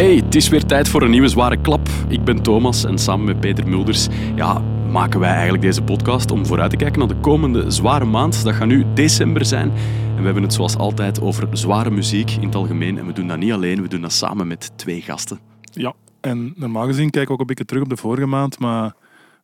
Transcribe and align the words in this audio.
Hey, 0.00 0.16
het 0.16 0.34
is 0.34 0.48
weer 0.48 0.64
tijd 0.64 0.88
voor 0.88 1.02
een 1.02 1.10
nieuwe 1.10 1.28
zware 1.28 1.60
klap. 1.60 1.88
Ik 2.08 2.24
ben 2.24 2.42
Thomas 2.42 2.84
en 2.84 2.98
samen 2.98 3.26
met 3.26 3.40
Peter 3.40 3.68
Mulders 3.68 4.08
ja, 4.34 4.58
maken 4.90 5.20
wij 5.20 5.30
eigenlijk 5.30 5.62
deze 5.62 5.82
podcast 5.82 6.30
om 6.30 6.46
vooruit 6.46 6.70
te 6.70 6.76
kijken 6.76 6.98
naar 6.98 7.08
de 7.08 7.16
komende 7.16 7.70
zware 7.70 8.04
maand. 8.04 8.44
Dat 8.44 8.54
gaat 8.54 8.66
nu 8.66 8.84
december 8.94 9.44
zijn. 9.44 9.70
En 10.16 10.16
we 10.16 10.24
hebben 10.24 10.42
het 10.42 10.52
zoals 10.52 10.76
altijd 10.76 11.20
over 11.20 11.48
zware 11.52 11.90
muziek 11.90 12.30
in 12.30 12.46
het 12.46 12.54
algemeen. 12.54 12.98
En 12.98 13.06
we 13.06 13.12
doen 13.12 13.26
dat 13.26 13.38
niet 13.38 13.52
alleen, 13.52 13.82
we 13.82 13.88
doen 13.88 14.00
dat 14.00 14.12
samen 14.12 14.46
met 14.46 14.72
twee 14.76 15.00
gasten. 15.00 15.38
Ja, 15.72 15.92
en 16.20 16.52
normaal 16.56 16.86
gezien 16.86 17.10
kijk 17.10 17.24
ik 17.24 17.30
ook 17.30 17.40
een 17.40 17.46
beetje 17.46 17.64
terug 17.64 17.82
op 17.82 17.88
de 17.88 17.96
vorige 17.96 18.26
maand, 18.26 18.58
maar 18.58 18.94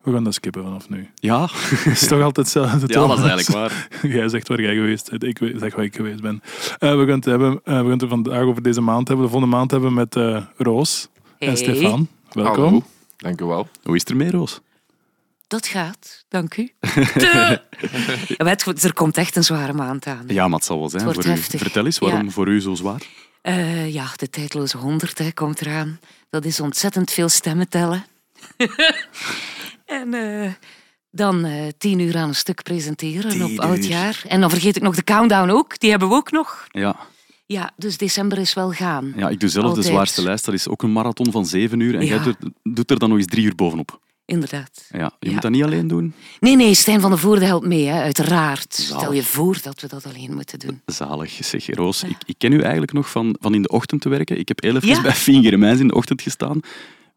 we 0.07 0.13
gaan 0.13 0.25
dat 0.25 0.35
skippen 0.35 0.63
vanaf 0.63 0.89
nu. 0.89 1.09
Ja, 1.15 1.49
Het 1.53 1.87
is 2.01 2.07
toch 2.09 2.23
altijd 2.23 2.37
hetzelfde. 2.37 2.87
ja 2.93 3.07
dat 3.07 3.19
is 3.19 3.25
eigenlijk 3.25 3.49
waar. 3.49 3.89
Jij 4.17 4.29
zegt 4.29 4.49
waar 4.49 4.61
jij 4.61 4.75
geweest 4.75 5.11
bent, 5.11 5.25
ik 5.25 5.39
zeg 5.59 5.75
waar 5.75 5.85
ik 5.85 5.97
geweest 5.97 6.21
ben. 6.21 6.43
Eh, 6.79 6.97
we, 6.97 7.05
gaan 7.07 7.09
het 7.17 7.25
hebben, 7.25 7.61
eh, 7.65 7.75
we 7.75 7.83
gaan 7.83 7.91
het 7.91 8.03
er 8.03 8.09
vandaag 8.09 8.43
over 8.43 8.63
deze 8.63 8.81
maand 8.81 9.09
hebben, 9.09 9.27
de 9.27 9.33
volgende 9.33 9.57
maand 9.57 9.71
hebben 9.71 9.95
met 9.95 10.17
eh, 10.17 10.43
Roos 10.57 11.09
en. 11.39 11.57
Stefan. 11.57 12.09
Welkom. 12.33 12.65
Hallo. 12.65 12.83
Dank 13.17 13.41
u 13.41 13.45
wel. 13.45 13.69
Hoe 13.83 13.95
is 13.95 14.01
het 14.01 14.11
ermee, 14.11 14.31
Roos? 14.31 14.61
Dat 15.47 15.67
gaat, 15.67 16.25
dank 16.29 16.57
u. 16.57 16.73
Er 18.83 18.93
komt 18.95 19.17
echt 19.17 19.37
een 19.37 19.45
zware 19.45 19.73
maand 19.73 20.07
aan. 20.07 20.25
Ja, 20.27 20.49
maar 20.49 20.57
het 20.59 20.67
zal 20.67 20.79
wel 20.79 20.89
zijn 20.89 21.03
voor 21.15 21.27
u. 21.27 21.37
Vertel 21.37 21.85
eens, 21.85 21.99
waarom 21.99 22.25
Ja. 22.25 22.31
voor 22.31 22.49
u 22.49 22.61
zo 22.61 22.75
zwaar? 22.75 23.03
Eh, 23.43 23.93
ja, 23.93 24.07
de 24.17 24.31
tijdloze 24.31 24.77
honderd 24.77 25.19
hè, 25.19 25.33
komt 25.33 25.61
eraan. 25.61 26.01
Dat 26.31 26.45
is 26.45 26.61
ontzettend 26.61 27.11
veel 27.11 27.29
stemmen 27.29 27.69
tellen. 27.69 28.05
En 29.87 30.15
eh, 30.15 30.51
dan 31.11 31.45
eh, 31.45 31.63
tien 31.79 31.99
uur 31.99 32.17
aan 32.17 32.29
een 32.29 32.35
stuk 32.35 32.63
presenteren 32.63 33.31
Tien 33.31 33.45
op 33.45 33.51
uur. 33.51 33.61
oudjaar. 33.61 34.23
En 34.29 34.41
dan 34.41 34.51
vergeet 34.51 34.77
ik 34.77 34.83
nog 34.83 34.95
de 34.95 35.05
countdown 35.05 35.51
ook. 35.51 35.79
Die 35.79 35.91
hebben 35.91 36.09
we 36.09 36.15
ook 36.15 36.31
nog. 36.31 36.67
Ja, 36.71 36.97
Ja, 37.47 37.71
dus 37.77 37.97
december 37.97 38.39
is 38.39 38.55
wel 38.55 38.71
gaan. 38.73 39.13
ja 39.17 39.29
ik 39.29 39.41
doe 39.41 39.49
zelf 39.49 39.65
Altijd. 39.67 39.85
de 39.87 39.91
zwaarste 39.93 40.23
lijst. 40.23 40.45
Dat 40.45 40.55
is 40.55 40.69
ook 40.69 40.83
een 40.83 40.93
marathon 40.93 41.33
van 41.33 41.47
zeven 41.47 41.81
uur. 41.81 41.95
En 41.95 42.01
Ja. 42.01 42.07
jij 42.15 42.23
doet, 42.23 42.37
doet 42.63 42.91
er 42.91 42.99
dan 42.99 43.09
nog 43.09 43.19
eens 43.19 43.27
drie 43.27 43.45
uur 43.45 43.55
bovenop. 43.55 44.01
Inderdaad. 44.25 44.87
Ja, 44.91 45.13
je 45.19 45.27
Ja. 45.27 45.33
moet 45.33 45.43
dat 45.43 45.51
niet 45.51 45.63
alleen 45.65 45.89
doen. 45.89 46.15
Nee, 46.41 46.57
nee, 46.57 46.75
Stijn 46.75 47.01
van 47.01 47.11
der 47.11 47.19
Voorde 47.19 47.45
helpt 47.45 47.67
mee, 47.67 47.87
hè, 47.87 48.01
uiteraard. 48.03 48.75
Zalig. 48.75 49.01
Stel 49.03 49.13
je 49.13 49.23
voor 49.23 49.59
dat 49.63 49.81
we 49.81 49.89
dat 49.89 50.07
alleen 50.07 50.35
moeten 50.35 50.59
doen. 50.59 50.81
Zalig. 50.87 51.39
Zeg, 51.41 51.75
Roos, 51.75 52.03
ik, 52.03 52.17
ik 52.27 52.35
ken 52.39 52.53
u 52.53 52.61
eigenlijk 52.61 52.93
nog 52.93 53.11
van, 53.11 53.37
van 53.41 53.55
in 53.55 53.63
de 53.63 53.69
ochtend 53.69 54.01
te 54.01 54.09
werken. 54.09 54.39
Ik 54.39 54.49
heb 54.49 54.63
heel 54.63 54.77
even 54.77 54.89
Ja. 54.89 55.03
bij 55.03 55.13
Fien 55.27 55.45
in 55.45 55.89
de 55.89 55.95
ochtend 55.95 56.23
gestaan. 56.23 56.61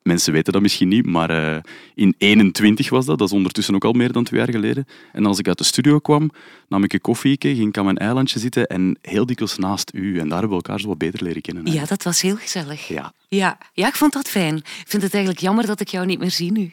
Mensen 0.04 0.34
weten 0.34 0.54
dat 0.54 0.62
misschien 0.62 0.88
niet, 0.88 1.06
maar 1.06 1.30
eh, 1.30 1.62
in 1.96 2.16
21 2.18 2.90
was 2.90 3.06
dat. 3.06 3.18
Dat 3.18 3.28
is 3.28 3.34
ondertussen 3.34 3.76
ook 3.76 3.84
al 3.86 3.92
meer 3.92 4.12
dan 4.12 4.24
twee 4.24 4.40
jaar 4.40 4.52
geleden. 4.52 4.86
En 5.12 5.26
als 5.26 5.40
ik 5.40 5.48
uit 5.48 5.58
de 5.58 5.64
studio 5.64 6.00
kwam, 6.00 6.32
nam 6.68 6.84
ik 6.84 6.94
een 6.94 7.02
koffieke, 7.02 7.56
ging 7.56 7.68
ik 7.68 7.78
aan 7.78 7.86
mijn 7.86 7.98
eilandje 7.98 8.40
zitten 8.40 8.68
en 8.68 8.98
heel 9.02 9.26
dikwijls 9.26 9.58
naast 9.58 9.92
u. 9.94 10.20
En 10.20 10.30
daar 10.30 10.40
hebben 10.40 10.58
we 10.58 10.64
elkaar 10.64 10.80
zo 10.80 10.88
wat 10.88 10.98
beter 10.98 11.24
leren 11.24 11.42
kennen. 11.42 11.68
hè. 11.68 11.74
Ja, 11.74 11.86
dat 11.86 12.04
was 12.04 12.22
heel 12.22 12.36
gezellig. 12.36 12.88
Ja. 12.88 13.14
Ja, 13.28 13.58
ja, 13.74 13.88
ik 13.88 13.96
vond 13.96 14.14
dat 14.14 14.30
fijn. 14.30 14.56
Ik 14.58 14.86
vind 14.88 15.04
het 15.04 15.14
eigenlijk 15.14 15.44
jammer 15.44 15.66
dat 15.66 15.80
ik 15.80 15.88
jou 15.88 16.06
niet 16.06 16.20
meer 16.20 16.32
zie 16.32 16.52
nu. 16.52 16.72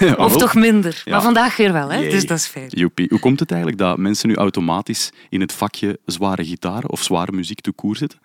Oh, 0.00 0.18
Of 0.24 0.36
toch 0.36 0.54
minder. 0.54 1.02
Ja. 1.04 1.12
Maar 1.12 1.22
vandaag 1.22 1.56
weer 1.56 1.72
wel, 1.72 1.90
hè? 1.90 1.98
Jee. 1.98 2.10
dus 2.10 2.26
dat 2.26 2.38
is 2.38 2.46
fijn. 2.46 2.68
Joepie. 2.68 3.06
Hoe 3.10 3.18
komt 3.18 3.40
het 3.40 3.50
eigenlijk 3.50 3.80
dat 3.80 3.98
mensen 3.98 4.28
nu 4.28 4.34
automatisch 4.34 5.10
in 5.28 5.40
het 5.40 5.52
vakje 5.52 5.98
zware 6.06 6.44
gitaar 6.44 6.84
of 6.84 7.02
zware 7.02 7.32
muziek 7.32 7.60
te 7.60 7.72
koer 7.72 7.96
zitten? 7.96 8.18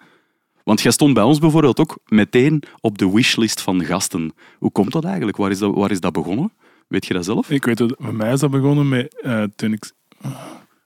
Want 0.69 0.81
jij 0.81 0.91
stond 0.91 1.13
bij 1.13 1.23
ons 1.23 1.39
bijvoorbeeld 1.39 1.79
ook 1.79 1.97
meteen 2.07 2.63
op 2.81 2.97
de 2.97 3.11
wishlist 3.11 3.61
van 3.61 3.85
gasten. 3.85 4.33
Hoe 4.57 4.71
komt 4.71 4.91
dat 4.91 5.03
eigenlijk? 5.05 5.37
Waar 5.37 5.51
is 5.51 5.59
dat, 5.59 5.73
waar 5.75 5.91
is 5.91 5.99
dat 5.99 6.11
begonnen? 6.13 6.51
Weet 6.87 7.05
je 7.05 7.13
dat 7.13 7.25
zelf? 7.25 7.49
Ik 7.49 7.65
weet 7.65 7.79
het, 7.79 7.97
bij 7.97 8.11
mij 8.11 8.33
is 8.33 8.39
dat 8.39 8.51
begonnen 8.51 8.89
met 8.89 9.21
eh, 9.21 9.43
toen 9.55 9.73
ik... 9.73 9.91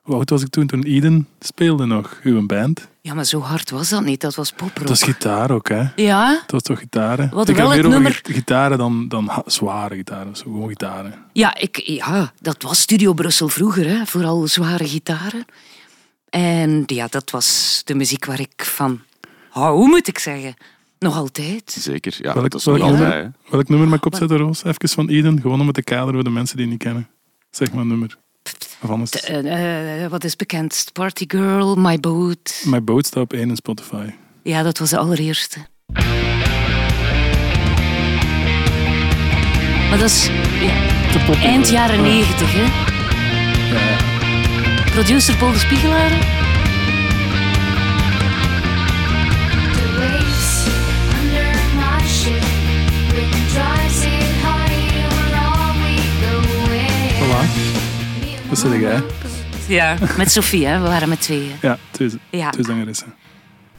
Hoe 0.01 0.15
oud 0.15 0.29
was 0.29 0.41
ik 0.41 0.49
toen? 0.49 0.67
Toen 0.67 0.83
Eden 0.83 1.27
speelde 1.39 1.85
nog, 1.85 2.19
uw 2.23 2.45
band. 2.45 2.87
Ja, 3.01 3.13
maar 3.13 3.25
zo 3.25 3.39
hard 3.39 3.69
was 3.69 3.89
dat 3.89 4.03
niet. 4.03 4.21
Dat 4.21 4.35
was 4.35 4.51
poprock. 4.51 4.77
Dat 4.79 4.89
was 4.89 5.03
gitaar 5.03 5.51
ook, 5.51 5.69
hè? 5.69 5.83
Ja, 5.95 6.31
Dat 6.41 6.51
was 6.51 6.61
toch 6.61 6.79
gitaren? 6.79 7.29
We 7.29 7.35
hadden 7.35 7.55
ik 7.55 7.61
meer 7.61 7.69
het 7.71 7.77
over 7.79 7.89
nummer- 7.89 8.19
gi- 8.23 8.33
gitaren 8.33 8.77
dan, 8.77 9.07
dan 9.07 9.27
ha- 9.27 9.43
zware 9.45 9.95
gitaren. 9.95 10.35
Zo, 10.35 10.43
gewoon 10.43 10.67
gitaren. 10.69 11.13
ja, 11.33 11.55
ik, 11.57 11.77
ja, 11.77 12.31
dat 12.41 12.61
was 12.61 12.79
Studio 12.81 13.13
Brussel 13.13 13.49
vroeger, 13.49 13.87
hè? 13.87 14.05
vooral 14.05 14.47
zware 14.47 14.87
gitaren. 14.87 15.45
En 16.29 16.83
ja, 16.85 17.07
dat 17.09 17.31
was 17.31 17.81
de 17.85 17.95
muziek 17.95 18.25
waar 18.25 18.39
ik 18.39 18.65
van 18.65 18.99
hou, 19.53 19.75
hoe 19.77 19.87
moet 19.87 20.07
ik 20.07 20.19
zeggen? 20.19 20.53
Nog 20.99 21.15
altijd. 21.17 21.75
Zeker. 21.79 22.15
Ja, 22.17 22.33
Welk- 22.33 22.49
dat 22.51 22.59
is 22.59 22.65
welk 22.65 22.77
nog 22.77 22.87
nummer? 22.89 23.05
altijd. 23.05 23.23
hè. 23.23 23.49
Welk 23.51 23.69
nummer 23.69 23.87
mag 23.87 23.97
ik 23.97 24.05
opzetten, 24.05 24.37
Roos? 24.37 24.63
Even 24.63 24.89
van 24.89 25.09
Eden, 25.09 25.41
gewoon 25.41 25.59
om 25.59 25.65
het 25.65 25.75
te 25.75 25.83
kaderen 25.83 26.13
voor 26.13 26.23
de 26.23 26.29
mensen 26.29 26.55
die 26.57 26.65
het 26.65 26.73
niet 26.73 26.83
kennen. 26.83 27.07
Zeg 27.51 27.71
maar 27.71 27.81
een 27.81 27.87
nummer. 27.87 28.17
Is 29.03 29.11
het? 29.11 29.23
Eh, 29.23 30.03
eh, 30.03 30.11
wat 30.11 30.23
is 30.23 30.35
bekend? 30.35 30.89
Party 30.93 31.25
Girl, 31.27 31.75
My 31.75 31.99
Boat. 31.99 32.63
My 32.65 32.83
Boat 32.83 33.05
staat 33.05 33.23
op 33.23 33.33
één 33.33 33.49
in 33.49 33.55
Spotify. 33.55 34.05
Ja, 34.43 34.63
dat 34.63 34.77
was 34.77 34.89
de 34.89 34.97
allereerste. 34.97 35.59
Maar 39.89 39.97
dat 39.99 40.09
is 40.09 40.29
ja, 40.61 41.33
eind 41.41 41.69
jaren 41.69 41.95
Ja. 41.95 42.01
negentig, 42.01 42.53
hè? 42.53 42.63
Ja. 43.75 43.97
Producer 44.91 45.35
Paul 45.37 45.51
de 45.51 45.57
Spiegelaar. 45.57 46.11
Ja, 59.67 59.97
met 60.17 60.31
Sophie, 60.31 60.65
hè? 60.65 60.79
We 60.81 60.87
waren 60.87 61.09
met 61.09 61.21
tweeën. 61.21 61.51
Ja, 61.61 61.77
twee, 61.91 62.09
Ja. 62.31 62.49
twee 62.49 62.65
zangeressen. 62.65 63.13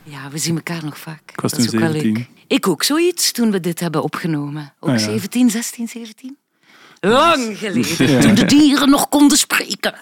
ja, 0.03 0.29
we 0.31 0.39
zien 0.39 0.55
elkaar 0.57 0.85
nog 0.85 0.99
vaak. 0.99 1.21
Ik 1.33 1.41
was 1.41 1.53
toen 1.53 1.65
ook 1.65 1.71
wel 1.71 1.81
17. 1.93 2.13
leuk. 2.13 2.27
Ik 2.47 2.69
ook 2.69 2.83
zoiets 2.83 3.33
toen 3.33 3.51
we 3.51 3.61
dit 3.61 3.81
hebben 3.81 4.03
opgenomen. 4.03 4.73
Ook 4.81 4.91
Ah, 4.91 4.99
ja. 4.99 5.05
17, 5.05 5.51
16, 5.51 5.89
17? 5.89 6.37
Lang 7.01 7.59
geleden. 7.59 8.07
Ja. 8.13 8.21
Toen 8.21 8.35
de 8.35 8.45
dieren 8.45 8.91
nog 8.91 9.09
konden 9.09 9.39
spreken. 9.39 9.95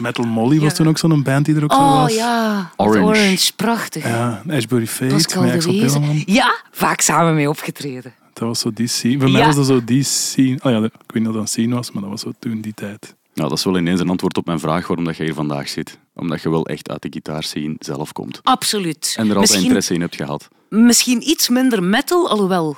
Metal 0.00 0.24
Molly 0.24 0.58
was 0.60 0.68
Ja. 0.70 0.74
toen 0.76 0.88
ook 0.88 0.98
zo'n 0.98 1.22
band 1.22 1.44
die 1.44 1.56
er 1.56 1.64
ook 1.64 1.72
zo 1.72 1.78
Oh 1.78 2.00
was. 2.00 2.14
ja, 2.14 2.70
Orange. 2.76 2.98
Orange. 3.04 3.52
Prachtig. 3.56 4.04
Ja, 4.04 4.42
Ashbury 4.50 4.86
Fate, 4.86 5.12
Pascal 5.14 5.42
de. 5.42 6.22
Ja, 6.26 6.54
vaak 6.70 7.00
samen 7.00 7.34
mee 7.34 7.48
opgetreden. 7.48 8.14
Dat 8.32 8.48
was 8.48 8.60
zo 8.60 8.72
die 8.72 8.86
scene. 8.86 9.20
Voor 9.20 9.30
mij 9.30 9.44
was 9.44 9.54
dat 9.56 9.66
zo 9.66 9.84
die 9.84 10.02
scene. 10.02 10.58
Oh 10.62 10.72
ja, 10.72 10.78
ik 10.78 10.92
weet 11.06 11.14
niet 11.14 11.26
of 11.26 11.32
dat 11.32 11.42
een 11.42 11.48
scene 11.48 11.74
was, 11.74 11.90
maar 11.92 12.02
dat 12.02 12.10
was 12.10 12.20
zo 12.20 12.32
toen 12.38 12.60
die 12.60 12.74
tijd. 12.74 13.14
Nou, 13.34 13.48
dat 13.48 13.58
is 13.58 13.64
wel 13.64 13.78
ineens 13.78 14.00
een 14.00 14.08
antwoord 14.08 14.36
op 14.36 14.46
mijn 14.46 14.60
vraag 14.60 14.86
waarom 14.86 15.04
dat 15.04 15.16
je 15.16 15.22
hier 15.24 15.34
vandaag 15.34 15.68
zit. 15.68 15.98
Omdat 16.14 16.42
je 16.42 16.50
wel 16.50 16.66
echt 16.66 16.90
uit 16.90 17.02
de 17.02 17.08
gitaarscene 17.10 17.74
zelf 17.78 18.12
komt. 18.12 18.40
Absoluut. 18.42 19.06
En 19.06 19.12
er 19.12 19.20
altijd 19.22 19.40
misschien, 19.40 19.62
interesse 19.62 19.94
in 19.94 20.00
hebt 20.00 20.16
gehad. 20.16 20.48
misschien 20.68 21.28
iets 21.28 21.48
minder 21.48 21.82
metal, 21.82 22.28
alhoewel 22.30 22.76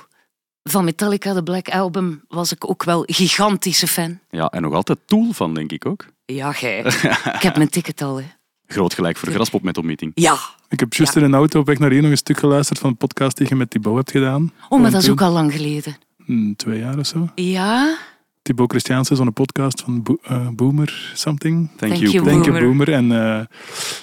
van 0.63 0.83
Metallica, 0.83 1.33
de 1.33 1.43
Black 1.43 1.69
Album, 1.69 2.23
was 2.27 2.51
ik 2.51 2.69
ook 2.69 2.83
wel 2.83 3.03
gigantische 3.05 3.87
fan. 3.87 4.19
Ja, 4.29 4.47
en 4.49 4.61
nog 4.61 4.73
altijd 4.73 4.99
Tool 5.05 5.27
van, 5.31 5.53
denk 5.53 5.71
ik 5.71 5.85
ook. 5.85 6.05
Ja, 6.25 6.51
gij. 6.51 6.79
ik 7.37 7.41
heb 7.41 7.55
mijn 7.55 7.69
ticket 7.69 8.01
al, 8.01 8.17
hè. 8.17 8.25
Groot 8.67 8.93
gelijk 8.93 9.17
voor 9.17 9.29
Graspop 9.31 9.61
Metal 9.63 9.83
Meeting. 9.83 10.11
Ja. 10.15 10.37
Ik 10.69 10.79
heb 10.79 10.93
juist 10.93 11.13
Ja. 11.13 11.19
in 11.19 11.25
een 11.27 11.33
auto 11.33 11.59
op 11.59 11.65
weg 11.65 11.79
naar 11.79 11.91
hier 11.91 12.01
nog 12.01 12.11
een 12.11 12.17
stuk 12.17 12.39
geluisterd 12.39 12.79
van 12.79 12.89
een 12.89 12.97
podcast 12.97 13.37
die 13.37 13.47
je 13.49 13.55
met 13.55 13.69
Thibaut 13.69 13.95
hebt 13.95 14.11
gedaan. 14.11 14.51
Oh, 14.69 14.81
maar 14.81 14.91
dat 14.91 14.99
is 14.99 15.05
toen- 15.05 15.13
ook 15.13 15.21
al 15.21 15.31
lang 15.31 15.51
geleden. 15.53 15.95
Hmm, 16.25 16.55
twee 16.55 16.79
jaar 16.79 16.97
of 16.97 17.05
zo. 17.07 17.29
Ja? 17.35 17.97
Thibaut 18.43 18.69
Christiaanse, 18.71 19.15
zo'n 19.15 19.33
podcast 19.33 19.81
van 19.81 20.03
Bo- 20.03 20.17
eh, 20.23 20.47
Boomer 20.49 21.11
something. 21.13 21.67
Thank, 21.75 21.91
Thank 21.93 21.95
you. 21.95 22.11
you, 22.11 22.23
Denk 22.23 22.45
je 22.45 22.51
Boomer. 22.51 22.91
En 22.93 23.11
eh, 23.11 23.45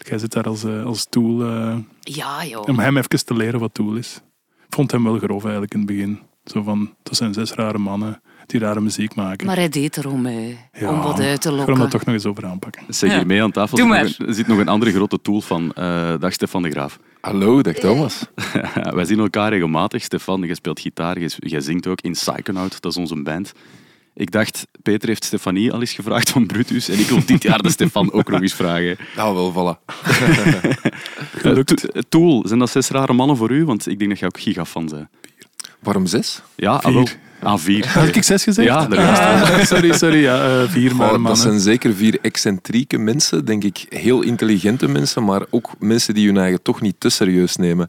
jij 0.08 0.18
zit 0.18 0.32
daar 0.32 0.44
als, 0.44 0.64
eh, 0.64 0.84
als 0.84 1.06
tool 1.10 1.44
Ja, 2.00 2.44
joh. 2.44 2.68
om 2.68 2.78
hem 2.78 2.96
even 2.96 3.24
te 3.24 3.34
leren 3.34 3.60
wat 3.60 3.74
tool 3.74 3.94
is. 3.94 4.20
Ik 4.66 4.74
vond 4.76 4.90
hem 4.90 5.04
wel 5.04 5.18
grof 5.18 5.42
eigenlijk 5.42 5.72
in 5.74 5.78
het 5.80 5.88
begin. 5.88 6.18
Zo 6.44 6.62
van, 6.62 6.94
dat 7.02 7.16
zijn 7.16 7.34
zes 7.34 7.52
rare 7.52 7.78
mannen 7.78 8.20
die 8.46 8.60
rare 8.60 8.80
muziek 8.80 9.14
maken. 9.14 9.46
Maar 9.46 9.56
hij 9.56 9.68
deed 9.68 9.96
erom, 9.96 10.26
hè, 10.26 10.56
Ja, 10.72 10.90
om 10.90 11.00
wat 11.02 11.20
uit 11.20 11.40
te 11.40 11.48
Ik 11.48 11.54
lokken. 11.54 11.72
hem 11.72 11.82
daar 11.82 11.90
toch 11.90 12.04
nog 12.04 12.14
eens 12.14 12.26
over 12.26 12.46
aanpakken. 12.46 12.82
Zeg, 12.88 13.14
hier 13.14 13.26
mee 13.26 13.42
aan 13.42 13.50
tafel 13.50 13.76
Doe 13.76 13.86
zit 13.86 13.94
maar. 13.96 14.04
nog, 14.18 14.28
een, 14.28 14.34
zit 14.34 14.46
nog 14.46 14.58
een 14.58 14.68
andere 14.68 14.92
grote 14.92 15.20
Tool 15.20 15.40
van. 15.40 15.72
eh 15.72 16.14
dag 16.18 16.32
Stefan 16.32 16.62
de 16.62 16.70
Graaf. 16.70 16.98
Hallo, 17.20 17.62
dag 17.62 17.74
Thomas. 17.74 18.26
Wij 18.94 19.04
zien 19.04 19.18
elkaar 19.18 19.50
regelmatig. 19.50 20.02
Stefan, 20.02 20.40
je 20.42 20.54
speelt 20.54 20.80
gitaar, 20.80 21.20
je, 21.20 21.30
je 21.38 21.60
zingt 21.60 21.86
ook 21.86 22.00
in 22.00 22.12
Psychonaut, 22.12 22.80
dat 22.80 22.92
is 22.92 22.98
onze 22.98 23.22
band. 23.22 23.52
Ik 24.14 24.30
dacht, 24.30 24.66
Peter 24.82 25.08
heeft 25.08 25.24
Stefanie 25.24 25.72
al 25.72 25.80
eens 25.80 25.92
gevraagd 25.92 26.30
van 26.30 26.46
Brutus 26.46 26.88
en 26.88 26.98
ik 26.98 27.06
wil 27.06 27.24
dit 27.26 27.42
jaar 27.42 27.62
de 27.62 27.70
Stefan 27.70 28.12
ook 28.12 28.30
nog 28.30 28.40
eens 28.40 28.54
vragen. 28.54 28.96
Nou, 29.16 29.34
wel, 29.34 29.52
voilà. 29.52 29.78
Eh, 31.42 31.52
To- 31.52 32.00
Tool, 32.08 32.42
zijn 32.46 32.58
dat 32.58 32.70
zes 32.70 32.88
rare 32.88 33.12
mannen 33.12 33.36
voor 33.36 33.50
u? 33.50 33.64
Want 33.64 33.86
ik 33.88 33.98
denk 33.98 34.10
dat 34.10 34.18
jij 34.18 34.28
ook 34.28 34.40
gigafan 34.40 34.86
bent. 34.86 35.08
Waarom 35.80 36.06
zes? 36.06 36.42
Ja, 36.56 36.78
Vier. 36.80 36.88
ah, 36.88 36.94
wel. 36.94 37.06
Ah, 37.42 37.58
vier. 37.58 37.88
Had 37.88 38.16
ik 38.16 38.22
zes 38.22 38.42
gezegd? 38.44 38.68
Ja, 38.68 38.86
daar 38.86 39.18
Ah, 39.18 39.64
sorry, 39.64 39.92
sorry. 39.92 40.18
Ja, 40.22 40.62
eh, 40.62 40.68
vier 40.70 40.88
rare 40.90 40.98
dat 41.10 41.18
mannen. 41.18 41.36
zijn 41.36 41.60
zeker 41.60 41.94
vier 41.94 42.18
excentrieke 42.22 42.98
mensen, 42.98 43.44
denk 43.44 43.64
ik. 43.64 43.86
Heel 43.88 44.22
intelligente 44.22 44.88
mensen, 44.88 45.24
maar 45.24 45.42
ook 45.50 45.70
mensen 45.78 46.14
die 46.14 46.26
hun 46.26 46.36
eigen 46.38 46.62
toch 46.62 46.80
niet 46.80 46.94
te 46.98 47.08
serieus 47.08 47.56
nemen. 47.56 47.88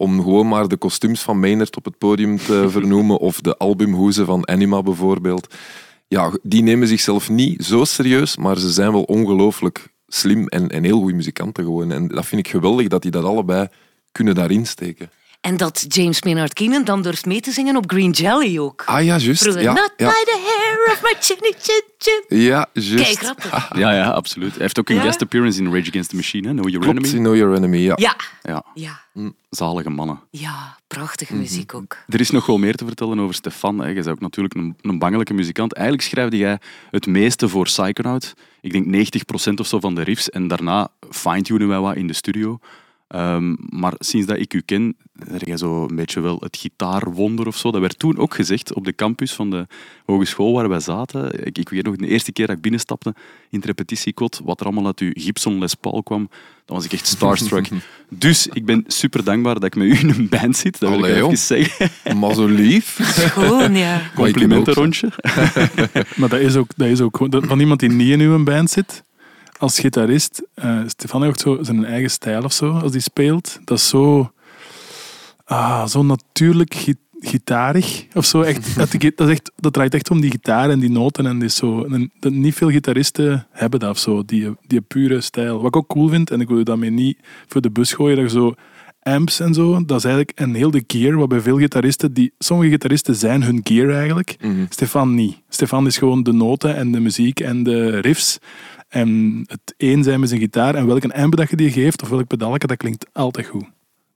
Om 0.00 0.22
gewoon 0.22 0.48
maar 0.48 0.68
de 0.68 0.76
kostuums 0.76 1.22
van 1.22 1.40
Maynard 1.40 1.76
op 1.76 1.84
het 1.84 1.98
podium 1.98 2.38
te 2.38 2.66
vernoemen, 2.70 3.18
of 3.18 3.40
de 3.40 3.56
albumhoezen 3.56 4.26
van 4.26 4.48
Anima 4.48 4.82
bijvoorbeeld. 4.82 5.54
Ja, 6.06 6.32
die 6.42 6.62
nemen 6.62 6.88
zichzelf 6.88 7.30
niet 7.30 7.64
zo 7.64 7.84
serieus, 7.84 8.36
maar 8.36 8.58
ze 8.58 8.70
zijn 8.70 8.92
wel 8.92 9.02
ongelooflijk 9.02 9.92
slim 10.06 10.46
en, 10.46 10.68
en 10.68 10.84
heel 10.84 10.98
goede 10.98 11.14
muzikanten 11.14 11.64
gewoon. 11.64 11.92
En 11.92 12.08
dat 12.08 12.26
vind 12.26 12.46
ik 12.46 12.52
geweldig 12.52 12.88
dat 12.88 13.02
die 13.02 13.10
dat 13.10 13.24
allebei 13.24 13.68
kunnen 14.12 14.34
daarin 14.34 14.66
steken. 14.66 15.10
En 15.40 15.56
dat 15.56 15.84
James 15.88 16.22
Maynard 16.22 16.52
Keenan 16.52 16.84
dan 16.84 17.02
durft 17.02 17.26
mee 17.26 17.40
te 17.40 17.50
zingen 17.52 17.76
op 17.76 17.90
Green 17.90 18.10
Jelly 18.10 18.58
ook. 18.58 18.82
Ah 18.86 19.04
ja, 19.04 19.16
juist. 19.16 19.44
Ja, 19.44 19.72
Not 19.72 19.92
ja. 19.96 20.08
by 20.08 20.24
the 20.24 20.38
hair 20.46 20.92
of 20.96 21.02
my 21.02 21.14
chinny 21.20 21.54
chin 21.60 21.82
chin. 21.98 22.38
ja, 22.42 22.66
juist. 22.72 22.94
Kijk, 23.04 23.18
grappig. 23.18 23.68
Ja, 23.78 23.92
ja, 23.94 24.10
absoluut. 24.10 24.50
Hij 24.52 24.60
heeft 24.62 24.78
ook 24.78 24.88
een 24.88 24.94
Ja? 24.94 25.02
guest 25.02 25.22
appearance 25.22 25.60
in 25.62 25.72
Rage 25.74 25.88
Against 25.88 26.10
the 26.10 26.16
Machine, 26.16 26.48
hè? 26.48 26.54
Know 26.54 26.68
Your 26.68 26.86
Klopt, 26.86 27.06
Enemy. 27.06 27.18
Know 27.22 27.36
Your 27.36 27.56
Enemy, 27.56 27.76
ja. 27.78 27.92
Ja, 27.96 28.16
Ja, 28.42 28.64
ja, 28.74 29.00
zalige 29.50 29.90
mannen. 29.90 30.20
ja, 30.30 30.76
prachtige 30.86 31.32
Mhm. 31.32 31.42
muziek 31.42 31.74
ook. 31.74 31.96
Er 32.08 32.20
is 32.20 32.30
nog 32.30 32.46
wel 32.46 32.58
meer 32.58 32.74
te 32.74 32.84
vertellen 32.86 33.20
over 33.20 33.34
Stefan. 33.34 33.78
Hè. 33.78 33.84
Jij 33.84 33.94
bent 33.94 34.08
ook 34.08 34.20
natuurlijk 34.20 34.54
een, 34.54 34.76
een 34.80 34.98
bangelijke 34.98 35.34
muzikant. 35.34 35.72
Eigenlijk 35.74 36.08
schrijfde 36.08 36.36
jij 36.36 36.58
het 36.90 37.06
meeste 37.06 37.48
voor 37.48 37.64
Psychonaut. 37.64 38.34
Ik 38.60 38.72
denk 38.72 38.86
90% 38.86 39.60
of 39.60 39.66
zo 39.66 39.80
van 39.80 39.94
de 39.94 40.02
riffs. 40.02 40.30
En 40.30 40.48
daarna 40.48 40.88
fine-tunen 41.10 41.68
wij 41.68 41.78
wat 41.78 41.96
in 41.96 42.06
de 42.06 42.12
studio. 42.14 42.58
Ehm, 43.08 43.54
maar 43.58 43.92
sinds 43.98 44.26
dat 44.26 44.38
ik 44.38 44.54
u 44.54 44.60
ken, 44.60 44.96
ben 45.12 45.38
jij 45.44 45.56
zo 45.56 45.86
een 45.88 45.96
beetje 45.96 46.20
wel 46.20 46.36
het 46.40 46.56
gitaarwonder 46.56 47.46
of 47.46 47.56
zo. 47.56 47.70
Dat 47.70 47.80
werd 47.80 47.98
toen 47.98 48.18
ook 48.18 48.34
gezegd 48.34 48.74
op 48.74 48.84
de 48.84 48.94
campus 48.94 49.32
van 49.32 49.50
de 49.50 49.66
hogeschool 50.04 50.52
waar 50.52 50.68
wij 50.68 50.80
zaten. 50.80 51.46
Ik, 51.46 51.58
ik 51.58 51.68
weet 51.68 51.84
nog 51.84 51.96
de 51.96 52.06
eerste 52.06 52.32
keer 52.32 52.46
dat 52.46 52.56
ik 52.56 52.62
binnenstapte 52.62 53.14
in 53.50 53.58
het 53.58 53.64
repetitiekot, 53.64 54.40
wat 54.44 54.60
er 54.60 54.66
allemaal 54.66 54.86
uit 54.86 54.98
uw 55.00 55.10
Gibson 55.14 55.58
Les 55.58 55.74
Paul 55.74 56.02
kwam, 56.02 56.28
dan 56.64 56.76
was 56.76 56.84
ik 56.84 56.92
echt 56.92 57.06
starstruck. 57.06 57.68
dus 58.08 58.46
ik 58.46 58.64
ben 58.64 58.84
super 58.86 59.24
dankbaar 59.24 59.54
dat 59.54 59.64
ik 59.64 59.74
met 59.76 59.86
u 59.86 59.98
in 59.98 60.08
een 60.08 60.28
band 60.28 60.56
zit. 60.56 60.78
Dat 60.80 60.88
wil 60.90 60.98
Allee, 60.98 61.16
ik 61.16 61.22
even 61.24 61.38
zeggen. 61.38 61.90
Maar 62.18 62.34
zo 62.34 62.46
lief. 62.46 62.98
Gewoon, 63.32 63.74
ja. 63.76 64.00
Complimentenrondje. 64.14 65.08
Maar 66.16 66.28
dat 66.28 66.40
is 66.40 66.56
ook, 66.56 66.70
dat 66.76 66.88
is 66.88 67.00
ook 67.00 67.16
gewoon- 67.16 67.30
dat- 67.30 67.46
van 67.46 67.60
iemand 67.60 67.80
die 67.80 67.90
niet 67.90 68.10
in 68.10 68.20
uw 68.20 68.44
band 68.44 68.70
zit. 68.70 69.02
Als 69.58 69.78
gitarist, 69.78 70.42
eh 70.54 70.80
Stefan 70.86 71.22
heeft 71.22 71.46
ook 71.46 71.58
zo 71.58 71.64
zijn 71.64 71.84
eigen 71.84 72.10
stijl 72.10 72.42
of 72.42 72.52
zo, 72.52 72.70
als 72.72 72.90
hij 72.92 73.00
speelt. 73.00 73.58
Dat 73.64 73.78
is 73.78 73.88
zo, 73.88 74.32
ah, 75.44 75.86
zo 75.86 76.02
natuurlijk 76.02 76.74
gi- 76.74 76.94
gitarig 77.20 78.06
of 78.14 78.24
zo. 78.24 78.40
Echt, 78.40 78.76
dat, 78.78 78.90
dat, 79.16 79.28
echt, 79.28 79.52
dat 79.56 79.72
draait 79.72 79.94
echt 79.94 80.10
om 80.10 80.20
die 80.20 80.30
gitaar 80.30 80.70
en 80.70 80.78
die 80.80 80.90
noten. 80.90 81.26
En 81.26 81.38
die 81.38 81.48
zo, 81.48 81.84
en 81.84 82.10
dat, 82.20 82.32
niet 82.32 82.54
veel 82.54 82.70
gitaristen 82.70 83.46
hebben 83.50 83.80
dat 83.80 83.90
of 83.90 83.98
zo, 83.98 84.24
die, 84.24 84.56
die 84.66 84.80
pure 84.80 85.20
stijl. 85.20 85.56
Wat 85.56 85.66
ik 85.66 85.76
ook 85.76 85.88
cool 85.88 86.08
vind, 86.08 86.30
en 86.30 86.40
ik 86.40 86.48
wil 86.48 86.58
je 86.58 86.64
daarmee 86.64 86.90
niet 86.90 87.18
voor 87.46 87.60
de 87.60 87.70
bus 87.70 87.92
gooien, 87.92 88.16
dat 88.16 88.24
je 88.32 88.38
zo 88.38 88.54
amps 89.02 89.40
en 89.40 89.54
zo, 89.54 89.84
dat 89.84 89.98
is 89.98 90.04
eigenlijk 90.04 90.40
een 90.40 90.54
heel 90.54 90.70
de 90.70 90.84
gear, 90.86 91.16
wat 91.16 91.28
bij 91.28 91.40
veel 91.40 91.58
gitaristen, 91.58 92.12
die, 92.12 92.32
sommige 92.38 92.70
gitaristen 92.70 93.14
zijn 93.14 93.42
hun 93.42 93.60
gear 93.62 93.90
eigenlijk. 93.90 94.36
Mhm. 94.40 94.64
Stefan 94.68 95.14
niet. 95.14 95.36
Stefan 95.48 95.86
is 95.86 95.98
gewoon 95.98 96.22
de 96.22 96.32
noten 96.32 96.76
en 96.76 96.92
de 96.92 97.00
muziek 97.00 97.40
en 97.40 97.62
de 97.62 97.98
riffs. 97.98 98.38
En 98.88 99.42
het 99.46 99.74
één 99.76 100.02
zijn 100.02 100.20
met 100.20 100.28
zijn 100.28 100.40
gitaar. 100.40 100.74
En 100.74 100.86
welke 100.86 101.14
amp 101.14 101.36
dat 101.36 101.50
je 101.50 101.56
die 101.56 101.70
geeft, 101.70 102.02
of 102.02 102.08
welk 102.08 102.26
pedalje, 102.26 102.58
dat 102.58 102.76
klinkt 102.76 103.06
altijd 103.12 103.46
goed. 103.46 103.64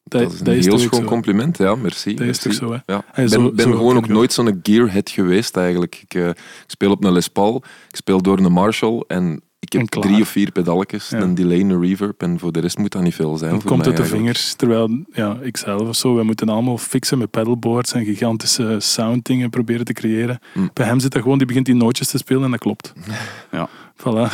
Dat 0.05 0.33
is 0.33 0.41
een 0.41 0.61
heel 0.61 0.79
schoon 0.79 1.05
compliment, 1.05 1.59
ja, 1.59 1.75
merci. 1.75 2.15
Dat 2.15 2.27
is 2.27 2.39
toch 2.39 2.53
zo, 2.53 2.73
hè? 2.73 2.79
Ja. 2.87 3.05
Ben, 3.15 3.55
ben 3.55 3.65
zo 3.65 3.71
gewoon 3.71 3.97
ook 3.97 4.09
nooit 4.09 4.33
zo'n 4.33 4.61
gearhead 4.63 5.11
geweest 5.11 5.57
eigenlijk. 5.57 6.01
Ik, 6.03 6.15
eh, 6.15 6.29
ik 6.29 6.65
speel 6.67 6.91
op 6.91 7.05
een 7.05 7.13
Les 7.13 7.29
Paul, 7.29 7.57
ik 7.89 7.97
speel 7.97 8.23
door 8.23 8.39
een 8.39 8.53
Marshall 8.53 9.05
en 9.07 9.43
ik 9.65 9.73
heb 9.73 9.87
drie 9.87 10.21
of 10.21 10.29
vier 10.29 10.51
pedalletjes, 10.53 11.09
Ja. 11.09 11.21
een 11.21 11.35
delay, 11.35 11.61
een 11.61 11.81
reverb 11.81 12.23
en 12.23 12.39
voor 12.39 12.53
de 12.53 12.61
rest 12.61 12.79
moet 12.79 12.93
dat 12.93 13.03
niet 13.03 13.15
veel 13.15 13.37
zijn. 13.37 13.53
Het 13.53 13.61
voor 13.63 13.71
komt 13.71 13.85
mij 13.87 13.89
uit 13.89 13.97
de 13.97 14.03
eigenlijk. 14.03 14.37
vingers. 14.39 14.55
Terwijl, 14.55 15.05
ja, 15.13 15.39
ik 15.43 15.57
zelf 15.57 15.89
of 15.89 15.97
zo, 15.97 16.15
wij 16.15 16.25
moeten 16.25 16.49
allemaal 16.49 16.79
fixen 16.79 17.19
met 17.19 17.31
pedalboards 17.31 17.93
en 17.93 18.05
gigantische 18.05 18.77
sounddingen 18.79 19.51
proberen 19.51 19.85
te 19.85 19.93
creëren. 19.93 20.39
Mm. 20.55 20.71
Bij 20.73 20.87
hem 20.87 21.01
zit 21.01 21.13
dat 21.13 21.23
gewoon, 21.23 21.39
die 21.39 21.47
begint 21.47 21.67
die 21.67 21.75
nootjes 21.75 22.09
te 22.09 22.19
spelen 22.19 22.45
en 22.45 22.51
dat 22.51 22.61
klopt. 22.61 22.93
Ja. 23.53 23.69
Voilà. 23.97 24.33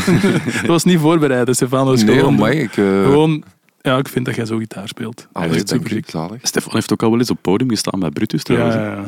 dat 0.60 0.66
was 0.66 0.84
niet 0.84 0.98
voorbereid, 0.98 1.46
hè, 1.46 1.54
Stefan. 1.54 1.78
Dat 1.78 1.88
was 1.94 2.02
Nee, 2.04 2.18
gewoon, 2.18 2.34
amai, 2.34 2.58
ik... 2.58 2.76
eh, 2.76 3.02
gewoon, 3.04 3.42
ja, 3.80 3.96
ik 3.98 4.08
vind 4.08 4.24
dat 4.26 4.34
jij 4.34 4.44
zo 4.46 4.58
gitaar 4.58 4.88
speelt. 4.88 5.28
allee, 5.32 5.62
dank 5.64 5.88
super. 5.88 6.38
Stefan 6.42 6.72
heeft 6.72 6.92
ook 6.92 7.02
al 7.02 7.10
wel 7.10 7.18
eens 7.18 7.30
op 7.30 7.36
het 7.36 7.44
podium 7.44 7.70
gestaan 7.70 8.00
bij 8.00 8.10
Brutus 8.10 8.40
Ja, 8.42 8.44
trouwens. 8.54 8.74
ja, 8.74 8.82
hè. 8.82 8.94
ja. 8.96 9.04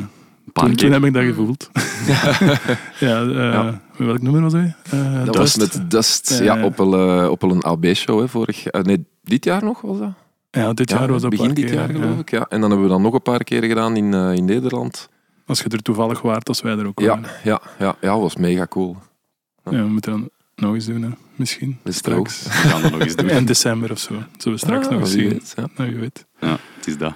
Paar 0.53 0.65
Toen, 0.65 0.75
toen 0.75 0.89
keer. 0.89 0.91
heb 0.99 1.03
ik 1.07 1.13
dat 1.13 1.23
gevoeld. 1.23 1.69
ja, 2.99 3.21
eh, 3.21 3.33
Ja. 3.35 3.81
welk 3.97 4.21
nummer 4.21 4.41
was 4.41 4.53
hij? 4.53 4.75
Eh, 4.89 5.25
Dat 5.25 5.33
Dust. 5.35 5.37
was 5.37 5.57
met 5.57 5.91
Dust, 5.91 6.29
Ja, 6.29 6.43
ja, 6.43 6.55
ja. 6.57 6.63
op 6.63 6.79
een, 6.79 6.93
eh, 6.93 7.29
op 7.29 7.41
een 7.43 7.63
AB-show, 7.63 8.19
hè, 8.19 8.27
vorig. 8.27 8.65
Nee, 8.71 9.05
dit 9.23 9.43
jaar 9.45 9.63
nog 9.63 9.81
was 9.81 9.97
dat? 9.99 10.11
Ja, 10.51 10.73
dit 10.73 10.89
Ja, 10.89 10.97
jaar 10.99 11.07
was 11.11 11.21
dat 11.21 11.29
begin 11.29 11.45
paar 11.45 11.55
dit 11.55 11.65
keer, 11.65 11.73
jaar, 11.73 11.91
ja. 11.93 11.99
geloof 11.99 12.19
ik. 12.19 12.31
Ja. 12.31 12.45
En 12.49 12.61
dan 12.61 12.69
hebben 12.69 12.87
we 12.87 12.93
dat 12.93 13.01
nog 13.01 13.13
een 13.13 13.21
paar 13.21 13.43
keer 13.43 13.63
gedaan 13.63 13.95
in, 13.95 14.13
eh, 14.13 14.33
in 14.33 14.45
Nederland. 14.45 15.09
Als 15.45 15.59
je 15.59 15.69
er 15.69 15.81
toevallig 15.81 16.21
waart, 16.21 16.47
als 16.47 16.61
wij 16.61 16.77
er 16.77 16.85
ook 16.87 16.99
Ja, 16.99 17.07
waren. 17.07 17.29
ja, 17.43 17.61
ja, 17.79 17.95
ja, 18.01 18.19
was 18.19 18.35
mega 18.35 18.67
cool. 18.67 18.97
Ja, 19.63 19.71
we 19.71 19.87
moeten 19.87 20.11
dat 20.21 20.29
nog 20.55 20.73
eens 20.73 20.85
doen, 20.85 21.01
hè. 21.01 21.09
misschien. 21.35 21.69
Is 21.69 21.77
het 21.83 21.93
straks. 21.95 22.43
We 22.43 22.49
gaan 22.49 22.81
dat 22.81 22.91
nog 22.91 22.99
eens 23.01 23.15
doen. 23.25 23.29
In 23.29 23.45
december 23.45 23.91
of 23.91 23.99
zo. 23.99 24.13
Zullen 24.37 24.59
we 24.59 24.65
straks 24.65 24.85
Ah, 24.85 24.91
nog 24.91 24.99
eens 25.01 25.11
zien. 25.11 25.29
weet, 25.29 25.53
ja. 25.55 25.67
Nou, 25.75 25.89
je 25.89 25.97
weet. 25.99 26.25
Ja, 26.39 26.57
het 26.77 26.87
is 26.87 26.97
dat. 26.97 27.13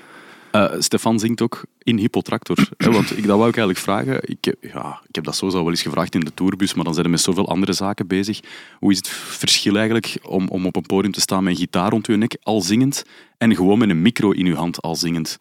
Eh, 0.56 0.72
Stefan 0.80 1.20
zingt 1.20 1.42
ook 1.42 1.64
in 1.84 1.98
Hippotractor. 1.98 2.70
hè, 2.78 2.92
want 2.98 3.18
ik, 3.18 3.28
dat 3.28 3.38
wou 3.38 3.50
ik 3.50 3.58
eigenlijk 3.58 3.80
vragen. 3.80 4.20
Ik, 4.30 4.46
heb- 4.46 4.64
ja, 4.74 5.02
ik 5.08 5.16
heb 5.16 5.24
dat 5.24 5.36
sowieso 5.36 5.62
wel 5.62 5.70
eens 5.70 5.82
gevraagd 5.82 6.16
in 6.16 6.20
de 6.20 6.34
tourbus, 6.34 6.74
maar 6.74 6.84
dan 6.84 6.94
zijn 6.94 7.06
we 7.06 7.12
met 7.12 7.22
zoveel 7.22 7.48
andere 7.48 7.74
zaken 7.74 8.08
bezig. 8.08 8.40
Hoe 8.80 8.92
is 8.92 8.98
het 8.98 9.08
verschil 9.08 9.76
eigenlijk 9.76 10.18
om, 10.24 10.48
om 10.48 10.66
op 10.66 10.76
een 10.76 10.86
podium 10.86 11.12
te 11.12 11.22
staan 11.22 11.44
met 11.44 11.54
een 11.54 11.60
gitaar 11.60 11.90
rond 11.90 12.08
je 12.08 12.16
nek, 12.16 12.38
al 12.42 12.62
zingend, 12.62 13.04
en 13.38 13.56
gewoon 13.56 13.78
met 13.78 13.90
een 13.90 14.02
micro 14.02 14.32
in 14.32 14.46
je 14.46 14.56
hand, 14.56 14.82
al 14.82 14.96
zingend? 14.96 15.38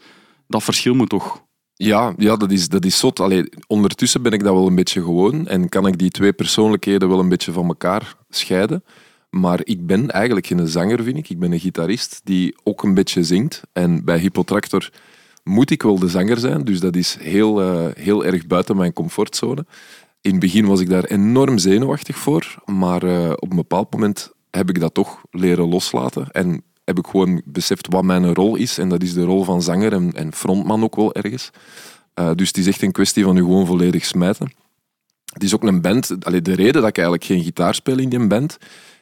Dat 0.48 0.62
verschil 0.62 0.94
moet 0.94 1.08
toch... 1.08 1.42
Ja, 1.74 2.14
ja 2.16 2.36
dat, 2.36 2.50
is, 2.50 2.68
dat 2.68 2.84
is 2.84 2.98
zot. 2.98 3.20
Allee, 3.20 3.48
ondertussen 3.66 4.22
ben 4.22 4.32
ik 4.32 4.42
dat 4.44 4.52
wel 4.54 4.66
een 4.66 4.74
beetje 4.74 5.00
gewoon 5.02 5.46
en 5.46 5.68
kan 5.68 5.86
ik 5.86 5.98
die 5.98 6.10
twee 6.10 6.32
persoonlijkheden 6.32 7.08
wel 7.08 7.18
een 7.18 7.28
beetje 7.28 7.52
van 7.52 7.66
elkaar 7.66 8.14
scheiden. 8.28 8.84
Maar 9.34 9.60
ik 9.64 9.86
ben 9.86 10.10
eigenlijk 10.10 10.46
geen 10.46 10.68
zanger, 10.68 11.02
vind 11.02 11.18
ik. 11.18 11.28
Ik 11.28 11.38
ben 11.38 11.52
een 11.52 11.60
gitarist 11.60 12.20
die 12.24 12.56
ook 12.62 12.82
een 12.82 12.94
beetje 12.94 13.22
zingt. 13.22 13.62
En 13.72 14.04
bij 14.04 14.18
Hippotractor 14.18 14.90
moet 15.42 15.70
ik 15.70 15.82
wel 15.82 15.98
de 15.98 16.08
zanger 16.08 16.38
zijn, 16.38 16.64
dus 16.64 16.80
dat 16.80 16.96
is 16.96 17.16
heel, 17.20 17.62
eh, 17.62 17.86
heel 17.94 18.24
erg 18.24 18.46
buiten 18.46 18.76
mijn 18.76 18.92
comfortzone. 18.92 19.66
In 20.20 20.30
het 20.30 20.40
begin 20.40 20.66
was 20.66 20.80
ik 20.80 20.88
daar 20.88 21.04
enorm 21.04 21.58
zenuwachtig 21.58 22.16
voor, 22.16 22.54
maar 22.64 23.02
eh, 23.02 23.30
op 23.30 23.50
een 23.50 23.56
bepaald 23.56 23.92
moment 23.92 24.32
heb 24.50 24.68
ik 24.68 24.80
dat 24.80 24.94
toch 24.94 25.22
leren 25.30 25.68
loslaten. 25.68 26.30
En 26.30 26.62
heb 26.84 26.98
ik 26.98 27.06
gewoon 27.06 27.42
beseft 27.44 27.86
wat 27.90 28.04
mijn 28.04 28.34
rol 28.34 28.56
is. 28.56 28.78
En 28.78 28.88
dat 28.88 29.02
is 29.02 29.12
de 29.12 29.24
rol 29.24 29.44
van 29.44 29.62
zanger 29.62 29.92
en, 29.92 30.12
en 30.12 30.32
frontman 30.32 30.82
ook 30.82 30.96
wel 30.96 31.14
ergens. 31.14 31.50
Eh, 32.14 32.30
dus 32.34 32.48
het 32.48 32.56
is 32.56 32.66
echt 32.66 32.82
een 32.82 32.92
kwestie 32.92 33.24
van 33.24 33.34
je 33.34 33.40
gewoon 33.40 33.66
volledig 33.66 34.04
smijten. 34.04 34.52
Het 35.32 35.42
is 35.42 35.54
ook 35.54 35.62
een 35.62 35.80
band. 35.80 36.24
Allee, 36.24 36.42
de 36.42 36.54
reden 36.54 36.80
dat 36.80 36.88
ik 36.88 36.96
eigenlijk 36.96 37.26
geen 37.26 37.42
gitaar 37.42 37.74
speel 37.74 37.98
in 37.98 38.08
die 38.08 38.26
band, 38.26 38.58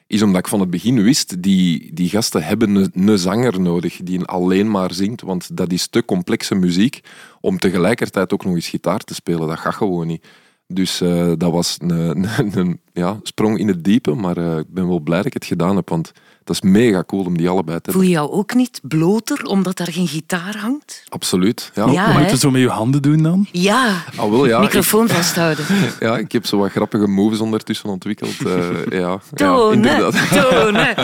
is 0.07 0.23
omdat 0.23 0.41
ik 0.41 0.49
van 0.49 0.61
het 0.61 0.71
begin 0.71 1.03
wist, 1.03 1.43
die, 1.43 1.95
die 1.95 2.09
gasten 2.09 2.43
hebben 2.43 2.91
een, 2.93 3.19
zanger 3.19 3.61
nodig 3.61 3.97
die 4.03 4.25
alleen 4.25 4.71
maar 4.71 4.95
zingt, 4.95 5.21
want 5.21 5.57
dat 5.57 5.73
is 5.73 5.87
te 5.87 6.05
complexe 6.05 6.55
muziek 6.55 7.01
om 7.41 7.59
tegelijkertijd 7.59 8.33
ook 8.33 8.45
nog 8.45 8.55
eens 8.55 8.69
gitaar 8.69 9.01
te 9.01 9.15
spelen. 9.15 9.49
Dat 9.49 9.59
gaat 9.59 9.75
gewoon 9.75 10.07
niet. 10.07 10.27
Dus 10.67 11.01
eh, 11.01 11.33
dat 11.37 11.53
was 11.53 11.77
een, 11.79 12.81
ja, 12.93 13.21
sprong 13.23 13.59
in 13.59 13.69
het 13.69 13.85
diepe, 13.85 14.15
maar 14.15 14.37
eh, 14.37 14.59
ik 14.59 14.69
ben 14.69 14.89
wel 14.89 15.01
blij 15.01 15.17
dat 15.17 15.27
ik 15.27 15.35
het 15.35 15.45
gedaan 15.45 15.77
heb, 15.77 15.89
want 15.89 16.13
dat 16.45 16.57
is 16.57 16.61
mega 16.63 17.05
cool 17.07 17.25
om 17.25 17.37
die 17.37 17.49
allebei 17.49 17.81
te 17.81 17.93
Voel 17.93 18.03
je 18.03 18.09
jou 18.09 18.31
ook 18.31 18.55
niet 18.55 18.81
bloter 18.83 19.45
omdat 19.45 19.77
daar 19.77 19.93
geen 19.93 20.09
gitaar 20.09 20.57
hangt? 20.59 21.03
Absoluut. 21.09 21.71
Ja, 21.75 21.87
Ja, 21.91 22.13
Moet 22.13 22.23
je 22.25 22.31
het 22.31 22.41
zo 22.41 22.51
met 22.51 22.61
je 22.61 22.69
handen 22.69 23.03
doen 23.03 23.23
dan? 23.23 23.47
Ja, 23.53 24.03
Ah, 24.17 24.31
wel, 24.31 24.47
ja, 24.47 24.61
microfoon 24.61 25.09
vasthouden. 25.09 25.65
ja, 26.01 26.19
ik 26.19 26.33
heb 26.33 26.47
zo 26.47 26.59
wat 26.59 26.71
grappige 26.71 27.07
moves 27.09 27.41
ondertussen 27.41 27.89
ontwikkeld. 27.91 28.47
eh, 28.47 28.69
ja, 28.91 28.99
ja, 28.99 29.21
Tonen, 29.35 29.73
inderdaad. 29.75 30.29
tonen. 30.51 30.95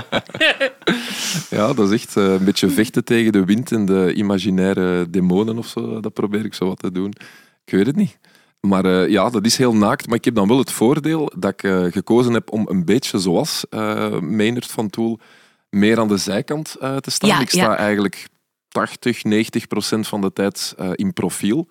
Ja, 1.51 1.73
dat 1.73 1.91
is 1.91 2.03
echt 2.03 2.17
eh, 2.17 2.25
een 2.33 2.45
beetje 2.45 2.69
vechten 2.71 3.05
tegen 3.05 3.33
de 3.33 3.45
wind 3.45 3.73
en 3.73 3.85
de 3.87 4.13
imaginaire 4.15 5.11
demonen 5.11 5.59
of 5.59 5.67
zo. 5.67 6.01
Dat 6.01 6.13
probeer 6.13 6.45
ik 6.45 6.55
zo 6.55 6.67
wat 6.67 6.79
te 6.79 6.93
doen. 6.93 7.13
Ik 7.65 7.73
weet 7.75 7.87
het 7.87 7.97
niet. 7.97 8.19
Maar 8.61 8.85
eh, 8.85 9.09
ja, 9.09 9.31
dat 9.31 9.45
is 9.45 9.57
heel 9.57 9.75
naakt. 9.75 10.07
Maar 10.07 10.17
ik 10.17 10.25
heb 10.25 10.35
dan 10.35 10.49
wel 10.49 10.59
het 10.59 10.73
voordeel 10.73 11.33
dat 11.37 11.53
ik 11.53 11.63
eh, 11.63 11.85
gekozen 11.85 12.33
heb 12.33 12.53
om 12.53 12.67
een 12.69 12.85
beetje 12.85 13.19
zoals 13.19 13.65
eh 13.71 14.19
Maynard 14.19 14.71
van 14.71 14.91
Tool 14.91 15.19
meer 15.71 15.99
aan 15.99 16.09
de 16.09 16.17
zijkant 16.17 16.77
te 16.79 17.11
staan. 17.11 17.29
Ja, 17.29 17.41
ik 17.41 17.51
sta 17.51 17.61
ja. 17.61 17.77
eigenlijk 17.77 18.27
80, 18.69 19.25
90 19.25 19.67
procent 19.67 20.09
van 20.09 20.21
de 20.21 20.33
tijd 20.33 20.75
in 20.95 21.13
profiel. 21.13 21.69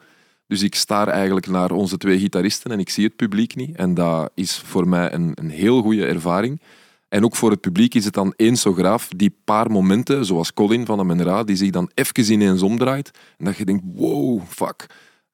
Dus 0.48 0.64
ik 0.64 0.76
staar 0.76 1.08
eigenlijk 1.08 1.48
naar 1.48 1.72
onze 1.72 1.98
twee 1.98 2.20
gitaristen 2.20 2.72
en 2.72 2.80
ik 2.80 2.90
zie 2.90 3.06
het 3.06 3.16
publiek 3.16 3.56
niet. 3.56 3.76
En 3.76 3.94
dat 3.94 4.32
is 4.36 4.58
voor 4.66 4.88
mij 4.88 5.14
een, 5.14 5.32
een 5.36 5.50
heel 5.50 5.82
goede 5.82 6.06
ervaring. 6.06 6.62
En 7.10 7.24
ook 7.24 7.36
voor 7.36 7.52
het 7.52 7.62
publiek 7.62 7.94
is 7.94 8.06
het 8.06 8.14
dan 8.14 8.34
eens 8.36 8.62
zo 8.62 8.74
graaf, 8.74 9.08
die 9.16 9.36
paar 9.44 9.72
momenten, 9.72 10.26
zoals 10.26 10.54
Colin 10.54 10.86
van 10.86 11.00
Amenra, 11.00 11.44
die 11.44 11.56
zich 11.56 11.70
dan 11.70 11.92
even 11.94 12.32
ineens 12.32 12.62
omdraait. 12.62 13.12
En 13.38 13.46
dat 13.46 13.58
je 13.58 13.66
denkt, 13.66 13.84
wow, 13.96 14.42
fuck. 14.48 14.86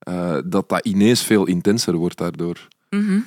Eh, 0.04 0.38
dat 0.46 0.70
dat 0.70 0.86
ineens 0.86 1.24
veel 1.24 1.46
intenser 1.48 1.96
wordt 1.96 2.18
daardoor. 2.18 2.68
Mhm. 2.90 3.20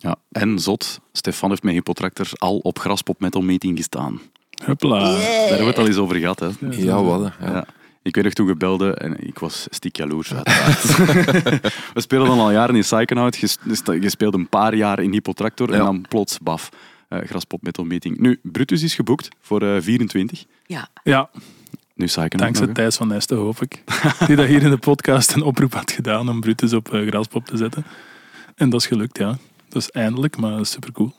Ja, 0.00 0.16
en 0.32 0.58
zot, 0.58 1.00
Stefan 1.12 1.50
heeft 1.50 1.62
met 1.62 1.72
Hippotractor 1.74 2.28
al 2.34 2.58
op 2.58 2.78
Graspop 2.78 3.20
Metal 3.20 3.42
Meeting 3.42 3.76
gestaan. 3.76 4.20
Huppla. 4.64 4.98
Daar 4.98 5.20
hebben 5.20 5.58
we 5.58 5.64
het 5.64 5.78
al 5.78 5.86
eens 5.86 5.96
over 5.96 6.16
gehad. 6.16 6.40
Hè. 6.40 6.48
Ja, 6.70 7.02
wat? 7.02 7.32
Ja. 7.40 7.50
Ja. 7.50 7.66
Ik 8.02 8.14
weet 8.14 8.24
nog 8.24 8.32
toen 8.32 8.46
je 8.46 8.54
belde 8.56 8.94
en 8.94 9.26
ik 9.26 9.38
was 9.38 9.66
stiek 9.70 9.96
jaloers 9.96 10.34
uiteraard. 10.34 10.82
we 11.94 12.00
spelen 12.00 12.26
dan 12.26 12.38
al 12.38 12.50
jaren 12.50 12.74
in 12.74 12.80
Psychonaut. 12.80 13.36
Je, 13.36 14.08
speelt 14.10 14.34
een 14.34 14.48
paar 14.48 14.74
jaar 14.74 14.98
in 15.00 15.12
Hippotractor 15.12 15.70
en 15.70 15.78
Ja. 15.78 15.84
dan 15.84 16.04
plots, 16.08 16.38
baf, 16.38 16.68
eh 17.08 17.18
Graspop 17.24 17.62
Metal 17.62 17.84
Meeting. 17.84 18.18
Nu, 18.18 18.38
Brutus 18.42 18.82
is 18.82 18.94
geboekt 18.94 19.28
voor 19.40 19.62
eh 19.62 19.80
24. 19.80 20.44
Ja, 20.66 20.88
Ja, 21.02 21.30
Nu 21.98 22.06
Dankzij 22.28 22.66
nog? 22.66 22.74
Thijs 22.74 22.96
van 22.96 23.08
Nesten, 23.08 23.36
hoop 23.36 23.62
ik. 23.62 23.82
Die 24.26 24.36
dat 24.36 24.46
hier 24.46 24.62
in 24.62 24.70
de 24.70 24.76
podcast 24.78 25.34
een 25.34 25.42
oproep 25.42 25.74
had 25.74 25.92
gedaan 25.92 26.28
om 26.28 26.40
Brutus 26.40 26.72
op 26.72 26.94
eh, 26.94 27.06
Graspop 27.06 27.46
te 27.46 27.56
zetten. 27.56 27.84
En 28.54 28.70
dat 28.70 28.80
is 28.80 28.86
gelukt, 28.86 29.18
ja. 29.18 29.38
Dat 29.68 29.82
is 29.82 29.90
eindelijk, 29.90 30.36
maar 30.36 30.66
super 30.66 30.92
cool. 30.92 31.12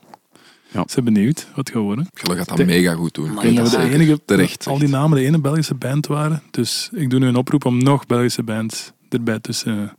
Ja. 0.72 0.80
Ze 0.82 0.86
zijn 0.92 1.06
benieuwd 1.06 1.48
wat 1.48 1.56
het 1.58 1.70
gaat 1.70 1.84
worden. 1.84 2.08
Jullie 2.14 2.38
gaat 2.38 2.48
dat 2.48 2.58
De- 2.58 2.66
mega 2.66 2.94
goed 2.94 3.14
doen. 3.14 3.34
Maar 3.34 3.46
Ik 3.46 3.56
dat 3.56 3.72
we 3.72 3.78
de 3.78 3.94
enige, 3.94 4.22
Terecht, 4.26 4.68
al 4.68 4.78
die 4.80 4.88
namen 4.90 5.18
de 5.18 5.26
ene 5.26 5.40
Belgische 5.40 5.76
band 5.76 6.08
waren. 6.08 6.42
Dus 6.52 6.90
ik 6.94 7.10
doe 7.10 7.20
nu 7.20 7.28
een 7.28 7.36
oproep 7.36 7.66
om 7.66 7.78
nog 7.84 8.06
Belgische 8.06 8.44
bands 8.44 8.92
erbij 9.10 9.40
tussen. 9.40 9.98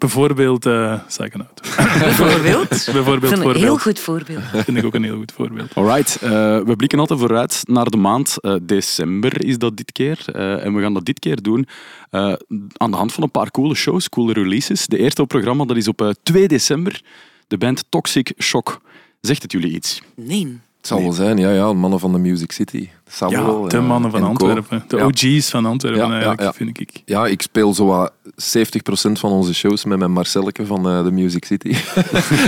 Bijvoorbeeld 0.00 0.66
eh 0.66 1.00
Psychonaut. 1.06 1.60
Bijvoorbeeld. 1.76 2.68
bijvoorbeeld 2.92 3.32
Een 3.32 3.54
heel 3.56 3.78
goed 3.78 3.98
voorbeeld. 4.00 4.42
vind 4.52 4.76
ik 4.76 4.84
ook 4.84 4.94
een 4.94 5.02
heel 5.04 5.16
goed 5.16 5.32
voorbeeld. 5.32 5.74
Alright, 5.74 6.16
eh, 6.22 6.30
we 6.60 6.74
blikken 6.76 6.98
altijd 6.98 7.18
vooruit 7.20 7.62
naar 7.66 7.84
de 7.84 7.96
maand. 7.96 8.40
Eh, 8.40 8.54
december 8.62 9.44
is 9.44 9.58
dat 9.58 9.76
dit 9.76 9.92
keer. 9.92 10.24
Eh, 10.32 10.64
en 10.64 10.74
we 10.74 10.82
gaan 10.82 10.94
dat 10.94 11.04
dit 11.04 11.18
keer 11.18 11.42
doen 11.42 11.66
eh, 12.10 12.32
aan 12.76 12.90
de 12.90 12.96
hand 12.96 13.12
van 13.12 13.22
een 13.22 13.30
paar 13.30 13.50
coole 13.50 13.74
shows, 13.74 14.08
coole 14.08 14.32
releases. 14.32 14.86
De 14.86 14.98
eerste 14.98 15.22
op 15.22 15.28
programma 15.28 15.64
dat 15.64 15.76
is 15.76 15.88
op 15.88 16.00
eh, 16.02 16.08
2 16.22 16.48
december. 16.48 17.00
De 17.46 17.58
band 17.58 17.84
Toxic 17.88 18.32
Shock. 18.38 18.80
Zegt 19.20 19.42
het 19.42 19.52
jullie 19.52 19.72
iets? 19.74 20.02
Nee. 20.16 20.60
Het 20.80 20.88
zal 20.88 21.02
wel 21.02 21.12
zijn, 21.12 21.38
ja, 21.38 21.50
ja, 21.50 21.72
mannen 21.72 22.00
van 22.00 22.12
de 22.12 22.18
Music 22.18 22.52
City. 22.52 22.88
Samuel, 23.08 23.68
de 23.68 23.76
eh, 23.76 23.86
mannen 23.86 24.10
van 24.10 24.20
co. 24.20 24.26
Antwerpen. 24.26 24.84
De 24.88 24.96
Ja. 24.96 25.04
OG's 25.06 25.50
van 25.50 25.66
Antwerpen 25.66 26.00
Ja, 26.00 26.06
ja, 26.06 26.12
eigenlijk, 26.12 26.40
ja. 26.40 26.52
vind 26.52 26.80
ik. 26.80 27.02
Ja, 27.04 27.26
ik 27.26 27.42
speel 27.42 27.74
zo 27.74 27.86
wat 27.86 28.12
70% 28.36 29.18
van 29.18 29.30
onze 29.30 29.54
shows 29.54 29.84
met 29.84 29.98
mijn 29.98 30.12
Marcelleke 30.12 30.66
van 30.66 30.88
eh, 30.88 31.04
de 31.04 31.10
Music 31.10 31.44
City. 31.44 31.68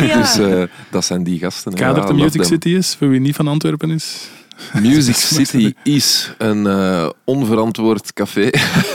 Ja. 0.06 0.16
dus 0.20 0.38
eh, 0.38 0.62
dat 0.90 1.04
zijn 1.04 1.22
die 1.22 1.38
gasten. 1.38 1.74
Kader 1.74 2.02
Ja, 2.02 2.08
de 2.08 2.14
Music 2.14 2.32
them. 2.32 2.44
City 2.44 2.68
is, 2.68 2.94
voor 2.94 3.08
wie 3.08 3.20
niet 3.20 3.36
van 3.36 3.48
Antwerpen 3.48 3.90
is. 3.90 4.28
Music 4.80 5.14
City 5.44 5.72
is 5.82 6.34
een 6.38 6.66
eh, 6.66 7.08
onverantwoord 7.24 8.12
café 8.12 8.50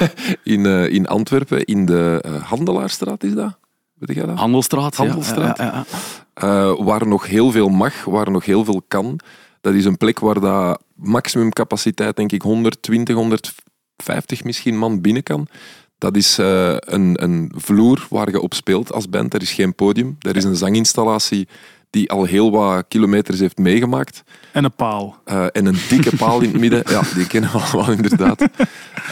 in, 0.43 0.65
in 0.65 1.07
Antwerpen, 1.07 1.63
in 1.65 1.85
de 1.85 2.23
Handelaarstraat 2.43 3.23
is 3.23 3.33
dat? 3.33 3.57
Weet 3.99 4.25
dat? 4.25 4.37
Handelstraat. 4.37 4.95
Handelstraat. 4.95 5.57
Ja, 5.57 5.63
ja. 5.63 5.85
Eh, 6.33 6.85
waar 6.85 7.07
nog 7.07 7.27
heel 7.27 7.51
veel 7.51 7.69
mag, 7.69 8.05
waar 8.05 8.31
nog 8.31 8.45
heel 8.45 8.65
veel 8.65 8.81
kan. 8.87 9.19
Dat 9.61 9.73
is 9.73 9.85
een 9.85 9.97
plek 9.97 10.19
waar 10.19 10.39
dat 10.39 10.81
maximumcapaciteit, 10.95 12.15
denk 12.15 12.31
ik, 12.31 12.41
120, 12.41 13.15
150 13.15 14.43
misschien 14.43 14.77
man 14.77 15.01
binnen 15.01 15.23
kan. 15.23 15.47
Dat 15.97 16.15
is 16.15 16.37
eh, 16.37 16.75
een, 16.79 17.23
een 17.23 17.51
vloer 17.55 18.07
waar 18.09 18.29
je 18.29 18.41
op 18.41 18.53
speelt 18.53 18.93
als 18.93 19.09
band. 19.09 19.33
Er 19.33 19.41
is 19.41 19.51
geen 19.51 19.75
podium. 19.75 20.15
Er 20.19 20.35
is 20.35 20.43
een 20.43 20.55
zanginstallatie 20.55 21.47
die 21.89 22.11
al 22.11 22.23
heel 22.23 22.51
wat 22.51 22.85
kilometers 22.87 23.39
heeft 23.39 23.57
meegemaakt. 23.57 24.23
En 24.51 24.63
een 24.63 24.75
paal. 24.75 25.17
Eh, 25.25 25.45
en 25.51 25.65
een 25.65 25.77
dikke 25.89 26.15
paal 26.15 26.41
in 26.41 26.51
het 26.51 26.59
midden. 26.59 26.83
Ja, 26.89 27.01
die 27.15 27.27
kennen 27.27 27.51
we 27.51 27.57
allemaal 27.57 27.91
inderdaad. 27.91 28.41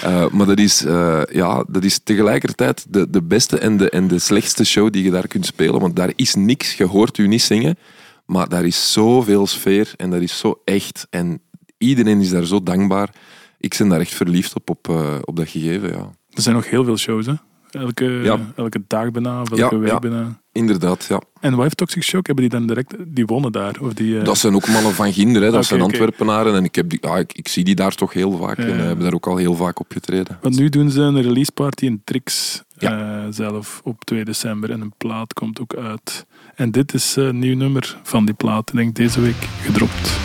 Eh, 0.02 0.30
maar 0.30 0.46
dat 0.46 0.60
is, 0.60 0.86
eh, 0.86 1.22
ja, 1.32 1.64
dat 1.68 1.84
is 1.84 2.00
tegelijkertijd 2.04 2.86
de, 2.90 3.10
de 3.10 3.24
beste 3.24 3.58
en 3.58 3.78
de, 3.78 3.90
en 3.90 4.08
de 4.08 4.20
slechtste 4.20 4.66
show 4.66 4.92
die 4.92 5.04
je 5.04 5.12
daar 5.12 5.28
kunt 5.28 5.46
spelen. 5.46 5.80
Want 5.80 5.96
daar 5.96 6.12
is 6.16 6.36
niks. 6.36 6.78
Je 6.78 6.86
hoort 6.86 7.18
u 7.18 7.28
niet 7.28 7.42
zingen. 7.42 7.78
Maar 8.26 8.50
daar 8.50 8.66
is 8.66 8.92
zoveel 8.92 9.48
sfeer 9.48 9.94
en 9.98 10.10
dat 10.10 10.22
is 10.22 10.38
zo 10.38 10.62
echt. 10.66 11.08
En 11.10 11.42
iedereen 11.78 12.22
is 12.22 12.30
daar 12.30 12.46
zo 12.46 12.64
dankbaar. 12.64 13.10
Ik 13.58 13.76
ben 13.78 13.90
daar 13.90 14.00
echt 14.00 14.14
verliefd 14.14 14.56
op, 14.56 14.70
op, 14.70 14.88
op 15.22 15.36
dat 15.36 15.50
gegeven. 15.50 15.90
Ja. 15.90 16.10
Er 16.30 16.42
zijn 16.42 16.56
nog 16.56 16.70
heel 16.70 16.84
veel 16.84 16.98
shows, 16.98 17.26
hè. 17.26 17.34
Elke, 17.76 18.06
Ja. 18.06 18.40
elke 18.56 18.82
dag 18.88 19.12
bijna, 19.12 19.42
of 19.42 19.56
Ja, 19.56 19.64
elke 19.64 19.78
week 19.78 19.90
ja. 19.92 20.00
bijna. 20.00 20.40
Inderdaad, 20.52 21.06
ja. 21.10 21.22
En 21.40 21.52
wat 21.52 21.62
heeft 21.62 21.78
Toxic 21.78 22.04
Shock? 22.04 22.26
Hebben 22.26 22.50
die 22.50 22.60
dan 22.60 22.68
direct... 22.68 22.96
Die 23.08 23.26
wonnen 23.26 23.52
daar? 23.52 23.76
Of 23.82 23.94
die, 23.94 24.20
eh, 24.20 24.26
Dat 24.26 24.38
zijn 24.38 24.56
ook 24.56 24.68
mannen 24.68 24.94
van 24.94 25.14
Ginder, 25.14 25.42
hè. 25.42 25.52
dat 25.52 25.66
zijn. 25.66 25.82
Antwerpenaren. 25.82 26.56
En 26.56 26.64
ik, 26.64 26.76
heb 26.76 26.90
die, 26.90 27.00
ja, 27.02 27.18
ik, 27.18 27.34
ik 27.34 27.48
zie 27.48 27.64
die 27.64 27.76
daar 27.76 27.96
toch 27.96 28.14
heel 28.14 28.38
vaak. 28.38 28.58
En 28.58 28.72
eh, 28.72 28.86
hebben 28.86 29.04
daar 29.04 29.14
ook 29.14 29.28
al 29.28 29.38
heel 29.38 29.56
vaak 29.56 29.80
opgetreden. 29.80 30.38
Want 30.42 30.58
nu 30.58 30.70
doen 30.70 30.90
ze 30.92 31.02
een 31.02 31.22
release 31.22 31.52
party 31.52 31.86
in 31.86 32.02
Trix 32.04 32.62
eh, 32.78 33.24
zelf 33.30 33.82
op 33.84 34.04
2 34.06 34.26
december. 34.26 34.72
En 34.72 34.82
een 34.82 34.94
plaat 34.98 35.34
komt 35.34 35.62
ook 35.62 35.76
uit. 35.76 36.26
En 36.56 36.72
dit 36.72 36.94
is 36.94 37.16
een 37.16 37.40
nieuw 37.40 37.56
nummer 37.56 37.98
van 38.04 38.26
die 38.26 38.36
plaat. 38.36 38.70
Ik 38.70 38.76
denk 38.76 38.96
deze 38.96 39.22
week 39.22 39.48
gedropt. 39.62 40.25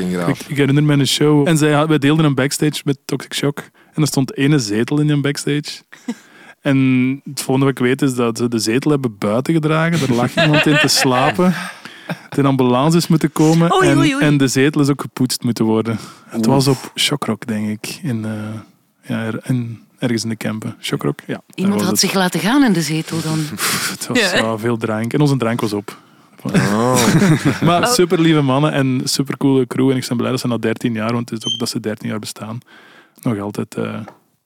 Fucking 0.00 0.22
graaf. 0.22 0.40
Ik, 0.40 0.48
ik 0.48 0.56
herinner 0.56 0.82
me 0.84 0.92
een 0.92 1.06
show. 1.06 1.48
En 1.48 1.58
zij, 1.58 1.72
had- 1.72 1.88
wij 1.88 1.98
deelden 1.98 2.24
een 2.24 2.34
backstage 2.34 2.80
met 2.84 2.98
Toxic 3.04 3.34
Shock. 3.34 3.58
En 3.94 4.02
er 4.02 4.06
stond 4.08 4.36
ene 4.36 4.58
zetel 4.58 5.00
in 5.00 5.08
een 5.10 5.20
backstage. 5.22 5.62
En 6.60 6.76
het 7.24 7.40
volgende 7.42 7.70
wat 7.70 7.78
ik 7.78 7.84
weet 7.84 8.02
is 8.02 8.14
dat 8.14 8.38
ze 8.38 8.48
de 8.48 8.58
zetel 8.58 8.90
hebben 8.90 9.18
buiten 9.18 9.54
gedragen. 9.54 10.08
Er 10.08 10.14
lag 10.14 10.36
iemand 10.42 10.66
in 10.66 10.76
te 10.78 10.88
slapen. 10.88 11.54
De 12.34 12.42
ambulance 12.42 12.96
is 12.96 13.06
moeten 13.08 13.32
komen. 13.32 13.72
Oei, 13.74 13.88
en, 13.88 13.98
oei, 13.98 14.14
oei. 14.14 14.24
en 14.24 14.36
de 14.36 14.48
zetel 14.48 14.80
is 14.80 14.88
ook 14.88 15.00
gepoetst 15.00 15.42
moeten 15.42 15.64
worden. 15.64 15.98
Het 16.28 16.46
was 16.46 16.66
op 16.68 16.92
Shockrock, 16.96 17.46
denk 17.46 17.68
ik. 17.68 17.98
In, 18.02 18.24
eh, 18.24 18.30
ja, 19.02 19.24
er- 19.24 19.40
in, 19.44 19.80
ergens 19.98 20.22
in 20.22 20.28
de 20.28 20.36
Kempen. 20.36 20.76
Shockrock, 20.80 21.18
ja. 21.26 21.42
Iemand 21.54 21.80
had 21.80 21.90
het. 21.90 21.98
zich 22.00 22.12
laten 22.14 22.40
gaan 22.40 22.64
in 22.64 22.72
de 22.72 22.82
zetel 22.82 23.20
dan. 23.22 23.38
Het 23.90 24.06
was 24.06 24.20
Ja. 24.20 24.36
ja, 24.36 24.58
veel 24.58 24.76
drank. 24.76 25.12
En 25.12 25.20
onze 25.20 25.36
drank 25.36 25.60
was 25.60 25.72
op. 25.72 25.98
Oh. 26.42 27.14
Maar 27.66 27.86
super 27.86 28.20
lieve 28.20 28.40
mannen 28.40 28.72
en 28.72 29.00
super 29.04 29.36
coole 29.36 29.66
crew. 29.66 29.90
En 29.90 29.96
ik 29.96 30.04
ben 30.08 30.16
blij 30.16 30.30
dat 30.30 30.40
ze 30.40 30.46
na 30.46 30.58
13 30.58 30.92
jaar, 30.92 31.12
want 31.12 31.30
het 31.30 31.44
is 31.44 31.52
ook 31.52 31.58
dat 31.58 31.68
ze 31.68 31.80
13 31.80 32.08
jaar 32.08 32.18
bestaan, 32.18 32.58
nog 33.22 33.38
altijd 33.38 33.74
eh 33.74 33.94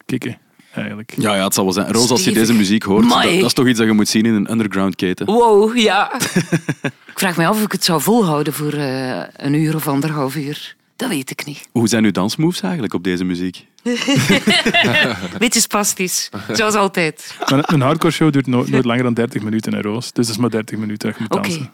kicken. 0.06 0.38
Eigenlijk. 0.72 1.14
Ja, 1.16 1.34
ja, 1.34 1.44
het 1.44 1.54
zal 1.54 1.64
wel 1.64 1.72
zijn. 1.72 1.92
Roos, 1.92 2.10
als 2.10 2.24
je 2.24 2.32
deze 2.32 2.52
muziek 2.54 2.82
hoort, 2.82 3.08
dat, 3.08 3.22
dat 3.22 3.32
is 3.32 3.52
toch 3.52 3.66
iets 3.66 3.78
dat 3.78 3.86
je 3.86 3.92
moet 3.92 4.08
zien 4.08 4.26
in 4.26 4.34
een 4.34 4.50
underground 4.50 4.96
keten. 4.96 5.26
Wow, 5.26 5.76
ja. 5.76 6.12
ik 7.12 7.18
vraag 7.18 7.36
me 7.36 7.46
af 7.46 7.56
of 7.56 7.62
ik 7.62 7.72
het 7.72 7.84
zou 7.84 8.00
volhouden 8.00 8.52
voor 8.52 8.72
eh, 8.72 9.22
een 9.36 9.54
uur 9.54 9.74
of 9.74 9.88
anderhalf 9.88 10.36
uur. 10.36 10.76
Dat 10.96 11.08
weet 11.08 11.30
ik 11.30 11.44
niet. 11.44 11.68
Hoe 11.72 11.88
zijn 11.88 12.04
uw 12.04 12.10
dansmoves 12.10 12.60
eigenlijk 12.60 12.94
op 12.94 13.04
deze 13.04 13.24
muziek? 13.24 13.66
Beetje 15.38 15.60
spastisch, 15.60 16.30
zoals 16.52 16.74
altijd. 16.74 17.36
Een- 17.46 17.80
hardcore 17.80 18.12
show 18.12 18.32
duurt 18.32 18.46
no- 18.46 18.64
nooit 18.66 18.84
langer 18.84 19.02
dan 19.02 19.14
30 19.14 19.42
minuten 19.42 19.72
in 19.72 19.80
roos. 19.80 20.12
Dus 20.12 20.26
het 20.26 20.34
is 20.34 20.40
maar 20.40 20.50
30 20.50 20.78
minuten 20.78 21.08
dat 21.08 21.18
je 21.18 21.24
moet 21.28 21.42
dansen. 21.42 21.60
Oké. 21.62 21.70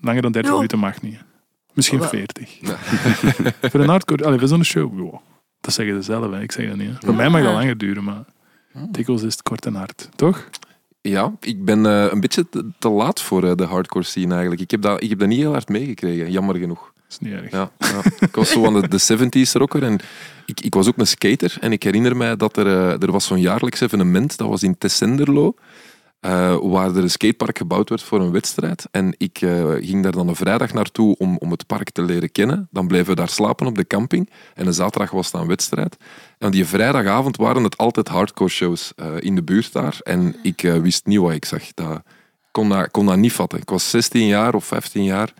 Langer 0.00 0.22
dan 0.22 0.32
30 0.32 0.50
Ja. 0.50 0.56
minuten 0.56 0.78
mag 0.78 1.02
niet. 1.02 1.18
Misschien 1.74 1.98
Wel. 1.98 2.08
40. 2.08 2.58
voor 3.70 3.80
een 3.80 3.88
hardcore, 3.88 4.24
allee, 4.24 4.38
voor 4.38 4.48
zo'n 4.48 4.64
show, 4.64 4.98
wow, 4.98 5.14
dat 5.60 5.72
zeggen 5.74 5.94
ze 5.94 6.02
zelf. 6.02 6.30
Hè. 6.32 6.40
Ik 6.42 6.52
zeg 6.52 6.68
dat 6.68 6.76
niet. 6.76 6.88
hè. 6.88 6.94
Voor 7.00 7.14
mij 7.14 7.28
mag 7.28 7.42
dat 7.42 7.52
langer 7.52 7.78
duren, 7.78 8.04
maar 8.04 8.24
dikwijls 8.90 9.22
is 9.22 9.32
het 9.32 9.42
kort 9.42 9.66
en 9.66 9.74
hard. 9.74 10.08
Toch? 10.16 10.48
Ja, 11.00 11.32
ik 11.40 11.64
ben 11.64 11.86
eh, 11.86 12.06
een 12.12 12.20
beetje 12.20 12.48
te, 12.48 12.70
te 12.78 12.88
laat 12.88 13.20
voor 13.22 13.44
eh, 13.44 13.54
de 13.54 13.64
hardcore 13.64 14.04
scene 14.04 14.30
eigenlijk. 14.32 14.60
Ik 14.62 14.70
heb, 14.70 14.82
dat, 14.82 15.02
ik 15.02 15.08
heb 15.08 15.18
dat 15.18 15.28
niet 15.28 15.38
heel 15.38 15.52
hard 15.52 15.68
meegekregen, 15.68 16.30
jammer 16.30 16.56
genoeg. 16.56 16.92
Dat 16.94 17.04
is 17.08 17.18
niet 17.18 17.32
erg. 17.32 17.50
Ja, 17.50 17.70
ja. 17.78 18.00
Ik 18.20 18.34
was 18.34 18.50
zo 18.50 18.66
aan 18.66 18.80
de, 18.80 18.88
de 18.88 19.00
70s 19.46 19.52
rocker 19.52 19.82
en 19.82 19.98
ik, 20.46 20.60
ik 20.60 20.74
was 20.74 20.88
ook 20.88 20.98
een 20.98 21.06
skater. 21.06 21.56
En 21.60 21.72
ik 21.72 21.82
herinner 21.82 22.16
mij 22.16 22.36
dat 22.36 22.56
er, 22.56 22.66
eh, 22.66 23.02
er 23.02 23.12
was 23.12 23.24
zo'n 23.26 23.40
jaarlijks 23.40 23.80
evenement, 23.80 24.36
dat 24.36 24.48
was 24.48 24.62
in 24.62 24.78
Tessenderlo, 24.78 25.54
eh, 26.20 26.56
waar 26.62 26.96
er 26.96 27.02
een 27.02 27.10
skatepark 27.10 27.58
gebouwd 27.58 27.88
werd 27.88 28.02
voor 28.02 28.20
een 28.20 28.32
wedstrijd. 28.32 28.88
En 28.90 29.14
ik 29.16 29.40
eh, 29.40 29.70
ging 29.70 30.02
daar 30.02 30.12
dan 30.12 30.28
een 30.28 30.36
vrijdag 30.36 30.72
naartoe 30.72 31.16
om, 31.18 31.36
om 31.36 31.50
het 31.50 31.66
park 31.66 31.90
te 31.90 32.02
leren 32.02 32.32
kennen. 32.32 32.68
Dan 32.70 32.86
bleven 32.86 33.06
we 33.06 33.14
daar 33.14 33.28
slapen 33.28 33.66
op 33.66 33.74
de 33.74 33.86
camping. 33.86 34.30
En 34.54 34.66
een 34.66 34.72
zaterdag 34.72 35.10
was 35.10 35.32
het 35.32 35.40
een 35.40 35.46
wedstrijd. 35.46 35.96
En 36.38 36.50
die 36.50 36.64
vrijdagavond 36.64 37.36
waren 37.36 37.64
het 37.64 37.76
altijd 37.76 38.08
hardcore 38.08 38.50
shows 38.50 38.92
eh, 38.96 39.06
in 39.18 39.34
de 39.34 39.42
buurt 39.42 39.72
daar. 39.72 39.98
En 40.02 40.36
ik 40.42 40.60
wist 40.60 41.06
niet 41.06 41.18
wat 41.18 41.32
ik 41.32 41.44
zag. 41.44 41.68
Ik 41.68 42.00
kon 42.50 42.68
dat, 42.68 42.90
kon 42.90 43.06
dat 43.06 43.16
niet 43.16 43.32
vatten. 43.32 43.58
Ik 43.58 43.68
was 43.68 43.90
16 43.90 44.26
jaar 44.26 44.54
of 44.54 44.64
15 44.64 45.04
jaar. 45.04 45.32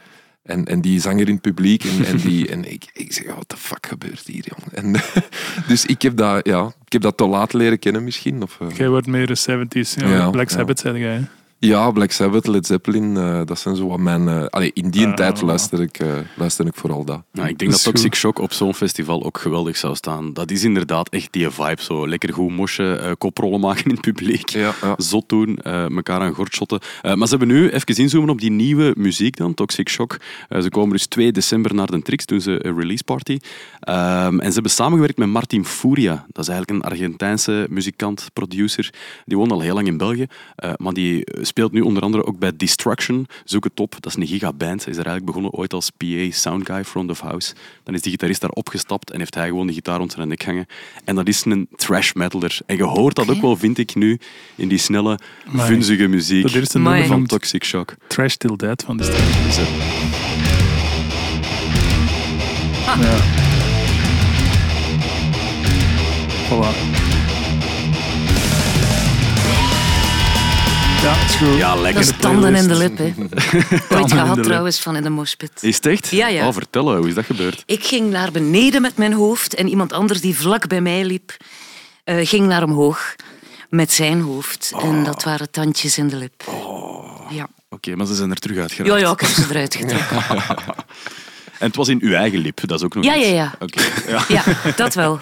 En, 0.43 0.65
en 0.65 0.81
die 0.81 1.01
zanger 1.01 1.27
in 1.27 1.33
het 1.33 1.43
publiek. 1.43 1.85
En, 1.85 2.05
en, 2.05 2.17
die, 2.17 2.49
en 2.49 2.73
ik, 2.73 2.91
ik 2.93 3.13
zeg, 3.13 3.35
wat 3.35 3.51
de 3.51 3.57
fuck 3.57 3.87
gebeurt 3.87 4.27
hier, 4.27 4.45
jong? 4.45 4.73
En, 4.73 5.03
dus 5.69 5.87
ik 5.87 6.03
heb, 6.03 6.17
dat, 6.17 6.47
ja, 6.47 6.73
ik 6.85 6.93
heb 6.93 7.03
dat 7.03 7.17
te 7.17 7.27
laat 7.27 7.53
leren 7.53 7.79
kennen 7.79 8.05
misschien. 8.05 8.43
Of, 8.43 8.59
eh, 8.61 8.77
Jij 8.77 8.89
wordt 8.89 9.07
meer 9.07 9.27
de 9.27 9.39
70s. 9.39 9.95
Ja, 9.95 10.09
Ja, 10.09 10.31
Black 10.31 10.49
ja. 10.51 10.57
Sabbath, 10.57 10.79
zei 10.79 10.99
jij. 10.99 11.29
Ja, 11.63 11.91
Black 11.91 12.11
Sabbath, 12.13 12.47
Led 12.47 12.67
Zeppelin, 12.67 13.17
eh, 13.17 13.41
dat 13.45 13.59
zijn 13.59 13.77
zo 13.77 13.87
wat 13.89 13.99
mijn... 13.99 14.29
eh, 14.29 14.45
allee, 14.47 14.71
in 14.75 14.91
die 14.91 15.07
Ah. 15.07 15.15
tijd 15.15 15.41
luister 15.43 15.81
ik, 15.81 15.99
eh, 15.99 16.09
luister 16.37 16.67
ik 16.67 16.75
vooral 16.75 17.05
dat. 17.05 17.23
Nou, 17.33 17.49
ik 17.49 17.59
denk 17.59 17.71
Dat 17.71 17.83
Toxic 17.83 18.07
goed. 18.07 18.17
Shock 18.17 18.39
op 18.39 18.53
zo'n 18.53 18.75
festival 18.75 19.25
ook 19.25 19.39
geweldig 19.39 19.77
zou 19.77 19.95
staan. 19.95 20.33
Dat 20.33 20.51
is 20.51 20.65
inderdaad 20.65 21.09
echt 21.09 21.33
die 21.33 21.51
vibe. 21.51 21.83
Zo 21.83 22.09
lekker 22.09 22.33
goed 22.33 22.51
mosje, 22.51 22.95
eh, 22.95 23.13
koprollen 23.19 23.61
maken 23.61 23.85
in 23.85 23.91
het 23.91 24.01
publiek. 24.01 24.49
Ja, 24.49 24.75
ja. 24.83 24.95
Zot 24.97 25.29
doen, 25.29 25.57
eh 25.57 25.91
elkaar 25.91 26.21
aan 26.21 26.35
gortshotten. 26.35 26.81
Eh, 27.03 27.15
maar 27.15 27.29
ze 27.29 27.37
hebben 27.37 27.57
nu 27.57 27.69
even 27.71 27.97
inzoomen 27.97 28.31
op 28.31 28.41
die 28.41 28.51
nieuwe 28.51 28.93
muziek 28.97 29.37
dan, 29.37 29.55
Toxic 29.55 29.89
Shock. 29.89 30.17
Ze 30.61 30.69
komen 30.69 30.91
dus 30.93 31.07
2 31.07 31.33
december 31.33 31.75
naar 31.75 31.87
de 31.87 32.03
Trix, 32.03 32.27
doen 32.27 32.41
ze 32.41 32.67
een 32.67 32.79
release 32.79 33.05
party. 33.05 33.39
Ehm, 33.81 34.39
en 34.39 34.47
ze 34.47 34.53
hebben 34.53 34.71
samengewerkt 34.73 35.19
met 35.19 35.29
Martin 35.29 35.65
Furia. 35.65 36.27
Dat 36.33 36.43
is 36.45 36.49
eigenlijk 36.51 36.71
een 36.85 36.91
Argentijnse 36.91 37.67
muzikant, 37.71 38.31
producer. 38.33 38.93
Die 39.25 39.37
woont 39.37 39.53
al 39.53 39.61
heel 39.61 39.75
lang 39.75 39.87
in 39.87 39.97
België. 39.97 40.27
eh, 40.57 40.73
maar 40.77 40.93
die 40.93 41.25
speelt 41.51 41.73
nu 41.73 41.81
onder 41.81 42.03
andere 42.03 42.25
ook 42.27 42.39
bij 42.39 42.57
Destruction. 42.57 43.27
Zoek 43.45 43.65
het 43.65 43.81
op, 43.81 43.97
dat 44.01 44.07
is 44.07 44.15
een 44.17 44.27
gigaband. 44.27 44.85
Hij 44.85 44.93
is 44.93 44.99
er 44.99 45.07
eigenlijk 45.07 45.25
begonnen 45.27 45.51
ooit 45.53 45.73
als 45.73 45.91
PA 45.91 46.31
sound 46.31 46.67
guy, 46.67 46.85
front 46.85 47.11
of 47.11 47.21
house. 47.21 47.55
Dan 47.85 47.95
is 47.95 48.03
die 48.03 48.11
gitarist 48.11 48.41
daar 48.41 48.51
opgestapt 48.51 49.11
en 49.11 49.19
heeft 49.19 49.35
hij 49.35 49.47
gewoon 49.49 49.67
de 49.67 49.73
gitaar 49.73 49.99
rond 49.99 50.13
zijn 50.13 50.29
nek 50.29 50.45
hangen. 50.45 50.67
En 51.05 51.15
dat 51.15 51.29
is 51.29 51.45
een 51.45 51.69
thrash 51.77 52.13
metaler. 52.13 52.59
En 52.67 52.77
je 52.77 52.83
hoort 52.83 53.17
dat 53.17 53.31
ook 53.31 53.41
wel, 53.41 53.57
vind 53.57 53.79
ik 53.79 53.95
nu, 53.95 54.19
in 54.55 54.69
die 54.69 54.79
snelle, 54.79 55.19
Amai. 55.49 55.67
vunzige 55.67 56.07
muziek 56.07 56.43
Dat 56.43 56.53
eerste 56.53 56.79
Amai. 56.79 56.99
nummer 57.01 57.17
van 57.19 57.27
Toxic 57.27 57.65
Shock. 57.65 57.95
Trash 58.07 58.35
Till 58.35 58.57
Dead 58.57 58.83
van 58.87 58.97
de 58.97 59.05
eh, 59.07 59.19
Ja. 63.01 63.17
Voilà. 66.49 67.10
Ja, 71.03 71.15
is 71.25 71.35
goed. 71.35 71.57
ja, 71.57 71.73
Dat 71.73 71.83
lekker. 71.83 72.01
is 72.01 72.11
tanden 72.21 72.55
in 72.55 72.69
de 72.69 72.75
lip, 72.77 72.99
hè. 72.99 73.13
Ooit 73.97 74.13
gehad 74.13 74.43
trouwens 74.43 74.81
van 74.81 74.97
in 74.97 75.03
de 75.03 75.11
moshpit. 75.11 75.51
Is 75.61 75.77
het 75.77 75.87
echt? 75.87 76.09
Ja, 76.11 76.29
ja. 76.29 76.47
Oh, 76.47 76.53
vertel, 76.53 76.97
hoe 76.97 77.09
is 77.09 77.15
dat 77.15 77.25
gebeurd? 77.25 77.63
Ik 77.67 77.85
ging 77.85 78.11
naar 78.11 78.31
beneden 78.31 78.83
met 78.83 78.97
mijn 78.97 79.13
hoofd 79.13 79.55
en 79.55 79.69
iemand 79.69 79.93
anders 79.93 80.21
die 80.21 80.37
vlak 80.37 80.69
bij 80.69 80.81
mij 80.81 81.05
liep, 81.05 81.37
eh, 82.05 82.27
ging 82.29 82.47
naar 82.47 82.63
omhoog 82.63 83.15
met 83.69 83.93
zijn 83.93 84.21
hoofd. 84.21 84.73
En 84.83 85.05
dat 85.05 85.23
waren 85.25 85.51
tandjes 85.51 85.99
in 85.99 86.09
de 86.09 86.17
lip. 86.17 86.45
Ja. 87.31 87.49
Oké, 87.69 87.97
maar 87.97 88.07
ze 88.07 88.15
zijn 88.15 88.31
er 88.31 88.37
terug 88.37 88.59
uitgeraakt. 88.59 88.91
ja, 88.93 88.99
ja, 89.07 89.11
ik 89.13 89.21
heb 89.21 89.31
ze 89.31 89.47
eruit 89.51 89.75
getrokken. 89.75 90.19
En 91.59 91.67
het 91.67 91.77
was 91.77 91.89
in 91.89 91.99
uw 92.03 92.13
eigen 92.15 92.39
lip, 92.39 92.61
dat 92.67 92.79
is 92.79 92.85
ook 92.85 92.95
nog 92.95 93.05
Ja, 93.05 93.17
iets. 93.17 93.27
ja, 93.27 93.33
ja. 93.33 93.55
Oké, 93.59 93.83
ja. 94.09 94.25
Ja, 94.29 94.43
dat 94.77 94.95
wel. 94.95 95.21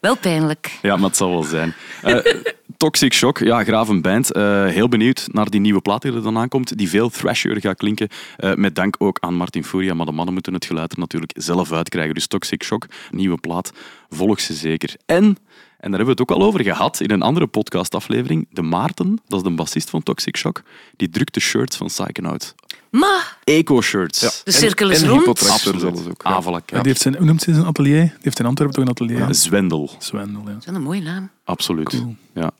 Wel 0.00 0.16
pijnlijk. 0.16 0.78
Ja, 0.82 0.96
maar 0.96 1.08
het 1.08 1.16
zal 1.16 1.30
wel 1.30 1.42
zijn. 1.42 1.74
Eh, 2.02 2.34
Toxic 2.76 3.12
Shock, 3.12 3.38
ja, 3.38 3.64
graaf 3.64 3.88
een 3.88 4.02
band. 4.02 4.32
Eh, 4.32 4.66
heel 4.66 4.88
benieuwd 4.88 5.28
naar 5.32 5.50
die 5.50 5.60
nieuwe 5.60 5.80
plaat 5.80 6.02
die 6.02 6.12
er 6.12 6.22
dan 6.22 6.38
aankomt, 6.38 6.78
die 6.78 6.88
veel 6.88 7.08
thrashier 7.08 7.60
gaat 7.60 7.76
klinken. 7.76 8.08
Eh, 8.36 8.54
met 8.54 8.74
dank 8.74 8.96
ook 8.98 9.18
aan 9.20 9.34
Martin 9.34 9.64
Furia, 9.64 9.94
maar 9.94 10.06
de 10.06 10.12
mannen 10.12 10.34
moeten 10.34 10.54
het 10.54 10.64
geluid 10.64 10.92
er 10.92 10.98
natuurlijk 10.98 11.32
zelf 11.34 11.72
uitkrijgen. 11.72 12.14
Dus 12.14 12.26
Toxic 12.26 12.62
Shock, 12.62 12.86
nieuwe 13.10 13.36
plaat, 13.36 13.72
volg 14.08 14.40
ze 14.40 14.54
zeker. 14.54 14.94
En, 15.06 15.36
en 15.80 15.90
daar 15.90 15.98
hebben 16.00 16.16
we 16.16 16.22
het 16.22 16.30
ook 16.30 16.30
al 16.30 16.42
over 16.46 16.62
gehad 16.62 17.00
in 17.00 17.10
een 17.10 17.22
andere 17.22 17.46
podcastaflevering, 17.46 18.48
de 18.50 18.62
Maarten, 18.62 19.18
dat 19.28 19.38
is 19.38 19.44
de 19.44 19.54
bassist 19.54 19.90
van 19.90 20.02
Toxic 20.02 20.36
Shock, 20.36 20.62
die 20.96 21.08
drukt 21.08 21.34
de 21.34 21.40
shirts 21.40 21.76
van 21.76 21.86
Psychonaut. 21.86 22.54
Maar 22.90 23.38
Eco-shirts. 23.44 24.42
de 24.44 24.50
cirkel 24.52 24.90
is 24.90 25.02
en 25.02 25.08
rond. 25.08 25.20
Hypotractor 25.20 25.78
zelfs 25.78 26.06
ook. 26.08 26.22
ja. 26.24 26.30
Ah, 26.30 26.44
Ja, 26.44 26.50
kijk. 26.50 26.66
die 26.68 26.80
heeft 26.82 27.00
zijn, 27.00 27.16
hoe 27.16 27.24
noemt 27.26 27.44
hij 27.44 27.54
zijn 27.54 27.66
atelier? 27.66 28.00
Die 28.02 28.12
heeft 28.20 28.38
in 28.38 28.46
Antwerpen 28.46 28.76
toch 28.76 28.84
een 28.84 28.90
atelier? 28.90 29.34
Zwendel. 29.34 29.90
Zwendel, 29.98 30.42
ja. 30.46 30.52
Dat 30.52 30.66
is 30.68 30.74
een 30.74 30.82
mooie 30.82 31.02
naam. 31.02 31.30
Absoluut. 31.44 31.88
Cool. 31.88 32.16
Ja. 32.34 32.50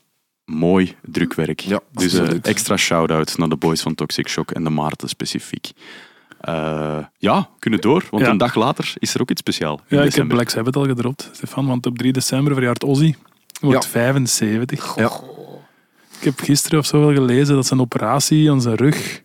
Mooi 0.45 0.95
drukwerk. 1.01 1.59
Ja, 1.59 1.79
dus 1.91 2.13
eh, 2.13 2.19
absoluut. 2.19 2.47
extra 2.47 2.77
shout-out 2.77 3.37
naar 3.37 3.49
de 3.49 3.55
boys 3.55 3.81
van 3.81 3.95
Toxic 3.95 4.27
Shock 4.27 4.51
en 4.51 4.63
de 4.63 4.69
Maarten 4.69 5.09
specifiek. 5.09 5.71
Eh, 6.41 6.97
ja, 7.17 7.49
kunnen 7.59 7.81
door, 7.81 8.05
want 8.09 8.23
Ja. 8.23 8.29
een 8.29 8.37
dag 8.37 8.55
later 8.55 8.93
is 8.97 9.13
er 9.13 9.21
ook 9.21 9.29
iets 9.29 9.39
speciaal. 9.41 9.73
in 9.75 9.77
Ja, 9.77 9.85
ik 9.87 9.97
heb 9.97 10.03
december. 10.03 10.35
Black 10.35 10.49
Sabbath 10.49 10.75
al 10.75 10.85
gedropt, 10.85 11.29
Stefan, 11.33 11.67
want 11.67 11.85
op 11.85 11.97
3 11.97 12.11
december 12.13 12.53
verjaart 12.53 12.83
Ozzy. 12.83 13.15
Wordt 13.61 13.83
Ja. 13.83 13.89
75. 13.89 14.95
Ja. 14.95 15.11
Ik 16.19 16.23
heb 16.27 16.39
gisteren 16.39 16.79
of 16.79 16.85
zo 16.85 16.99
wel 16.99 17.13
gelezen 17.13 17.55
dat 17.55 17.65
zijn 17.67 17.79
operatie 17.79 18.51
aan 18.51 18.61
zijn 18.61 18.75
rug... 18.75 19.21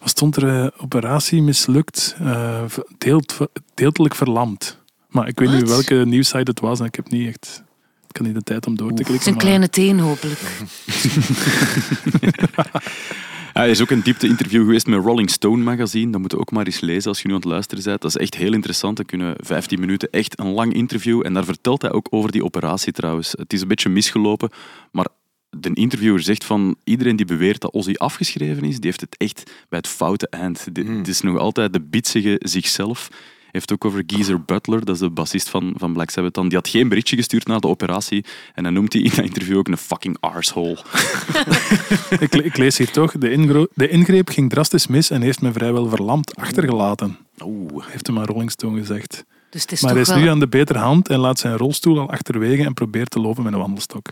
Wat 0.00 0.08
stond 0.08 0.36
er? 0.36 0.62
eh, 0.64 0.66
operatie 0.76 1.42
mislukt, 1.42 2.16
eh, 2.20 2.62
deelt, 2.98 3.36
deeltelijk 3.74 4.14
verlamd. 4.14 4.78
Maar 5.08 5.28
ik 5.28 5.38
weet 5.38 5.50
niet 5.50 5.68
welke 5.68 5.94
nieuwssite 5.94 6.50
het 6.50 6.60
was 6.60 6.80
en 6.80 6.86
ik 6.86 6.94
heb 6.94 7.10
niet 7.10 7.28
echt... 7.28 7.62
Ik 8.08 8.16
had 8.16 8.26
niet 8.26 8.34
de 8.34 8.42
tijd 8.42 8.66
om 8.66 8.76
door 8.76 8.88
te 8.92 9.02
klikken. 9.02 9.22
Zijn 9.22 9.34
maar- 9.34 9.44
kleine 9.44 9.68
teen, 9.70 9.98
hopelijk. 10.00 10.40
Ja, 13.58 13.64
er 13.64 13.70
is 13.70 13.82
ook 13.82 13.90
een 13.90 14.02
diepte-interview 14.02 14.64
geweest 14.64 14.86
met 14.86 15.04
Rolling 15.04 15.30
Stone 15.30 15.62
magazine. 15.62 16.12
Dat 16.12 16.20
moet 16.20 16.30
je 16.30 16.38
ook 16.38 16.50
maar 16.50 16.66
eens 16.66 16.80
lezen 16.80 17.08
als 17.08 17.22
je 17.22 17.28
nu 17.28 17.34
aan 17.34 17.40
het 17.40 17.48
luisteren 17.48 17.84
bent. 17.84 18.00
Dat 18.00 18.10
is 18.10 18.16
echt 18.16 18.34
heel 18.34 18.52
interessant. 18.52 18.96
Dan 18.96 19.06
kunnen 19.06 19.34
15 19.38 19.80
minuten 19.80 20.10
echt 20.10 20.38
een 20.38 20.52
lang 20.52 20.72
interview. 20.72 21.26
En 21.26 21.34
daar 21.34 21.44
vertelt 21.44 21.82
hij 21.82 21.92
ook 21.92 22.06
over 22.10 22.30
die 22.32 22.44
operatie 22.44 22.92
trouwens. 22.92 23.34
Het 23.38 23.52
is 23.52 23.60
een 23.60 23.68
beetje 23.68 23.88
misgelopen, 23.88 24.50
maar 24.92 25.06
de 25.50 25.70
interviewer 25.74 26.20
zegt 26.20 26.44
van 26.44 26.76
iedereen 26.84 27.16
die 27.16 27.26
beweert 27.26 27.60
dat 27.60 27.72
Ozzy 27.72 27.94
afgeschreven 27.96 28.64
is, 28.64 28.74
die 28.74 28.84
heeft 28.84 29.00
het 29.00 29.16
echt 29.16 29.42
bij 29.68 29.78
het 29.78 29.88
foute 29.88 30.28
eind. 30.28 30.66
Hmm. 30.72 30.98
Het 30.98 31.08
is 31.08 31.20
nog 31.20 31.38
altijd 31.38 31.72
de 31.72 31.80
bitsige 31.80 32.36
zichzelf. 32.38 33.08
Hij 33.50 33.60
heeft 33.60 33.72
ook 33.72 33.84
over 33.84 34.02
Geezer 34.06 34.42
Butler, 34.42 34.84
dat 34.84 34.94
is 34.94 35.00
de 35.00 35.10
bassist 35.10 35.48
van, 35.48 35.74
van 35.76 35.92
Black 35.92 36.10
Sabbath. 36.10 36.34
Dan. 36.34 36.48
Die 36.48 36.58
had 36.58 36.68
geen 36.68 36.88
berichtje 36.88 37.16
gestuurd 37.16 37.46
na 37.46 37.58
de 37.58 37.68
operatie. 37.68 38.24
En 38.54 38.62
dan 38.62 38.72
noemt 38.72 38.92
hij 38.92 39.02
in 39.02 39.10
dat 39.14 39.24
interview 39.24 39.56
ook 39.58 39.68
een 39.68 39.76
fucking 39.76 40.16
arsehole. 40.20 40.78
ik, 42.20 42.34
le- 42.34 42.42
ik 42.42 42.56
lees 42.56 42.78
hier 42.78 42.90
toch, 42.90 43.12
de, 43.12 43.30
ingro- 43.30 43.66
de 43.74 43.88
ingreep 43.88 44.28
ging 44.28 44.50
drastisch 44.50 44.86
mis 44.86 45.10
en 45.10 45.22
heeft 45.22 45.40
me 45.40 45.52
vrijwel 45.52 45.88
verlamd 45.88 46.36
achtergelaten. 46.36 47.16
Oeh. 47.44 47.84
Heeft 47.86 48.06
hem 48.06 48.18
aan 48.18 48.24
Rolling 48.24 48.50
Stone 48.50 48.78
gezegd. 48.78 49.24
Dus 49.50 49.62
het 49.62 49.72
is 49.72 49.80
Maar 49.82 49.92
hij 49.92 50.00
is 50.00 50.08
nu 50.08 50.22
wel... 50.22 50.30
aan 50.30 50.40
de 50.40 50.48
betere 50.48 50.78
hand 50.78 51.08
en 51.08 51.18
laat 51.18 51.38
zijn 51.38 51.56
rolstoel 51.56 51.98
al 51.98 52.10
achterwege 52.10 52.64
en 52.64 52.74
probeert 52.74 53.10
te 53.10 53.20
lopen 53.20 53.42
met 53.42 53.52
een 53.52 53.58
wandelstok. 53.58 54.06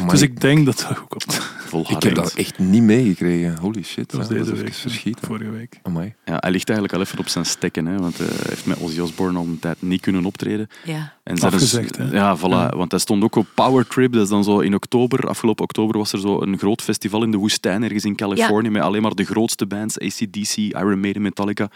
Amai, 0.00 0.18
Dus 0.18 0.22
ik 0.28 0.40
denk 0.40 0.66
dat 0.66 0.78
dat 0.88 0.96
goed 0.96 1.08
komt. 1.08 1.26
Dat 1.70 1.90
ik 1.90 2.02
heb 2.02 2.14
dat 2.14 2.32
echt 2.34 2.58
niet 2.58 2.82
meegekregen. 2.82 3.58
Holy 3.58 3.82
shit. 3.82 4.12
was 4.12 4.28
ja, 4.28 4.32
deze 4.32 4.44
dat 4.44 4.54
is 4.54 4.60
week, 4.62 4.74
verschieten. 4.74 5.26
vorige 5.26 5.50
week. 5.50 5.78
Amai. 5.82 6.14
Ja, 6.24 6.36
hij 6.40 6.50
ligt 6.50 6.68
eigenlijk 6.68 6.98
al 6.98 7.04
even 7.04 7.18
op 7.18 7.28
zijn 7.28 7.46
stekken, 7.46 7.86
hè, 7.86 7.98
want 7.98 8.20
eh, 8.20 8.26
hij 8.26 8.36
heeft 8.48 8.66
met 8.66 8.78
Ozzy 8.78 9.00
Osbourne 9.00 9.38
al 9.38 9.44
een 9.44 9.58
tijd 9.58 9.82
niet 9.82 10.00
kunnen 10.00 10.24
optreden. 10.24 10.68
Ja. 10.84 11.12
En 11.22 11.34
dus- 11.34 11.44
Afgezegd, 11.44 11.96
hè? 11.96 12.04
Ja, 12.10 12.38
voilà. 12.38 12.40
Ja. 12.40 12.68
Want 12.76 12.90
hij 12.90 13.00
stond 13.00 13.22
ook 13.22 13.36
op 13.36 13.46
Power 13.54 13.86
Trip, 13.86 14.12
dat 14.12 14.22
is 14.22 14.28
dan 14.28 14.44
zo 14.44 14.58
in 14.60 14.74
oktober. 14.74 15.28
Afgelopen 15.28 15.64
oktober 15.64 15.98
was 15.98 16.12
er 16.12 16.20
zo 16.20 16.40
een 16.42 16.58
groot 16.58 16.82
festival 16.82 17.22
in 17.22 17.30
de 17.30 17.36
woestijn, 17.36 17.82
ergens 17.82 18.04
in 18.04 18.16
Californië, 18.16 18.70
met 18.70 18.82
alleen 18.82 19.02
maar 19.02 19.14
de 19.14 19.24
grootste 19.24 19.66
bands, 19.66 19.98
ACDC, 19.98 20.56
Iron 20.56 21.00
Maiden, 21.00 21.22
Metallica. 21.22 21.70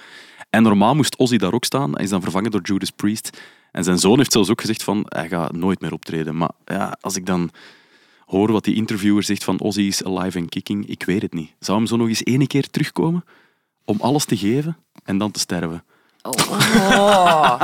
En 0.51 0.63
normaal 0.63 0.95
moest 0.95 1.17
Ozzy 1.19 1.37
daar 1.37 1.53
ook 1.53 1.65
staan. 1.65 1.93
Hij 1.93 2.05
is 2.05 2.11
dan 2.11 2.23
vervangen 2.23 2.51
door 2.51 2.61
Judas 2.63 2.91
Priest. 2.91 3.39
En 3.73 3.85
zijn 3.85 3.99
zoon 3.99 4.19
heeft 4.19 4.33
zelfs 4.33 4.51
ook 4.51 4.61
gezegd 4.61 4.83
van, 4.83 5.07
hij 5.09 5.29
gaat 5.29 5.53
nooit 5.53 5.81
meer 5.81 5.93
optreden. 5.93 6.37
Maar 6.37 6.51
ja, 6.65 6.97
als 7.01 7.17
ik 7.17 7.27
dan 7.27 7.51
hoor 8.27 8.53
wat 8.53 8.65
die 8.65 8.75
interviewer 8.75 9.23
zegt 9.23 9.45
van 9.45 9.61
Ozzy 9.61 9.81
is 9.81 10.05
alive 10.05 10.39
and 10.39 10.49
kicking, 10.49 10.89
ik 10.89 11.03
weet 11.03 11.23
het 11.23 11.35
niet. 11.35 11.55
Zou 11.59 11.79
hem 11.79 11.87
zo 11.87 11.97
nog 11.97 12.09
eens 12.09 12.25
ene 12.25 12.47
keer 12.47 12.71
terugkomen 12.71 13.25
om 13.85 13.97
alles 14.01 14.25
te 14.25 14.37
geven 14.37 14.77
en 15.05 15.19
dan 15.19 15.31
te 15.31 15.41
sterven? 15.41 15.85
Oh. 16.23 16.33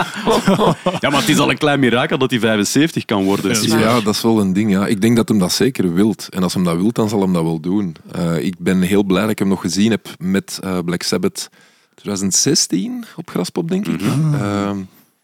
Ja, 1.01 1.11
maar 1.11 1.21
het 1.21 1.29
is 1.29 1.39
al 1.39 1.51
een 1.51 1.59
klein 1.59 1.81
mirakel 1.81 2.19
dat 2.19 2.31
hij 2.31 2.41
75 2.41 3.05
kan 3.05 3.25
worden. 3.25 3.63
Ja. 3.79 4.01
Dat 4.01 4.15
is 4.15 4.23
wel 4.23 4.41
een 4.41 4.53
ding. 4.53 4.71
Ja. 4.71 4.87
Ik 4.87 5.01
denk 5.01 5.17
dat 5.17 5.29
hem 5.29 5.39
dat 5.39 5.53
zeker 5.53 5.95
wilt. 5.95 6.29
En 6.31 6.43
als 6.43 6.55
hem 6.55 6.65
dat 6.65 6.77
wilt, 6.77 6.95
dan 6.95 7.09
zal 7.09 7.21
hem 7.21 7.33
dat 7.33 7.43
wel 7.43 7.61
doen. 7.61 7.97
Eh, 8.13 8.45
ik 8.45 8.55
ben 8.59 8.81
heel 8.81 9.05
blij 9.05 9.21
dat 9.21 9.31
ik 9.31 9.39
hem 9.39 9.49
nog 9.49 9.61
gezien 9.61 9.91
heb 9.91 10.09
met 10.19 10.59
eh, 10.63 10.79
Black 10.85 11.03
Sabbath 11.03 11.49
2016 11.95 13.05
op 13.17 13.31
Graspop, 13.31 13.69
denk 13.69 13.87
ik. 13.87 14.01
Eh, 14.33 14.71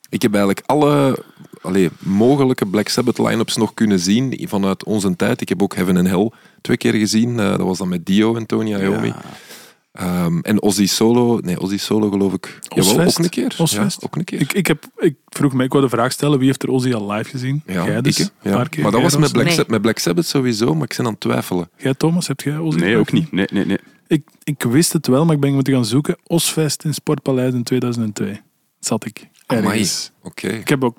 ik 0.09 0.23
heb 0.23 0.35
eigenlijk 0.35 0.67
alle 0.67 1.25
allee, 1.67 1.91
mogelijke 1.99 2.67
Black 2.67 2.89
Sabbath 2.89 3.19
line-ups 3.19 3.57
nog 3.57 3.75
kunnen 3.75 3.99
zien 3.99 4.41
vanuit 4.49 4.85
onze 4.85 5.17
tijd. 5.17 5.41
Ik 5.41 5.49
heb 5.49 5.63
ook 5.63 5.75
Heaven 5.75 5.97
and 5.97 6.09
Hell 6.09 6.31
twee 6.61 6.77
keer 6.77 6.93
gezien. 6.93 7.41
Eh, 7.41 7.49
dat 7.49 7.61
was 7.61 7.79
dan 7.79 7.89
met 7.89 8.07
Dio 8.07 8.37
en 8.37 8.47
Tony 8.47 8.75
Iommi. 8.75 9.15
Ehm, 9.93 10.39
en 10.39 10.63
Ozzy 10.63 10.87
Solo, 10.87 11.39
nee, 11.43 11.61
Ozzy 11.61 11.79
Solo 11.79 12.11
geloof 12.11 12.33
ik. 12.33 12.59
Jawel, 12.69 13.07
ook 13.07 13.19
een 13.19 13.29
keer. 13.29 13.55
Ja, 13.57 13.89
ook 14.01 14.17
een 14.17 14.25
keer. 14.25 14.41
Ik, 14.41 14.53
ik, 14.53 14.67
heb, 14.67 14.85
ik 14.97 15.17
vroeg 15.29 15.53
me, 15.53 15.65
ik 15.65 15.73
wou 15.73 15.85
de 15.85 15.91
vraag 15.91 16.13
stellen, 16.13 16.39
wie 16.39 16.47
heeft 16.47 16.63
er 16.63 16.69
Ozzy 16.71 16.93
al 16.93 17.11
live 17.13 17.31
gezien? 17.31 17.63
ja, 17.67 17.85
Jij 17.85 18.01
dus, 18.01 18.19
ik, 18.19 18.31
ja. 18.43 18.55
paar 18.57 18.69
keer. 18.69 18.83
Maar 18.83 18.93
dat 18.93 19.03
was 19.03 19.17
met 19.17 19.23
Roos? 19.23 19.33
Black, 19.33 19.57
Nee. 19.57 19.65
Met 19.69 19.83
Black 19.83 19.99
Sabbath 19.99 20.27
sowieso, 20.27 20.75
maar 20.75 20.83
ik 20.91 20.95
ben 20.97 21.07
aan 21.07 21.13
het 21.13 21.21
twijfelen. 21.21 21.71
Jij, 21.77 21.95
Thomas, 21.95 22.27
heb 22.27 22.41
jij 22.41 22.59
Ozzy 22.59 22.79
Nee, 22.79 22.97
ook 22.97 23.09
gezien? 23.09 23.29
niet. 23.31 23.33
Nee, 23.33 23.47
nee, 23.53 23.65
nee. 23.67 23.79
Ik, 24.07 24.29
ik 24.45 24.63
wist 24.63 24.93
het 24.93 25.07
wel, 25.07 25.25
maar 25.25 25.35
ik 25.35 25.41
ben 25.41 25.55
moeten 25.55 25.73
gaan 25.73 25.85
zoeken. 25.85 26.17
Osfest 26.27 26.85
in 26.85 26.95
Sportpaleis 26.95 27.55
in 27.55 27.63
2002. 27.63 28.41
Zat 28.81 29.07
ik. 29.07 29.29
Oké. 30.23 30.49
Ik 30.49 30.69
heb 30.69 30.85
ook 30.85 30.97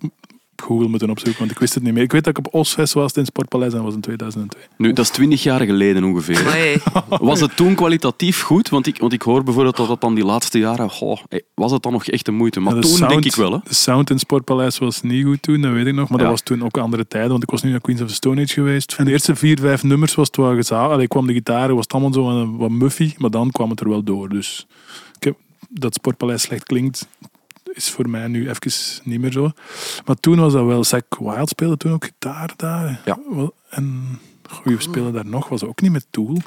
Google 0.62 0.88
moeten 0.88 1.10
opzoeken, 1.10 1.40
want 1.40 1.52
ik 1.52 1.60
wist 1.60 1.74
het 1.74 1.84
niet 1.84 1.94
meer. 1.94 2.04
Ik 2.04 2.12
weet 2.12 2.24
dat 2.24 2.38
ik 2.38 2.46
op 2.46 2.54
Osfest 2.54 2.94
was 2.94 3.12
in 3.14 3.20
het 3.20 3.28
Sportpaleis 3.28 3.72
en 3.72 3.78
dat 3.78 3.86
was 3.86 3.96
in 3.96 4.02
2002. 4.02 4.62
Nu, 4.78 4.94
dat 4.94 5.06
is 5.06 5.12
twintig 5.12 5.44
jaar 5.44 5.60
geleden 5.62 6.04
ongeveer. 6.04 6.80
Was 7.10 7.40
het 7.40 7.56
toen 7.56 7.76
kwalitatief 7.76 8.42
goed? 8.42 8.70
Want 8.70 8.88
ik, 8.88 9.00
want 9.00 9.14
ik 9.14 9.22
hoor 9.22 9.44
bijvoorbeeld 9.44 9.78
dat 9.78 9.88
dat 9.88 10.02
dan 10.02 10.16
die 10.16 10.26
laatste 10.26 10.60
jaren... 10.60 10.90
goh, 10.90 11.20
was 11.56 11.72
het 11.72 11.84
dan 11.84 11.92
nog 11.92 12.06
echt 12.06 12.26
de 12.26 12.32
moeite? 12.32 12.60
Maar 12.60 12.76
Ja, 12.76 12.82
de 12.82 12.88
toen 12.88 12.96
sound- 12.98 13.12
denk 13.12 13.26
ik 13.26 13.36
wel. 13.36 13.52
Hè? 13.52 13.58
De 13.64 13.74
sound 13.74 14.10
in 14.10 14.16
het 14.16 14.24
Sportpaleis 14.24 14.78
was 14.78 15.02
niet 15.02 15.26
goed 15.26 15.42
toen, 15.42 15.62
dat 15.62 15.72
weet 15.72 15.86
ik 15.88 15.94
nog. 15.94 16.10
Maar 16.10 16.18
Ja. 16.18 16.24
dat 16.24 16.32
was 16.34 16.42
toen 16.42 16.64
ook 16.64 16.78
andere 16.78 17.08
tijden, 17.08 17.30
want 17.32 17.44
ik 17.44 17.50
was 17.50 17.62
nu 17.64 17.70
naar 17.72 17.82
Queens 17.82 18.02
of 18.02 18.08
the 18.08 18.14
Stone 18.14 18.42
Age 18.42 18.54
geweest. 18.54 18.96
En 18.98 19.06
de 19.06 19.12
eerste 19.12 19.36
vier, 19.36 19.60
vijf 19.60 19.84
nummers 19.84 20.16
was 20.16 20.28
het 20.28 20.36
wel 20.38 20.56
gezaagd. 20.56 20.92
Allee, 20.92 21.08
kwam 21.08 21.28
de 21.28 21.34
gitaar, 21.34 21.74
was 21.74 21.84
het 21.84 21.94
allemaal 21.94 22.14
zo 22.14 22.24
wat, 22.24 22.48
wat 22.58 22.70
muffy, 22.70 23.14
maar 23.18 23.30
dan 23.30 23.52
kwam 23.52 23.70
het 23.70 23.80
er 23.80 23.90
wel 23.90 24.04
door. 24.04 24.30
Dus 24.30 24.68
ik 25.18 25.24
heb, 25.24 25.36
dat 25.70 25.94
Sportpaleis 25.94 26.42
slecht 26.42 26.64
klinkt, 26.64 27.08
is 27.78 27.90
voor 27.90 28.10
mij 28.10 28.28
nu 28.28 28.50
even 28.50 28.72
niet 29.04 29.20
meer 29.20 29.32
zo. 29.32 29.52
Maar 30.06 30.16
toen 30.16 30.40
was 30.40 30.54
dat 30.54 30.66
wel... 30.66 30.84
Zack 30.84 31.16
Wild 31.20 31.50
speelde 31.50 31.78
toen 31.78 31.92
ook 31.92 32.04
gitaar 32.06 32.54
daar. 32.56 33.02
Ja. 33.06 33.20
En 33.70 34.20
wie 34.64 34.82
speelde 34.82 35.12
daar 35.12 35.26
nog? 35.26 35.50
Was 35.50 35.64
ook 35.64 35.82
niet 35.82 35.92
met 35.92 36.06
Tool. 36.10 36.38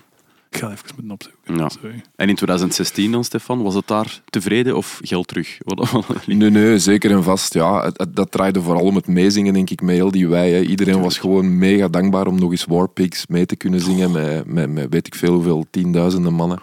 Ik 0.51 0.59
ga 0.59 0.71
even 0.71 0.85
moeten 0.95 1.11
opzoeken. 1.11 1.57
Ja. 1.57 1.69
Sorry. 1.69 2.03
En 2.17 2.29
in 2.29 2.35
2016 2.35 3.13
dan, 3.13 3.25
Stefan, 3.25 3.63
was 3.63 3.75
het 3.75 3.87
daar 3.87 4.21
tevreden 4.31 4.77
of 4.77 5.01
geld 5.03 5.29
terug? 5.29 5.59
Nee, 6.27 6.51
nee, 6.51 6.79
zeker 6.79 7.11
en 7.11 7.23
vast. 7.23 7.55
Ja, 7.55 7.85
het- 7.85 7.99
het- 7.99 8.17
dat 8.17 8.31
draaide 8.31 8.63
vooral 8.63 8.85
om 8.85 8.95
het 8.95 9.07
meezingen, 9.07 9.53
denk 9.53 9.71
ik, 9.71 9.81
met 9.81 9.95
heel 9.95 10.11
die 10.11 10.29
wij. 10.29 10.51
Hè. 10.53 10.61
Iedereen 10.61 11.01
was 11.01 11.19
gewoon 11.19 11.59
mega 11.59 11.89
dankbaar 11.89 12.27
om 12.27 12.39
nog 12.39 12.51
eens 12.51 12.65
Warpigs 12.65 13.27
mee 13.27 13.47
te 13.47 13.57
kunnen 13.57 13.81
zingen 13.81 14.11
met, 14.11 14.47
met, 14.47 14.71
met 14.71 14.87
weet 14.91 15.07
ik 15.07 15.15
veel 15.15 15.33
hoeveel, 15.33 15.67
tienduizenden 15.71 16.35
mannen. 16.35 16.59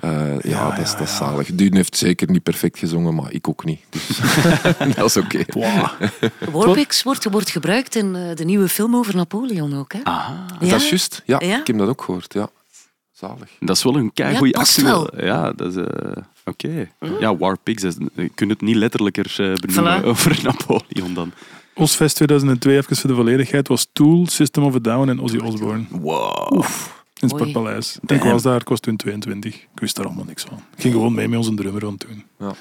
Eh, 0.00 0.10
ja, 0.10 0.50
Ja, 0.50 0.70
dat, 0.70 0.78
is, 0.84 0.90
ja, 0.92 0.98
dat 0.98 1.06
is 1.06 1.18
ja. 1.18 1.24
zalig. 1.26 1.54
Dune 1.54 1.76
heeft 1.76 1.96
zeker 1.96 2.30
niet 2.30 2.42
perfect 2.42 2.78
gezongen, 2.78 3.14
maar 3.14 3.32
ik 3.32 3.48
ook 3.48 3.64
niet. 3.64 3.80
Dus 3.90 4.08
dat 4.96 5.04
is 5.06 5.16
oké. 5.16 5.44
Wow. 5.48 5.90
Warpix 6.52 7.02
wordt, 7.02 7.24
wordt 7.30 7.50
gebruikt 7.50 7.94
in 7.94 8.14
eh, 8.16 8.34
de 8.36 8.44
nieuwe 8.44 8.68
film 8.68 8.96
over 8.96 9.16
Napoleon 9.16 9.74
ook. 9.78 9.92
Hè? 9.92 9.98
Aha. 10.04 10.44
Ja? 10.60 10.70
Dat 10.70 10.80
is 10.80 10.88
juist. 10.88 11.22
Ja, 11.26 11.40
Ja? 11.44 11.60
ik 11.60 11.66
heb 11.66 11.78
dat 11.78 11.88
ook 11.88 12.02
gehoord. 12.02 12.32
Ja. 12.34 12.48
Zalig. 13.12 13.48
Dat 13.60 13.76
is 13.76 13.82
wel 13.82 13.96
een 13.96 14.10
Ja, 14.14 14.38
past 14.38 14.54
actie. 14.54 14.84
wel. 14.84 15.24
Ja, 15.24 15.52
dat 15.52 15.76
is... 15.76 15.76
eh, 15.76 16.22
Oké. 16.44 16.88
Ja, 17.20 17.34
is- 17.64 17.96
je 18.14 18.28
kunt 18.34 18.50
het 18.50 18.60
niet 18.60 18.76
letterlijker 18.76 19.34
eh, 19.38 19.54
benoemen 19.54 20.02
Voilà. 20.02 20.04
over 20.04 20.38
Napoleon 20.42 21.14
dan. 21.14 21.32
Osfest 21.74 22.16
2002, 22.16 22.76
even 22.76 22.96
voor 22.96 23.10
de 23.10 23.16
volledigheid, 23.16 23.68
was 23.68 23.86
Tool, 23.92 24.26
System 24.26 24.62
of 24.64 24.74
a 24.74 24.78
Down 24.78 25.08
en 25.08 25.20
Ozzy 25.20 25.36
Osbourne. 25.36 25.84
Wow. 25.90 26.64
In 27.20 27.28
het. 27.28 27.30
Sportpaleis. 27.30 27.98
Ik 28.06 28.22
was 28.22 28.42
daar, 28.42 28.60
ik 28.60 28.68
was 28.68 28.80
toen 28.80 28.96
22. 28.96 29.54
Ik 29.54 29.68
wist 29.74 29.96
daar 29.96 30.06
allemaal 30.06 30.24
niks 30.24 30.42
van. 30.48 30.62
Ik 30.76 30.80
ging 30.82 30.94
gewoon 30.94 31.14
mee 31.14 31.28
met 31.28 31.38
onze 31.38 31.54
drummer 31.54 31.80
van 31.80 31.96
toen. 31.96 32.24
Ja. 32.38 32.52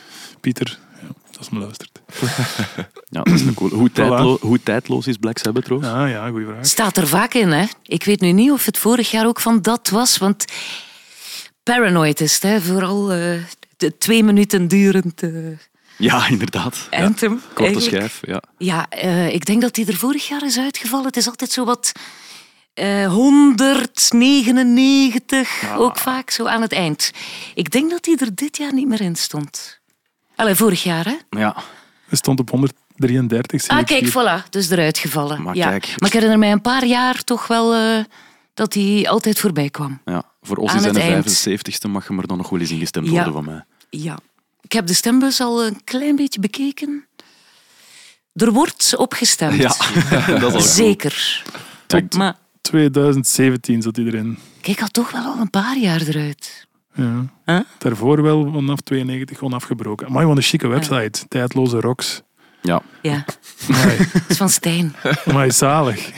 Pieter, 0.41 0.79
ja, 1.01 1.07
dat 1.31 1.41
is 1.41 1.49
me 1.49 1.59
luistert. 1.59 2.01
Ja, 3.09 3.21
dat 3.23 3.33
is 3.33 3.41
een 3.41 3.53
cool. 3.53 3.69
Hoe, 3.69 3.91
tijdlo- 3.91 4.37
hoe 4.41 4.63
tijdloos 4.63 5.07
is 5.07 5.17
Black 5.17 5.37
Sabbath, 5.37 5.67
Roos? 5.67 5.83
Ja, 5.83 6.05
ja, 6.05 6.29
goeie 6.29 6.45
vraag. 6.45 6.65
Staat 6.65 6.97
er 6.97 7.07
vaak 7.07 7.33
in, 7.33 7.51
hè? 7.51 7.65
Ik 7.83 8.03
weet 8.03 8.19
nu 8.21 8.31
niet 8.31 8.51
of 8.51 8.65
het 8.65 8.77
vorig 8.77 9.11
jaar 9.11 9.27
ook 9.27 9.39
van 9.39 9.61
dat 9.61 9.89
was, 9.89 10.17
want 10.17 10.45
Paranoid 11.63 12.21
is 12.21 12.33
het, 12.33 12.43
hè? 12.43 12.61
Vooral 12.61 13.11
eh, 13.11 13.39
de 13.77 13.97
twee 13.97 14.23
minuten 14.23 14.67
durend 14.67 15.23
eh, 15.23 15.29
Ja, 15.97 16.27
inderdaad. 16.27 16.87
Ja. 16.91 17.03
anthem. 17.03 17.41
Korte 17.53 17.63
eigenlijk. 17.63 17.95
schijf, 17.95 18.19
ja. 18.21 18.41
Ja, 18.57 18.89
eh, 18.89 19.33
ik 19.33 19.45
denk 19.45 19.61
dat 19.61 19.73
die 19.75 19.85
er 19.85 19.95
vorig 19.95 20.27
jaar 20.27 20.45
is 20.45 20.57
uitgevallen. 20.59 21.05
Het 21.05 21.17
is 21.17 21.27
altijd 21.27 21.51
zo 21.51 21.65
wat 21.65 21.91
eh 22.75 23.07
199, 23.07 25.75
ook 25.77 25.97
vaak 25.97 26.29
zo 26.29 26.45
aan 26.45 26.61
het 26.61 26.71
eind. 26.71 27.11
Ik 27.53 27.71
denk 27.71 27.89
dat 27.89 28.03
die 28.03 28.17
er 28.17 28.35
dit 28.35 28.57
jaar 28.57 28.73
niet 28.73 28.87
meer 28.87 29.01
in 29.01 29.15
stond. 29.15 29.79
Allee, 30.35 30.55
vorig 30.55 30.83
jaar, 30.83 31.05
hè? 31.05 31.15
Ja, 31.29 31.55
Hij 32.07 32.17
stond 32.17 32.39
op 32.39 32.49
133. 32.49 33.61
zie 33.61 33.71
Ah, 33.71 33.83
kijk, 33.85 33.99
hier. 34.01 34.11
voilà. 34.11 34.49
Dus 34.49 34.69
eruit 34.69 34.97
gevallen. 34.97 35.41
Maar 35.41 35.55
ja. 35.55 35.69
kijk. 35.69 35.93
maar 35.97 36.07
ik 36.07 36.13
herinner 36.13 36.39
mij 36.39 36.51
een 36.51 36.61
paar 36.61 36.85
jaar 36.85 37.23
toch 37.23 37.47
wel 37.47 37.73
eh, 37.73 38.03
dat 38.53 38.73
hij 38.73 39.05
altijd 39.09 39.39
voorbij 39.39 39.69
kwam. 39.69 40.01
ja. 40.05 40.23
Voor 40.41 40.57
ons 40.57 40.71
Aan 40.71 40.77
is 40.77 40.83
hij 40.83 40.91
het 40.91 41.01
de 41.01 41.07
eind. 41.49 41.59
75ste, 41.85 41.89
mag 41.89 42.07
je 42.07 42.13
maar 42.13 42.27
dan 42.27 42.37
nog 42.37 42.49
wel 42.49 42.59
eens 42.59 42.71
ingestemd 42.71 43.05
Ja. 43.07 43.11
worden 43.13 43.33
van 43.33 43.45
mij. 43.45 43.63
Ja. 43.89 44.17
Ik 44.61 44.71
heb 44.71 44.87
de 44.87 44.93
stembus 44.93 45.41
al 45.41 45.65
een 45.65 45.83
klein 45.83 46.15
beetje 46.15 46.39
bekeken. 46.39 47.05
Er 48.33 48.51
wordt 48.51 48.95
opgestemd. 48.95 49.55
Ja, 49.55 49.75
dat 50.39 50.49
is 50.49 50.53
al. 50.53 50.61
Zeker. 50.61 51.43
Tot- 51.87 52.13
Maar 52.13 52.35
2017 52.65 53.81
zat 53.81 53.95
hij 53.95 54.05
erin. 54.05 54.37
kijk, 54.61 54.81
al 54.81 54.87
toch 54.87 55.11
wel 55.11 55.23
al 55.23 55.37
een 55.39 55.49
paar 55.49 55.77
jaar 55.77 56.01
eruit. 56.01 56.67
Ja. 56.93 57.25
Huh? 57.45 57.59
Daarvoor 57.77 58.21
wel 58.21 58.51
vanaf 58.53 58.79
92 58.79 59.37
gewoon 59.37 59.53
afgebroken. 59.53 60.11
Maar 60.11 60.27
wat 60.27 60.37
een 60.37 60.43
chique 60.43 60.67
website. 60.67 61.27
Tijdloze 61.27 61.79
rocks. 61.79 62.21
Ja, 62.61 62.81
Ja, 63.01 63.23
dat 63.25 64.21
is 64.27 64.37
van 64.37 64.49
Stijn. 64.49 64.95
amai, 65.25 65.51
zalig. 65.51 65.99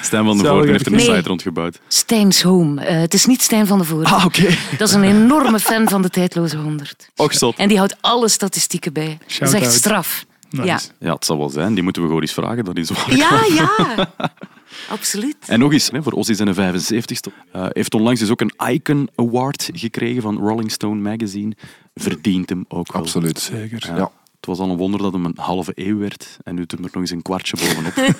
Stijn 0.00 0.24
van 0.24 0.38
de 0.38 0.44
Voorde 0.44 0.70
heeft 0.70 0.86
er 0.86 0.92
een 0.92 0.98
Nee. 0.98 1.16
site 1.16 1.28
rondgebouwd. 1.28 1.80
Stijn's 1.88 2.42
Home. 2.42 2.80
Eh, 2.84 2.96
het 3.00 3.14
is 3.14 3.26
niet 3.26 3.42
Stijn 3.42 3.66
van 3.66 3.78
de 3.78 3.84
Voorde. 3.84 4.06
Ah, 4.08 4.24
oké. 4.24 4.48
Dat 4.78 4.88
is 4.88 4.94
een 4.94 5.02
enorme 5.04 5.58
fan 5.60 5.88
van 5.88 6.02
de 6.02 6.10
Tijdloze 6.10 6.56
100. 6.56 7.10
Och. 7.16 7.32
En 7.56 7.68
die 7.68 7.76
houdt 7.78 7.96
alle 8.00 8.28
statistieken 8.28 8.92
bij. 8.92 9.18
dat 9.38 9.48
is 9.48 9.54
echt 9.54 9.72
straf. 9.72 10.24
Nice. 10.56 10.66
Ja. 10.66 11.06
Ja, 11.06 11.12
het 11.14 11.24
zal 11.24 11.38
wel 11.38 11.48
zijn. 11.50 11.74
Die 11.74 11.82
moeten 11.82 12.02
we 12.02 12.08
gewoon 12.08 12.22
eens 12.22 12.32
vragen. 12.32 12.64
Dat 12.64 12.76
is 12.76 12.90
waar. 12.90 13.16
Ja, 13.16 13.44
ja. 13.54 14.08
Absoluut. 14.88 15.36
En 15.46 15.58
nog 15.58 15.72
eens, 15.72 15.90
hè, 15.90 16.02
voor 16.02 16.12
Ozzy 16.12 16.32
zijn 16.34 16.54
75ste. 16.54 17.32
eh 17.52 17.66
heeft 17.68 17.94
onlangs 17.94 18.20
dus 18.20 18.30
ook 18.30 18.40
een 18.40 18.52
Icon 18.72 19.08
Award 19.14 19.70
gekregen 19.72 20.22
van 20.22 20.38
Rolling 20.38 20.70
Stone 20.72 21.00
Magazine. 21.00 21.52
Verdient 21.94 22.48
hem 22.48 22.64
ook 22.68 22.92
wel. 22.92 23.02
Absoluut. 23.02 23.40
Zeker. 23.40 23.84
Ja. 23.86 23.96
Ja. 23.96 24.10
Het 24.36 24.56
was 24.56 24.66
al 24.66 24.70
een 24.72 24.78
wonder 24.78 25.00
dat 25.02 25.12
hem 25.12 25.24
een 25.24 25.36
halve 25.36 25.72
eeuw 25.74 25.98
werd. 25.98 26.36
En 26.42 26.54
nu 26.54 26.60
doet 26.60 26.70
hem 26.70 26.84
er 26.84 26.90
nog 26.92 27.02
eens 27.02 27.10
een 27.10 27.22
kwartje 27.22 27.56
bovenop. 27.56 28.14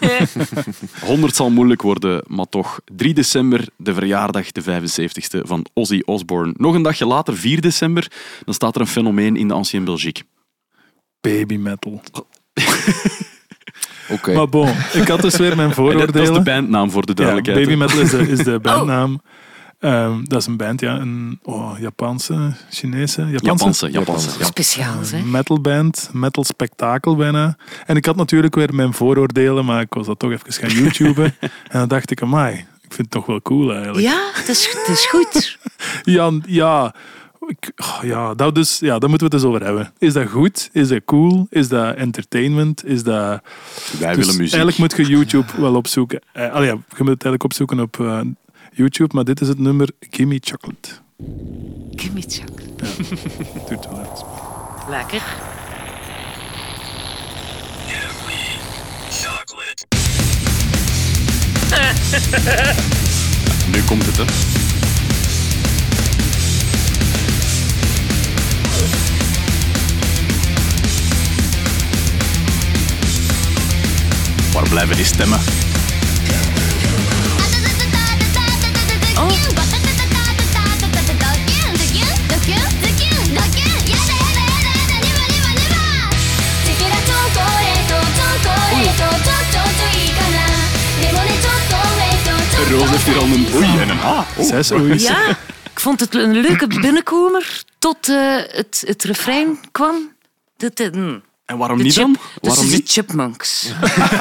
100 1.00 1.34
zal 1.36 1.50
moeilijk 1.50 1.82
worden, 1.82 2.24
maar 2.26 2.48
toch. 2.48 2.80
3 2.96 3.14
december, 3.14 3.68
de 3.76 3.94
verjaardag, 3.94 4.52
de 4.52 4.62
75ste 4.62 5.40
van 5.46 5.66
Ozzy 5.72 6.00
Osbourne. 6.04 6.54
Nog 6.56 6.74
een 6.74 6.82
dagje 6.82 7.06
later, 7.06 7.36
4 7.36 7.60
december, 7.60 8.10
dan 8.44 8.54
staat 8.54 8.74
er 8.74 8.80
een 8.80 8.86
fenomeen 8.86 9.36
in 9.36 9.48
de 9.48 9.54
Ancien 9.54 9.84
Belgique. 9.84 10.22
Baby 11.32 11.56
metal. 11.56 12.02
Oké. 14.08 14.32
Maar 14.32 14.48
bon, 14.48 14.68
ik 14.92 15.08
had 15.08 15.20
dus 15.22 15.36
weer 15.36 15.56
mijn 15.56 15.70
En 15.74 15.74
dat, 15.74 15.84
dat 15.84 15.98
is 15.98 16.02
de 16.02 16.12
vooroordelen. 16.12 16.44
bandnaam 16.44 16.90
voor 16.90 17.06
de 17.06 17.12
Ja, 17.16 17.22
duidelijkheid. 17.22 17.58
Baby 17.58 17.70
hè. 17.70 17.76
Metal 17.76 18.00
is 18.00 18.10
de, 18.10 18.28
is 18.28 18.44
de 18.44 18.60
bandnaam. 18.68 19.20
Ehm, 19.78 20.24
dat 20.24 20.40
is 20.40 20.46
een 20.46 20.56
band, 20.56 20.80
ja. 20.80 20.98
Een 20.98 21.38
oh, 21.42 21.78
Japanse, 21.80 22.52
Chinese, 22.70 23.20
Japanse, 23.20 23.46
Japanse, 23.46 23.90
Japanse. 23.90 24.28
Japanse. 24.28 24.44
Speciaals, 24.44 25.10
hè? 25.10 25.22
metalband, 25.22 26.10
metal 26.12 26.44
spektakel 26.44 27.16
bijna. 27.16 27.56
En 27.86 27.96
ik 27.96 28.04
had 28.04 28.16
natuurlijk 28.16 28.54
weer 28.54 28.74
mijn 28.74 28.92
vooroordelen, 28.92 29.64
maar 29.64 29.80
ik 29.80 29.94
was 29.94 30.06
dat 30.06 30.18
toch 30.18 30.30
even 30.30 30.52
gaan 30.52 30.70
YouTuben. 30.70 31.34
en 31.40 31.50
dan 31.78 31.88
dacht 31.88 32.10
ik, 32.10 32.22
amai, 32.22 32.54
ik 32.54 32.64
vind 32.80 32.96
het 32.98 33.10
toch 33.10 33.26
wel 33.26 33.42
cool 33.42 33.72
eigenlijk. 33.74 34.06
Ja, 34.06 34.30
het 34.32 34.48
is, 34.48 34.68
het 34.72 34.88
is 34.88 35.06
goed. 35.06 35.58
Ja, 36.02 36.30
ja, 36.46 36.94
ik- 37.46 37.72
oh, 37.76 37.98
ja, 38.02 38.34
dat 38.34 38.54
dus, 38.54 38.78
ja, 38.78 38.98
daar 38.98 39.08
moeten 39.08 39.28
we 39.28 39.34
het 39.34 39.44
eens 39.44 39.52
over 39.52 39.64
hebben. 39.64 39.92
Is 39.98 40.12
dat 40.12 40.28
goed? 40.28 40.68
Is 40.72 40.88
dat 40.88 41.00
cool? 41.04 41.46
Is 41.50 41.68
dat 41.68 41.94
entertainment? 41.96 42.84
Is 42.86 43.02
dat... 43.02 43.14
Wij 43.98 44.14
Dus 44.14 44.16
willen 44.26 44.36
muziek. 44.40 44.54
Eigenlijk 44.54 44.78
moet 44.78 45.06
je 45.06 45.12
YouTube 45.12 45.52
wel 45.56 45.74
opzoeken. 45.74 46.20
Eh, 46.32 46.52
allee, 46.52 46.66
ja, 46.66 46.72
je 46.72 46.78
moet 46.78 46.98
het 46.98 47.06
eigenlijk 47.08 47.44
opzoeken 47.44 47.80
op 47.80 48.00
eh, 48.00 48.20
YouTube, 48.72 49.14
maar 49.14 49.24
dit 49.24 49.40
is 49.40 49.48
het 49.48 49.58
nummer 49.58 49.88
Gimme 50.00 50.38
Chocolate. 50.40 50.88
Gimme 51.94 52.20
chocolate. 52.28 53.14
Duurt 53.68 53.88
wel 53.88 54.00
even. 54.00 54.26
Lekker. 54.90 55.22
Nu 63.72 63.82
komt 63.82 64.06
het, 64.06 64.16
hè. 64.16 64.24
Waar 74.54 74.68
blijven 74.68 74.96
die 74.96 75.04
stemmen? 75.04 75.38
Roos 92.70 92.90
heeft 92.90 93.04
hier 93.04 93.18
al 93.18 93.24
een 93.24 93.46
oei 93.54 93.80
en 93.80 93.88
een 93.88 93.98
a. 93.98 94.26
Oh. 94.36 94.44
Zes 94.44 94.70
oeis. 94.70 95.02
Ja, 95.02 95.28
ik 95.72 95.80
vond 95.80 96.00
het 96.00 96.14
een 96.14 96.40
leuke 96.40 96.66
binnenkomer 96.66 97.62
tot 97.78 98.08
eh, 98.08 98.36
het, 98.48 98.82
het 98.86 99.04
refrein 99.04 99.58
kwam. 99.72 100.12
De, 100.56 100.70
de, 100.74 100.90
hm. 100.92 101.18
En 101.44 101.58
waarom 101.58 101.78
de 101.78 101.82
niet 101.84 101.92
chip, 101.92 102.02
dan? 102.02 102.12
dus 102.12 102.48
Waarom 102.54 102.66
de 102.66 102.72
niet? 102.76 102.90
chipmunks. 102.90 103.72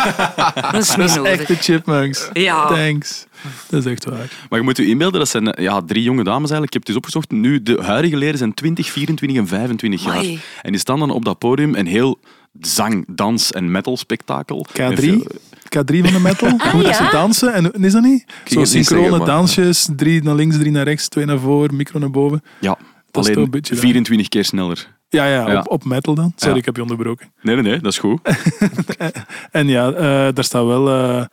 dat 0.72 0.82
is 0.82 0.96
Dat 1.14 1.26
echt 1.26 1.48
de 1.48 1.56
Chipmunks. 1.56 2.30
Ja. 2.34 2.68
Thanks. 2.68 3.26
Dat 3.70 3.86
is 3.86 3.92
echt 3.92 4.06
waar. 4.06 4.32
Maar 4.50 4.60
je 4.60 4.66
moet 4.66 4.78
je 4.78 4.86
inbeelden, 4.88 5.20
dat 5.20 5.30
zijn 5.30 5.52
eh, 5.54 5.64
ja, 5.64 5.82
drie 5.82 6.04
jonge 6.04 6.24
dames 6.24 6.50
eigenlijk. 6.52 6.66
Ik 6.68 6.74
heb 6.74 6.82
het 6.82 6.90
eens 6.90 6.98
opgezocht. 6.98 7.32
Nu, 7.32 7.64
de 7.64 7.82
huidige 7.84 8.18
leden 8.18 8.38
zijn 8.38 8.54
20, 8.54 8.92
24 8.92 9.38
en 9.38 9.48
25 9.48 10.04
jaar. 10.04 10.24
En 10.62 10.72
die 10.72 10.80
staan 10.80 11.00
dan 11.00 11.10
op 11.10 11.26
dat 11.26 11.38
podium 11.38 11.76
en 11.76 11.86
heel 11.86 12.20
zang, 12.60 13.06
dans 13.08 13.52
en 13.52 13.72
metal 13.72 13.98
spektakel. 13.98 14.66
Met 14.78 14.92
K3? 15.00 15.04
veel- 15.04 15.28
K3 15.64 15.98
van 16.04 16.14
de 16.14 16.20
metal. 16.22 16.50
Ah, 16.58 16.72
Hoe 16.72 16.82
dat 16.84 16.98
ja? 16.98 17.06
ze 17.06 17.12
dansen. 17.12 17.54
En 17.54 17.84
is 17.84 17.92
dat 17.94 18.04
niet? 18.04 18.26
Zo 18.46 18.64
synchrone 18.66 19.10
zeggen, 19.10 19.26
dansjes. 19.26 19.88
Drie 19.96 20.24
naar 20.24 20.36
links, 20.36 20.58
drie 20.58 20.72
naar 20.72 20.84
rechts, 20.86 21.08
twee 21.08 21.26
naar 21.26 21.40
voren, 21.40 21.76
micro 21.76 22.00
naar 22.00 22.12
boven. 22.12 22.42
Ja, 22.60 22.70
Dat 22.70 22.78
is 22.78 23.12
toch 23.12 23.26
alleen 23.26 23.38
een 23.44 23.50
beetje 23.50 23.74
dat. 23.74 23.84
24 23.84 24.28
keer 24.28 24.46
sneller. 24.46 24.88
Ja, 25.14 25.26
ja, 25.26 25.52
Ja. 25.52 25.60
Op, 25.60 25.72
op 25.72 25.84
metal 25.86 26.16
dan. 26.16 26.34
Sorry, 26.36 26.54
Ja. 26.54 26.60
ik 26.60 26.66
heb 26.66 26.76
je 26.76 26.82
onderbroken. 26.82 27.32
Nee, 27.42 27.56
nee, 27.56 27.64
nee, 27.64 27.80
dat 27.80 27.92
is 27.92 27.98
goed. 28.00 28.20
En 29.52 29.68
ja, 29.68 29.92
eh, 29.92 30.34
daar 30.34 30.44
staat 30.44 30.66
wel 30.66 30.90
eh 30.90 31.26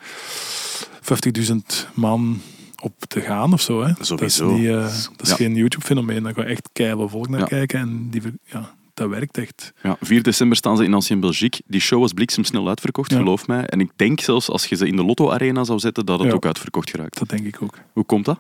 50.000 1.00 1.88
man 1.94 2.40
op 2.82 2.92
te 3.08 3.20
gaan 3.20 3.52
of 3.52 3.60
zo. 3.60 3.82
Hè. 3.82 3.92
Sowieso. 4.00 4.46
Dat 4.48 4.56
is, 4.56 4.60
niet, 4.60 4.68
eh, 4.70 4.82
dat 5.16 5.20
is 5.22 5.28
Ja. 5.28 5.34
geen 5.34 5.54
YouTube-fenomeen. 5.54 6.22
Daar 6.22 6.34
gaat 6.34 6.44
echt 6.46 6.68
keihard 6.72 7.10
volk 7.10 7.28
naar 7.28 7.48
kijken. 7.48 7.80
En 7.80 8.06
die, 8.10 8.22
ja, 8.44 8.70
dat 8.94 9.08
werkt 9.08 9.38
echt. 9.38 9.72
Ja, 9.82 9.96
4 10.00 10.22
december 10.22 10.56
staan 10.56 10.76
ze 10.76 10.84
in 10.84 10.94
Ancien 10.94 11.20
Belgique. 11.20 11.60
Die 11.66 11.80
show 11.80 12.00
was 12.00 12.12
bliksemsnel 12.12 12.68
uitverkocht, 12.68 13.10
Ja. 13.10 13.16
geloof 13.16 13.46
mij. 13.46 13.64
En 13.66 13.80
ik 13.80 13.90
denk 13.96 14.20
zelfs 14.20 14.48
als 14.50 14.66
je 14.66 14.76
ze 14.76 14.86
in 14.86 14.96
de 14.96 15.04
Lotto 15.04 15.30
Arena 15.30 15.64
zou 15.64 15.78
zetten, 15.78 16.06
dat 16.06 16.18
het 16.18 16.28
Ja. 16.28 16.34
ook 16.34 16.46
uitverkocht 16.46 16.90
geraakt. 16.90 17.18
Dat 17.18 17.28
denk 17.28 17.46
ik 17.46 17.62
ook. 17.62 17.74
Hoe 17.92 18.04
komt 18.04 18.24
dat, 18.24 18.38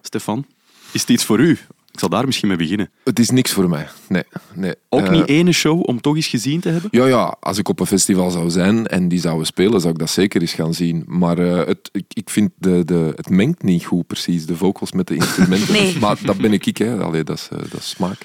Stefan? 0.00 0.46
Is 0.92 1.00
het 1.00 1.10
iets 1.10 1.24
voor 1.24 1.38
u? 1.40 1.58
Ik 1.94 2.00
zal 2.00 2.08
daar 2.08 2.26
misschien 2.26 2.48
mee 2.48 2.56
beginnen. 2.56 2.90
Het 3.04 3.18
is 3.18 3.30
niks 3.30 3.52
voor 3.52 3.68
mij. 3.68 3.88
Nee. 4.08 4.22
nee. 4.54 4.74
Ook 4.88 5.00
Eh, 5.00 5.10
niet 5.10 5.28
ene 5.28 5.52
show 5.52 5.88
om 5.88 6.00
toch 6.00 6.16
eens 6.16 6.26
gezien 6.26 6.60
te 6.60 6.68
hebben? 6.68 6.88
Ja, 6.92 7.06
ja, 7.06 7.36
als 7.40 7.58
ik 7.58 7.68
op 7.68 7.80
een 7.80 7.86
festival 7.86 8.30
zou 8.30 8.50
zijn 8.50 8.86
en 8.86 9.08
die 9.08 9.20
zouden 9.20 9.46
spelen, 9.46 9.80
zou 9.80 9.92
ik 9.92 9.98
dat 9.98 10.10
zeker 10.10 10.40
eens 10.40 10.52
gaan 10.52 10.74
zien. 10.74 11.04
Maar 11.06 11.38
eh, 11.38 11.66
het, 11.66 11.88
ik, 11.92 12.04
ik 12.08 12.30
vind 12.30 12.50
de, 12.56 12.84
de, 12.84 13.12
het 13.16 13.28
mengt 13.28 13.62
niet 13.62 13.84
goed 13.84 14.06
precies, 14.06 14.46
de 14.46 14.56
vocals 14.56 14.92
met 14.92 15.06
de 15.06 15.14
instrumenten. 15.14 15.72
Nee. 15.82 15.98
Maar 15.98 16.18
dat 16.24 16.36
ben 16.36 16.52
ik, 16.52 16.66
ik 16.66 16.76
hè. 16.76 16.96
Allee, 17.02 17.24
dat, 17.24 17.36
is, 17.38 17.48
eh, 17.52 17.58
dat 17.58 17.80
is 17.80 17.88
smaak. 17.88 18.18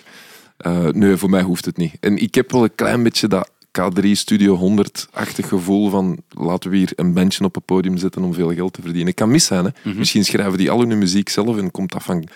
Eh, 0.58 0.86
nee, 0.88 1.16
voor 1.16 1.30
mij 1.30 1.42
hoeft 1.42 1.66
het 1.66 1.78
niet. 1.78 1.94
En 2.00 2.18
ik 2.18 2.36
heb 2.36 2.52
wel 2.52 2.64
een 2.64 2.76
klein 2.76 3.04
beetje 3.04 3.28
dat 3.28 3.50
K3 3.80 4.12
Studio 4.12 4.76
100-achtig 4.78 5.48
gevoel 5.48 5.90
van 5.90 6.18
laten 6.30 6.70
we 6.70 6.78
hier 6.78 6.92
een 6.96 7.14
bandje 7.14 7.44
op 7.44 7.56
het 7.56 7.66
podium 7.66 7.98
zetten 7.98 8.24
om 8.24 8.34
veel 8.34 8.54
geld 8.54 8.74
te 8.74 8.82
verdienen. 8.82 9.10
Ik 9.10 9.16
kan 9.16 9.32
mis 9.32 9.46
zijn, 9.46 9.66
hè. 9.66 9.72
Mhm. 9.84 9.98
Misschien 9.98 10.26
schrijven 10.26 10.58
die 10.58 10.72
al 10.72 10.80
hun 10.80 10.98
muziek 10.98 11.30
zelf 11.30 11.58
en 11.58 11.72
komt 11.72 11.92
dat 11.92 12.04
van 12.04 12.28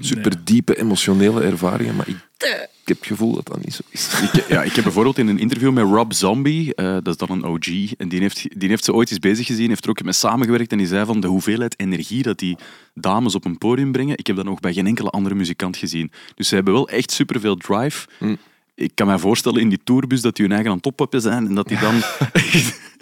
super 0.00 0.44
diepe 0.44 0.78
emotionele 0.78 1.42
ervaringen, 1.42 1.96
maar 1.96 2.08
ik, 2.08 2.16
ik 2.36 2.88
heb 2.88 2.98
het 2.98 3.06
gevoel 3.06 3.34
dat 3.34 3.46
dat 3.46 3.64
niet 3.64 3.74
zo 3.74 3.82
is. 3.90 4.20
Ik, 4.20 4.48
ja, 4.48 4.62
ik 4.62 4.72
heb 4.72 4.84
bijvoorbeeld 4.84 5.18
in 5.18 5.28
een 5.28 5.38
interview 5.38 5.72
met 5.72 5.84
Rob 5.84 6.12
Zombie, 6.12 6.74
eh, 6.74 6.92
dat 6.92 7.06
is 7.08 7.16
dan 7.16 7.30
een 7.30 7.44
OG, 7.44 7.92
en 7.96 8.08
die 8.08 8.20
heeft, 8.20 8.60
die 8.60 8.68
heeft 8.68 8.84
ze 8.84 8.92
ooit 8.92 9.10
eens 9.10 9.18
bezig 9.18 9.46
gezien, 9.46 9.68
heeft 9.68 9.84
er 9.84 9.90
ook 9.90 10.02
mee 10.02 10.12
samengewerkt 10.12 10.72
en 10.72 10.78
die 10.78 10.86
zei 10.86 11.04
van 11.04 11.20
de 11.20 11.26
hoeveelheid 11.26 11.74
energie 11.76 12.22
dat 12.22 12.38
die 12.38 12.56
dames 12.94 13.34
op 13.34 13.44
een 13.44 13.58
podium 13.58 13.92
brengen, 13.92 14.18
ik 14.18 14.26
heb 14.26 14.36
dat 14.36 14.44
nog 14.44 14.60
bij 14.60 14.72
geen 14.72 14.86
enkele 14.86 15.10
andere 15.10 15.34
muzikant 15.34 15.76
gezien. 15.76 16.10
Dus 16.34 16.48
ze 16.48 16.54
hebben 16.54 16.72
wel 16.72 16.88
echt 16.88 17.10
superveel 17.10 17.56
drive. 17.56 18.06
Mm. 18.18 18.36
Ik 18.74 18.90
kan 18.94 19.06
me 19.06 19.18
voorstellen 19.18 19.60
in 19.60 19.68
die 19.68 19.80
tourbus 19.84 20.20
dat 20.20 20.36
die 20.36 20.44
hun 20.44 20.54
eigen 20.54 20.70
aan 20.70 20.76
het 20.76 20.86
oppappen 20.86 21.20
zijn 21.20 21.46
en 21.46 21.54
dat 21.54 21.68
die 21.68 21.78
dan... 21.78 21.94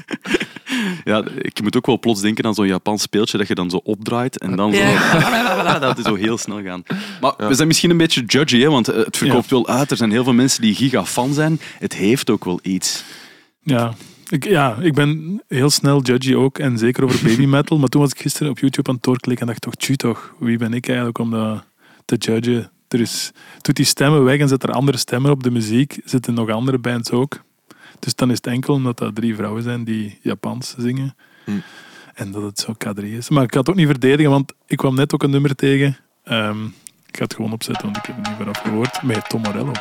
ja, 1.04 1.24
ik 1.38 1.62
moet 1.62 1.76
ook 1.76 1.86
wel 1.86 1.98
plots 1.98 2.20
denken 2.20 2.44
aan 2.44 2.54
zo'n 2.54 2.66
Japans 2.66 3.02
speeltje 3.02 3.38
dat 3.38 3.48
je 3.48 3.54
dan 3.54 3.70
zo 3.70 3.80
opdraait 3.84 4.38
en 4.38 4.56
dan 4.56 4.74
zo... 4.74 4.82
Dat 5.80 5.98
is 5.98 6.04
zo 6.04 6.14
heel 6.14 6.38
snel 6.38 6.62
gaan. 6.62 6.82
Maar 7.20 7.34
we 7.36 7.54
zijn 7.54 7.68
misschien 7.68 7.90
een 7.90 7.96
beetje 7.96 8.24
judgy, 8.24 8.60
hè, 8.60 8.70
want 8.70 8.88
eh, 8.88 9.04
het 9.04 9.16
verkoopt 9.16 9.50
wel 9.50 9.68
uit. 9.68 9.90
Er 9.90 9.96
zijn 9.96 10.10
heel 10.10 10.24
veel 10.24 10.32
mensen 10.32 10.62
die 10.62 10.74
giga-fan 10.74 11.34
zijn. 11.34 11.60
Het 11.78 11.94
heeft 11.94 12.30
ook 12.30 12.44
wel 12.44 12.58
iets. 12.62 13.04
Ja. 13.60 13.94
Ik, 14.28 14.44
ja, 14.44 14.76
ik 14.80 14.94
ben 14.94 15.42
heel 15.48 15.70
snel 15.70 16.02
judgy 16.02 16.34
ook. 16.34 16.58
En 16.58 16.78
zeker 16.78 17.04
over 17.04 17.28
baby 17.28 17.46
metal. 17.56 17.78
Maar 17.78 17.88
toen 17.88 18.00
was 18.00 18.10
ik 18.10 18.20
gisteren 18.20 18.50
op 18.50 18.58
YouTube 18.58 18.88
aan 18.88 18.94
het 18.94 19.04
doorklikken 19.04 19.46
en 19.46 19.52
dacht 19.52 19.78
toch, 19.78 19.96
toch, 19.96 20.34
wie 20.38 20.58
ben 20.58 20.72
ik 20.74 20.86
eigenlijk 20.86 21.18
om 21.18 21.30
dat 21.30 21.64
te 22.04 22.16
judgen? 22.16 22.70
Er 22.88 23.00
is, 23.00 23.30
doet 23.60 23.76
die 23.76 23.84
stemmen 23.84 24.24
weg 24.24 24.38
en 24.38 24.48
zet 24.48 24.62
er 24.62 24.72
andere 24.72 24.96
stemmen 24.96 25.30
op 25.30 25.42
de 25.42 25.50
muziek. 25.50 26.00
Zitten 26.04 26.34
nog 26.34 26.50
andere 26.50 26.78
bands 26.78 27.10
ook. 27.10 27.42
Dus 28.04 28.14
dan 28.14 28.30
is 28.30 28.36
het 28.36 28.46
enkel 28.46 28.74
omdat 28.74 28.98
dat 28.98 29.14
drie 29.14 29.34
vrouwen 29.34 29.62
zijn 29.62 29.84
die 29.84 30.18
Japans 30.22 30.74
zingen. 30.78 31.16
Hmm. 31.44 31.62
En 32.14 32.32
dat 32.32 32.42
het 32.42 32.58
zo 32.58 32.72
K3 32.72 33.02
is. 33.02 33.28
Maar 33.28 33.42
ik 33.42 33.52
ga 33.52 33.58
het 33.58 33.68
ook 33.68 33.74
niet 33.74 33.86
verdedigen, 33.86 34.30
want 34.30 34.52
ik 34.66 34.76
kwam 34.76 34.94
net 34.94 35.14
ook 35.14 35.22
een 35.22 35.30
nummer 35.30 35.54
tegen. 35.54 35.96
Ehm, 36.24 36.64
ik 37.06 37.16
ga 37.16 37.24
het 37.24 37.34
gewoon 37.34 37.52
opzetten, 37.52 37.84
want 37.84 37.96
ik 37.96 38.06
heb 38.06 38.16
het 38.16 38.26
niet 38.26 38.36
vooraf 38.36 38.58
gehoord. 38.58 39.02
Met 39.02 39.28
Tom 39.28 39.40
Morello. 39.40 39.72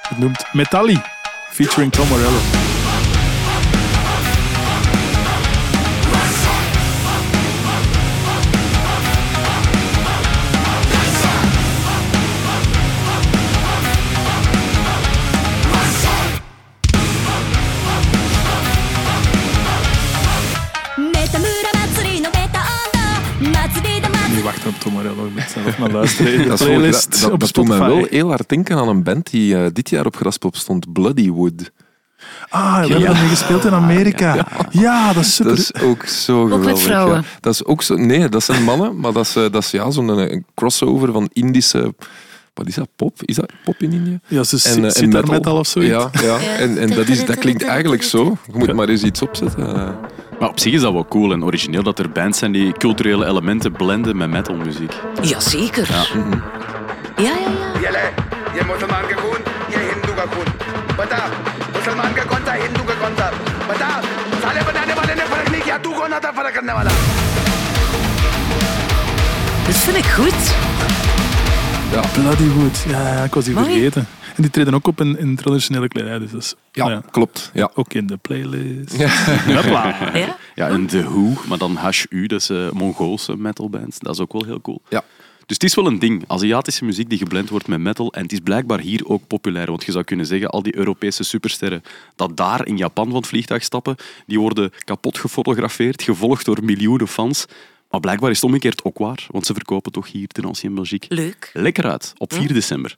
Het 0.00 0.18
noemt 0.18 0.44
Metalli, 0.52 1.00
featuring 1.50 1.92
Tom 1.92 2.08
Morello. 2.08 2.63
Moet 24.90 25.42
zelf 25.48 25.78
maar 25.78 25.90
luisteren 25.90 26.32
in 26.32 26.42
de 26.42 26.48
Dat, 26.56 26.58
playlist 26.64 27.20
dat, 27.20 27.30
op 27.30 27.40
dat 27.40 27.52
doet 27.54 27.68
mij 27.68 27.76
Spotify. 27.76 27.98
wel 28.00 28.06
heel 28.10 28.28
hard 28.28 28.48
denken 28.48 28.76
aan 28.76 28.88
een 28.88 29.02
band 29.02 29.30
die 29.30 29.56
eh, 29.56 29.66
dit 29.72 29.90
jaar 29.90 30.06
op 30.06 30.16
Graspop 30.16 30.56
stond, 30.56 30.92
Bloodywood. 30.92 31.70
Ah, 32.48 32.80
we 32.84 32.88
hebben 32.88 33.08
ermee 33.08 33.28
gespeeld 33.28 33.64
in 33.64 33.72
Amerika. 33.72 34.46
Ja, 34.70 35.12
dat 35.12 35.22
is 35.24 35.34
super. 35.34 35.50
Dat 35.56 35.58
is 35.74 35.82
ook 35.82 36.04
zo 36.06 36.42
geweldig. 36.42 36.66
met 36.66 36.80
vrouwen? 36.80 37.14
ja. 37.16 37.22
Dat 37.40 37.52
is 37.52 37.64
ook 37.64 37.82
zo, 37.82 37.94
nee, 37.96 38.28
dat 38.28 38.44
zijn 38.44 38.62
mannen, 38.64 39.00
maar 39.00 39.12
dat 39.12 39.26
is, 39.26 39.36
eh, 39.36 39.42
dat 39.42 39.62
is 39.62 39.70
ja, 39.70 39.90
zo'n 39.90 40.18
eh, 40.18 40.30
een 40.30 40.44
crossover 40.54 41.12
van 41.12 41.28
Indische... 41.32 41.94
Wat 42.54 42.66
is 42.66 42.74
dat? 42.74 42.88
Pop? 42.96 43.22
Is 43.22 43.36
dat 43.36 43.52
pop 43.64 43.74
in 43.78 43.92
Indië? 43.92 44.18
ja, 44.26 44.42
ze 44.44 44.68
En, 44.68 44.84
en 44.84 44.90
zit 44.90 45.12
daar 45.12 45.20
metal. 45.20 45.34
metal 45.34 45.58
of 45.58 45.66
zoiets. 45.66 45.90
Ja, 45.92 46.10
ja. 46.22 46.38
En, 46.38 46.78
en 46.78 46.90
dat, 46.90 47.08
is, 47.08 47.24
dat 47.26 47.38
klinkt 47.38 47.62
eigenlijk 47.64 48.02
zo. 48.02 48.36
Je 48.52 48.58
moet 48.58 48.72
maar 48.72 48.88
eens 48.88 49.02
iets 49.02 49.22
opzetten. 49.22 49.94
eh. 50.33 50.39
Maar 50.39 50.49
op 50.49 50.59
zich 50.59 50.73
is 50.73 50.81
dat 50.81 50.93
wel 50.93 51.05
cool 51.05 51.31
en 51.31 51.43
origineel 51.43 51.83
dat 51.83 51.99
er 51.99 52.09
bands 52.09 52.39
zijn 52.39 52.51
die 52.51 52.71
culturele 52.73 53.25
elementen 53.25 53.71
blenden 53.71 54.17
met 54.17 54.29
metalmuziek. 54.29 54.93
Jazeker. 55.21 55.87
Ja, 55.89 56.03
Ja. 57.17 57.23
ja, 57.23 57.35
ja. 57.45 57.81
ये 57.83 57.89
ले 57.95 58.05
ये 58.57 58.63
मुसलमान 58.71 59.03
का 59.09 59.15
खून 59.23 59.41
ये 59.73 59.79
हिंदू 59.91 60.11
का 60.19 60.25
खून 60.33 60.47
बता 60.99 61.19
मुसलमान 61.75 62.11
का 62.17 62.23
कौन 62.31 62.41
था 62.47 62.53
हिंदू 62.63 62.83
का 62.89 62.95
कौन 63.01 63.13
था 63.19 63.27
बता 63.69 63.89
साले 64.43 64.61
बनाने 64.69 64.93
वाले 64.99 65.13
ने 65.19 65.25
फर्क 65.31 65.47
नहीं 65.53 65.61
किया 65.65 65.77
तू 65.85 65.89
कौन 65.99 66.11
था 66.23 66.29
फर्क 66.37 66.53
करने 66.55 66.73
वाला 66.77 66.91
Dat 69.67 69.77
vind 69.85 69.97
ik 69.97 70.05
goed. 70.17 70.41
Bloodywood. 72.13 72.77
Ja, 72.87 73.01
ja, 73.13 73.23
ik 73.23 73.33
was 73.33 73.45
die 73.45 73.53
Mooi. 73.53 73.65
vergeten. 73.71 74.07
En 74.34 74.42
die 74.42 74.50
treden 74.50 74.74
ook 74.74 74.86
op 74.86 75.00
in, 75.00 75.18
in 75.18 75.36
traditionele 75.36 75.88
kledij. 75.88 76.18
Dus 76.18 76.30
dat 76.30 76.40
is, 76.42 76.54
Ja, 76.72 76.90
ja, 76.90 77.02
klopt. 77.10 77.50
Ja. 77.54 77.70
ook 77.74 77.94
in 77.94 78.06
de 78.06 78.16
playlist. 78.16 78.96
Ja. 78.96 79.12
Ja? 80.14 80.36
Ja, 80.54 80.68
en 80.68 80.86
The 80.86 81.02
Who, 81.02 81.32
maar 81.48 81.58
dan 81.58 81.76
HU, 81.78 82.26
dat 82.26 82.40
is 82.40 82.50
eh 82.50 82.70
Mongoolse 82.70 83.36
metalband. 83.36 83.96
Dat 84.00 84.14
is 84.14 84.20
ook 84.20 84.32
wel 84.32 84.44
heel 84.44 84.60
cool. 84.60 84.82
Ja. 84.88 85.04
Dus 85.46 85.56
het 85.56 85.62
is 85.64 85.74
wel 85.74 85.86
een 85.86 85.98
ding. 85.98 86.24
Aziatische 86.26 86.84
muziek 86.84 87.08
die 87.08 87.18
geblend 87.18 87.48
wordt 87.48 87.66
met 87.66 87.80
metal. 87.80 88.12
En 88.12 88.22
het 88.22 88.32
is 88.32 88.38
blijkbaar 88.40 88.80
hier 88.80 89.06
ook 89.08 89.26
populair. 89.26 89.66
Want 89.66 89.84
je 89.84 89.92
zou 89.92 90.04
kunnen 90.04 90.26
zeggen, 90.26 90.48
al 90.50 90.62
die 90.62 90.76
Europese 90.76 91.22
supersterren 91.24 91.82
dat 92.16 92.36
daar 92.36 92.66
in 92.66 92.76
Japan 92.76 93.06
van 93.06 93.16
het 93.16 93.26
vliegtuig 93.26 93.62
stappen, 93.62 93.96
die 94.26 94.40
worden 94.40 94.70
kapot 94.84 95.18
gefotografeerd, 95.18 96.02
gevolgd 96.02 96.44
door 96.44 96.58
miljoenen 96.64 97.08
fans. 97.08 97.44
Maar 97.90 98.00
blijkbaar 98.00 98.30
is 98.30 98.36
het 98.36 98.44
omgekeerd 98.44 98.84
ook 98.84 98.98
waar. 98.98 99.26
Want 99.30 99.46
ze 99.46 99.54
verkopen 99.54 99.92
toch 99.92 100.12
hier 100.12 100.26
ten 100.28 100.44
Ancien 100.44 100.74
Belgique 100.74 101.14
Leuk. 101.14 101.50
lekker 101.52 101.84
uit 101.90 102.12
op 102.18 102.32
4 102.32 102.52
december. 102.52 102.96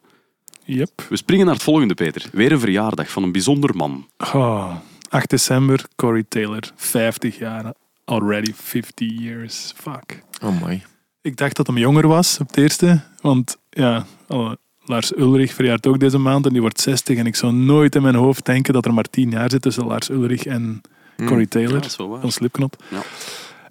Yep. 0.67 1.07
We 1.09 1.17
springen 1.17 1.45
naar 1.47 1.55
het 1.55 1.63
volgende, 1.63 1.95
Peter. 1.95 2.25
Weer 2.33 2.53
een 2.53 2.61
verjaardag 2.61 3.11
van 3.11 3.23
een 3.23 3.33
bijzonder 3.33 3.77
man. 3.77 4.07
Oh, 4.33 4.75
8 5.09 5.31
december, 5.31 5.85
Corey 5.97 6.25
Taylor. 6.29 6.63
50 6.77 7.39
jaar. 7.39 7.73
Already 8.05 8.53
50 8.55 9.09
years. 9.21 9.73
Fuck. 9.77 10.23
Oh 10.43 10.63
my. 10.63 10.85
Ik 11.21 11.37
dacht 11.37 11.57
dat 11.57 11.67
hem 11.67 11.79
jonger 11.79 12.07
was 12.09 12.39
op 12.41 12.47
het 12.47 12.57
eerste. 12.57 13.01
Want 13.21 13.57
ja, 13.71 14.07
oh, 14.29 14.53
Lars 14.85 15.17
Ulrich 15.17 15.55
verjaart 15.55 15.87
ook 15.87 16.01
deze 16.01 16.19
maand 16.19 16.47
en 16.47 16.53
die 16.53 16.61
wordt 16.61 16.81
60. 16.81 17.19
En 17.19 17.27
ik 17.27 17.37
zou 17.37 17.53
nooit 17.53 17.95
in 17.95 18.03
mijn 18.03 18.15
hoofd 18.15 18.45
denken 18.45 18.73
dat 18.73 18.85
er 18.85 18.95
maar 18.95 19.05
10 19.11 19.31
jaar 19.31 19.51
zit 19.51 19.63
tussen 19.63 19.87
Lars 19.87 20.09
Ulrich 20.09 20.45
en 20.47 20.81
Corey 21.17 21.47
Taylor 21.47 21.73
Ja, 21.75 21.79
dat 21.81 21.91
is 21.91 21.97
wel 21.97 22.09
waar. 22.09 22.21
van 22.21 22.33
Slipknot. 22.33 22.77
Ja. 22.89 23.03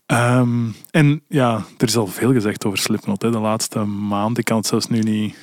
Ehm, 0.06 0.68
en 0.92 1.22
ja, 1.28 1.64
er 1.78 1.88
is 1.88 1.98
al 1.98 2.08
veel 2.08 2.34
gezegd 2.34 2.66
over 2.66 2.78
Slipknot. 2.80 3.22
Hè. 3.22 3.32
De 3.32 3.40
laatste 3.40 3.80
maand, 3.84 4.38
ik 4.38 4.46
kan 4.46 4.58
het 4.58 4.68
zelfs 4.68 4.88
nu 4.88 5.00
niet 5.00 5.36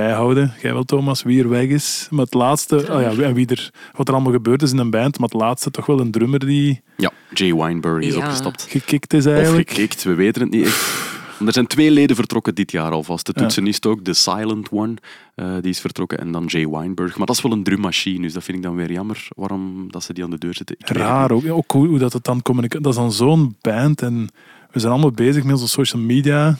bijhouden. 0.00 0.52
Jij 0.62 0.72
wel, 0.72 0.84
Thomas, 0.84 1.22
wie 1.22 1.42
er 1.42 1.48
weg 1.48 1.68
is. 1.68 2.06
Maar 2.10 2.24
het 2.24 2.34
laatste, 2.34 2.76
oh 2.76 3.00
ja, 3.00 3.22
en 3.24 3.34
wie 3.34 3.46
er, 3.46 3.70
wat 3.92 4.08
er 4.08 4.14
allemaal 4.14 4.32
gebeurd 4.32 4.62
is 4.62 4.72
in 4.72 4.78
een 4.78 4.90
band. 4.90 5.18
Maar 5.18 5.28
het 5.28 5.40
laatste 5.40 5.70
toch 5.70 5.86
wel 5.86 6.00
een 6.00 6.10
drummer 6.10 6.38
die 6.38 6.80
Ja, 6.96 7.10
Jay 7.34 7.54
Weinberg 7.54 8.02
is 8.04 8.14
Ja. 8.14 8.18
opgestapt. 8.18 8.66
gekikt 8.68 9.12
is 9.12 9.26
Of 9.26 9.32
eigenlijk. 9.32 9.70
gekikt, 9.70 10.02
we 10.02 10.14
weten 10.14 10.42
het 10.42 10.50
niet 10.50 10.64
echt. 10.66 11.14
Er 11.46 11.52
zijn 11.52 11.66
twee 11.66 11.90
leden 11.90 12.16
vertrokken 12.16 12.54
dit 12.54 12.70
jaar 12.70 12.90
alvast. 12.90 13.26
De 13.26 13.32
toetsenist 13.32 13.86
ook, 13.86 14.04
de 14.04 14.14
Silent 14.14 14.68
One, 14.70 14.94
eh, 15.34 15.54
die 15.60 15.70
is 15.70 15.80
vertrokken. 15.80 16.18
En 16.18 16.32
dan 16.32 16.44
Jay 16.44 16.68
Weinberg. 16.68 17.16
Maar 17.16 17.26
dat 17.26 17.36
is 17.36 17.42
wel 17.42 17.52
een 17.52 17.62
drummachine, 17.62 18.20
dus 18.22 18.32
dat 18.32 18.44
vind 18.44 18.56
ik 18.56 18.62
dan 18.62 18.74
weer 18.76 18.92
jammer. 18.92 19.28
Waarom 19.36 19.86
dat 19.90 20.02
ze 20.02 20.12
die 20.12 20.24
aan 20.24 20.30
de 20.30 20.38
deur. 20.38 20.50
Ik 20.60 20.68
het 20.78 20.90
Raar 20.90 21.30
ook. 21.30 21.48
Ook 21.50 21.70
hoe, 21.72 21.86
hoe 21.86 21.98
dat 21.98 22.12
het 22.12 22.24
dan 22.24 22.42
communiceert. 22.42 22.82
Dat 22.82 22.92
is 22.92 22.98
dan 22.98 23.12
zo'n 23.12 23.56
band 23.60 24.02
en 24.02 24.28
we 24.70 24.78
zijn 24.80 24.92
allemaal 24.92 25.10
bezig 25.10 25.42
met 25.44 25.52
onze 25.54 25.68
social 25.68 26.02
media. 26.02 26.56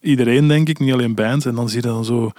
Iedereen 0.00 0.48
denk 0.48 0.68
ik, 0.68 0.78
niet 0.78 0.92
alleen 0.92 1.14
bands. 1.14 1.44
En 1.44 1.54
dan 1.54 1.68
zie 1.68 1.80
je 1.80 1.86
dan 1.86 2.04
zo 2.04 2.30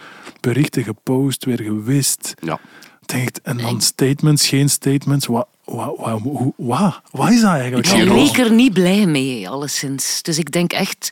berichten 0.42 0.84
gepost, 0.84 1.46
weer 1.46 1.62
gewist. 1.62 2.34
Ja. 2.40 2.60
denk 3.06 3.28
ik, 3.28 3.38
en 3.44 3.58
dan 3.58 3.82
statements, 3.82 4.48
geen 4.48 4.70
statements. 4.70 5.26
Wat, 5.26 5.48
wat, 5.64 5.98
wat, 5.98 6.20
hoe- 6.22 6.54
wat, 6.58 7.02
wat 7.12 7.30
is 7.32 7.42
dat 7.42 7.52
eigenlijk? 7.52 7.86
Ik 7.86 7.92
zie 7.92 8.00
Hij 8.04 8.08
een 8.08 8.24
leek 8.24 8.38
er 8.38 8.52
niet 8.52 8.74
blij 8.74 9.06
mee, 9.06 9.50
alleszins. 9.50 10.22
Dus 10.22 10.38
ik 10.38 10.52
denk 10.52 10.74
echt 10.74 11.10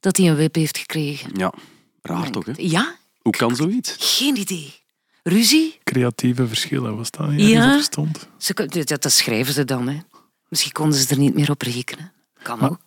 dat 0.00 0.16
hij 0.16 0.28
een 0.28 0.36
wip 0.36 0.54
heeft 0.54 0.78
gekregen. 0.78 1.30
Ja, 1.34 1.52
raar 2.02 2.30
toch, 2.30 2.44
hè? 2.46 2.52
Ja, 2.56 2.94
Hoe 3.22 3.32
kan 3.32 3.56
zoiets? 3.56 3.96
geen 3.98 4.36
idee. 4.36 4.74
Ruzie? 5.22 5.78
Creatieve 5.84 6.46
verschillen, 6.48 6.96
was 6.96 7.10
dat? 7.10 7.26
Ja. 7.30 7.36
Ja. 7.36 7.80
Ze, 8.38 8.54
dat, 8.84 9.02
dat 9.02 9.12
schrijven 9.12 9.54
ze 9.54 9.64
dan. 9.64 9.88
Hè. 9.88 9.98
Misschien 10.48 10.72
konden 10.72 10.98
ze 10.98 11.08
er 11.08 11.18
niet 11.18 11.34
meer 11.34 11.50
op 11.50 11.62
rekenen. 11.62 12.12
Kan 12.42 12.60
ook. 12.60 12.78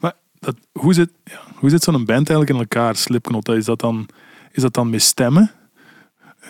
Maar 0.00 0.12
dat, 0.38 0.56
hoe 0.72 0.94
zit, 0.94 1.10
ja, 1.24 1.40
hoe 1.54 1.70
zit 1.70 1.82
zo'n 1.82 1.92
band 1.92 2.08
eigenlijk 2.08 2.50
in 2.50 2.56
elkaar, 2.56 2.96
Slipknot? 2.96 3.48
Is 3.48 3.64
dat 3.64 3.80
dan, 3.80 4.06
is 4.52 4.62
dat 4.62 4.74
dan 4.74 4.90
met 4.90 5.02
stemmen? 5.02 5.50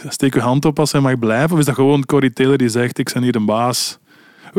Steek 0.09 0.35
je 0.35 0.41
hand 0.41 0.65
op 0.65 0.79
als 0.79 0.93
hij 0.93 1.01
mag 1.01 1.19
blijven? 1.19 1.53
Of 1.53 1.59
is 1.59 1.65
dat 1.65 1.75
gewoon 1.75 2.05
Corey 2.05 2.31
Taylor 2.31 2.59
die 2.59 2.69
zegt, 2.69 2.99
ik 2.99 3.13
ben 3.13 3.23
hier 3.23 3.37
een 3.37 3.47
baas? 3.47 3.99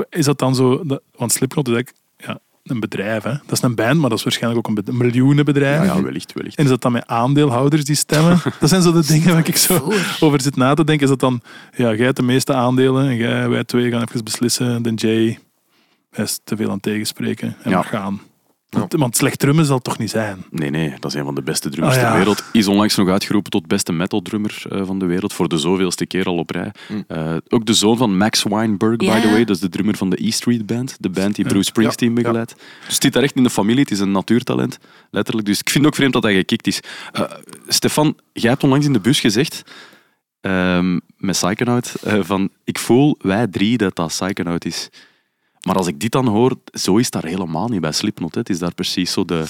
Is 0.09 0.25
dat 0.25 0.39
dan 0.39 0.55
zo... 0.55 0.83
Dat, 0.85 1.01
want 1.15 1.31
Slipknot 1.31 1.67
is 1.67 1.73
eigenlijk 1.73 2.03
ja, 2.17 2.39
een 2.63 2.79
bedrijf. 2.79 3.23
Hè? 3.23 3.31
Dat 3.31 3.51
is 3.51 3.61
een 3.61 3.75
band, 3.75 3.99
maar 3.99 4.09
dat 4.09 4.17
is 4.17 4.23
waarschijnlijk 4.23 4.67
ook 4.67 4.77
een, 4.77 4.83
een 4.85 4.97
miljoenenbedrijf. 4.97 5.85
Ja, 5.85 5.95
ja, 5.95 6.01
wellicht, 6.01 6.33
wellicht. 6.33 6.57
En 6.57 6.63
is 6.63 6.69
dat 6.69 6.81
dan 6.81 6.91
met 6.91 7.07
aandeelhouders 7.07 7.83
die 7.83 7.95
stemmen? 7.95 8.39
Dat 8.59 8.69
zijn 8.69 8.81
zo 8.81 8.91
de 8.91 9.05
dingen 9.05 9.33
waar 9.33 9.47
ik 9.47 9.57
zo 9.57 9.93
over 10.19 10.41
zit 10.41 10.55
na 10.55 10.73
te 10.73 10.83
denken. 10.83 11.03
Is 11.03 11.09
dat 11.09 11.19
dan, 11.19 11.41
ja, 11.75 11.93
jij 11.93 12.05
hebt 12.05 12.17
de 12.17 12.23
meeste 12.23 12.53
aandelen 12.53 13.07
en 13.07 13.15
jij, 13.15 13.49
wij 13.49 13.63
twee 13.63 13.91
gaan 13.91 14.01
even 14.01 14.23
beslissen. 14.23 14.83
De 14.83 14.93
Jay 14.93 15.39
is 16.17 16.39
te 16.43 16.55
veel 16.55 16.67
aan 16.67 16.73
het 16.73 16.81
tegenspreken 16.81 17.55
en 17.63 17.71
Ja. 17.71 17.79
we 17.81 17.87
gaan. 17.87 18.21
Want, 18.69 18.93
want 18.93 19.17
slecht 19.17 19.39
drummen 19.39 19.65
zal 19.65 19.75
het 19.75 19.83
toch 19.83 19.97
niet 19.97 20.09
zijn? 20.09 20.45
Nee, 20.51 20.69
nee, 20.69 20.93
dat 20.99 21.13
is 21.13 21.19
een 21.19 21.25
van 21.25 21.35
de 21.35 21.41
beste 21.41 21.69
drummers 21.69 21.95
Ah, 21.95 22.01
ja. 22.01 22.07
ter 22.07 22.17
wereld. 22.17 22.43
Is 22.51 22.67
onlangs 22.67 22.95
nog 22.95 23.09
uitgeroepen 23.09 23.51
tot 23.51 23.67
beste 23.67 23.91
metal-drummer 23.93 24.63
eh, 24.69 24.85
van 24.85 24.99
de 24.99 25.05
wereld. 25.05 25.33
Voor 25.33 25.47
de 25.47 25.57
zoveelste 25.57 26.05
keer 26.05 26.25
al 26.25 26.37
op 26.37 26.49
rij. 26.49 26.71
Eh, 27.07 27.35
ook 27.47 27.65
de 27.65 27.73
zoon 27.73 27.97
van 27.97 28.17
Max 28.17 28.43
Weinberg, 28.43 28.95
by 28.97 29.19
the 29.21 29.29
way. 29.29 29.43
Dat 29.45 29.55
is 29.55 29.61
de 29.61 29.69
drummer 29.69 29.97
van 29.97 30.09
de 30.09 30.25
E 30.25 30.31
Street 30.31 30.65
Band. 30.65 30.95
De 30.99 31.09
band 31.09 31.35
die 31.35 31.45
Bruce 31.45 31.63
Springsteen 31.65 32.13
begeleidt. 32.13 32.55
Dus 32.55 32.93
het 32.93 33.03
zit 33.03 33.13
daar 33.13 33.23
echt 33.23 33.35
in 33.35 33.43
de 33.43 33.49
familie. 33.49 33.81
Het 33.81 33.91
is 33.91 33.99
een 33.99 34.11
natuurtalent. 34.11 34.77
Letterlijk. 35.11 35.47
Dus 35.47 35.59
ik 35.59 35.69
vind 35.69 35.83
het 35.83 35.93
ook 35.93 35.99
vreemd 35.99 36.13
dat 36.13 36.23
hij 36.23 36.33
gekikt 36.35 36.67
is. 36.67 36.79
Eh, 37.11 37.23
Stefan, 37.67 38.17
jij 38.33 38.49
hebt 38.49 38.63
onlangs 38.63 38.85
in 38.85 38.93
de 38.93 38.99
bus 38.99 39.19
gezegd... 39.19 39.63
ehm, 40.41 40.93
met 41.17 41.35
Psychonaut, 41.35 41.95
eh, 42.03 42.19
van 42.21 42.49
ik 42.63 42.79
voel, 42.79 43.15
wij 43.19 43.47
drie, 43.47 43.77
dat 43.77 43.95
dat 43.95 44.07
Psychonaut 44.07 44.65
is. 44.65 44.89
Maar 45.65 45.75
als 45.75 45.87
ik 45.87 45.99
dit 45.99 46.11
dan 46.11 46.27
hoor, 46.27 46.55
zo 46.73 46.97
is 46.97 47.09
dat 47.09 47.23
helemaal 47.23 47.67
niet 47.67 47.81
bij 47.81 47.91
Slipknot. 47.91 48.33
hè. 48.33 48.39
Het 48.39 48.49
is 48.49 48.59
daar 48.59 48.73
precies 48.73 49.11
zo 49.11 49.25
de... 49.25 49.43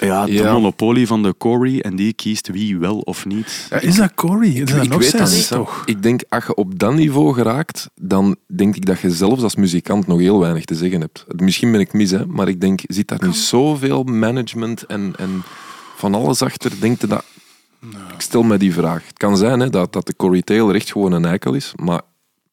Ja, 0.00 0.26
de 0.26 0.32
Ja. 0.32 0.52
monopolie 0.52 1.06
van 1.06 1.22
de 1.22 1.34
Corey 1.38 1.80
en 1.80 1.96
die 1.96 2.12
kiest 2.12 2.48
wie 2.48 2.78
wel 2.78 2.98
of 2.98 3.26
niet. 3.26 3.66
Ja, 3.70 3.80
is 3.80 3.96
dat 3.96 4.14
Corey? 4.14 4.48
Is 4.48 4.70
dat 4.70 4.84
ik 4.84 4.88
nog 4.90 4.98
weet 5.00 5.18
dat 5.18 5.30
niet. 5.30 5.48
toch? 5.48 5.82
Ik 5.86 6.02
denk, 6.02 6.22
als 6.28 6.46
je 6.46 6.54
op 6.54 6.78
dat 6.78 6.94
niveau 6.94 7.34
geraakt, 7.34 7.90
dan 7.94 8.36
denk 8.46 8.76
ik 8.76 8.86
dat 8.86 9.00
je 9.00 9.10
zelfs 9.10 9.42
als 9.42 9.56
muzikant 9.56 10.06
nog 10.06 10.18
heel 10.18 10.38
weinig 10.40 10.64
te 10.64 10.74
zeggen 10.74 11.00
hebt. 11.00 11.24
Misschien 11.36 11.70
ben 11.72 11.80
ik 11.80 11.92
mis, 11.92 12.10
hè, 12.10 12.26
maar 12.26 12.48
ik 12.48 12.60
denk, 12.60 12.80
zit 12.86 13.08
daar 13.08 13.26
niet 13.26 13.36
zoveel 13.36 14.02
management 14.02 14.86
en, 14.86 15.12
en 15.18 15.42
van 15.96 16.14
alles 16.14 16.42
achter? 16.42 16.72
Denk 16.80 17.00
je 17.00 17.06
dat... 17.06 17.24
Ik 18.14 18.20
stel 18.20 18.42
me 18.42 18.56
die 18.56 18.72
vraag. 18.72 19.06
Het 19.06 19.18
kan 19.18 19.36
zijn 19.36 19.60
hè, 19.60 19.70
dat, 19.70 19.92
dat 19.92 20.06
de 20.06 20.16
Corey 20.16 20.42
Taylor 20.42 20.74
echt 20.74 20.92
gewoon 20.92 21.12
een 21.12 21.24
eikel 21.24 21.52
is, 21.54 21.72
maar 21.82 22.00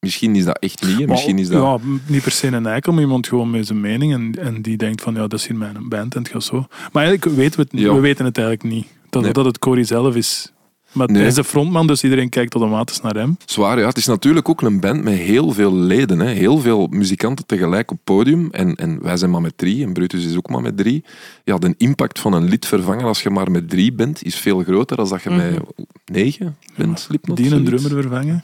misschien 0.02 0.36
is 0.36 0.46
dat 0.46 0.60
echt 0.60 0.98
niet. 0.98 1.08
Misschien 1.08 1.40
is 1.40 1.48
dat... 1.48 1.62
Ja, 1.64 1.78
niet 2.06 2.24
per 2.24 2.32
se 2.32 2.48
een 2.48 2.66
eikel, 2.66 2.94
maar 2.94 3.02
iemand 3.02 3.28
gewoon 3.28 3.50
met 3.50 3.68
zijn 3.68 3.82
mening. 3.82 4.14
En, 4.14 4.46
en 4.46 4.62
die 4.62 4.78
denkt 4.78 5.02
van, 5.02 5.14
ja, 5.14 5.20
dat 5.28 5.34
is 5.34 5.48
hier 5.48 5.58
mijn 5.58 5.90
band 5.90 6.16
en 6.16 6.22
het 6.22 6.32
gaat 6.32 6.44
zo. 6.44 6.66
Maar 6.92 7.04
eigenlijk 7.04 7.36
weten 7.36 7.56
we 7.56 7.62
het, 7.62 7.72
niet. 7.72 7.82
Ja. 7.84 7.94
we 7.94 8.00
weten 8.00 8.26
het 8.26 8.38
eigenlijk 8.38 8.76
niet. 8.76 8.88
Dat, 9.10 9.22
Nee. 9.24 9.32
dat 9.32 9.46
het 9.46 9.60
Corey 9.60 9.84
zelf 9.84 10.16
is. 10.16 10.52
Maar 10.92 11.08
Nee. 11.08 11.18
hij 11.18 11.28
is 11.28 11.34
de 11.36 11.44
frontman, 11.44 11.88
dus 11.88 12.04
iedereen 12.04 12.30
kijkt 12.30 12.54
automatisch 12.54 13.02
naar 13.02 13.14
hem. 13.16 13.38
Zwaar, 13.46 13.80
ja. 13.80 13.88
Het 13.88 13.98
is 13.98 14.06
natuurlijk 14.06 14.50
ook 14.50 14.62
een 14.62 14.80
band 14.80 15.04
met 15.04 15.14
heel 15.14 15.52
veel 15.52 15.76
leden. 15.76 16.20
Hè. 16.20 16.28
Heel 16.32 16.58
veel 16.60 16.88
muzikanten 16.88 17.46
tegelijk 17.46 17.92
op 17.92 17.98
podium. 18.04 18.48
En, 18.52 18.76
en 18.76 19.02
wij 19.02 19.18
zijn 19.18 19.32
maar 19.32 19.42
met 19.42 19.58
drie, 19.58 19.86
en 19.86 19.94
Brutus 19.94 20.26
is 20.26 20.36
ook 20.38 20.50
maar 20.50 20.62
met 20.62 20.78
drie. 20.78 21.04
Ja, 21.44 21.58
de 21.58 21.74
impact 21.78 22.20
van 22.20 22.34
een 22.34 22.50
lid 22.50 22.66
vervangen 22.66 23.06
als 23.06 23.24
je 23.24 23.30
maar 23.30 23.52
met 23.52 23.70
drie 23.70 23.94
bent, 23.94 24.24
is 24.24 24.36
veel 24.36 24.60
groter 24.64 24.98
dan 24.98 25.10
dat 25.10 25.24
je 25.24 25.30
met 25.30 25.60
negen 26.06 26.58
bent. 26.76 27.08
Die 27.34 27.52
een 27.52 27.66
drummer 27.66 27.92
vervangen. 27.92 28.44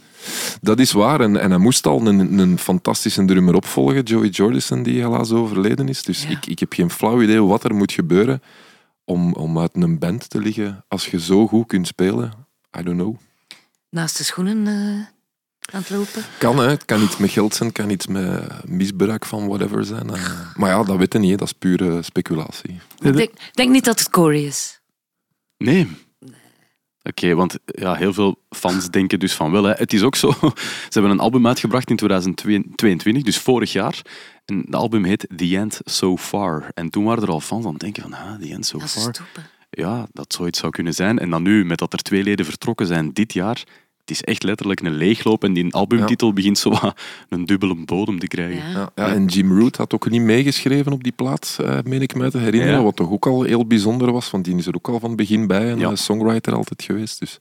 Dat 0.62 0.80
is 0.80 0.92
waar. 0.92 1.22
En, 1.22 1.38
en 1.42 1.50
hij 1.50 1.60
moest 1.60 1.88
al 1.88 2.08
een, 2.08 2.40
een 2.40 2.58
fantastische 2.60 3.26
drummer 3.26 3.56
opvolgen, 3.56 4.04
Joey 4.04 4.28
Jordison, 4.28 4.84
die 4.84 5.02
helaas 5.02 5.32
overleden 5.32 5.90
is. 5.90 6.04
Dus 6.04 6.24
Ja. 6.24 6.30
ik, 6.30 6.46
ik 6.46 6.60
heb 6.60 6.74
geen 6.74 6.90
flauw 6.90 7.22
idee 7.22 7.42
wat 7.44 7.64
er 7.64 7.76
moet 7.76 7.92
gebeuren 7.92 8.42
om, 9.08 9.34
om 9.34 9.60
uit 9.60 9.76
een 9.76 10.00
band 10.00 10.30
te 10.30 10.40
liggen 10.40 10.86
als 10.88 11.08
je 11.08 11.20
zo 11.20 11.48
goed 11.48 11.68
kunt 11.68 11.88
spelen. 11.88 12.32
I 12.80 12.84
don't 12.84 12.98
know. 13.00 13.16
Naast 13.90 14.18
de 14.18 14.24
schoenen 14.24 14.68
eh, 14.68 14.74
aan 15.74 15.82
het 15.82 15.90
lopen. 15.90 16.24
Kan, 16.40 16.58
hè. 16.60 16.70
Het 16.70 16.86
kan 16.86 17.02
iets 17.02 17.18
met 17.18 17.30
geld 17.30 17.56
zijn, 17.56 17.70
het 17.70 17.78
kan 17.78 17.90
iets 17.90 18.08
met 18.08 18.68
misbruik 18.70 19.26
van 19.26 19.48
whatever 19.48 19.86
zijn. 19.86 20.10
Eh, 20.10 20.56
Maar 20.56 20.70
ja, 20.70 20.84
dat 20.84 20.98
weten 20.98 21.22
niet, 21.22 21.30
hè. 21.32 21.36
dat 21.38 21.48
is 21.48 21.54
pure 21.54 22.02
speculatie. 22.02 22.80
Ik 23.00 23.14
denk, 23.16 23.32
denk 23.54 23.72
niet 23.72 23.86
dat 23.86 24.00
het 24.00 24.10
Corey 24.10 24.44
is. 24.44 24.82
Nee. 25.58 26.07
Oké, 27.08 27.36
want 27.36 27.58
ja, 27.66 27.94
heel 27.94 28.14
veel 28.14 28.40
fans 28.50 28.90
denken 28.90 29.20
dus 29.20 29.34
van 29.34 29.52
wel. 29.52 29.64
Hè. 29.64 29.72
Het 29.72 29.94
is 29.94 30.02
ook 30.02 30.16
zo, 30.16 30.32
ze 30.90 30.90
hebben 30.90 31.12
een 31.12 31.20
album 31.20 31.48
uitgebracht 31.48 31.90
in 31.90 31.96
2022, 31.96 33.24
dus 33.24 33.38
vorig 33.38 33.72
jaar. 33.72 34.02
En 34.46 34.58
het 34.58 34.76
album 34.76 35.04
heet 35.04 35.28
The 35.36 35.58
End 35.58 35.82
So 35.84 36.18
Far. 36.18 36.72
En 36.74 36.90
toen 36.90 37.04
waren 37.04 37.24
er 37.24 37.30
al 37.30 37.40
fans 37.40 37.66
aan 37.66 37.72
het 37.72 37.80
denken 37.80 38.02
van, 38.02 38.14
ah, 38.14 38.40
The 38.40 38.50
End 38.50 38.66
So 38.66 38.80
Dat 38.80 38.90
Far. 38.90 39.16
Ja, 39.70 40.08
dat 40.12 40.34
zoiets 40.34 40.60
zou 40.60 40.72
kunnen 40.72 40.94
zijn. 40.94 41.20
En 41.20 41.30
dan 41.30 41.44
nu, 41.44 41.66
met 41.66 41.78
dat 41.78 41.94
er 41.94 42.00
twee 42.00 42.24
leden 42.24 42.46
vertrokken 42.46 42.88
zijn 42.88 43.14
dit 43.14 43.34
jaar, 43.34 43.64
het 44.08 44.16
is 44.16 44.24
echt 44.24 44.44
letterlijk 44.44 44.80
een 44.82 44.94
leegloop 44.94 45.44
en 45.44 45.54
die 45.54 45.74
albumtitel 45.74 46.34
begint 46.34 46.58
zo 46.58 46.70
wat 46.70 46.94
een 47.30 47.46
dubbele 47.46 47.76
bodem 47.86 48.20
te 48.20 48.28
krijgen. 48.28 48.72
Ja. 48.72 48.92
En 48.96 49.26
Jim 49.26 49.60
Root 49.60 49.76
had 49.76 49.94
ook 49.94 50.10
niet 50.10 50.22
meegeschreven 50.22 50.92
op 50.92 51.04
die 51.04 51.12
plaat, 51.12 51.58
eh, 51.62 51.78
meen 51.84 52.02
ik 52.02 52.16
me 52.16 52.32
te 52.32 52.38
herinneren. 52.38 52.76
Ja. 52.78 52.84
Wat 52.84 52.96
toch 52.96 53.12
ook 53.12 53.26
al 53.28 53.42
heel 53.44 53.66
bijzonder 53.68 54.12
was, 54.12 54.32
want 54.32 54.46
die 54.46 54.56
is 54.56 54.66
er 54.68 54.76
ook 54.76 54.88
al 54.90 55.00
van 55.00 55.10
het 55.10 55.18
begin 55.18 55.48
bij, 55.48 55.72
een 55.72 55.80
Ja. 55.80 55.90
eh, 55.90 55.96
songwriter 55.96 56.54
altijd 56.54 56.84
geweest. 56.84 57.20
Dus 57.20 57.40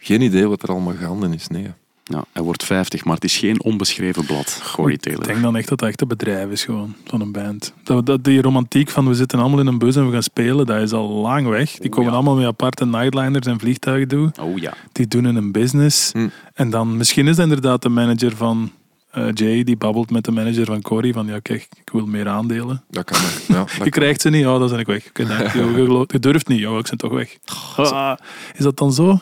geen 0.00 0.20
idee 0.20 0.46
wat 0.48 0.62
er 0.62 0.68
allemaal 0.68 0.94
gaande 0.94 1.34
is. 1.34 1.48
Nee. 1.48 1.66
Ja, 2.04 2.24
hij 2.32 2.42
wordt 2.42 2.64
50, 2.64 3.04
maar 3.04 3.14
het 3.14 3.24
is 3.24 3.36
geen 3.36 3.62
onbeschreven 3.62 4.26
blad, 4.26 4.62
Corey 4.72 4.92
Ik 4.92 5.24
denk 5.24 5.42
dan 5.42 5.56
echt 5.56 5.68
dat 5.68 5.78
dat 5.78 5.88
echt 5.88 6.00
een 6.00 6.08
bedrijf 6.08 6.50
is 6.50 6.64
gewoon, 6.64 6.94
van 7.04 7.20
een 7.20 7.32
band. 7.32 7.72
Dat, 7.82 8.06
dat, 8.06 8.24
die 8.24 8.42
romantiek 8.42 8.88
van 8.90 9.08
we 9.08 9.14
zitten 9.14 9.38
allemaal 9.38 9.60
in 9.60 9.66
een 9.66 9.78
bus 9.78 9.96
en 9.96 10.06
we 10.06 10.12
gaan 10.12 10.22
spelen, 10.22 10.66
dat 10.66 10.80
is 10.80 10.92
al 10.92 11.08
lang 11.08 11.48
weg. 11.48 11.70
Die 11.70 11.90
komen 11.90 12.10
ja. 12.10 12.16
allemaal 12.16 12.36
met 12.36 12.46
aparte 12.46 12.86
nightliners 12.86 13.46
en 13.46 13.60
vliegtuigen 13.60 14.08
doen. 14.08 14.32
Oh 14.40 14.58
ja. 14.58 14.74
Die 14.92 15.06
doen 15.06 15.26
in 15.26 15.36
een 15.36 15.52
business. 15.52 16.12
Hm. 16.12 16.28
En 16.54 16.70
dan, 16.70 16.96
misschien 16.96 17.28
is 17.28 17.36
dat 17.36 17.44
inderdaad 17.44 17.82
de 17.82 17.88
manager 17.88 18.36
van 18.36 18.70
eh, 19.10 19.28
Jay, 19.34 19.64
die 19.64 19.76
babbelt 19.76 20.10
met 20.10 20.24
de 20.24 20.30
manager 20.30 20.66
van 20.66 20.82
Corey 20.82 21.12
van 21.12 21.26
ja 21.26 21.38
kijk, 21.38 21.68
ik 21.84 21.90
wil 21.92 22.06
meer 22.06 22.28
aandelen. 22.28 22.84
Dat 22.90 23.04
kan. 23.04 23.20
Ja, 23.48 23.54
dat 23.58 23.70
Je 23.72 23.78
kan. 23.78 23.88
krijgt 23.88 24.20
ze 24.20 24.30
niet, 24.30 24.46
oh, 24.46 24.58
dan 24.58 24.68
ben 24.68 24.78
ik 24.78 24.86
weg. 24.86 25.10
Je. 25.14 26.04
Je 26.12 26.18
durft 26.18 26.48
niet, 26.48 26.66
oh, 26.66 26.78
ik 26.78 26.88
ben 26.88 26.98
toch 26.98 27.12
weg. 27.12 27.36
Ah, 27.76 28.16
is 28.54 28.64
dat 28.64 28.76
dan 28.76 28.92
zo? 28.92 29.18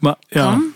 Maar 0.00 0.16
ja, 0.28 0.50
Kan. 0.50 0.72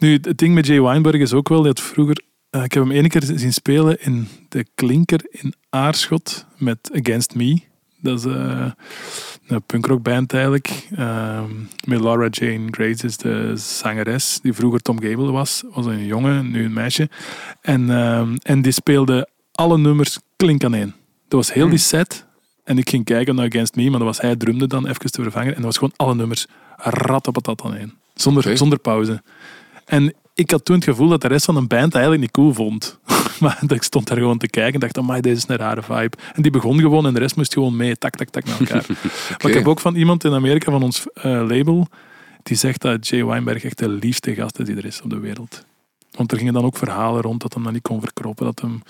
Nu 0.00 0.12
het 0.12 0.38
ding 0.38 0.54
met 0.54 0.66
Jay 0.66 0.80
Weinberg 0.80 1.20
is 1.20 1.32
ook 1.32 1.48
wel 1.48 1.62
dat 1.62 1.80
vroeger, 1.80 2.22
eh, 2.50 2.64
ik 2.64 2.72
heb 2.72 2.82
hem 2.82 2.92
één 2.92 3.08
keer 3.08 3.22
zien 3.22 3.52
spelen 3.52 4.02
in 4.02 4.28
de 4.48 4.66
Klinker 4.74 5.26
in 5.30 5.54
Aarschot 5.70 6.46
met 6.56 6.90
Against 6.92 7.34
Me. 7.34 7.60
Dat 8.02 8.18
is 8.18 8.24
eh, 8.24 8.70
een 9.46 9.62
punkrockband 9.62 10.32
eigenlijk. 10.32 10.88
Ehm, 10.96 11.50
met 11.84 12.00
Laura 12.00 12.26
Jane 12.30 12.66
Grace 12.70 13.06
is 13.06 13.16
de 13.16 13.52
zangeres, 13.56 14.38
die 14.42 14.52
vroeger 14.52 14.80
Tom 14.80 15.00
Gable 15.02 15.30
was. 15.30 15.62
Was 15.72 15.86
een 15.86 16.06
jongen, 16.06 16.50
nu 16.50 16.64
een 16.64 16.72
meisje. 16.72 17.08
En, 17.60 17.90
ehm, 17.90 18.36
en 18.42 18.62
die 18.62 18.72
speelde 18.72 19.28
alle 19.52 19.78
nummers 19.78 20.18
klink 20.36 20.64
aan 20.64 20.74
één. 20.74 20.94
Dat 21.28 21.38
was 21.38 21.52
heel 21.52 21.68
die 21.68 21.78
set. 21.78 22.26
En 22.64 22.78
ik 22.78 22.88
ging 22.88 23.04
kijken 23.04 23.34
naar 23.34 23.46
Against 23.46 23.74
Me, 23.74 23.82
maar 23.90 23.98
dat 23.98 24.08
was 24.08 24.20
hij 24.20 24.36
drumde 24.36 24.66
dan 24.66 24.86
even 24.86 25.10
te 25.10 25.22
vervangen. 25.22 25.48
En 25.48 25.62
dat 25.62 25.64
was 25.64 25.78
gewoon 25.78 25.94
alle 25.96 26.14
nummers 26.14 26.46
ratapatat 26.76 27.62
aan 27.62 27.74
één. 27.74 27.94
Zonder, 28.14 28.56
zonder 28.56 28.78
pauze. 28.78 29.22
En 29.90 30.14
ik 30.34 30.50
had 30.50 30.64
toen 30.64 30.76
het 30.76 30.84
gevoel 30.84 31.08
dat 31.08 31.20
de 31.20 31.28
rest 31.28 31.44
van 31.44 31.56
een 31.56 31.66
band 31.66 31.92
eigenlijk 31.94 32.22
niet 32.22 32.30
cool 32.30 32.54
vond. 32.54 32.98
maar 33.40 33.58
ik 33.68 33.82
stond 33.82 34.06
daar 34.06 34.16
gewoon 34.16 34.38
te 34.38 34.48
kijken 34.48 34.74
en 34.74 34.80
dacht, 34.80 34.98
amai, 34.98 35.20
deze 35.20 35.36
is 35.36 35.48
een 35.48 35.56
rare 35.56 35.82
vibe. 35.82 36.16
En 36.32 36.42
die 36.42 36.50
begon 36.50 36.80
gewoon 36.80 37.06
en 37.06 37.14
de 37.14 37.20
rest 37.20 37.36
moest 37.36 37.52
gewoon 37.52 37.76
mee, 37.76 37.96
tak, 37.96 38.14
tak, 38.14 38.28
tak, 38.28 38.44
naar 38.44 38.60
elkaar. 38.60 38.86
Maar 39.42 39.50
ik 39.50 39.54
heb 39.54 39.68
ook 39.68 39.80
van 39.80 39.94
iemand 39.94 40.24
in 40.24 40.32
Amerika 40.32 40.70
van 40.70 40.82
ons 40.82 41.06
eh, 41.14 41.22
label, 41.22 41.88
die 42.42 42.56
zegt 42.56 42.80
dat 42.80 43.08
Jay 43.08 43.24
Weinberg 43.24 43.64
echt 43.64 43.78
de 43.78 43.88
liefste 43.88 44.34
gast 44.34 44.58
is 44.58 44.66
die 44.66 44.76
er 44.76 44.84
is 44.84 45.02
op 45.02 45.10
de 45.10 45.18
wereld. 45.18 45.64
Want 46.10 46.32
er 46.32 46.38
gingen 46.38 46.52
dan 46.52 46.64
ook 46.64 46.76
verhalen 46.76 47.22
rond 47.22 47.40
dat 47.40 47.54
hem 47.54 47.62
dat 47.62 47.72
niet 47.72 47.82
kon 47.82 48.00
verkroppen. 48.00 48.44
Dat 48.44 48.60
hem, 48.60 48.82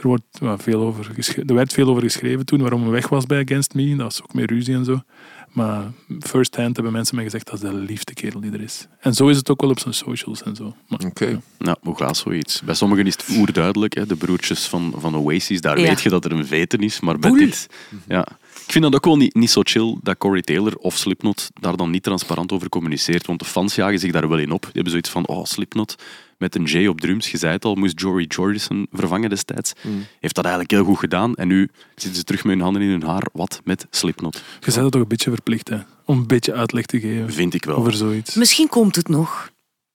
er, 0.00 0.06
wordt, 0.06 0.24
wel 0.40 0.58
veel 0.58 0.80
over 0.80 1.04
geschreven, 1.04 1.46
er 1.46 1.54
werd 1.54 1.72
veel 1.72 1.88
over 1.88 2.02
geschreven 2.02 2.46
toen 2.46 2.60
waarom 2.60 2.82
hij 2.82 2.90
weg 2.90 3.08
was 3.08 3.26
bij 3.26 3.42
Against 3.42 3.74
Me. 3.74 3.88
Dat 3.88 3.98
was 3.98 4.22
ook 4.22 4.34
meer 4.34 4.46
ruzie 4.46 4.74
en 4.74 4.84
zo. 4.84 5.02
Maar 5.50 5.84
first 6.20 6.56
hand 6.56 6.74
hebben 6.74 6.92
mensen 6.92 7.14
mij 7.14 7.24
gezegd 7.24 7.46
dat 7.46 7.54
is 7.54 7.60
de 7.60 7.74
liefste 7.74 8.14
kerel 8.14 8.40
die 8.40 8.52
er 8.52 8.60
is. 8.60 8.86
En 9.00 9.14
zo 9.14 9.28
is 9.28 9.36
het 9.36 9.50
ook 9.50 9.60
wel 9.60 9.70
op 9.70 9.78
zijn 9.78 9.94
socials 9.94 10.42
en 10.42 10.56
zo. 10.56 10.74
Oké. 11.06 11.40
Nou, 11.58 11.76
hoe 11.82 11.96
gaat 11.96 12.16
zoiets? 12.16 12.62
Bij 12.62 12.74
sommigen 12.74 13.06
is 13.06 13.12
het 13.12 13.36
oerduidelijk. 13.36 13.94
Hè? 13.94 14.06
De 14.06 14.16
broertjes 14.16 14.66
van, 14.66 14.94
van 14.96 15.16
Oasis, 15.16 15.60
daar 15.60 15.78
Ja. 15.80 15.86
weet 15.88 16.00
je 16.00 16.08
dat 16.08 16.24
er 16.24 16.32
een 16.32 16.46
veten 16.46 16.78
is. 16.78 17.00
Maar 17.00 17.18
bij 17.18 17.30
Boel. 17.30 17.38
dit... 17.38 17.66
Ja. 18.08 18.26
Ik 18.70 18.76
vind 18.76 18.92
dat 18.92 18.94
ook 19.00 19.04
wel 19.04 19.16
niet, 19.16 19.34
niet 19.34 19.50
zo 19.50 19.60
chill 19.64 19.96
dat 20.02 20.18
Corey 20.18 20.42
Taylor 20.42 20.76
of 20.76 20.96
Slipknot 20.96 21.50
daar 21.60 21.76
dan 21.76 21.90
niet 21.90 22.02
transparant 22.02 22.52
over 22.52 22.68
communiceert. 22.68 23.26
Want 23.26 23.38
de 23.38 23.44
fans 23.44 23.74
jagen 23.74 23.98
zich 23.98 24.12
daar 24.12 24.28
wel 24.28 24.38
in 24.38 24.50
op. 24.50 24.62
Die 24.62 24.70
hebben 24.72 24.90
zoiets 24.90 25.10
van, 25.10 25.26
oh, 25.26 25.44
Slipknot 25.44 25.94
met 26.38 26.54
een 26.54 26.64
J 26.64 26.86
op 26.86 27.00
drums. 27.00 27.30
Je 27.30 27.38
zei 27.38 27.52
het 27.52 27.64
al, 27.64 27.74
moest 27.74 28.00
Jory 28.00 28.24
Jordison 28.28 28.86
vervangen 28.92 29.28
destijds. 29.28 29.72
Heeft 30.20 30.34
dat 30.34 30.44
eigenlijk 30.44 30.74
heel 30.74 30.84
goed 30.84 30.98
gedaan. 30.98 31.34
En 31.34 31.48
nu 31.48 31.68
zitten 31.94 32.14
ze 32.14 32.24
terug 32.24 32.44
met 32.44 32.52
hun 32.52 32.62
handen 32.62 32.82
in 32.82 32.88
hun 32.88 33.02
haar. 33.02 33.26
Wat 33.32 33.60
met 33.64 33.86
Slipknot? 33.90 34.34
Je 34.34 34.64
bent 34.64 34.76
er 34.76 34.90
toch 34.90 35.00
een 35.02 35.08
beetje 35.08 35.30
verplicht 35.30 35.68
hè, 35.68 35.78
om 36.04 36.18
een 36.18 36.26
beetje 36.26 36.52
uitleg 36.52 36.86
te 36.86 37.00
geven 37.00 37.32
Vind 37.32 37.54
ik 37.54 37.64
wel. 37.64 37.76
over 37.76 37.92
zoiets. 37.92 38.34
Misschien 38.34 38.68
komt 38.68 38.96
het 38.96 39.08
nog. 39.08 39.49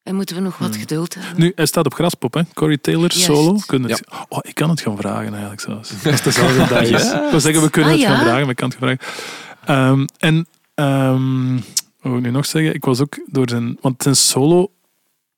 En 0.06 0.16
moeten 0.16 0.36
we 0.36 0.42
nog 0.42 0.58
wat 0.58 0.76
geduld 0.76 1.14
hebben. 1.16 1.40
Nu, 1.42 1.52
hij 1.56 1.66
staat 1.66 1.86
op 1.86 1.94
Graspop, 1.94 2.34
hè? 2.34 2.42
Corey 2.54 2.78
Taylor, 2.78 3.10
Juist. 3.12 3.26
solo. 3.26 3.60
Kunnen 3.66 3.92
het... 3.92 4.04
oh, 4.30 4.40
ik 4.42 4.56
kan 4.56 4.70
het 4.70 4.82
gaan 4.82 4.98
vragen 4.98 5.32
eigenlijk 5.32 5.62
zelfs. 5.62 5.92
Als 5.94 6.04
het 6.04 6.24
dezelfde 6.24 6.68
dag 6.68 6.82
is. 6.82 7.12
Ik 7.12 7.30
wil 7.32 7.40
zeggen, 7.40 7.62
we 7.62 7.70
kunnen 7.70 7.92
Ah, 7.94 7.98
het 8.00 8.08
gaan 8.08 8.20
vragen, 8.20 8.40
maar 8.42 8.50
ik 8.50 8.56
kan 8.56 8.70
het 8.70 8.78
gaan 8.80 8.98
vragen. 8.98 9.24
Ehm, 9.66 10.06
en, 10.18 10.48
ehm, 10.76 11.54
wat 11.56 11.64
wil 12.12 12.16
ik 12.18 12.22
nu 12.22 12.30
nog 12.32 12.46
zeggen? 12.46 12.74
Ik 12.74 12.86
was 12.86 13.00
ook 13.02 13.20
door 13.26 13.50
zijn... 13.50 13.78
Want 13.82 14.04
zijn 14.04 14.16
solo 14.16 14.72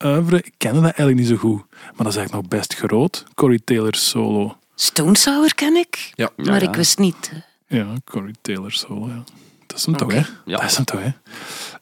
oeuvre, 0.06 0.38
ik 0.38 0.54
kende 0.58 0.76
dat 0.82 0.84
eigenlijk 0.84 1.18
niet 1.18 1.28
zo 1.28 1.36
goed. 1.36 1.64
Maar 1.72 1.82
dat 1.98 2.08
is 2.08 2.16
eigenlijk 2.16 2.50
nog 2.52 2.60
best 2.60 2.74
groot. 2.76 3.26
Corey 3.36 3.60
Taylor 3.64 3.96
solo. 3.96 4.58
Stone 4.76 5.18
Sour 5.18 5.56
ken 5.56 5.76
ik, 5.76 6.12
Ja. 6.16 6.30
maar 6.36 6.62
ja. 6.64 6.70
ik 6.70 6.76
wist 6.76 6.98
niet. 6.98 7.32
eh, 7.68 7.78
Ja, 7.80 7.86
Corey 8.06 8.34
Taylor 8.42 8.72
solo, 8.72 9.08
ja. 9.08 9.24
Dat 9.68 9.78
is 9.78 9.86
hem 9.86 9.96
toch, 9.98 10.12
hè? 10.14 10.22
Ja. 10.46 10.58
Dat 10.58 10.64
is 10.64 10.76
hem 10.76 10.86
toch, 10.86 11.00
hè? 11.04 11.10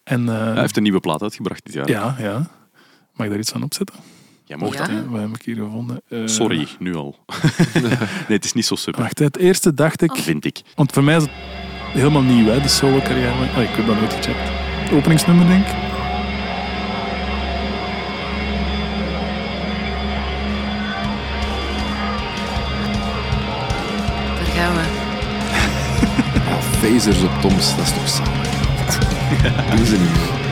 En, 0.03 0.29
eh, 0.29 0.35
Hij 0.51 0.59
heeft 0.61 0.77
een 0.77 0.83
nieuwe 0.83 0.99
plaat 0.99 1.21
uitgebracht 1.21 1.65
dit 1.65 1.73
jaar. 1.73 1.89
ja, 1.89 2.15
ja. 2.19 2.49
Mag 3.15 3.25
ik 3.25 3.31
daar 3.31 3.39
iets 3.41 3.51
van 3.51 3.63
opzetten? 3.63 3.95
Jij 4.43 4.57
mocht 4.57 4.73
Ja. 4.77 4.79
dat. 4.79 4.89
Ja, 4.89 5.03
wat 5.09 5.21
heb 5.21 5.29
ik 5.35 5.41
hier 5.41 5.55
gevonden? 5.55 6.01
Eh, 6.09 6.19
Sorry, 6.25 6.67
nu 6.79 6.95
al. 6.95 7.15
nee, 7.81 7.91
het 8.27 8.45
is 8.45 8.53
niet 8.53 8.65
zo 8.65 8.75
super, 8.75 9.01
Wacht, 9.01 9.19
het 9.19 9.37
eerste 9.37 9.73
dacht 9.73 10.01
ik... 10.01 10.15
vind 10.15 10.45
ik. 10.45 10.61
Want 10.75 10.91
voor 10.91 11.03
mij 11.03 11.15
is 11.15 11.21
het 11.21 11.31
helemaal 11.93 12.21
nieuw, 12.21 12.45
hè, 12.45 12.61
de 12.61 12.67
solo-carrière. 12.67 13.31
Oh, 13.55 13.61
ik 13.61 13.69
heb 13.69 13.85
dat 13.87 13.95
nooit 13.99 14.13
gecheckt. 14.13 14.51
Openingsnummer, 14.91 15.47
denk 15.47 15.65
ik. 15.65 15.73
Daar 24.37 24.45
gaan 24.55 24.73
we. 24.75 24.83
Ah, 26.49 26.61
phasers 26.61 27.23
op 27.23 27.31
Toms, 27.41 27.75
dat 27.75 27.85
is 27.85 27.91
toch 27.93 28.07
samen. 28.09 28.43
Doen 29.77 29.85
ze 29.85 29.91
niet 29.97 30.01
meer. 30.01 30.44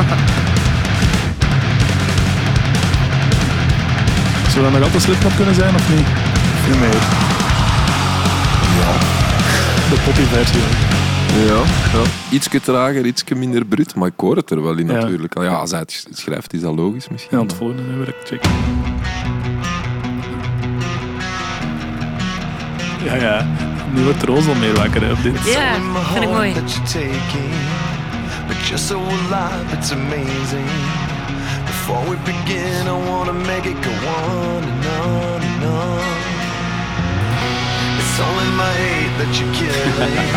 Zou 4.52 4.62
dat 4.64 4.72
nog 4.72 4.82
altijd 4.82 5.02
Slipknot 5.02 5.34
kunnen 5.36 5.54
zijn, 5.54 5.74
of 5.74 5.88
niet? 5.88 6.06
Veel 6.64 6.76
meer. 6.78 6.90
De 9.90 9.96
poppy-versie. 10.04 10.60
hè. 10.60 10.98
Ja, 11.44 11.54
ja. 11.92 12.02
Ietsje 12.30 12.60
trager, 12.60 13.06
ietsje 13.06 13.34
minder 13.34 13.64
bruut, 13.64 13.94
maar 13.94 14.08
ik 14.08 14.12
hoor 14.16 14.36
het 14.36 14.50
er 14.50 14.62
wel 14.62 14.76
in 14.76 14.86
Ja. 14.86 14.92
natuurlijk. 14.92 15.38
Ja, 15.38 15.48
als 15.54 15.70
hij 15.70 15.80
het 15.80 16.06
schrijft, 16.12 16.52
is 16.52 16.60
dat 16.60 16.74
logisch 16.74 17.08
misschien. 17.08 17.38
Ja, 17.38 17.44
het 17.44 17.54
volgende 17.54 17.82
nummer, 17.82 18.08
ik 18.08 18.14
check. 18.24 18.44
Ja, 23.04 23.14
ja. 23.14 23.46
Nu 23.92 24.02
wordt 24.02 24.22
Roos 24.22 24.46
al 24.46 24.54
meer 24.54 24.74
wakker 24.74 25.02
hè, 25.02 25.10
op 25.12 25.22
dit. 25.22 25.38
Ja, 25.44 25.72
vind 26.12 26.24
ik 26.24 26.30
mooi. 26.30 26.52
You're 28.70 28.78
so 28.78 29.00
alive, 29.00 29.66
it's 29.72 29.90
amazing. 29.90 30.70
Before 31.66 32.08
we 32.08 32.14
begin, 32.22 32.86
I 32.86 32.96
wanna 33.10 33.32
make 33.32 33.66
it 33.66 33.74
go 33.82 33.90
on 33.90 34.62
and 34.62 34.86
on 34.86 35.42
and 35.42 35.64
on. 35.64 36.20
It's 37.98 38.20
only 38.28 38.48
my 38.54 38.70
hate 38.70 39.14
that 39.18 39.30
you're 39.34 39.54
killing, 39.58 40.30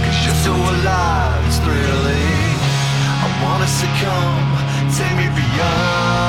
cause 0.04 0.18
you're 0.24 0.40
so 0.40 0.54
alive, 0.56 1.44
it's 1.48 1.58
thrilling. 1.60 2.56
I 3.24 3.28
wanna 3.44 3.68
succumb, 3.68 4.48
take 4.96 5.14
me 5.20 5.28
beyond. 5.36 6.19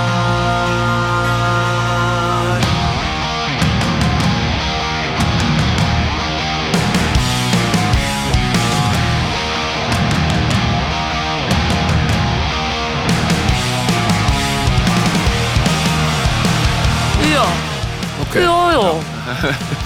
Oké. 18.32 18.40
Ja, 18.40 18.72
ja. 18.72 18.92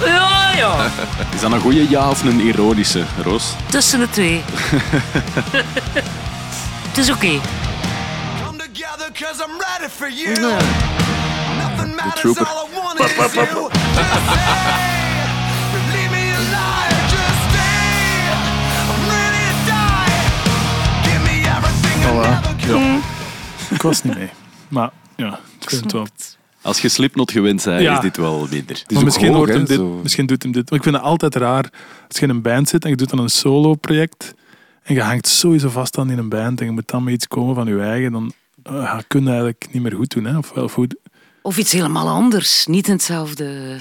Ja, 0.06 0.52
ja. 0.56 0.76
Is 1.34 1.42
dat 1.42 1.52
een 1.52 1.60
goede 1.60 1.90
ja 1.90 2.10
of 2.10 2.24
een 2.24 2.40
ironische, 2.40 3.04
Roos? 3.24 3.54
Tussen 3.70 4.00
de 4.00 4.10
twee. 4.10 4.44
Het 6.88 6.98
is 6.98 7.10
oké. 7.12 7.40
Come 8.46 8.58
together 8.58 9.12
cause 9.14 9.44
I'm 9.48 9.58
ready 9.60 9.90
for 9.98 10.10
you. 10.12 10.30
Ja. 10.42 10.58
Nothing 11.70 11.96
matters, 11.96 12.20
trooper. 12.22 12.46
all 12.48 12.68
I 12.68 12.76
want 12.82 13.00
is 13.00 13.16
you. 13.16 13.16
Just 13.16 13.32
stay, 13.32 13.46
leave 15.92 16.12
me 16.12 16.34
alive, 16.36 17.02
just 17.16 17.40
stay. 17.50 18.30
I'm 18.92 19.02
ready 19.16 19.44
to 19.50 19.56
die. 19.66 20.14
Give 21.04 21.22
me 21.24 21.36
everything 21.56 21.98
Voilà. 22.04 22.66
could. 22.66 23.04
Ik 23.70 23.82
was 23.82 24.04
niet 24.04 24.16
mee. 24.16 24.30
Maar 24.68 24.90
ja, 25.16 25.40
ik 25.60 25.70
vind 25.70 25.84
het 25.84 25.92
wel. 25.92 26.08
Als 26.66 26.82
je 26.82 26.90
Slipknot 26.90 27.32
gewend 27.32 27.64
bent, 27.64 27.82
Ja. 27.82 27.94
is 27.96 28.00
dit 28.02 28.18
wel 28.18 28.48
minder. 28.52 28.84
Maar 28.94 29.04
misschien, 29.04 29.28
hoog, 29.28 29.36
hoort 29.38 29.50
hem 29.50 29.66
dit, 29.66 29.78
zo. 29.78 30.00
misschien 30.04 30.26
doet 30.26 30.44
hem 30.44 30.52
dit. 30.52 30.70
Maar 30.70 30.80
ik 30.80 30.84
vind 30.86 30.96
het 30.96 31.06
altijd 31.06 31.36
raar 31.36 31.70
als 32.08 32.18
je 32.18 32.24
in 32.24 32.30
een 32.30 32.42
band 32.42 32.70
zit 32.70 32.84
en 32.84 32.90
je 32.90 32.96
doet 32.96 33.10
dan 33.10 33.20
een 33.20 33.30
solo-project 33.30 34.34
en 34.84 34.94
je 34.96 35.02
hangt 35.02 35.28
sowieso 35.28 35.70
vast 35.70 35.98
aan 35.98 36.10
in 36.10 36.18
een 36.18 36.30
band 36.30 36.60
en 36.60 36.66
je 36.66 36.72
moet 36.72 36.88
dan 36.90 37.04
met 37.04 37.14
iets 37.14 37.28
komen 37.28 37.56
van 37.56 37.68
je 37.68 37.80
eigen, 37.82 38.12
dan 38.12 38.34
uh, 38.72 38.98
kun 39.08 39.22
je 39.22 39.28
eigenlijk 39.28 39.68
niet 39.72 39.82
meer 39.84 39.94
goed 39.96 40.10
doen. 40.12 40.26
Hè? 40.26 40.38
Of, 40.38 40.52
of 40.52 40.74
goed. 40.74 40.96
Of 41.42 41.58
iets 41.58 41.72
helemaal 41.72 42.08
anders. 42.10 42.66
Niet 42.66 42.88
in 42.88 42.94
hetzelfde 42.94 43.78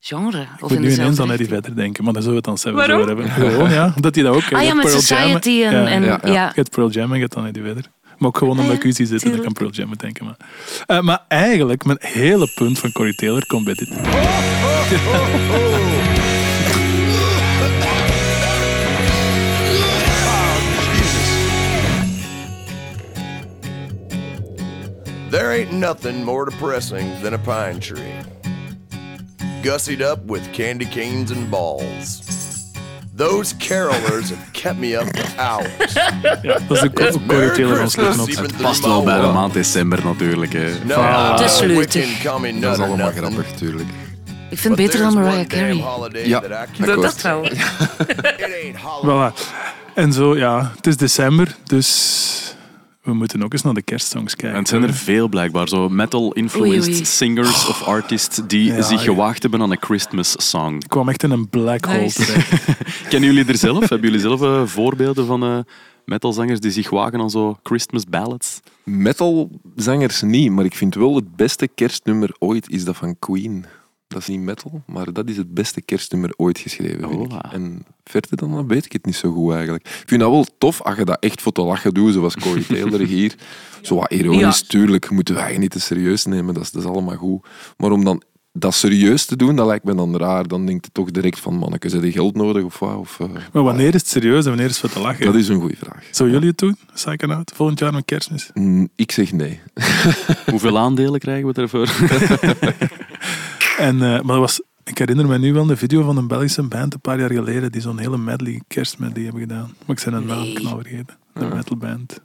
genre. 0.00 0.40
Ik 0.40 0.48
Of 0.54 0.60
moet 0.60 0.70
in 0.70 0.76
nu 0.76 0.82
ineens 0.82 0.96
dezelfde 0.96 1.22
aan 1.22 1.30
Eddie. 1.30 1.46
Vedder 1.48 1.76
denken, 1.76 2.04
maar 2.04 2.12
dan 2.12 2.22
zullen 2.22 2.42
we 2.42 2.48
het 2.50 2.62
dan 2.62 2.72
zelf 2.72 2.86
Waarom? 2.86 3.06
hebben. 3.06 3.30
Gewoon, 3.30 3.70
ja. 3.70 3.92
Omdat 3.96 4.14
hij 4.14 4.24
dat 4.24 4.34
ook... 4.34 4.52
Ah 4.52 4.62
ja, 4.62 4.74
met 4.74 4.90
Society 4.90 5.62
en... 5.62 5.86
en 5.86 6.02
Ja, 6.02 6.20
ja, 6.22 6.32
ja. 6.32 6.46
Je 6.46 6.52
hebt 6.54 6.70
Pearl 6.70 6.90
Jam 6.90 7.08
en 7.08 7.14
je 7.14 7.20
hebt 7.20 7.34
dan 7.34 7.46
Eddie 7.46 7.62
Vedder. 7.62 7.84
Maar 8.18 8.28
ook 8.28 8.38
gewoon 8.38 8.54
Ah, 8.56 8.60
omdat 8.60 8.76
ja, 8.76 8.82
ik 8.82 8.86
u 8.88 8.92
zie 8.92 9.06
zitten, 9.06 9.30
dan 9.30 9.40
kan. 9.40 9.52
Pearl 9.52 9.70
Jam 9.70 9.88
moet 9.88 10.00
denken. 10.00 10.24
Maar, 10.24 10.36
Eh, 10.86 11.00
maar 11.00 11.24
eigenlijk, 11.28 11.84
mijn 11.84 11.98
hele 12.00 12.52
punt 12.54 12.78
van 12.78 12.92
Corey 12.92 13.12
Taylor 13.12 13.46
komt 13.46 13.64
bij 13.64 13.74
dit. 13.74 13.88
There 25.30 25.50
ain't 25.50 25.72
nothing 25.72 26.24
more 26.24 26.44
depressing 26.46 27.20
than 27.20 27.34
a 27.34 27.38
pine 27.38 27.80
tree. 27.80 28.14
Gussied 29.62 30.00
up 30.00 30.24
with 30.26 30.52
candy 30.52 30.86
canes 30.86 31.30
and 31.30 31.50
balls. 31.50 32.20
Those 33.16 33.56
carolers 33.56 34.28
have 34.30 34.50
kept 34.52 34.78
me 34.78 34.94
up 35.00 35.16
for 35.16 35.26
hours. 35.36 35.92
Ja, 36.42 36.58
dat 36.68 36.76
is 36.76 36.82
van 37.76 37.90
Slipknot. 37.90 38.28
even 38.28 38.42
Het 38.44 38.56
past 38.56 38.84
wel 38.86 39.02
bij 39.02 39.20
de 39.20 39.26
maand 39.26 39.52
december 39.52 40.04
natuurlijk. 40.04 40.52
Hè. 40.52 40.72
No, 40.84 41.02
Het 41.30 41.40
is 41.40 41.58
Dat 42.60 42.72
is 42.72 42.78
allemaal 42.84 42.96
nothing. 43.06 43.16
grappig, 43.26 43.52
tuurlijk. 43.52 43.88
Ik 44.50 44.58
vind 44.58 44.78
het 44.78 44.86
beter 44.86 45.00
dan 45.00 45.14
Mariah 45.14 45.46
Carey. 45.46 45.84
Ja, 46.24 46.40
Dat, 46.86 47.02
dat 47.02 47.20
wel. 47.22 47.44
It 47.44 47.56
ain't 48.62 48.76
Halloween. 48.76 49.32
Voilà. 49.32 49.34
En 49.94 50.12
zo, 50.12 50.36
ja, 50.36 50.72
het 50.76 50.86
is 50.86 50.96
december, 50.96 51.54
dus 51.64 52.55
we 53.06 53.14
moeten 53.14 53.42
ook 53.42 53.52
eens 53.52 53.62
naar 53.62 53.74
de 53.74 53.82
kerstsongs 53.82 54.34
kijken. 54.34 54.52
En 54.52 54.58
het 54.58 54.68
zijn 54.68 54.82
er 54.82 54.94
veel 54.94 55.28
blijkbaar, 55.28 55.68
zo 55.68 55.88
metal-influenced 55.88 57.06
singers 57.06 57.68
of 57.68 57.82
artists 57.82 58.40
die 58.46 58.72
Ja, 58.72 58.82
zich 58.82 58.98
ja. 58.98 59.04
gewaagd 59.04 59.42
hebben 59.42 59.60
aan 59.62 59.70
een 59.70 59.80
Christmas 59.80 60.48
song. 60.50 60.74
Ik 60.74 60.88
kwam 60.88 61.08
echt 61.08 61.22
in 61.22 61.30
een 61.30 61.48
black 61.48 61.84
hole 61.84 61.98
Nice. 61.98 62.24
terecht. 62.24 62.50
Kennen 63.10 63.32
jullie 63.34 63.50
er 63.52 63.58
zelf? 63.58 63.88
Hebben 63.88 64.10
jullie 64.10 64.20
zelf 64.20 64.42
eh, 64.42 64.62
voorbeelden 64.66 65.26
van 65.26 65.42
eh, 65.42 65.58
metalzangers 66.04 66.60
die 66.60 66.70
zich 66.70 66.90
wagen 66.90 67.20
aan 67.20 67.30
zo 67.30 67.56
Christmas 67.62 68.04
ballads? 68.04 68.60
Metalzangers 68.84 70.22
niet, 70.22 70.50
maar 70.50 70.64
ik 70.64 70.74
vind 70.74 70.94
wel 70.94 71.14
het 71.14 71.36
beste 71.36 71.68
kerstnummer 71.74 72.36
ooit 72.38 72.70
is 72.70 72.84
dat 72.84 72.96
van 72.96 73.18
Queen. 73.18 73.64
Dat 74.08 74.20
is 74.20 74.26
niet 74.28 74.40
metal, 74.40 74.82
maar 74.86 75.12
dat 75.12 75.28
is 75.28 75.36
het 75.36 75.54
beste 75.54 75.80
kerstnummer 75.82 76.32
ooit 76.36 76.58
geschreven. 76.58 77.08
Vind 77.08 77.32
ik. 77.32 77.52
En 77.52 77.84
verder 78.04 78.36
dan 78.36 78.52
dat 78.54 78.64
weet 78.66 78.84
ik 78.84 78.92
het 78.92 79.06
niet 79.06 79.16
zo 79.16 79.32
goed 79.32 79.52
eigenlijk. 79.52 79.84
Ik 79.88 80.02
vind 80.08 80.20
dat 80.20 80.30
wel 80.30 80.46
tof 80.58 80.82
als 80.82 80.96
je 80.96 81.04
dat 81.04 81.16
echt 81.20 81.42
voor 81.42 81.52
te 81.52 81.62
lachen 81.62 81.94
doet, 81.94 82.12
zoals 82.12 82.34
Corey 82.36 82.62
Taylor 82.68 83.00
hier. 83.00 83.34
Zo 83.82 83.94
wat 83.94 84.10
ironisch, 84.12 84.58
Ja. 84.60 84.66
tuurlijk, 84.68 85.10
moeten 85.10 85.34
wij 85.34 85.58
niet 85.58 85.70
te 85.70 85.80
serieus 85.80 86.24
nemen, 86.24 86.54
dat 86.54 86.62
is, 86.62 86.70
dat 86.70 86.82
is 86.82 86.88
allemaal 86.88 87.16
goed. 87.16 87.46
Maar 87.76 87.90
om 87.90 88.04
dan 88.04 88.22
dat 88.52 88.74
serieus 88.74 89.24
te 89.24 89.36
doen, 89.36 89.56
dat 89.56 89.66
lijkt 89.66 89.84
me 89.84 89.94
dan 89.94 90.16
raar. 90.16 90.48
Dan 90.48 90.66
denkt 90.66 90.84
je 90.84 90.92
toch 90.92 91.10
direct 91.10 91.38
van, 91.38 91.54
manneke, 91.54 91.88
ze 91.88 92.12
geld 92.12 92.34
nodig 92.34 92.64
of 92.64 92.78
wat? 92.78 92.96
Of, 92.96 93.20
eh, 93.20 93.26
Maar 93.52 93.62
wanneer 93.62 93.86
is 93.94 94.00
het 94.00 94.08
serieus 94.08 94.42
en 94.42 94.48
wanneer 94.50 94.66
is 94.68 94.70
het 94.70 94.80
voor 94.80 95.00
te 95.02 95.06
lachen? 95.08 95.24
dat 95.26 95.34
is 95.34 95.48
een 95.48 95.60
goede 95.60 95.76
vraag. 95.76 96.04
Zou 96.10 96.30
jullie 96.30 96.48
het 96.48 96.58
doen? 96.58 96.76
Psychonaut? 96.94 97.52
Volgend 97.54 97.78
jaar 97.78 97.92
met 97.92 98.04
kerstmis? 98.04 98.50
Mm, 98.54 98.88
Ik 98.96 99.12
zeg 99.12 99.32
nee. 99.32 99.60
Hoeveel 100.50 100.78
aandelen 100.84 101.20
krijgen 101.20 101.46
we 101.54 101.60
ervoor? 101.60 101.88
En, 103.78 103.94
eh, 103.94 104.00
maar 104.00 104.22
dat 104.22 104.38
was, 104.38 104.60
ik 104.84 104.98
herinner 104.98 105.26
me 105.26 105.38
nu 105.38 105.52
wel 105.52 105.70
een 105.70 105.76
video 105.76 106.02
van 106.02 106.16
een 106.16 106.26
Belgische 106.28 106.62
band 106.62 106.94
een 106.94 107.00
paar 107.00 107.18
jaar 107.18 107.32
geleden 107.32 107.72
die 107.72 107.80
zo'n 107.80 107.98
hele 107.98 108.18
medley, 108.18 108.60
kerstmedley 108.68 109.22
hebben 109.22 109.40
gedaan. 109.42 109.74
Maar 109.86 109.96
ik 109.96 109.98
zijn 110.02 110.14
een 110.14 110.26
naam 110.26 110.40
Nee. 110.42 110.52
knal 110.52 110.78
vergeten. 110.80 111.16
Een 111.32 111.48
metalband. 111.54 112.20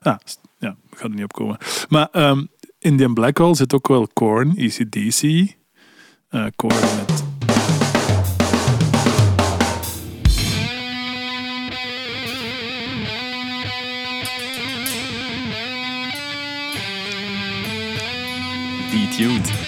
Ah, 0.00 0.16
ja, 0.58 0.76
ik 0.90 0.98
ga 0.98 1.04
er 1.04 1.10
niet 1.10 1.24
op 1.24 1.32
komen. 1.32 1.56
Maar 1.88 2.08
ehm, 2.12 2.44
in 2.78 2.96
die 2.96 3.12
Black 3.12 3.38
Hole 3.38 3.54
zit 3.56 3.74
ook 3.74 3.88
wel 3.88 4.08
Korn, 4.12 4.56
ECDC. 4.56 5.22
eh 6.28 6.46
Korn 6.56 6.74
met... 6.74 7.24
Detuned. 18.90 19.67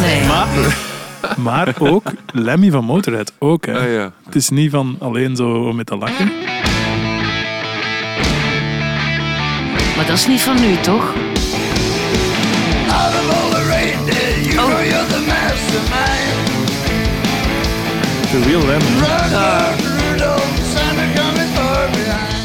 nee. 0.00 0.22
Maar 1.36 1.74
ook 1.78 2.12
Lemmy 2.32 2.70
van 2.70 2.84
Motorhead. 2.84 3.32
Ook, 3.38 3.66
hè. 3.66 3.78
Ah, 3.78 3.92
ja. 3.92 4.12
Het 4.24 4.34
is 4.34 4.48
niet 4.48 4.70
van 4.70 4.96
alleen 5.00 5.36
zo 5.36 5.72
met 5.72 5.86
te 5.86 5.96
lachen. 5.96 6.32
Maar 9.96 10.06
dat 10.06 10.16
is 10.18 10.26
niet 10.26 10.40
van 10.40 10.60
nu, 10.60 10.76
toch? 10.80 11.02
Out 12.88 13.14
of 13.14 13.42
all 13.42 13.50
the 13.50 13.66
reindeer, 13.68 14.40
you 14.42 14.58
Oh. 14.58 14.66
know 14.66 14.84
you're 14.84 15.06
the 15.06 15.24
mastermind. 15.26 16.38
The 18.30 18.40
real 18.48 18.66
Lemmy. 18.66 19.89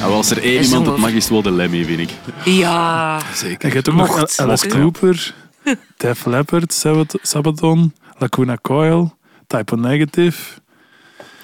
Nou, 0.05 0.17
als 0.17 0.29
er 0.31 0.43
één 0.43 0.59
Is 0.59 0.67
iemand 0.67 0.85
het 0.87 0.97
mag, 0.97 1.09
is 1.11 1.23
het 1.23 1.31
wel 1.31 1.41
de 1.41 1.51
Lemmy, 1.51 1.83
vind 1.85 1.99
ik. 1.99 2.09
Ja. 2.43 3.19
En 3.41 3.49
je 3.59 3.67
hebt 3.67 3.89
ook 3.89 3.95
nog. 3.95 4.37
Alice. 4.39 4.67
Cooper, 4.67 5.33
Def 5.97 6.25
Leppard, 6.25 6.73
Sabat- 6.73 7.19
Sabaton, 7.21 7.93
Lacuna 8.17 8.57
Coil, 8.61 9.17
Typo 9.47 9.75
Negative. 9.75 10.41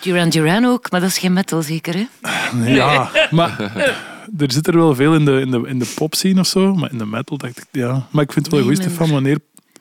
Duran 0.02 0.30
Duran 0.30 0.66
ook, 0.66 0.92
maar 0.92 1.00
dat 1.00 1.10
is 1.10 1.18
geen 1.18 1.34
metal 1.34 1.62
zeker, 1.62 1.94
hè? 1.94 2.08
Ja, 2.66 3.12
maar 3.32 3.60
er 4.38 4.52
zit 4.52 4.68
er 4.68 4.78
wel 4.78 4.96
veel 4.96 5.14
in 5.14 5.26
de, 5.26 5.40
in 5.40 5.52
de, 5.52 5.64
in 5.68 5.80
de 5.80 5.92
pop 5.96 6.16
scene 6.16 6.40
of 6.40 6.48
zo. 6.48 6.76
Maar 6.76 6.92
in 6.92 6.98
de 6.98 7.06
metal 7.06 7.38
dacht 7.38 7.58
ik, 7.58 7.66
ja. 7.72 8.08
Maar 8.12 8.24
ik 8.24 8.32
vind 8.32 8.46
het 8.46 8.56
wel 8.56 8.66
Nee, 8.66 8.76
goed. 8.76 8.84
Stefan, 8.86 9.12
wanneer 9.12 9.38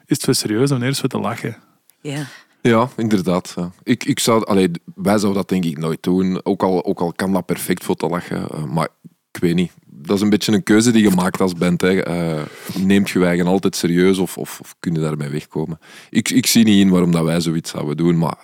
is 0.07 0.17
het 0.17 0.25
voor 0.25 0.35
serieus 0.35 0.63
en 0.63 0.69
wanneer 0.69 0.89
is 0.89 0.99
het 1.01 1.13
voor 1.13 1.21
te 1.21 1.27
lachen? 1.29 1.57
Ja. 2.01 2.27
Ja, 2.63 2.89
inderdaad. 2.97 3.55
Ik, 3.83 4.05
ik 4.05 4.19
zou, 4.19 4.45
allee, 4.45 4.71
wij 4.95 5.19
zouden 5.19 5.35
dat 5.43 5.49
denk 5.49 5.65
ik 5.65 5.79
nooit 5.79 6.03
doen. 6.03 6.45
Ook 6.45 6.63
al, 6.63 6.85
ook 6.85 7.01
al 7.01 7.13
kan 7.13 7.33
dat 7.33 7.47
perfect 7.47 7.85
voor 7.85 7.97
te 7.97 8.07
lachen. 8.07 8.49
eh, 8.49 8.65
maar 8.65 8.89
ik 9.33 9.41
weet 9.41 9.55
niet. 9.55 9.73
Dat 9.87 10.17
is 10.17 10.23
een 10.23 10.31
beetje 10.31 10.53
een 10.53 10.63
keuze 10.63 10.91
die 10.91 11.03
je 11.03 11.11
maakt 11.11 11.41
als. 11.41 11.53
Hè. 11.59 12.03
Eh, 12.03 12.43
neemt 12.79 13.11
je 13.11 13.19
je 13.19 13.25
eigen 13.25 13.47
altijd 13.47 13.77
serieus 13.77 14.19
of, 14.19 14.39
of, 14.39 14.61
of 14.61 14.75
kun 14.81 14.93
je 14.95 15.01
daarmee 15.01 15.29
wegkomen? 15.29 15.79
Ik, 16.11 16.31
ik 16.31 16.47
zie 16.47 16.65
niet 16.65 16.81
in 16.81 16.91
waarom 16.91 17.11
dat 17.11 17.25
wij 17.25 17.41
zoiets 17.41 17.71
zouden 17.71 17.97
doen. 17.97 18.19
Maar 18.19 18.39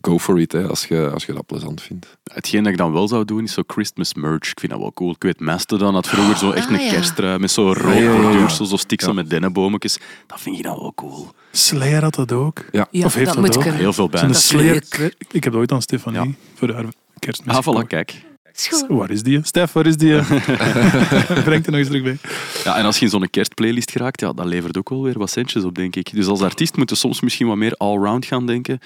go 0.00 0.18
for 0.18 0.40
it, 0.40 0.52
hè, 0.52 0.66
als, 0.68 0.84
je, 0.86 1.10
als 1.10 1.24
je 1.24 1.32
dat 1.32 1.46
plezant 1.46 1.82
vindt. 1.82 2.06
Hetgeen 2.32 2.62
dat 2.62 2.72
ik 2.72 2.78
dan 2.78 2.92
wel 2.92 3.08
zou 3.08 3.24
doen, 3.24 3.44
is 3.44 3.52
zo 3.52 3.62
Christmas 3.66 4.14
merch. 4.14 4.50
Ik 4.50 4.60
vind 4.60 4.72
dat 4.72 4.80
wel 4.80 4.92
cool. 4.92 5.10
Ik 5.10 5.22
weet, 5.22 5.40
Mastodon 5.40 5.94
had 5.94 6.08
vroeger 6.08 6.36
zo 6.36 6.50
echt 6.50 6.66
Ah, 6.66 6.72
een 6.78 6.84
ja. 6.84 6.90
kersttrui 6.92 7.38
met 7.38 7.50
zo 7.50 7.72
rood 7.72 7.94
ja, 7.94 8.00
ja, 8.00 8.12
ja. 8.12 8.20
borduursel, 8.20 8.66
zo 8.66 8.76
sticks 8.76 9.04
zo 9.04 9.12
met 9.12 9.30
dennenbometjes. 9.30 9.98
Dat 10.26 10.40
vind 10.40 10.56
ik 10.56 10.62
dan 10.62 10.78
wel 10.78 10.92
cool. 10.94 11.28
Slayer 11.52 12.02
had 12.02 12.14
dat 12.14 12.32
ook. 12.32 12.64
Ja. 12.72 12.86
ja 12.90 13.04
Of 13.06 13.14
heeft 13.14 13.26
dat 13.26 13.34
dat 13.34 13.44
moet 13.44 13.56
ook? 13.56 13.62
kunnen. 13.62 13.80
Heel 13.80 13.92
veel 13.92 14.08
Zo'n 14.12 14.20
bands. 14.20 14.38
is 14.38 14.46
Slayer, 14.46 14.84
ik 15.30 15.44
heb 15.44 15.52
dat 15.52 15.54
ooit 15.54 15.72
aan 15.72 15.82
Stefanie 15.82 16.20
Ja. 16.20 16.26
voor 16.54 16.72
haar 16.72 16.84
kerstmis 17.18 17.56
Ah, 17.56 17.64
voilà, 17.82 17.86
kijk. 17.86 18.28
Schoon. 18.52 18.96
Waar 18.98 19.10
is 19.10 19.22
die? 19.22 19.40
Stef, 19.42 19.72
waar 19.72 19.86
is 19.86 19.96
die? 19.96 20.14
Brengt 21.46 21.66
er 21.66 21.70
nog 21.72 21.80
eens 21.80 21.86
terug 21.86 22.02
bij. 22.02 22.16
Ja, 22.64 22.76
en 22.76 22.84
als 22.84 22.98
je 22.98 23.04
in 23.04 23.10
zo'n 23.10 23.30
kerstplaylist 23.30 23.90
geraakt, 23.90 24.20
ja, 24.20 24.32
dat 24.32 24.46
levert 24.46 24.76
ook 24.78 24.88
wel 24.88 25.02
weer 25.02 25.18
wat 25.18 25.30
centjes 25.30 25.62
op, 25.64 25.74
denk 25.74 25.96
ik. 25.96 26.12
Dus 26.14 26.26
als 26.26 26.40
artiest 26.40 26.76
moet 26.76 26.90
je 26.90 26.96
soms 26.96 27.20
misschien 27.20 27.46
wat 27.46 27.56
meer 27.56 27.74
all-round 27.76 28.24
gaan 28.24 28.46
denken. 28.46 28.78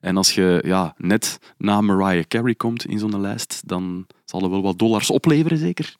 En 0.00 0.16
als 0.16 0.34
je 0.34 0.62
ja, 0.66 0.94
net 0.96 1.38
na 1.56 1.80
Mariah 1.80 2.24
Carey 2.28 2.54
komt 2.54 2.86
in 2.86 2.98
zo'n 2.98 3.20
lijst, 3.20 3.62
dan 3.66 4.06
zal 4.24 4.42
er 4.42 4.50
wel 4.50 4.62
wat 4.62 4.78
dollars 4.78 5.10
opleveren, 5.10 5.58
zeker? 5.58 5.96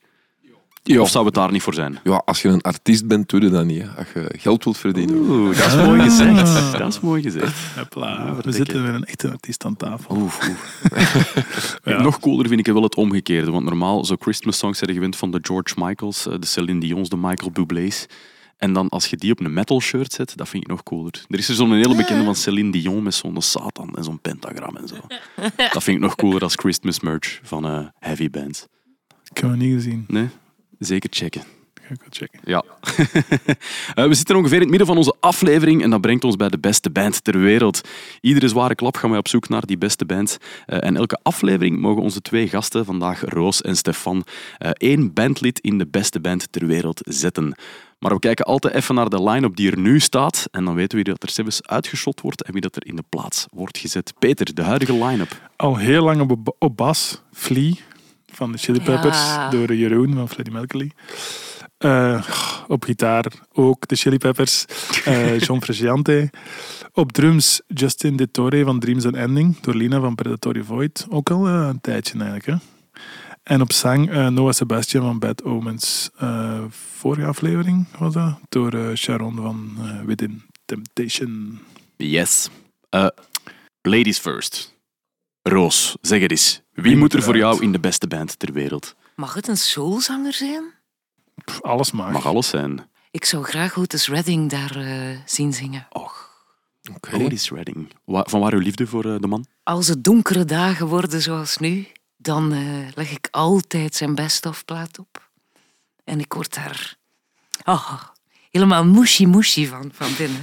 Ja. 0.83 1.01
Of 1.01 1.11
zou 1.11 1.25
het 1.25 1.35
daar 1.35 1.53
niet 1.53 1.63
voor 1.63 1.75
zijn? 1.75 1.99
ja, 2.05 2.23
als 2.25 2.43
je 2.43 2.49
een 2.49 2.61
artiest 2.61 3.07
bent, 3.07 3.29
doe 3.29 3.41
je 3.41 3.51
dat 3.51 3.65
niet. 3.65 3.83
Hè. 3.83 3.89
Als 3.89 4.07
je 4.15 4.35
geld 4.39 4.65
wilt 4.65 4.79
verdienen. 4.79 5.17
Oeh, 5.17 5.57
dat 5.59 5.67
is 5.67 5.75
mooi 5.75 6.03
gezegd. 6.03 6.79
Dat 6.79 6.89
is 6.89 7.01
mooi 7.01 7.23
gezegd. 7.23 7.77
Hopla, 7.77 8.37
we 8.43 8.53
zitten 8.53 8.83
met 8.83 8.95
een 8.95 9.05
echte 9.05 9.31
artiest 9.31 9.65
aan 9.65 9.77
tafel. 9.77 10.17
Oeh, 10.17 10.35
oeh. 11.85 12.01
Nog 12.03 12.21
cooler 12.21 12.49
vind 12.49 12.67
ik 12.67 12.73
wel 12.73 12.83
het 12.83 12.95
omgekeerde. 12.95 13.51
Want 13.51 13.65
normaal, 13.65 14.05
zo 14.05 14.17
Christmas 14.19 14.59
songs 14.59 14.79
zijn 14.79 14.93
gewend 14.93 15.17
van 15.17 15.31
de 15.31 15.39
George 15.43 15.75
Michaels, 15.77 16.27
eh, 16.27 16.35
de 16.39 16.47
Celine 16.47 16.81
Dion's, 16.81 17.09
de 17.09 17.17
Michael 17.17 17.51
Bublé's. 17.51 18.07
En 18.61 18.73
dan 18.73 18.89
als 18.89 19.07
je 19.07 19.17
die 19.17 19.33
op 19.33 19.41
een 19.41 19.53
metal 19.53 19.81
shirt 19.81 20.13
zet, 20.13 20.37
dat 20.37 20.49
vind 20.49 20.63
ik 20.63 20.69
nog 20.69 20.83
cooler. 20.83 21.25
Er 21.29 21.39
is 21.39 21.49
er 21.49 21.55
zo'n 21.55 21.73
hele 21.73 21.97
bekende 21.97 22.25
van 22.25 22.35
Celine 22.35 22.73
Dion 22.73 23.03
met 23.03 23.15
zo'n 23.15 23.43
Satan 23.43 23.97
en 23.97 24.05
zo'n 24.05 24.21
pentagram 24.21 24.77
en 24.77 24.89
zo. 24.89 24.97
Dat 25.73 25.83
vind 25.83 25.97
ik 25.97 26.03
nog 26.03 26.15
cooler 26.15 26.43
als 26.43 26.55
Christmas 26.55 27.01
merch 27.01 27.41
van 27.43 27.65
eh, 27.65 27.87
heavy 27.99 28.31
bands. 28.31 28.67
Ik 29.31 29.39
heb 29.39 29.51
hem 29.51 29.59
niet 29.59 29.75
gezien. 29.75 30.05
Nee? 30.09 30.29
Zeker 30.79 31.11
checken. 31.13 31.43
Ga 31.91 31.97
ik 31.97 32.01
wel 32.01 32.29
checken. 32.29 32.41
Ja. 32.45 32.65
Eh, 33.95 34.07
we 34.07 34.15
zitten 34.15 34.37
ongeveer 34.37 34.55
in 34.57 34.61
het 34.61 34.71
midden 34.71 34.87
van 34.87 34.97
onze 34.97 35.15
aflevering 35.21 35.83
en 35.83 35.91
dat 35.91 36.01
brengt 36.01 36.25
ons 36.25 36.37
bij 36.37 36.49
de 36.49 36.59
beste 36.59 36.91
band 36.91 37.25
ter 37.25 37.39
wereld. 37.39 37.81
Iedere 38.21 38.49
zware 38.49 38.75
klap 38.75 38.97
gaan 38.97 39.11
wij 39.11 39.19
op 39.19 39.29
zoek 39.29 39.49
naar 39.49 39.67
die 39.67 39.79
beste 39.79 40.05
band. 40.05 40.39
Eh, 40.67 40.79
en 40.87 40.97
elke 40.97 41.19
aflevering 41.23 41.79
mogen 41.81 42.03
onze 42.03 42.21
twee 42.21 42.49
gasten, 42.49 42.85
vandaag 42.85 43.21
Roos 43.21 43.61
en 43.61 43.77
Stefan, 43.77 44.25
eh, 44.59 44.71
één 44.73 45.13
bandlid 45.13 45.61
in 45.61 45.79
de 45.79 45.87
beste 45.87 46.21
band 46.21 46.53
ter 46.53 46.67
wereld 46.67 47.01
zetten. 47.05 47.55
Maar 47.99 48.13
we 48.13 48.19
kijken 48.19 48.45
altijd 48.45 48.75
even 48.75 48.95
naar 48.95 49.09
de 49.09 49.23
line-up 49.23 49.57
die 49.57 49.71
er 49.71 49.79
nu 49.79 50.01
staat 50.01 50.47
en 50.51 50.65
dan 50.65 50.75
weten 50.75 50.99
we 50.99 51.05
wie 51.05 51.13
dat 51.13 51.23
er 51.23 51.31
zelfs 51.31 51.67
uitgeschot 51.67 52.21
wordt 52.21 52.43
en 52.43 52.53
wie 52.53 52.63
dat 52.63 52.77
er 52.77 52.87
in 52.87 52.97
de 52.97 53.05
plaats 53.09 53.47
wordt 53.53 53.79
gezet. 53.79 54.13
Peter, 54.19 54.55
de 54.55 54.63
huidige 54.63 55.05
line-up. 55.05 55.51
Al 55.57 55.77
heel 55.77 56.05
lang 56.05 56.31
op, 56.31 56.55
op 56.59 56.77
bas, 56.77 57.23
Flea 57.33 57.73
van 58.33 58.53
de 58.53 58.59
Chili 58.59 58.81
Peppers 58.81 59.19
Ja. 59.19 59.51
door 59.51 59.75
Jeroen 59.75 60.15
van 60.15 60.29
Freddie 60.29 60.55
Mercury. 60.55 60.91
Eh, 61.81 62.25
op 62.69 62.85
gitaar 62.85 63.27
ook 63.53 63.89
de 63.89 63.97
Chili 63.97 64.19
Peppers, 64.19 64.65
eh, 65.05 65.39
John 65.47 65.61
Frusciante. 65.61 66.31
Op 66.93 67.13
drums 67.13 67.61
Justin 67.67 68.17
De 68.17 68.31
Torre 68.31 68.65
van 68.65 68.81
Dreams 68.81 69.05
and 69.05 69.15
Ending 69.15 69.61
door 69.61 69.75
Lina 69.75 70.01
van 70.01 70.15
Predatory 70.15 70.63
Void. 70.63 71.07
Ook 71.09 71.31
al 71.31 71.47
eh, 71.47 71.67
een 71.69 71.81
tijdje 71.81 72.13
eigenlijk. 72.13 72.47
Hè. 72.47 72.55
En 73.43 73.61
op 73.61 73.73
zang 73.73 74.11
eh, 74.11 74.29
Noah 74.29 74.53
Sebastian 74.53 75.03
van 75.05 75.19
Bad 75.19 75.43
Omens. 75.45 76.11
Eh, 76.17 76.65
vorige 76.71 77.27
aflevering 77.27 77.87
was 77.99 78.13
dat, 78.15 78.39
door 78.49 78.73
eh, 78.75 78.95
Sharon 78.95 79.37
van 79.37 79.73
eh, 79.79 80.01
Within 80.07 80.43
Temptation. 80.65 81.61
Yes. 81.97 82.49
Eh, 82.89 83.07
ladies 83.83 84.19
first. 84.19 84.79
Roos, 85.43 85.97
zeg 86.01 86.21
het 86.21 86.31
eens. 86.31 86.63
Wie 86.73 86.97
moet 86.97 87.13
er 87.13 87.23
voor 87.23 87.37
jou 87.37 87.63
in 87.63 87.73
de 87.73 87.81
beste 87.81 88.07
band 88.07 88.39
ter 88.39 88.53
wereld? 88.53 88.95
Mag 89.17 89.35
het 89.35 89.49
een 89.49 89.57
soulzanger 89.57 90.33
zijn? 90.33 90.63
Pff, 91.51 91.63
alles 91.63 91.91
mag. 91.91 92.13
Mag 92.13 92.27
alles 92.27 92.49
zijn. 92.49 92.89
Ik 93.11 93.25
zou 93.25 93.45
graag 93.45 93.77
Otis 93.79 94.09
Redding 94.09 94.51
daar 94.51 94.77
eh, 94.77 95.19
zien 95.25 95.53
zingen. 95.53 95.87
Och, 95.91 96.29
Oké. 96.95 97.17
Otis 97.17 97.51
Redding. 97.51 97.93
Wa- 98.05 98.25
Van 98.29 98.41
waar 98.41 98.53
uw 98.53 98.59
liefde 98.61 98.87
voor 98.87 99.05
eh, 99.05 99.21
de 99.21 99.27
man? 99.27 99.47
Als 99.63 99.87
het 99.89 100.05
donkere 100.05 100.45
dagen 100.45 100.87
worden 100.87 101.23
zoals 101.23 101.57
nu, 101.57 101.87
dan 102.17 102.53
eh, 102.53 102.89
leg 102.95 103.11
ik 103.11 103.29
altijd 103.31 103.95
zijn 103.95 104.15
best-of 104.15 104.65
plaat 104.65 104.99
op. 104.99 105.31
En 106.05 106.21
ik 106.21 106.33
word 106.33 106.55
daar 106.55 106.97
oh, 107.65 108.03
helemaal 108.51 108.85
mushy-mushy 108.85 109.67
van, 109.67 109.91
van 109.93 110.15
binnen. 110.17 110.43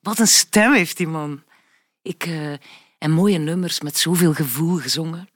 Wat 0.00 0.18
een 0.18 0.26
stem 0.26 0.72
heeft 0.72 0.96
die 0.96 1.06
man. 1.08 1.42
Ik, 2.02 2.28
En 2.98 3.10
mooie 3.10 3.38
nummers 3.38 3.80
met 3.80 3.96
zoveel 3.98 4.34
gevoel 4.34 4.76
gezongen. 4.78 5.28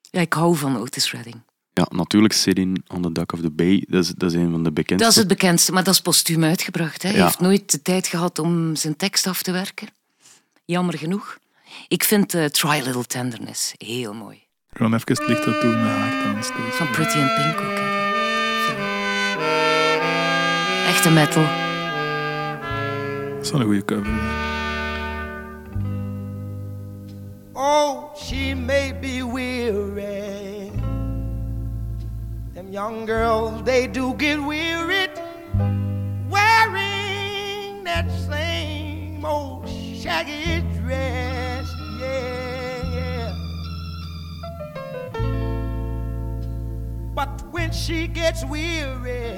Ja, 0.00 0.20
ik 0.20 0.32
hou 0.32 0.56
van 0.56 0.76
Otis 0.78 1.12
Redding. 1.12 1.42
Ja, 1.78 1.86
natuurlijk 1.90 2.32
Sitting 2.32 2.84
on 2.88 3.02
the 3.02 3.12
Dock 3.12 3.32
of 3.32 3.40
the 3.40 3.50
Bay. 3.50 3.84
Dat 3.88 4.04
is, 4.04 4.08
dat 4.16 4.30
is 4.32 4.36
een 4.36 4.50
van 4.50 4.62
de 4.64 4.72
bekendste. 4.72 4.96
Dat 5.04 5.10
is 5.12 5.18
het 5.18 5.28
bekendste, 5.28 5.72
maar 5.72 5.84
dat 5.84 5.94
is 5.94 6.00
postuum 6.00 6.44
uitgebracht. 6.44 7.02
Hè. 7.02 7.08
Hij 7.08 7.18
Ja. 7.18 7.24
heeft 7.24 7.40
nooit 7.40 7.70
de 7.70 7.82
tijd 7.82 8.06
gehad 8.06 8.38
om 8.38 8.76
zijn 8.76 8.96
tekst 8.96 9.26
af 9.26 9.42
te 9.42 9.52
werken. 9.52 9.88
Jammer 10.64 10.98
genoeg. 10.98 11.38
Ik 11.88 12.04
vind 12.04 12.34
eh, 12.34 12.44
Try 12.44 12.68
a 12.70 12.82
Little 12.82 13.04
Tenderness 13.04 13.72
heel 13.78 14.14
mooi. 14.14 14.42
Gewoon 14.72 14.94
even 14.94 15.12
het 15.12 15.28
licht 15.28 15.44
dat 15.44 15.60
doen 15.60 15.74
naar 15.74 15.98
haar 15.98 16.32
dan 16.32 16.42
steeds. 16.44 16.76
Van 16.76 16.90
Pretty 16.90 17.18
in 17.18 17.26
Pink 17.36 17.56
ook. 17.58 17.76
Hè. 17.78 17.84
Echte 20.88 21.10
metal. 21.10 21.42
Dat 23.36 23.44
is 23.44 23.50
wel 23.50 23.60
een 23.60 23.66
goede 23.66 23.84
cover. 23.84 24.44
Oh, 27.52 28.14
she 28.16 28.54
may 28.54 28.98
be 29.00 29.30
weary. 29.34 30.55
Them 32.66 32.72
young 32.72 33.06
girls, 33.06 33.62
they 33.64 33.86
do 33.86 34.14
get 34.14 34.38
wearied 34.38 35.10
wearing 36.28 37.84
that 37.84 38.10
same 38.28 39.24
old 39.24 39.68
shaggy 39.68 40.62
dress. 40.80 41.66
Yeah, 42.00 42.94
yeah. 42.94 43.34
But 47.14 47.28
when 47.52 47.72
she 47.72 48.08
gets 48.08 48.44
weary, 48.44 49.32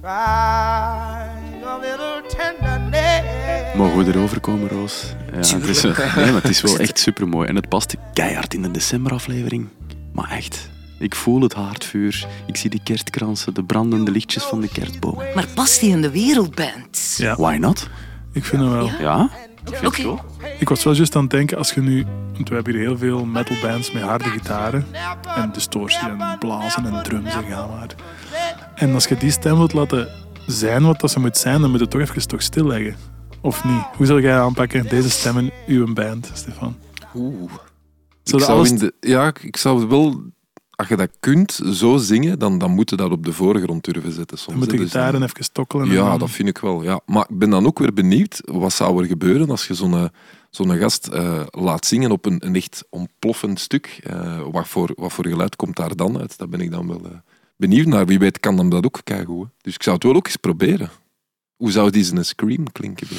try 0.00 1.28
a 1.64 1.78
little 1.78 2.22
tenderness. 2.28 3.76
Mogen 3.76 4.04
we 4.04 4.12
erover 4.12 4.40
komen, 4.40 4.68
Roos? 4.68 5.14
Ja, 5.32 5.36
het 5.36 5.68
is, 5.68 5.82
nee, 5.82 5.92
maar 5.94 6.42
het 6.42 6.48
is 6.48 6.60
wel 6.60 6.78
echt 6.86 6.98
supermooi. 6.98 7.48
En 7.48 7.56
het 7.56 7.68
past 7.68 7.96
keihard 8.12 8.54
in 8.54 8.62
de 8.62 8.70
decemberaflevering. 8.70 9.68
Maar 10.12 10.30
echt, 10.30 10.70
ik 10.98 11.14
voel 11.14 11.40
het 11.40 11.54
haardvuur. 11.54 12.26
Ik 12.46 12.56
zie 12.56 12.70
die 12.70 12.80
kerstkransen, 12.82 13.54
de 13.54 13.64
brandende 13.64 14.10
lichtjes 14.10 14.42
van 14.42 14.60
de 14.60 14.68
kerstboom. 14.68 15.16
Maar 15.34 15.46
past 15.54 15.80
die 15.80 15.90
in 15.90 16.02
de 16.02 16.10
wereldband? 16.10 17.14
Ja, 17.16 17.36
Why 17.36 17.56
not? 17.60 17.88
ik 18.32 18.44
vind 18.44 18.62
het 18.62 18.70
wel. 18.70 18.86
Ja? 18.86 19.30
Ja? 19.64 19.86
Oké. 19.86 20.02
wel. 20.02 20.20
Ik 20.58 20.68
was 20.68 20.84
wel 20.84 20.94
juist 20.94 21.16
aan 21.16 21.22
het 21.22 21.30
denken, 21.30 21.58
als 21.58 21.72
je 21.72 21.80
nu... 21.80 22.06
Want 22.32 22.48
we 22.48 22.54
hebben 22.54 22.74
hier 22.74 22.82
heel 22.82 22.98
veel 22.98 23.24
metalbands 23.24 23.92
met 23.92 24.02
harde 24.02 24.24
gitaren. 24.24 24.86
En 25.36 25.50
distortie 25.52 26.08
en 26.08 26.36
blazen 26.38 26.86
en 26.86 27.02
drums 27.02 27.34
en 27.34 27.44
ga 27.44 27.66
maar. 27.66 27.94
En 28.74 28.94
als 28.94 29.06
je 29.06 29.16
die 29.16 29.30
stem 29.30 29.56
wilt 29.56 29.72
laten 29.72 30.08
zijn 30.46 30.82
wat 30.82 31.00
dat 31.00 31.10
ze 31.10 31.20
moet 31.20 31.36
zijn, 31.36 31.60
dan 31.60 31.70
moet 31.70 31.80
je 31.80 31.88
toch 31.88 32.00
even 32.00 32.28
toch 32.28 32.42
stilleggen. 32.42 32.96
Of 33.40 33.64
niet? 33.64 33.82
Hoe 33.96 34.06
zal 34.06 34.20
jij 34.20 34.40
aanpakken, 34.40 34.88
deze 34.88 35.10
stem 35.10 35.38
in 35.38 35.52
uw 35.66 35.92
band, 35.92 36.30
Stefan? 36.34 36.76
Oeh. 37.14 37.52
Zou 38.30 38.42
Ik 38.42 38.48
alles- 38.48 38.78
de, 38.80 38.94
ja, 39.00 39.32
ik 39.40 39.56
zou 39.56 39.86
wel... 39.88 40.22
Als 40.70 40.88
je 40.88 40.96
dat 40.96 41.10
kunt, 41.20 41.60
zo 41.72 41.96
zingen, 41.96 42.38
dan, 42.38 42.58
dan 42.58 42.70
moet 42.70 42.90
je 42.90 42.96
dat 42.96 43.10
op 43.10 43.24
de 43.24 43.32
voorgrond 43.32 43.84
durven 43.84 44.12
zetten 44.12 44.38
soms. 44.38 44.48
Dan 44.48 44.56
moet 44.58 44.70
de 44.70 44.76
hè. 44.76 44.82
Dus, 44.82 44.92
eh, 44.94 45.22
even 45.22 45.52
tokkelen. 45.52 45.86
en 45.88 45.92
Ja, 45.92 46.08
dan- 46.08 46.18
dat 46.18 46.30
vind 46.30 46.48
ik 46.48 46.58
wel. 46.58 46.82
Ja. 46.82 47.00
Maar 47.06 47.26
ik 47.28 47.38
ben 47.38 47.50
dan 47.50 47.66
ook 47.66 47.78
weer 47.78 47.92
benieuwd, 47.92 48.40
wat 48.44 48.72
zou 48.72 49.02
er 49.02 49.06
gebeuren 49.08 49.50
als 49.50 49.66
je 49.66 49.74
zo'n 49.74 50.10
zo'n 50.50 50.76
gast 50.78 51.06
eh, 51.06 51.42
laat 51.50 51.86
zingen 51.86 52.10
op 52.10 52.24
een, 52.26 52.46
een 52.46 52.54
echt 52.54 52.84
ontploffend 52.90 53.60
stuk? 53.60 54.00
Eh, 54.02 54.40
wat, 54.50 54.68
voor, 54.68 54.90
wat 54.96 55.12
voor 55.12 55.26
geluid 55.26 55.56
komt 55.56 55.76
daar 55.76 55.96
dan 55.96 56.18
uit? 56.18 56.38
Daar 56.38 56.48
ben 56.48 56.60
ik 56.60 56.70
dan 56.70 56.86
wel 56.86 57.04
eh, 57.04 57.10
benieuwd 57.56 57.86
naar. 57.86 58.06
Wie 58.06 58.18
weet 58.18 58.40
kan 58.40 58.58
hem 58.58 58.68
dat 58.70 58.84
ook 58.84 59.00
keigoed. 59.04 59.46
hè. 59.46 59.52
Dus 59.60 59.74
ik 59.74 59.82
zou 59.82 59.94
het 59.94 60.04
wel 60.04 60.14
ook 60.14 60.26
eens 60.26 60.36
proberen. 60.36 60.90
Hoe 61.56 61.70
zou 61.70 61.90
die 61.90 62.04
zijn 62.04 62.24
scream 62.24 62.72
klinken? 62.72 63.06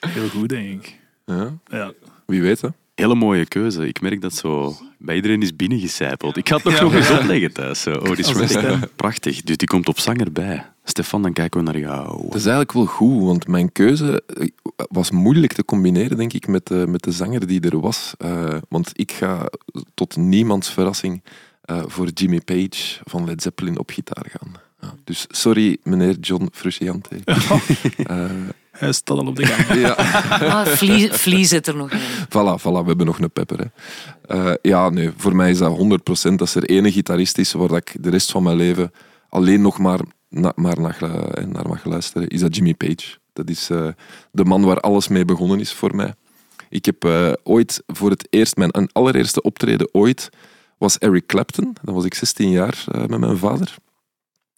Heel 0.00 0.28
goed, 0.28 0.48
denk 0.48 0.82
ik. 0.84 0.98
Ja, 1.28 1.52
Ja. 1.70 1.92
wie 2.26 2.42
weet, 2.42 2.60
hè? 2.60 2.68
Hele 2.94 3.14
mooie 3.14 3.46
keuze. 3.46 3.88
Ik 3.88 4.00
merk 4.00 4.20
dat 4.20 4.34
zo 4.34 4.74
bij 4.98 5.14
iedereen 5.16 5.42
is 5.42 5.56
binnengecijpeld. 5.56 6.36
Ik 6.36 6.48
ga 6.48 6.54
het 6.54 6.64
nog, 6.64 6.80
nog 6.80 6.94
eens 6.94 7.10
opleggen 7.10 7.52
thuis. 7.52 7.80
Zo. 7.80 7.90
Oh, 7.90 8.14
Redding. 8.14 8.88
Prachtig. 8.96 9.42
Dus 9.42 9.56
die 9.56 9.68
komt 9.68 9.88
op 9.88 9.98
zanger 9.98 10.32
bij. 10.32 10.66
Stefan, 10.84 11.22
dan 11.22 11.32
kijken 11.32 11.60
we 11.64 11.66
naar 11.66 11.78
jou. 11.80 12.22
Dat 12.22 12.34
is 12.34 12.40
eigenlijk 12.46 12.72
wel 12.72 12.84
goed, 12.86 13.22
want 13.22 13.46
mijn 13.48 13.72
keuze 13.72 14.22
eh, 14.26 14.46
was 14.90 15.10
moeilijk 15.10 15.52
te 15.52 15.64
combineren, 15.64 16.16
denk 16.16 16.32
ik, 16.32 16.46
met 16.46 16.66
de, 16.66 16.84
met 16.88 17.02
de 17.02 17.12
zanger 17.12 17.46
die 17.46 17.60
er 17.60 17.80
was. 17.80 18.14
Eh, 18.18 18.54
want 18.68 18.90
ik 18.92 19.12
ga 19.12 19.50
tot 19.94 20.16
niemands 20.16 20.70
verrassing 20.72 21.22
eh, 21.62 21.82
voor 21.86 22.08
Jimmy 22.08 22.40
Page 22.40 23.00
van 23.04 23.24
Led 23.24 23.42
Zeppelin 23.42 23.78
op 23.78 23.90
gitaar 23.90 24.26
gaan. 24.30 24.52
Ja, 24.80 24.94
dus 25.04 25.26
sorry, 25.28 25.76
meneer 25.82 26.16
John 26.20 26.48
Frusciante. 26.52 27.16
Eh, 28.06 28.30
Hij 28.78 28.92
staat 28.92 29.18
al 29.18 29.26
op 29.26 29.36
de 29.36 29.46
gang. 29.46 29.80
ja, 29.86 29.92
Ah, 30.46 30.66
Vlie, 30.66 31.12
Vlie 31.12 31.44
zit 31.44 31.66
er 31.66 31.76
nog 31.76 31.90
in. 31.90 31.98
voilà, 32.28 32.60
voilà, 32.60 32.62
we 32.80 32.84
hebben 32.86 33.06
nog 33.06 33.18
een 33.20 33.30
pepper. 33.30 33.58
Hè. 33.58 33.66
Eh, 34.50 34.54
ja, 34.62 34.88
nee, 34.90 35.10
voor 35.16 35.36
mij 35.36 35.50
is 35.50 35.58
dat 35.58 35.76
100% 36.30 36.34
als 36.40 36.54
er 36.54 36.64
ene 36.64 36.92
gitarist 36.92 37.38
is 37.38 37.52
waar 37.52 37.68
dat 37.68 37.76
ik 37.76 37.96
de 38.00 38.10
rest 38.10 38.30
van 38.30 38.42
mijn 38.42 38.56
leven 38.56 38.92
alleen 39.28 39.60
nog 39.62 39.78
maar, 39.78 40.00
na- 40.28 40.52
maar 40.56 40.80
naar, 40.80 40.94
gelu- 40.94 41.46
naar 41.46 41.68
mag 41.68 41.84
luisteren, 41.84 42.28
is 42.28 42.40
dat 42.40 42.54
Jimmy 42.56 42.74
Page. 42.74 43.16
Dat 43.32 43.48
is 43.50 43.70
eh, 43.70 43.88
de 44.32 44.44
man 44.44 44.62
waar 44.64 44.80
alles 44.80 45.08
mee 45.08 45.24
begonnen 45.24 45.60
is 45.60 45.72
voor 45.72 45.96
mij. 45.96 46.14
Ik 46.68 46.84
heb 46.84 47.04
eh, 47.04 47.32
ooit 47.42 47.82
voor 47.86 48.10
het 48.10 48.26
eerst, 48.30 48.56
mijn 48.56 48.76
een 48.78 48.90
allereerste 48.92 49.42
optreden 49.42 49.88
ooit, 49.92 50.28
was 50.78 50.98
Eric 50.98 51.26
Clapton. 51.26 51.76
Dan 51.82 51.94
was 51.94 52.04
ik 52.04 52.14
16 52.14 52.50
jaar 52.50 52.84
eh, 52.92 53.04
met 53.04 53.20
mijn 53.20 53.36
vader. 53.38 53.74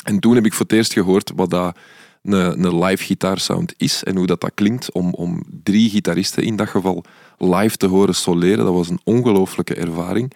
En 0.05 0.19
toen 0.21 0.35
heb 0.35 0.45
ik 0.47 0.53
voor 0.53 0.67
het 0.67 0.73
eerst 0.75 0.93
gehoord 0.93 1.33
wat 1.35 1.51
dat 1.51 1.77
een, 2.23 2.85
live 2.85 3.05
gitaarsound 3.05 3.75
is 3.77 4.05
en 4.05 4.17
hoe 4.17 4.27
dat, 4.27 4.41
dat 4.41 4.51
klinkt 4.55 4.93
om, 4.93 5.15
om 5.15 5.43
drie 5.63 5.91
gitaristen 5.91 6.43
in 6.43 6.57
dat 6.57 6.69
geval 6.69 7.05
live 7.39 7.77
te 7.77 7.87
horen 7.87 8.15
soleren. 8.15 8.65
Dat 8.65 8.75
was 8.75 8.89
een 8.89 9.01
ongelooflijke 9.05 9.75
ervaring. 9.75 10.33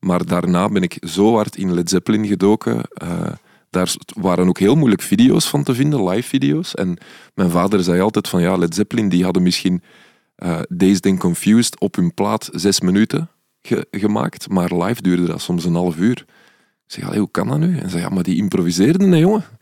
Maar 0.00 0.26
daarna 0.26 0.68
ben 0.68 0.82
ik 0.82 0.96
zo 1.08 1.34
hard 1.34 1.56
in 1.56 1.74
Led 1.74 1.90
Zeppelin 1.90 2.26
gedoken. 2.26 2.82
eh, 2.88 3.32
daar 3.70 3.94
waren 4.20 4.48
ook 4.48 4.58
heel 4.58 4.74
moeilijk 4.74 5.02
video's 5.02 5.48
van 5.48 5.62
te 5.62 5.74
vinden, 5.74 6.08
live 6.08 6.28
video's. 6.28 6.74
En 6.74 6.98
mijn 7.34 7.50
vader 7.50 7.82
zei 7.82 8.00
altijd 8.00 8.28
van 8.28 8.40
ja, 8.40 8.56
Led 8.56 8.74
Zeppelin 8.74 9.08
die 9.08 9.24
hadden 9.24 9.42
misschien 9.42 9.82
eh 10.36 10.60
Dazed 10.68 11.18
Confused 11.18 11.80
op 11.80 11.94
hun 11.94 12.14
plaat 12.14 12.48
zes 12.52 12.80
minuten 12.80 13.28
ge- 13.62 13.86
gemaakt, 13.90 14.48
maar 14.48 14.74
live 14.74 15.02
duurde 15.02 15.26
dat 15.26 15.40
soms 15.40 15.64
een 15.64 15.74
half 15.74 15.96
uur. 15.96 16.24
Ik 16.86 16.92
zeg, 16.92 17.04
"Allee, 17.04 17.18
hoe 17.18 17.30
kan 17.30 17.48
dat 17.48 17.58
nu? 17.58 17.78
En 17.78 17.90
zei, 17.90 18.02
ja, 18.02 18.08
maar 18.08 18.22
die 18.22 18.36
improviseerden, 18.36 19.12
hè, 19.12 19.18
jongen. 19.18 19.44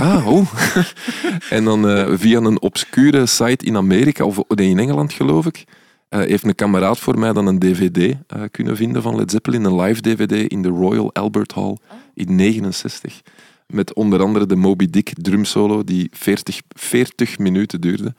Ah, 0.00 0.26
oh. 0.26 0.52
en 1.56 1.64
dan 1.64 1.88
eh, 1.88 2.12
via 2.14 2.38
een 2.38 2.60
obscure 2.60 3.26
site 3.26 3.64
in 3.64 3.76
Amerika, 3.76 4.24
of 4.24 4.40
nee, 4.48 4.68
in 4.68 4.78
Engeland 4.78 5.12
geloof 5.12 5.46
ik, 5.46 5.64
eh, 6.08 6.20
heeft 6.20 6.44
een 6.44 6.54
kameraad 6.54 6.98
voor 6.98 7.18
mij 7.18 7.32
dan 7.32 7.46
een 7.46 7.58
dvd 7.58 8.16
eh, 8.26 8.42
kunnen 8.50 8.76
vinden 8.76 9.02
van 9.02 9.16
Led 9.16 9.30
Zeppelin, 9.30 9.64
een 9.64 9.80
live 9.80 10.00
dvd 10.00 10.50
in 10.50 10.62
de 10.62 10.68
Royal 10.68 11.14
Albert 11.14 11.52
Hall 11.52 11.76
in 12.14 12.34
69. 12.34 13.22
Met 13.66 13.94
onder 13.94 14.22
andere 14.22 14.46
de 14.46 14.56
Moby 14.56 14.90
Dick 14.90 15.12
drumsolo 15.14 15.84
die 15.84 16.08
40, 16.12 16.60
40 16.68 17.38
minuten 17.38 17.80
duurde. 17.80 18.14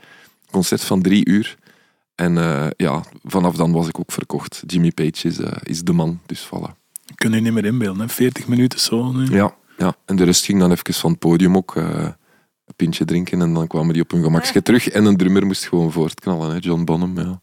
Concert 0.52 0.84
van 0.84 1.02
drie 1.02 1.26
uur. 1.26 1.58
En 2.16 2.38
eh, 2.38 2.68
ja, 2.78 3.04
vanaf 3.24 3.56
dan 3.56 3.72
was 3.72 3.88
ik 3.88 4.00
ook 4.00 4.12
verkocht. 4.12 4.64
Jimmy 4.66 4.92
Page 4.92 5.28
is, 5.28 5.40
is 5.64 5.82
de 5.82 5.94
man, 5.94 6.20
dus 6.26 6.46
voilà. 6.46 6.87
Kun 7.16 7.32
je 7.32 7.42
niet 7.42 7.54
meer 7.54 7.66
inbeelden, 7.66 8.02
hè? 8.02 8.10
40 8.10 8.48
minuten 8.48 8.80
zo 8.80 9.12
nu. 9.12 9.36
Ja, 9.36 9.56
ja, 9.78 9.96
en 10.06 10.16
de 10.16 10.24
rest 10.24 10.46
ging 10.46 10.60
dan 10.60 10.72
even 10.72 10.94
van 10.94 11.12
het 11.12 11.20
podium 11.20 11.56
ook 11.56 11.76
eh, 11.76 12.04
een 12.66 12.76
pintje 12.76 13.06
drinken 13.06 13.42
en 13.42 13.54
dan 13.54 13.68
kwamen 13.68 13.94
die 13.94 14.02
op 14.02 14.12
hun 14.12 14.24
gemakje 14.24 14.62
terug. 14.62 14.90
En 14.90 15.06
een 15.06 15.18
drummer 15.18 15.46
moest 15.46 15.68
gewoon 15.68 15.92
voortknallen, 15.92 16.52
hè, 16.52 16.58
John 16.60 16.84
Bonham. 16.84 17.20
Ja. 17.20 17.42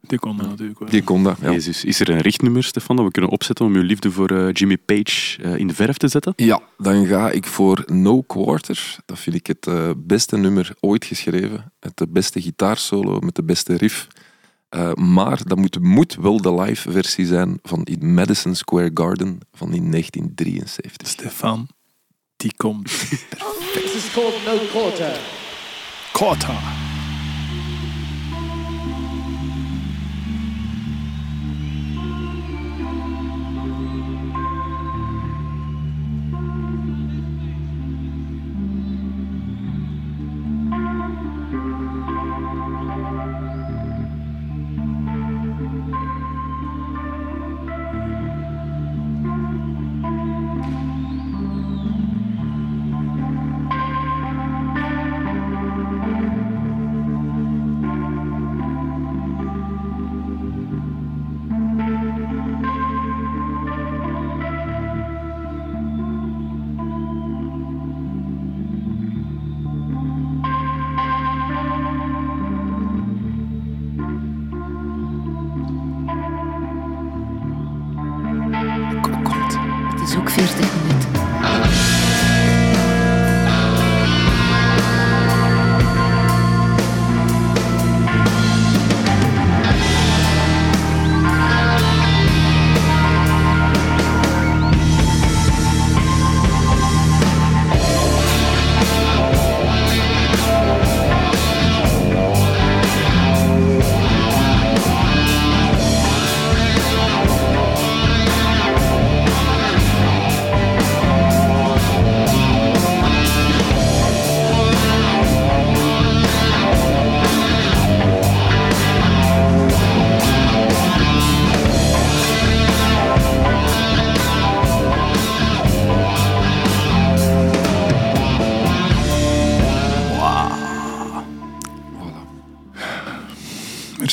Die 0.00 0.18
kon 0.18 0.36
dat 0.36 0.48
natuurlijk 0.48 0.78
wel. 0.78 0.88
Die 0.88 1.02
kon 1.02 1.22
dat, 1.22 1.38
ja. 1.40 1.50
Jezus, 1.50 1.84
is 1.84 2.00
er 2.00 2.10
een 2.10 2.20
richtnummer, 2.20 2.64
Stefan, 2.64 2.96
dat 2.96 3.04
we 3.04 3.10
kunnen 3.10 3.30
opzetten 3.30 3.64
om 3.64 3.74
uw 3.74 3.82
liefde 3.82 4.10
voor 4.10 4.30
eh, 4.30 4.52
Jimmy 4.52 4.78
Page 4.78 5.42
eh, 5.42 5.56
in 5.56 5.66
de 5.66 5.74
verf 5.74 5.96
te 5.96 6.08
zetten? 6.08 6.32
Ja, 6.36 6.60
dan 6.78 7.06
ga 7.06 7.30
ik 7.30 7.46
voor 7.46 7.84
No 7.86 8.22
Quarter. 8.22 8.96
Dat 9.06 9.18
vind 9.18 9.36
ik 9.36 9.46
het 9.46 9.94
beste 10.06 10.36
nummer 10.36 10.74
ooit 10.80 11.04
geschreven. 11.04 11.72
Het 11.80 11.96
de 11.96 12.08
beste 12.08 12.40
gitaarsolo 12.40 13.18
met 13.20 13.34
de 13.34 13.44
beste 13.44 13.76
riff. 13.76 14.08
Eh, 14.72 14.92
maar 14.94 15.40
dat 15.44 15.58
moet, 15.58 15.80
moet 15.80 16.16
wel 16.20 16.40
de 16.40 16.54
live 16.54 16.90
versie 16.90 17.26
zijn 17.26 17.58
van 17.62 17.82
in 17.84 18.14
Madison 18.14 18.54
Square 18.54 18.90
Garden 18.94 19.38
van 19.52 19.72
in 19.72 19.90
1973. 19.90 21.08
Stefan, 21.08 21.68
die 22.36 22.52
komt. 22.56 22.86
This 23.74 23.94
is 23.94 24.12
called 24.12 24.44
No 24.44 24.58
Quarter. 24.70 25.20
Kota. 26.12 26.60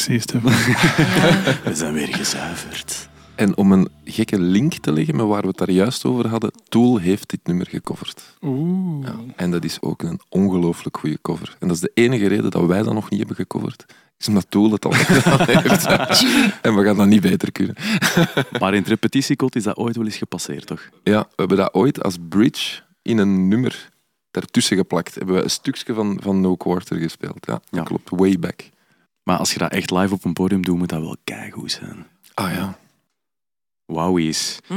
We 1.64 1.72
zijn 1.74 1.94
weer 1.94 2.16
gezuiverd. 2.16 3.10
En 3.36 3.58
om 3.58 3.72
een 3.72 3.88
gekke 4.06 4.40
link 4.40 4.74
te 4.74 4.92
leggen 4.92 5.16
met 5.16 5.26
waar 5.26 5.42
we 5.42 5.48
het 5.48 5.58
daar 5.58 5.72
juist 5.72 6.06
over 6.06 6.28
hadden, 6.28 6.52
Tool 6.70 6.98
heeft 6.98 7.30
dit 7.30 7.40
nummer 7.44 7.68
gecoverd. 7.70 8.38
Oeh. 8.42 9.06
Ja. 9.08 9.16
En 9.36 9.52
dat 9.52 9.64
is 9.64 9.82
ook 9.82 10.02
een 10.04 10.20
ongelooflijk 10.30 10.98
goede 10.98 11.18
cover. 11.22 11.56
En 11.60 11.68
dat 11.68 11.76
is 11.76 11.82
de 11.82 11.92
enige 11.94 12.28
reden 12.28 12.52
dat 12.52 12.66
wij 12.66 12.84
dat 12.84 12.94
nog 12.94 13.10
niet 13.10 13.20
hebben 13.20 13.38
gecoverd. 13.38 13.86
Is 14.18 14.28
omdat 14.28 14.46
Tool 14.50 14.72
het 14.72 14.86
al 14.86 14.92
gedaan 15.06 15.46
heeft. 15.48 15.86
en 16.66 16.76
we 16.76 16.84
gaan 16.84 16.98
dat 16.98 17.08
niet 17.08 17.22
beter 17.22 17.52
kunnen. 17.52 17.76
Maar 18.60 18.74
in 18.74 18.80
het 18.80 18.88
repetitiekot 18.88 19.56
is 19.56 19.64
dat 19.64 19.76
ooit 19.78 19.96
wel 19.96 20.06
eens 20.06 20.18
gepasseerd, 20.18 20.66
toch? 20.66 20.90
Ja, 21.04 21.20
we 21.22 21.34
hebben 21.36 21.58
dat 21.58 21.74
ooit 21.74 22.04
als 22.04 22.18
bridge 22.30 22.82
in 23.02 23.18
een 23.18 23.48
nummer 23.48 23.90
daartussen 24.32 24.78
geplakt. 24.78 25.16
Hebben 25.16 25.36
we 25.36 25.44
een 25.44 25.50
stukje 25.50 25.94
van, 25.94 26.20
van 26.24 26.42
No 26.42 26.56
Quarter 26.56 26.98
gespeeld. 26.98 27.46
Ja, 27.46 27.54
dat 27.54 27.62
Ja. 27.70 27.84
klopt. 27.84 28.10
Way 28.10 28.40
back. 28.40 28.70
Maar 29.30 29.38
als 29.38 29.54
je 29.54 29.60
dat 29.60 29.72
echt 29.72 29.92
live 29.92 30.14
op 30.14 30.26
een 30.26 30.34
podium 30.34 30.62
doet, 30.62 30.78
moet 30.78 30.90
dat 30.90 31.02
wel 31.02 31.16
keigoed 31.24 31.72
zijn. 31.72 32.06
Ah 32.34 32.52
ja. 32.52 32.78
Wauw 33.86 34.18
is. 34.18 34.60
Hm? 34.68 34.74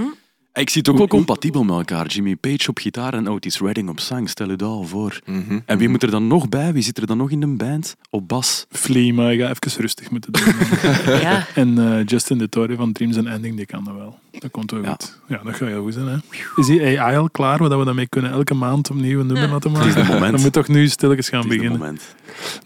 Ik 0.53 0.70
zie 0.70 0.80
het 0.80 0.90
ook 0.90 0.96
wel 0.98 1.07
compatibel 1.07 1.64
met 1.64 1.76
elkaar. 1.76 2.07
Jimmy 2.07 2.36
Page 2.36 2.68
op 2.70 2.78
gitaar 2.78 3.14
en 3.14 3.28
Otis 3.28 3.61
Redding 3.61 3.88
op 3.88 4.00
zang. 4.00 4.28
Stel 4.30 4.50
je 4.50 4.57
dat 4.57 4.68
al 4.68 4.84
voor. 4.84 5.18
Mhm. 5.24 5.59
En 5.66 5.78
wie 5.78 5.88
moet 5.88 6.03
er 6.03 6.11
dan 6.11 6.26
nog 6.26 6.48
bij? 6.48 6.72
Wie 6.72 6.82
zit 6.82 6.98
er 6.98 7.07
dan 7.07 7.16
nog 7.16 7.30
in 7.30 7.40
de 7.40 7.46
band? 7.46 7.96
Op 8.11 8.28
bas. 8.28 8.66
Flea, 8.70 9.12
maar 9.14 9.32
ik 9.32 9.40
ga 9.40 9.48
even 9.48 9.80
rustig 9.80 10.11
moeten 10.11 10.32
doen. 10.32 10.44
Ja, 11.20 11.46
en 11.55 11.78
eh, 11.98 12.05
Justin 12.07 12.38
de 12.38 12.48
Torre 12.48 12.76
van 12.76 12.92
Dreams 12.92 13.16
and 13.16 13.26
Ending, 13.26 13.57
die 13.57 13.66
kan 13.66 13.84
dat 13.84 13.94
wel. 13.94 14.18
Dat 14.38 14.50
komt 14.50 14.70
wel 14.70 14.82
Ja. 14.82 14.90
goed. 14.90 15.18
Ja, 15.28 15.40
dat 15.44 15.55
gaat 15.55 15.68
heel 15.68 15.82
goed 15.82 15.94
zijn. 15.94 16.07
Hè. 16.07 16.16
Is 16.57 16.66
die 16.66 17.00
AI 17.00 17.16
al 17.16 17.30
klaar, 17.30 17.59
waar 17.59 17.78
we 17.78 17.84
daarmee 17.84 18.09
kunnen 18.09 18.30
elke 18.30 18.55
maand 18.55 18.90
opnieuw 18.90 19.20
een 19.20 19.26
nummer 19.26 19.48
laten 19.48 19.70
maken? 19.70 19.88
Het 19.88 19.96
is 19.98 20.03
het 20.03 20.12
moment. 20.12 20.32
Dan 20.32 20.40
moet 20.40 20.53
toch 20.53 20.68
nu 20.68 20.88
stilletjes 20.88 21.28
gaan 21.28 21.40
Het 21.42 21.48
is 21.48 21.53
het 21.55 21.62
beginnen. 21.62 21.86
moment. 21.86 22.14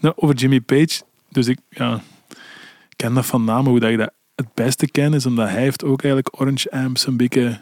Nou, 0.01 0.13
over 0.17 0.35
Jimmy 0.35 0.59
Page. 0.61 1.01
Dus 1.37 1.47
ik 1.47 1.59
ja, 1.69 2.01
ken 2.95 3.13
dat 3.13 3.25
van 3.25 3.43
naam. 3.43 3.67
Hoe 3.67 3.79
dat 3.79 3.89
ik 3.89 3.97
dat 3.97 4.13
het 4.35 4.53
beste 4.53 4.87
ken, 4.87 5.13
is 5.13 5.25
omdat 5.25 5.49
hij 5.49 5.61
heeft 5.61 5.83
ook 5.83 6.03
eigenlijk 6.03 6.41
Orange 6.41 6.71
Amps 6.71 7.07
een 7.07 7.17
beetje... 7.17 7.59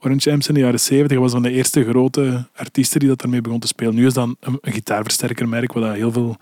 Orange 0.00 0.30
Amps 0.30 0.48
in 0.48 0.54
de 0.54 0.60
jaren 0.60 0.80
70 0.80 1.18
was 1.18 1.32
van 1.32 1.42
de 1.42 1.50
eerste 1.50 1.84
grote 1.84 2.48
artiesten 2.54 3.00
die 3.00 3.08
dat 3.08 3.20
daarmee 3.20 3.40
begon 3.40 3.60
te 3.60 3.66
spelen. 3.66 3.94
Nu 3.94 4.06
is 4.06 4.14
dat 4.14 4.28
een, 4.40 4.58
een 4.60 4.72
gitaarversterkermerk 4.72 5.72
waar 5.72 5.94
heel 5.94 6.12
veel 6.12 6.36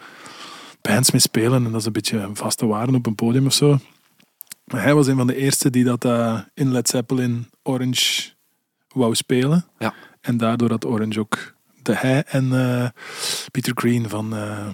bands 0.81 1.11
mee 1.11 1.21
spelen. 1.21 1.65
En 1.65 1.71
dat 1.71 1.81
is 1.81 1.87
een 1.87 1.93
beetje 1.93 2.19
een 2.19 2.37
vaste 2.37 2.67
waarde 2.67 2.97
op 2.97 3.07
een 3.07 3.15
podium 3.15 3.47
of 3.47 3.53
zo. 3.53 3.79
Maar 4.65 4.83
hij 4.83 4.95
was 4.95 5.07
een 5.07 5.17
van 5.17 5.27
de 5.27 5.37
eerste 5.37 5.71
die 5.71 5.85
dat 5.85 6.05
eh, 6.05 6.39
in 6.55 6.73
Led 6.73 6.89
Zeppelin 6.89 7.51
Orange 7.63 8.31
wou 8.89 9.15
spelen. 9.15 9.67
Ja. 9.79 9.95
En 10.21 10.37
daardoor 10.37 10.71
had 10.71 10.85
Orange 10.85 11.21
ook 11.21 11.55
de 11.83 11.95
hij 11.95 12.25
en 12.25 12.53
eh, 12.53 12.89
Peter 13.51 13.73
Green 13.75 14.09
van 14.09 14.37
eh, 14.37 14.67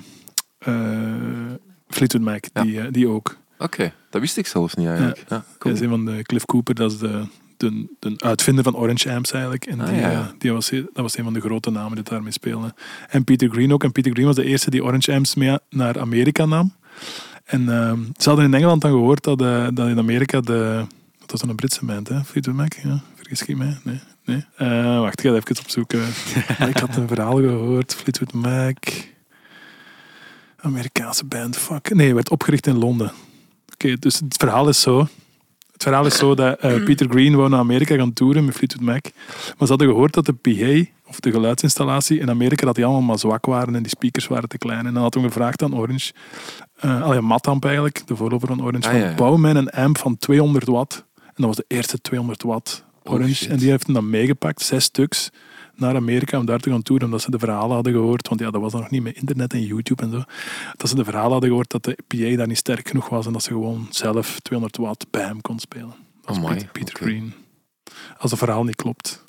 Fleetwood 1.93 2.23
Mac, 2.23 2.45
Ja. 2.53 2.63
die, 2.63 2.81
eh, 2.81 2.87
die 2.91 3.09
ook. 3.09 3.37
Oké, 3.59 3.93
dat 4.11 4.21
wist 4.21 4.37
ik 4.37 4.47
zelfs 4.47 4.75
niet 4.75 4.87
eigenlijk. 4.87 5.19
Ja. 5.19 5.25
Dat 5.29 5.45
cool. 5.59 5.75
is 5.75 5.81
een 5.81 5.89
van 5.89 6.05
de 6.05 6.23
Cliff 6.23 6.45
Cooper, 6.45 6.75
dat 6.75 6.93
is 6.93 6.99
de, 6.99 7.25
de, 7.57 7.87
de 7.99 8.15
uitvinder 8.17 8.65
van 8.65 8.77
Orange 8.77 9.13
Amps 9.13 9.33
eigenlijk. 9.33 9.67
En 9.67 9.81
Ah, 9.81 9.87
die, 9.89 9.97
ja, 9.97 10.07
eh, 10.07 10.13
ja. 10.13 10.33
die 10.39 10.53
was, 10.53 10.71
dat 10.71 10.87
was 10.93 11.17
een 11.19 11.25
van 11.25 11.33
de 11.33 11.41
grote 11.41 11.71
namen 11.71 11.95
die 11.95 12.05
daarmee 12.05 12.33
speelden. 12.33 12.75
En 13.09 13.25
Peter 13.25 13.49
Green 13.51 13.73
ook. 13.73 13.85
En 13.85 13.93
Peter 13.93 14.13
Green 14.13 14.27
was 14.27 14.37
de 14.37 14.45
eerste 14.45 14.71
die 14.71 14.85
Orange 14.85 15.13
Amps 15.13 15.35
mee 15.35 15.59
naar 15.71 16.01
Amerika 16.01 16.45
nam. 16.45 16.73
En 17.45 17.69
ehm, 17.69 17.99
ze 18.17 18.29
hadden 18.29 18.45
in 18.47 18.55
Engeland 18.55 18.81
dan 18.83 18.91
gehoord 18.91 19.25
dat, 19.25 19.41
eh, 19.43 19.67
dat 19.75 19.89
in 19.89 19.99
Amerika 19.99 20.41
de... 20.41 20.85
Dat 21.19 21.31
was 21.31 21.41
dan 21.41 21.49
een 21.51 21.57
Britse 21.57 21.85
band, 21.85 22.09
hè? 22.09 22.25
Fleetwood 22.25 22.57
Mac, 22.57 22.73
ja. 22.83 23.01
Vergis 23.15 23.43
ik 23.43 23.57
mij? 23.57 23.79
Nee. 23.85 24.01
nee. 24.25 24.45
Wacht, 25.01 25.25
ik 25.25 25.31
ga 25.31 25.35
even 25.37 25.59
opzoeken. 25.59 26.01
Ik 26.69 26.77
had 26.79 26.97
een 26.97 27.09
verhaal 27.09 27.37
gehoord. 27.37 27.95
Fleetwood 27.95 28.33
Mac... 28.33 28.77
Amerikaanse 30.63 31.25
band, 31.25 31.57
fuck. 31.57 31.95
Nee, 31.95 32.15
werd 32.15 32.31
opgericht 32.31 32.67
in 32.67 32.79
Londen. 32.79 33.13
Oké, 33.73 33.97
dus 33.99 34.15
het 34.19 34.35
verhaal 34.39 34.69
is 34.69 34.81
zo. 34.81 35.07
Het 35.73 35.83
verhaal 35.83 36.07
is 36.07 36.17
zo 36.19 36.35
dat 36.35 36.59
eh, 36.59 36.85
Peter 36.85 37.09
Green 37.11 37.37
wou 37.37 37.49
naar 37.49 37.59
Amerika 37.59 37.97
gaan 37.97 38.13
toeren 38.13 38.45
met 38.45 38.55
Fleetwood 38.55 38.85
Mac. 38.87 39.03
Maar 39.47 39.57
ze 39.59 39.67
hadden 39.67 39.89
gehoord 39.89 40.15
dat 40.15 40.27
de 40.27 40.33
PA, 40.33 40.91
of 41.07 41.21
de 41.21 41.31
geluidsinstallatie 41.31 42.19
in 42.19 42.31
Amerika, 42.31 42.67
dat 42.67 42.75
die 42.75 42.85
allemaal 42.85 43.03
maar 43.03 43.19
zwak 43.19 43.47
waren 43.47 43.75
en 43.75 43.83
die 43.83 43.91
speakers 43.91 44.27
waren 44.27 44.49
te 44.49 44.59
klein. 44.59 44.87
En 44.87 44.95
dan 44.95 45.03
had 45.03 45.15
hij 45.15 45.23
gevraagd 45.23 45.63
aan 45.63 45.77
Orange, 45.77 46.13
uh, 46.85 47.03
allee, 47.03 47.21
Matamp 47.21 47.65
eigenlijk, 47.65 48.07
de 48.07 48.17
voorloper 48.17 48.49
van 48.49 48.63
Orange, 48.63 48.85
Ah, 48.87 48.91
van 48.91 49.01
ja, 49.01 49.09
ja. 49.09 49.15
bouw 49.15 49.37
mij 49.37 49.55
een 49.55 49.71
amp 49.71 49.99
van 49.99 50.17
200 50.19 50.67
watt. 50.67 51.05
En 51.17 51.33
dat 51.37 51.47
was 51.47 51.57
de 51.57 51.65
eerste 51.69 52.01
200 52.01 52.43
watt 52.43 52.85
Oh, 53.03 53.13
Orange. 53.13 53.49
en 53.49 53.57
die 53.59 53.71
heeft 53.71 53.85
hem 53.85 53.95
dan 53.95 54.11
meegepakt, 54.11 54.63
zes 54.63 54.85
stuks, 54.85 55.31
naar 55.75 55.95
Amerika 55.97 56.39
om 56.39 56.47
daar 56.47 56.59
te 56.59 56.71
gaan 56.71 56.83
toeren, 56.83 57.07
omdat 57.07 57.23
ze 57.23 57.31
de 57.31 57.39
verhalen 57.39 57.75
hadden 57.75 57.93
gehoord. 57.93 58.29
Want 58.29 58.41
ja, 58.41 58.51
dat 58.51 58.61
was 58.61 58.73
dan 58.73 58.81
nog 58.81 58.91
niet 58.91 59.03
met 59.03 59.17
internet 59.17 59.53
en 59.53 59.65
YouTube 59.65 60.03
en 60.03 60.11
zo. 60.11 60.23
Dat 60.77 60.89
ze 60.89 60.95
de 60.95 61.05
verhalen 61.05 61.31
hadden 61.31 61.49
gehoord 61.49 61.71
dat 61.71 61.85
de 61.85 61.99
PA 62.07 62.37
daar 62.37 62.47
niet 62.47 62.57
sterk 62.59 62.89
genoeg 62.89 63.09
was 63.09 63.27
en 63.27 63.33
dat 63.33 63.43
ze 63.43 63.49
gewoon 63.49 63.87
zelf 63.91 64.41
200 64.41 64.77
watt 64.83 65.07
hem 65.11 65.41
kon 65.41 65.59
spelen. 65.59 65.95
Dat 66.21 66.25
was 66.25 66.37
Amai, 66.37 66.55
Peter, 66.55 66.71
Peter. 66.73 66.95
Green. 66.97 67.35
Als 68.19 68.31
het 68.31 68.41
verhaal 68.41 68.65
niet 68.65 68.77
klopt. 68.77 69.25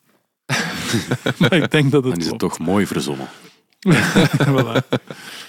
maar 1.40 1.54
ik 1.54 1.72
denk 1.72 1.92
dat 1.92 2.04
het 2.04 2.12
Dan 2.14 2.22
is 2.22 2.28
het 2.28 2.38
klopt. 2.38 2.40
toch 2.40 2.60
mooi 2.68 2.86
verzonnen. 2.88 3.28
voilà. 4.48 4.88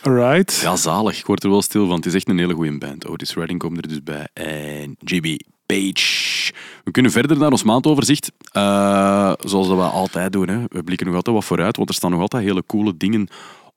Alright. 0.03 0.61
Ja, 0.61 0.77
zalig. 0.77 1.19
Ik 1.19 1.27
word 1.27 1.43
er 1.45 1.51
wel 1.51 1.63
stil 1.63 1.87
van. 1.87 1.97
Het 1.97 2.07
is 2.07 2.15
echt 2.15 2.29
een 2.29 2.39
hele 2.39 2.55
goede 2.55 2.79
band. 2.79 3.07
Otis 3.07 3.35
Redding 3.35 3.59
komt 3.59 3.77
er 3.77 3.89
dus 3.89 4.03
bij. 4.03 4.29
En 4.33 4.97
Jimmy 4.99 5.41
Page. 5.67 6.53
We 6.85 6.91
kunnen 6.91 7.13
verder 7.13 7.39
naar 7.39 7.51
ons 7.51 7.63
maandoverzicht. 7.63 8.33
Eh, 8.53 9.33
zoals 9.41 9.69
dat 9.69 9.77
we 9.77 9.83
altijd 9.83 10.33
doen. 10.33 10.49
Hè. 10.49 10.65
We 10.69 10.83
blikken 10.83 11.07
nog 11.07 11.17
altijd 11.17 11.37
wat 11.37 11.45
vooruit, 11.45 11.77
want 11.77 11.89
er 11.89 11.95
staan 11.95 12.11
nog 12.11 12.21
altijd 12.21 12.45
hele 12.45 12.65
coole 12.67 12.97
dingen 12.97 13.29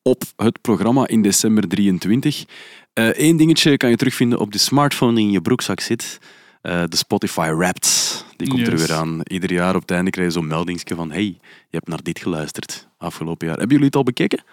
op 0.02 0.24
het 0.36 0.62
programma 0.62 1.08
in 1.08 1.22
december 1.22 1.68
23. 1.68 2.46
Eén 2.94 3.38
dingetje 3.38 3.78
kan 3.78 3.90
je 3.90 3.96
terugvinden 3.96 4.40
op 4.40 4.52
de 4.52 4.58
smartphone 4.58 5.16
die 5.16 5.26
in 5.26 5.32
je 5.32 5.42
broekzak 5.42 5.80
zit. 5.80 6.20
Eh, 6.62 6.84
de 6.90 6.98
Spotify 6.98 7.52
Wrapped. 7.56 8.26
Die 8.36 8.48
komt 8.48 8.68
er 8.68 8.78
weer 8.78 8.94
aan. 8.94 9.20
Ieder 9.24 9.54
jaar 9.54 9.76
op 9.76 9.82
het 9.82 9.92
einde 9.92 10.12
krijg 10.12 10.28
je 10.28 10.34
zo'n 10.34 10.48
meldingsje 10.48 10.96
van 10.96 11.12
hey, 11.12 11.24
je 11.24 11.40
hebt 11.70 11.88
naar 11.88 12.04
dit 12.04 12.20
geluisterd 12.20 12.88
afgelopen 12.98 13.48
jaar. 13.48 13.58
Hebben 13.58 13.74
jullie 13.74 13.86
het 13.86 13.96
al 13.96 14.04
bekeken? 14.04 14.44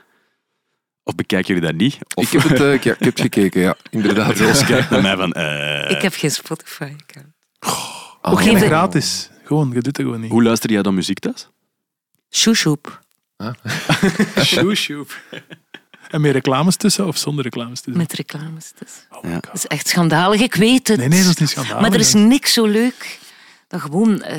Of 1.04 1.14
bekijken 1.14 1.54
jullie 1.54 1.70
dat 1.70 1.80
niet? 1.80 1.98
Of 2.14 2.24
Ik 2.24 2.30
heb 2.30 2.50
het, 2.50 2.60
eh, 2.60 2.66
ja, 2.66 2.72
ik 2.72 2.84
heb 2.84 3.00
het 3.00 3.20
gekeken, 3.20 3.60
ja, 3.60 3.76
inderdaad. 3.90 4.38
Jos 4.38 4.64
kijkt 4.64 4.90
naar 4.90 5.02
mij 5.02 5.16
van... 5.16 5.32
eh, 5.32 5.90
ik 5.90 6.02
heb 6.02 6.14
geen 6.14 6.30
Spotify-account. 6.30 7.28
Ook 8.22 8.40
Geef 8.40 8.58
geen 8.58 8.66
gratis. 8.66 9.30
Gewoon, 9.44 9.68
je 9.68 9.74
doet 9.74 9.86
het 9.86 9.96
gewoon 9.96 10.20
niet. 10.20 10.30
Hoe 10.30 10.42
luister 10.42 10.70
jij 10.70 10.82
dan 10.82 10.94
muziek 10.94 11.18
thuis? 11.18 11.48
Shoeshoep. 12.30 13.00
Shoeshoep. 14.44 15.20
En 16.10 16.20
meer 16.20 16.32
reclames 16.32 16.76
tussen 16.76 17.06
of 17.06 17.16
zonder 17.16 17.44
reclames 17.44 17.80
tussen? 17.80 17.96
Met 18.02 18.12
reclames. 18.12 18.72
Dus. 18.78 19.06
Oh 19.10 19.30
Ja. 19.30 19.40
Dat 19.40 19.54
is 19.54 19.66
echt 19.66 19.88
schandalig, 19.88 20.40
ik 20.40 20.54
weet 20.54 20.88
het. 20.88 20.98
Nee, 20.98 21.08
nee, 21.08 21.22
dat 21.22 21.30
is 21.30 21.36
niet 21.36 21.48
schandalig. 21.48 21.80
Maar 21.80 21.92
er 21.92 22.00
is 22.00 22.14
niks 22.14 22.52
zo 22.52 22.66
leuk 22.66 23.18
dan 23.68 23.80
gewoon 23.80 24.22
eh, 24.22 24.38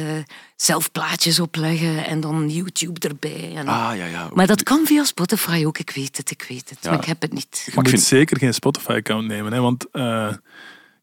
zelf 0.56 0.92
plaatjes 0.92 1.40
opleggen 1.40 2.06
en 2.06 2.20
dan 2.20 2.50
YouTube 2.50 3.08
erbij. 3.08 3.52
En... 3.56 3.68
Ah, 3.68 3.92
ja, 3.98 4.06
ja. 4.06 4.30
Maar 4.34 4.48
dat 4.48 4.64
kan 4.64 4.86
via 4.86 5.04
Spotify 5.04 5.64
ook, 5.66 5.78
ik 5.78 5.90
weet 5.90 6.18
het, 6.18 6.32
ik 6.32 6.46
weet 6.50 6.70
het. 6.70 6.78
Ja. 6.82 6.90
Maar 6.90 7.00
ik 7.00 7.06
heb 7.06 7.22
het 7.22 7.34
niet. 7.34 7.48
Je 7.52 7.62
Maar 7.66 7.76
moet 7.76 7.84
ik 7.84 7.90
vind- 7.90 8.04
zeker 8.08 8.38
geen 8.38 8.54
Spotify-account 8.54 9.28
nemen. 9.28 9.54
Hè, 9.54 9.60
want 9.60 9.86
eh, 9.92 10.34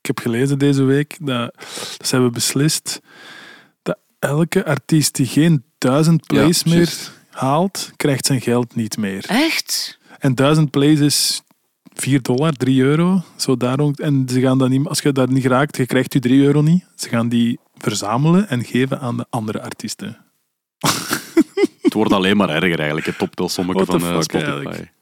ik 0.00 0.06
heb 0.06 0.18
gelezen 0.18 0.58
deze 0.58 0.82
week 0.82 1.16
dat, 1.20 1.54
dat 1.98 2.06
ze 2.06 2.14
hebben 2.14 2.32
beslist 2.32 3.00
dat 3.82 3.98
elke 4.18 4.64
artiest 4.64 5.14
die 5.14 5.26
geen 5.26 5.64
duizend 5.78 6.26
plays 6.26 6.62
Ja, 6.64 6.74
meer 6.74 6.92
haalt, 7.30 7.90
krijgt 7.96 8.26
zijn 8.26 8.40
geld 8.40 8.74
niet 8.74 8.96
meer. 8.96 9.24
Echt? 9.28 9.98
En 10.18 10.34
duizend 10.34 10.70
plays 10.70 11.00
is 11.00 11.42
4 11.94 12.22
dollar, 12.22 12.52
3 12.52 12.82
euro. 12.82 13.22
Zo 13.36 13.56
daarom. 13.56 13.92
En 13.96 14.26
ze 14.30 14.40
gaan 14.40 14.58
dat 14.58 14.68
niet, 14.68 14.86
als 14.86 15.00
je 15.00 15.12
dat 15.12 15.28
niet 15.30 15.44
raakt, 15.46 15.76
je 15.76 15.86
krijgt 15.86 16.12
je 16.12 16.18
3 16.20 16.42
euro 16.42 16.60
niet. 16.62 16.84
Ze 16.96 17.08
gaan 17.08 17.28
die 17.28 17.58
verzamelen 17.82 18.48
en 18.48 18.64
geven 18.64 19.00
aan 19.00 19.16
de 19.16 19.26
andere 19.30 19.62
artiesten. 19.62 20.16
Het 21.82 21.92
wordt 21.92 22.12
alleen 22.12 22.36
maar 22.36 22.48
erger 22.48 22.76
eigenlijk, 22.78 23.06
het 23.06 23.18
toptelsommetje 23.18 23.84
What 23.84 23.98
the 24.00 24.04
van 24.04 24.14
eh, 24.14 24.20
fuck, 24.20 24.30
Spotify. 24.30 24.50
eigenlijk? 24.50 24.92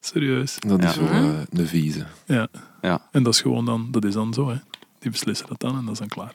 Serieus. 0.00 0.56
Dat 0.58 0.84
is 0.84 0.94
Ja. 0.94 1.00
wel 1.02 1.10
eh, 1.12 1.38
een 1.50 1.66
vieze. 1.66 2.06
Ja. 2.26 2.48
Ja. 2.82 3.08
En 3.12 3.22
dat 3.22 3.34
is 3.34 3.40
gewoon 3.40 3.64
dan, 3.64 3.88
dat 3.90 4.04
is 4.04 4.14
dan 4.14 4.34
zo, 4.34 4.48
hè. 4.48 4.56
Die 4.98 5.10
beslissen 5.10 5.46
dat 5.48 5.60
dan 5.60 5.78
en 5.78 5.84
dat 5.84 5.92
is 5.92 5.98
dan 5.98 6.08
klaar. 6.08 6.32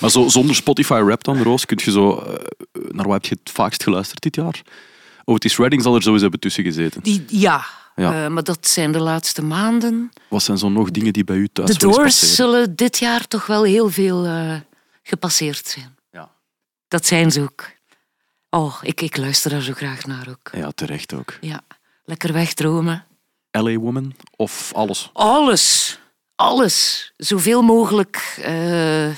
Maar 0.00 0.10
zo, 0.10 0.28
zonder 0.28 0.54
Spotify 0.54 1.02
rap 1.06 1.24
dan, 1.24 1.42
Roos, 1.42 1.66
kun 1.66 1.80
je 1.84 1.90
zo... 1.90 2.18
eh, 2.18 2.34
naar 2.90 3.04
wat 3.06 3.12
heb 3.12 3.24
je 3.24 3.36
het 3.42 3.50
vaakst 3.52 3.82
geluisterd 3.82 4.22
dit 4.22 4.36
jaar? 4.36 4.62
Otis 5.24 5.56
Redding 5.56 5.82
zal 5.82 5.94
er 5.94 6.02
sowieso 6.02 6.22
hebben 6.22 6.40
tussen 6.40 6.64
gezeten. 6.64 7.02
Die, 7.02 7.24
ja, 7.28 7.64
Ja. 7.96 8.24
eh, 8.24 8.30
maar 8.30 8.44
dat 8.44 8.66
zijn 8.66 8.92
de 8.92 9.00
laatste 9.00 9.42
maanden. 9.42 10.10
Wat 10.28 10.42
zijn 10.42 10.58
zo 10.58 10.68
nog 10.68 10.90
dingen 10.90 11.12
die 11.12 11.24
bij 11.24 11.36
u 11.36 11.48
thuis 11.52 11.70
De 11.70 11.78
Doors 11.78 12.34
zullen 12.34 12.76
dit 12.76 12.98
jaar 12.98 13.26
toch 13.28 13.46
wel 13.46 13.62
heel 13.64 13.90
veel 13.90 14.24
eh, 14.24 14.54
gepasseerd 15.08 15.66
zijn. 15.66 15.96
Ja. 16.10 16.30
Dat 16.88 17.06
zijn 17.06 17.30
ze 17.30 17.40
ook. 17.40 17.70
Oh, 18.50 18.78
ik, 18.82 19.00
ik 19.00 19.16
luister 19.16 19.50
daar 19.50 19.60
zo 19.62 19.72
graag 19.72 20.06
naar 20.06 20.28
ook. 20.28 20.50
Ja, 20.52 20.70
terecht 20.70 21.14
ook. 21.14 21.38
Ja, 21.40 21.60
lekker 22.04 22.32
wegdromen. 22.32 23.04
LA 23.50 23.76
Woman 23.76 24.14
of 24.36 24.72
alles? 24.74 25.10
Alles. 25.12 25.98
Alles. 26.34 27.12
Zoveel 27.16 27.62
mogelijk. 27.62 28.36
eh, 28.42 29.10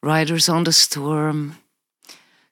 Riders 0.00 0.48
on 0.48 0.64
the 0.64 0.70
Storm. 0.70 1.54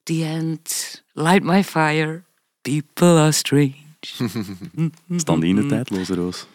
The 0.03 0.24
End. 0.24 1.03
Light 1.12 1.43
My 1.43 1.64
Fire. 1.64 2.22
People 2.62 3.07
are 3.18 3.33
strange. 3.33 3.74
Staan 5.16 5.41
die 5.41 5.49
in 5.49 5.57
de 5.57 5.66
tijdloze 5.66 6.14
Roos? 6.14 6.47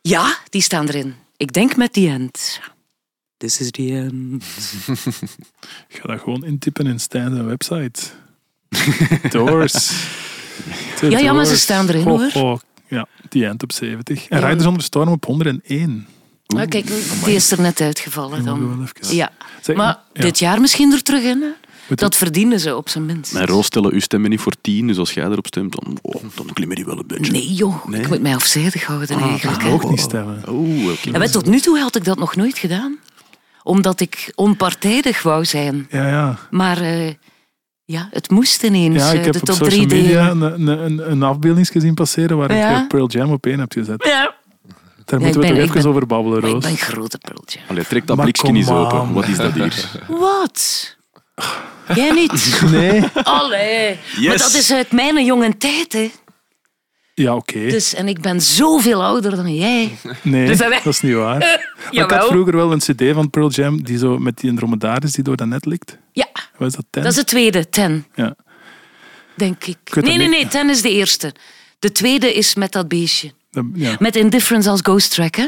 Ja, 0.00 0.36
die 0.48 0.62
staan 0.62 0.88
erin. 0.88 1.14
Ik 1.36 1.52
denk 1.52 1.76
met 1.76 1.92
The 1.92 2.08
End. 2.08 2.60
This 3.44 3.60
is 3.60 3.70
the 3.70 3.90
end. 3.92 4.44
Ik 5.88 6.00
ga 6.00 6.08
dat 6.08 6.20
gewoon 6.20 6.44
intypen 6.44 6.86
in 6.86 7.00
Stijn 7.00 7.30
zijn 7.34 7.46
website. 7.46 8.00
Doors. 9.30 9.72
The 10.98 11.10
Ja, 11.10 11.18
ja, 11.18 11.32
maar 11.32 11.44
ze 11.44 11.56
staan 11.58 11.88
erin, 11.88 12.02
Ho, 12.02 12.18
hoor. 12.18 12.30
ho. 12.32 12.58
Ja, 12.88 13.06
die 13.28 13.46
eind 13.46 13.62
op 13.62 13.72
70. 13.72 14.28
En 14.28 14.40
Ja. 14.40 14.48
Riders 14.48 14.66
on 14.66 14.76
the 14.78 14.84
Storm 14.84 15.08
op 15.08 15.24
101. 15.24 16.06
Ah, 16.46 16.68
kijk, 16.68 16.86
die 17.24 17.34
is 17.34 17.50
er 17.50 17.60
net 17.60 17.80
uitgevallen 17.80 18.44
dan. 18.44 18.58
we 18.68 18.76
wel 18.76 18.86
even- 19.00 19.16
Ja. 19.16 19.30
Zeg, 19.62 19.76
Maar 19.76 19.98
ja. 20.12 20.22
dit 20.22 20.38
jaar 20.38 20.60
misschien 20.60 20.92
er 20.92 21.02
terug 21.02 21.22
in. 21.22 21.44
Dat 21.88 22.16
verdienen 22.16 22.60
ze 22.60 22.76
op 22.76 22.88
zijn 22.88 23.06
minst. 23.06 23.32
Mijn 23.32 23.46
Roos 23.46 23.66
stellen 23.66 23.92
uw 23.92 24.00
stemmen 24.00 24.30
niet 24.30 24.40
voor 24.40 24.54
tien, 24.60 24.86
dus 24.86 24.98
als 24.98 25.12
jij 25.14 25.24
erop 25.24 25.46
stemt, 25.46 25.72
dan, 25.82 25.98
oh, 26.02 26.22
dan 26.34 26.46
klimmen 26.52 26.76
die 26.76 26.84
wel 26.84 26.98
een 26.98 27.06
beetje. 27.06 27.32
Nee, 27.32 27.52
joh. 27.54 27.86
Nee? 27.86 28.00
Ik 28.00 28.08
moet 28.08 28.20
mij 28.22 28.34
afzijdig 28.34 28.84
houden 28.84 29.16
Ah, 29.16 29.22
eigenlijk. 29.28 29.62
ik 29.62 29.70
ook 29.72 29.90
niet 29.90 30.00
stemmen. 30.00 30.42
Oh, 30.48 30.90
oké. 30.92 31.10
En 31.12 31.20
weet, 31.20 31.32
tot 31.32 31.46
nu 31.46 31.60
toe 31.60 31.78
had 31.78 31.96
ik 31.96 32.04
dat 32.04 32.18
nog 32.18 32.36
nooit 32.36 32.58
gedaan. 32.58 32.98
Omdat 33.64 34.00
ik 34.00 34.32
onpartijdig 34.34 35.22
wou 35.22 35.44
zijn. 35.44 35.86
Ja, 35.90 36.08
ja. 36.08 36.38
Maar 36.50 36.80
eh, 36.80 37.12
ja, 37.84 38.08
het 38.10 38.30
moest 38.30 38.62
ineens. 38.62 38.96
ja 38.96 39.08
eh, 39.12 39.18
ik 39.18 39.24
heb 39.24 39.32
de 39.32 39.40
op 39.40 39.44
top 39.44 39.54
social 39.56 39.86
3 39.86 40.02
media 40.02 40.30
een, 40.30 40.40
een, 40.42 40.66
een, 40.66 41.10
een 41.10 41.22
afbeelding 41.22 41.66
gezien 41.68 41.94
passeren 41.94 42.36
waar 42.36 42.54
Ja. 42.56 42.70
je 42.78 42.86
Pearl 42.86 43.08
Jam 43.08 43.32
op 43.32 43.46
één 43.46 43.58
hebt 43.58 43.72
gezet. 43.74 44.04
Ja. 44.04 44.34
Daar 45.04 45.20
Ja, 45.20 45.26
moeten 45.26 45.26
ik 45.26 45.34
we 45.34 45.40
ben- 45.40 45.48
toch 45.48 45.58
ik 45.58 45.60
even 45.70 45.80
ben- 45.82 45.90
over 45.90 46.06
babbelen, 46.06 46.40
Maar 46.40 46.48
ik 46.48 46.54
Roos. 46.54 46.64
ben 46.64 46.76
grote 46.76 47.18
Pearl 47.18 47.42
Jam. 47.46 47.62
Allee, 47.68 47.84
trek 47.84 48.06
dat 48.06 48.16
Maar 48.16 48.24
blikje 48.24 48.48
eens 48.52 48.68
open. 48.68 49.12
Wat 49.12 49.28
is 49.28 49.36
dat 49.36 49.52
hier? 49.52 49.90
Wat? 50.08 50.96
Jij 51.94 52.10
niet? 52.10 52.60
Nee. 52.70 53.04
Allee. 53.22 53.88
Maar 54.14 54.22
Yes. 54.22 54.40
dat 54.42 54.52
is 54.54 54.72
uit 54.72 54.92
mijn 54.92 55.24
jonge 55.24 55.56
tijd, 55.56 55.92
hè. 55.92 56.10
Ja, 57.14 57.34
oké. 57.34 57.58
Dus, 57.68 57.94
en 57.94 58.08
ik 58.08 58.20
ben 58.20 58.40
zoveel 58.40 59.02
ouder 59.04 59.36
dan 59.36 59.54
jij. 59.54 59.96
Nee, 60.22 60.46
Dus 60.46 60.58
dat 60.58 60.70
dat- 60.70 60.86
is 60.86 61.00
niet 61.00 61.14
waar. 61.14 61.38
Maar 61.92 62.04
ik 62.04 62.10
had 62.10 62.26
vroeger 62.26 62.56
wel 62.56 62.72
een 62.72 62.78
cd 62.78 63.02
van 63.12 63.30
Pearl 63.30 63.50
Jam 63.50 63.82
die 63.82 63.98
zo 63.98 64.18
met 64.18 64.38
die 64.40 64.54
dromedaris 64.54 65.12
die 65.12 65.24
door 65.24 65.36
dat 65.36 65.46
net 65.46 65.64
likt. 65.66 65.98
Ja, 66.12 66.26
Wat 66.56 66.68
is 66.68 66.74
dat? 66.74 66.84
Ten? 66.90 67.02
dat 67.02 67.10
is 67.12 67.18
de 67.18 67.24
tweede, 67.24 67.68
Ten, 67.68 68.06
Ja. 68.14 68.36
denk 69.36 69.64
ik. 69.64 69.76
Nee, 69.94 70.16
nee, 70.16 70.28
nee, 70.28 70.46
Ten 70.48 70.70
is 70.70 70.82
de 70.82 70.90
eerste. 70.90 71.34
De 71.78 71.92
tweede 71.92 72.34
is 72.34 72.54
met 72.54 72.72
dat 72.72 72.88
beestje. 72.88 73.32
Ja, 73.74 73.96
Met 73.98 74.16
Indifference 74.16 74.70
als 74.70 74.80
ghost 74.82 75.10
track, 75.14 75.34
hè. 75.34 75.46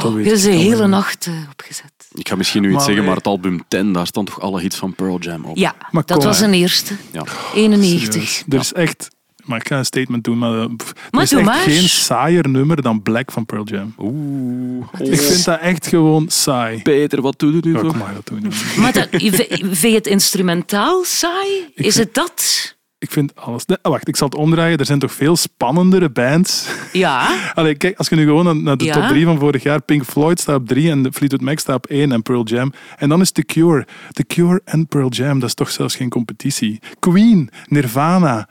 dat 0.00 0.12
weet 0.12 0.24
Dat 0.24 0.34
is 0.34 0.44
ik 0.44 0.50
de 0.52 0.56
wel, 0.58 0.66
hele 0.70 0.86
nacht 0.86 1.26
eh, 1.26 1.32
opgezet. 1.50 1.92
Ik 2.12 2.28
ga 2.28 2.36
misschien 2.36 2.62
nu 2.62 2.68
iets 2.68 2.76
Maar 2.76 2.86
zeggen, 2.86 3.04
maar 3.04 3.16
het 3.16 3.26
album 3.26 3.60
10, 3.68 3.92
daar 3.92 4.06
staan 4.06 4.24
toch 4.24 4.40
alle 4.40 4.60
hits 4.60 4.76
van 4.76 4.94
Pearl 4.94 5.18
Jam 5.18 5.44
op? 5.44 5.56
Ja, 5.56 5.74
Maar 5.90 6.02
dat 6.06 6.16
kom, 6.16 6.26
was 6.26 6.40
een 6.40 6.52
eerste. 6.54 6.94
Ja. 7.12 7.24
91. 7.54 8.12
Serieus. 8.12 8.44
Er 8.48 8.58
is 8.58 8.72
echt... 8.72 9.08
Maar 9.48 9.58
ik 9.60 9.68
ga 9.68 9.78
een 9.78 9.84
statement 9.84 10.24
doen, 10.24 10.38
maar, 10.38 10.58
eh, 10.58 10.66
pff, 10.76 10.90
er 10.90 10.96
Maar 11.10 11.22
is 11.22 11.30
doe 11.30 11.38
echt 11.38 11.48
maar. 11.48 11.58
geen 11.58 11.88
saaier 11.88 12.48
nummer 12.48 12.82
dan 12.82 13.02
Black 13.02 13.30
van 13.32 13.46
Pearl 13.46 13.64
Jam. 13.64 13.94
Oeh. 13.98 14.86
Ik 14.98 15.20
vind 15.20 15.44
dat 15.44 15.60
echt 15.60 15.86
gewoon 15.86 16.28
saai. 16.28 16.82
Peter, 16.82 17.20
wat 17.20 17.38
doe 17.38 17.52
je 17.54 17.60
nu 17.62 17.72
Ja, 17.72 17.80
kom 17.80 17.98
maar, 18.04 18.14
dat 18.14 18.26
doen 18.26 18.40
we 18.40 18.46
niet. 18.48 18.76
Maar 18.76 18.92
dat, 18.92 19.08
vind 19.10 19.80
je 19.80 19.88
het 19.94 20.06
instrumentaal 20.06 21.04
saai? 21.04 21.70
Is 21.74 21.96
het 21.96 22.14
dat? 22.14 22.76
Ik 23.00 23.10
vind 23.10 23.34
alles... 23.36 23.64
Nee, 23.66 23.76
wacht, 23.82 24.08
ik 24.08 24.16
zal 24.16 24.28
het 24.28 24.36
omdraaien. 24.36 24.78
Er 24.78 24.84
zijn 24.86 24.98
toch 24.98 25.12
veel 25.12 25.36
spannendere 25.36 26.10
bands. 26.10 26.66
Ja. 26.92 27.28
Allee, 27.54 27.74
kijk, 27.74 27.98
als 27.98 28.08
je 28.08 28.16
nu 28.16 28.24
gewoon 28.24 28.44
naar- 28.44 28.56
naar 28.56 28.76
de 28.76 28.84
Ja. 28.84 28.92
top 28.92 29.06
3 29.08 29.24
van 29.24 29.38
vorig 29.38 29.62
jaar... 29.62 29.82
Pink 29.82 30.04
Floyd 30.04 30.40
staat 30.40 30.56
op 30.56 30.66
3 30.68 30.90
en 30.90 31.02
de 31.02 31.12
Fleetwood 31.12 31.40
Mac 31.42 31.58
staat 31.58 31.76
op 31.76 31.86
1 31.86 32.12
en 32.12 32.22
Pearl 32.22 32.44
Jam. 32.44 32.72
En 32.96 33.08
dan 33.08 33.20
is 33.20 33.30
The 33.30 33.42
Cure. 33.42 33.86
The 34.12 34.24
Cure 34.24 34.60
en 34.64 34.86
Pearl 34.86 35.08
Jam, 35.08 35.38
dat 35.38 35.48
is 35.48 35.54
toch 35.54 35.70
zelfs 35.70 35.96
geen 35.96 36.08
competitie. 36.08 36.80
Queen, 36.98 37.50
Nirvana... 37.66 38.48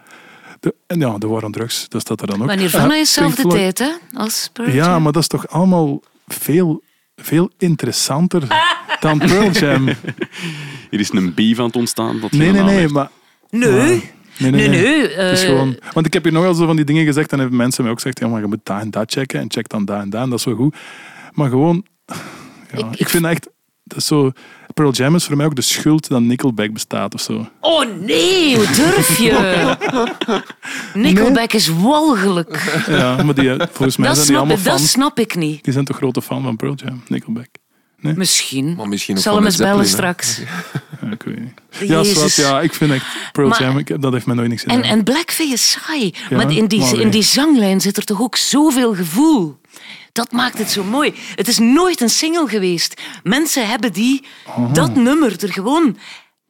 De, 0.59 0.75
en 0.87 0.99
ja, 0.99 1.17
de 1.17 1.27
War 1.27 1.43
on 1.43 1.51
Drugs, 1.51 1.85
dat 1.89 2.01
staat 2.01 2.21
er 2.21 2.27
dan 2.27 2.41
ook. 2.41 2.47
Maar 2.47 2.57
Nirvana 2.57 2.95
is 2.95 3.13
dezelfde 3.13 3.47
tijd, 3.47 3.79
hè? 3.79 3.89
Als 4.13 4.49
Pearl 4.53 4.69
Ja, 4.71 4.99
maar 4.99 5.11
dat 5.11 5.21
is 5.21 5.27
toch 5.27 5.47
allemaal 5.47 6.01
veel, 6.27 6.83
veel 7.15 7.49
interessanter 7.57 8.43
dan 8.99 9.17
Pearl 9.17 9.51
Jam. 9.51 9.83
Nee, 9.83 9.95
Hier 10.89 10.99
is 10.99 11.11
een 11.11 11.33
beef 11.33 11.59
aan 11.59 11.65
het 11.65 11.75
ontstaan. 11.75 12.19
Dat 12.19 12.31
nee, 12.31 12.51
nee, 12.51 12.63
heeft. 12.63 12.93
maar... 12.93 13.09
Nee. 13.49 13.69
Nee, 14.39 14.51
Nee, 14.51 14.67
nee. 14.67 15.07
Het 15.09 15.31
is 15.37 15.43
eh, 15.43 15.49
gewoon, 15.49 15.77
want 15.93 16.05
ik 16.05 16.13
heb 16.13 16.23
hier 16.23 16.31
nogal 16.33 16.53
zo 16.53 16.65
van 16.65 16.75
die 16.75 16.85
dingen 16.85 17.05
gezegd 17.05 17.31
en 17.31 17.39
hebben 17.39 17.57
mensen 17.57 17.83
mij 17.83 17.91
ook 17.91 17.97
gezegd, 17.97 18.19
ja, 18.19 18.27
maar 18.27 18.41
je 18.41 18.47
moet 18.47 18.59
dat 18.63 18.81
en 18.81 18.91
dat 18.91 19.11
checken 19.11 19.39
en 19.39 19.51
check 19.51 19.69
dan 19.69 19.85
dat 19.85 20.01
en 20.01 20.09
dat 20.09 20.21
en 20.21 20.29
dat 20.29 20.39
is 20.39 20.45
wel 20.45 20.55
goed. 20.55 20.75
Maar 21.33 21.49
gewoon, 21.49 21.85
ja, 22.75 22.87
ik, 22.91 22.99
Ik- 22.99 23.09
vind 23.09 23.25
echt, 23.25 23.49
dat 23.88 23.97
is 23.97 24.05
zo, 24.05 24.31
Pearl 24.73 24.91
Jam 24.91 25.15
is 25.15 25.25
voor 25.25 25.38
mij 25.38 25.45
ook 25.45 25.55
de 25.55 25.61
schuld 25.61 26.07
dat 26.07 26.21
Nickelback 26.21 26.73
bestaat 26.73 27.13
of 27.13 27.21
zo. 27.21 27.47
Oh 27.59 27.85
nee, 27.99 28.55
hoe 28.55 28.65
durf 28.65 29.17
je? 29.17 29.75
Nickelback 31.03 31.53
is 31.53 31.67
walgelijk. 31.67 32.83
Ja, 32.88 33.23
maar 33.23 33.35
die, 33.35 33.49
volgens 33.71 33.97
mij 33.97 34.07
Dat 34.07 34.15
zijn 34.17 34.27
die 34.27 34.35
snap, 34.35 34.38
allemaal 34.38 34.57
ik, 34.57 34.63
dat 34.63 34.79
snap 34.79 35.19
ik 35.19 35.35
niet. 35.35 35.63
Die 35.63 35.73
zijn 35.73 35.85
toch 35.85 35.97
grote 35.97 36.21
fan 36.21 36.43
van 36.43 36.55
Pearl 36.55 36.73
Jam, 36.75 37.03
Nickelback. 37.07 37.47
Misschien. 37.99 38.75
Maar 38.75 38.88
misschien 38.88 39.17
ook 39.17 39.21
Zal 39.21 39.35
hem 39.35 39.45
eens 39.45 39.55
bellen 39.55 39.88
straks. 39.88 40.41
Ja, 41.01 41.11
ik 41.11 41.23
weet 41.23 41.39
niet. 41.39 41.89
Ja, 41.89 42.03
zwart, 42.03 42.35
ja, 42.35 42.61
ik 42.61 42.73
vind 42.73 42.91
echt 42.91 43.05
Pearl 43.31 43.47
Maar- 43.47 43.61
Jam, 43.61 43.77
ik, 43.77 44.01
dat 44.01 44.13
heeft 44.13 44.25
mij 44.25 44.35
nooit 44.35 44.49
niks 44.49 44.61
gedaan. 44.61 44.81
En, 44.81 44.89
en 44.89 45.03
Black 45.03 45.31
vind 45.31 45.49
je 45.49 45.57
saai. 45.57 46.13
Ja, 46.29 46.35
maar 46.35 46.51
in 46.51 46.67
die, 46.67 46.79
maar 46.79 46.93
in 46.93 46.97
nee. 46.97 47.09
die 47.09 47.23
zanglijn 47.23 47.81
zit 47.81 47.97
er 47.97 48.03
toch 48.03 48.21
ook 48.21 48.35
zoveel 48.35 48.95
gevoel. 48.95 49.57
Dat 50.18 50.32
maakt 50.32 50.57
het 50.57 50.72
zo 50.72 50.84
mooi. 50.84 51.13
Het 51.36 51.47
is 51.47 51.57
nooit 51.57 52.01
een 52.01 52.09
single 52.09 52.47
geweest. 52.47 53.01
Mensen 53.24 53.68
hebben 53.68 53.93
die, 53.93 54.24
dat 54.74 54.95
nummer 54.95 55.43
er 55.43 55.53
gewoon 55.53 55.97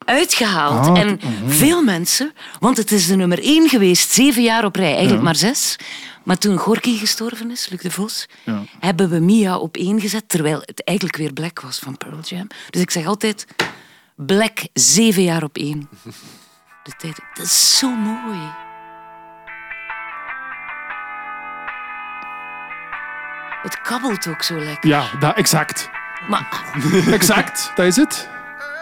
uitgehaald. 0.06 0.88
Ah, 0.88 1.00
en 1.00 1.20
veel 1.48 1.84
mensen, 1.84 2.34
want 2.60 2.78
het 2.78 2.92
is 2.92 3.08
de 3.08 3.16
nummer 3.16 3.40
één 3.44 3.70
geweest, 3.70 4.12
zeven 4.12 4.44
jaar 4.44 4.66
op 4.66 4.76
rij, 4.76 4.94
eigenlijk 4.94 5.24
maar 5.24 5.36
zes. 5.36 5.76
Maar 6.24 6.38
toen 6.38 6.58
Gorky 6.58 6.98
gestorven 6.98 7.52
is, 7.52 7.70
Luc 7.70 7.82
de 7.82 7.92
Vos, 7.92 8.26
Ja. 8.46 8.64
hebben 8.80 9.10
we 9.10 9.20
Mia 9.20 9.58
op 9.58 9.78
één 9.78 10.00
gezet, 10.02 10.30
terwijl 10.30 10.62
het 10.66 10.84
eigenlijk 10.84 11.18
weer 11.18 11.34
Black 11.34 11.60
was 11.62 11.80
van 11.80 11.98
Pearl 11.98 12.20
Jam. 12.22 12.48
Dus 12.70 12.82
ik 12.82 12.92
zeg 12.92 13.06
altijd, 13.06 13.46
Black 14.16 14.58
zeven 14.74 15.24
jaar 15.24 15.44
op 15.44 15.58
één. 15.58 15.90
De 16.84 16.92
tijd, 16.98 17.20
dat 17.34 17.46
is 17.46 17.78
zo 17.78 17.90
mooi. 17.96 18.40
Het 23.68 23.82
kabbelt 23.82 24.28
ook 24.28 24.44
zo 24.44 24.56
lekker. 24.56 24.90
Ja, 24.90 25.04
dat, 25.20 25.36
exact. 25.36 25.90
Maar, 26.30 26.48
Exact, 27.12 27.72
dat 27.76 27.86
is 27.86 27.96
het. 27.96 28.30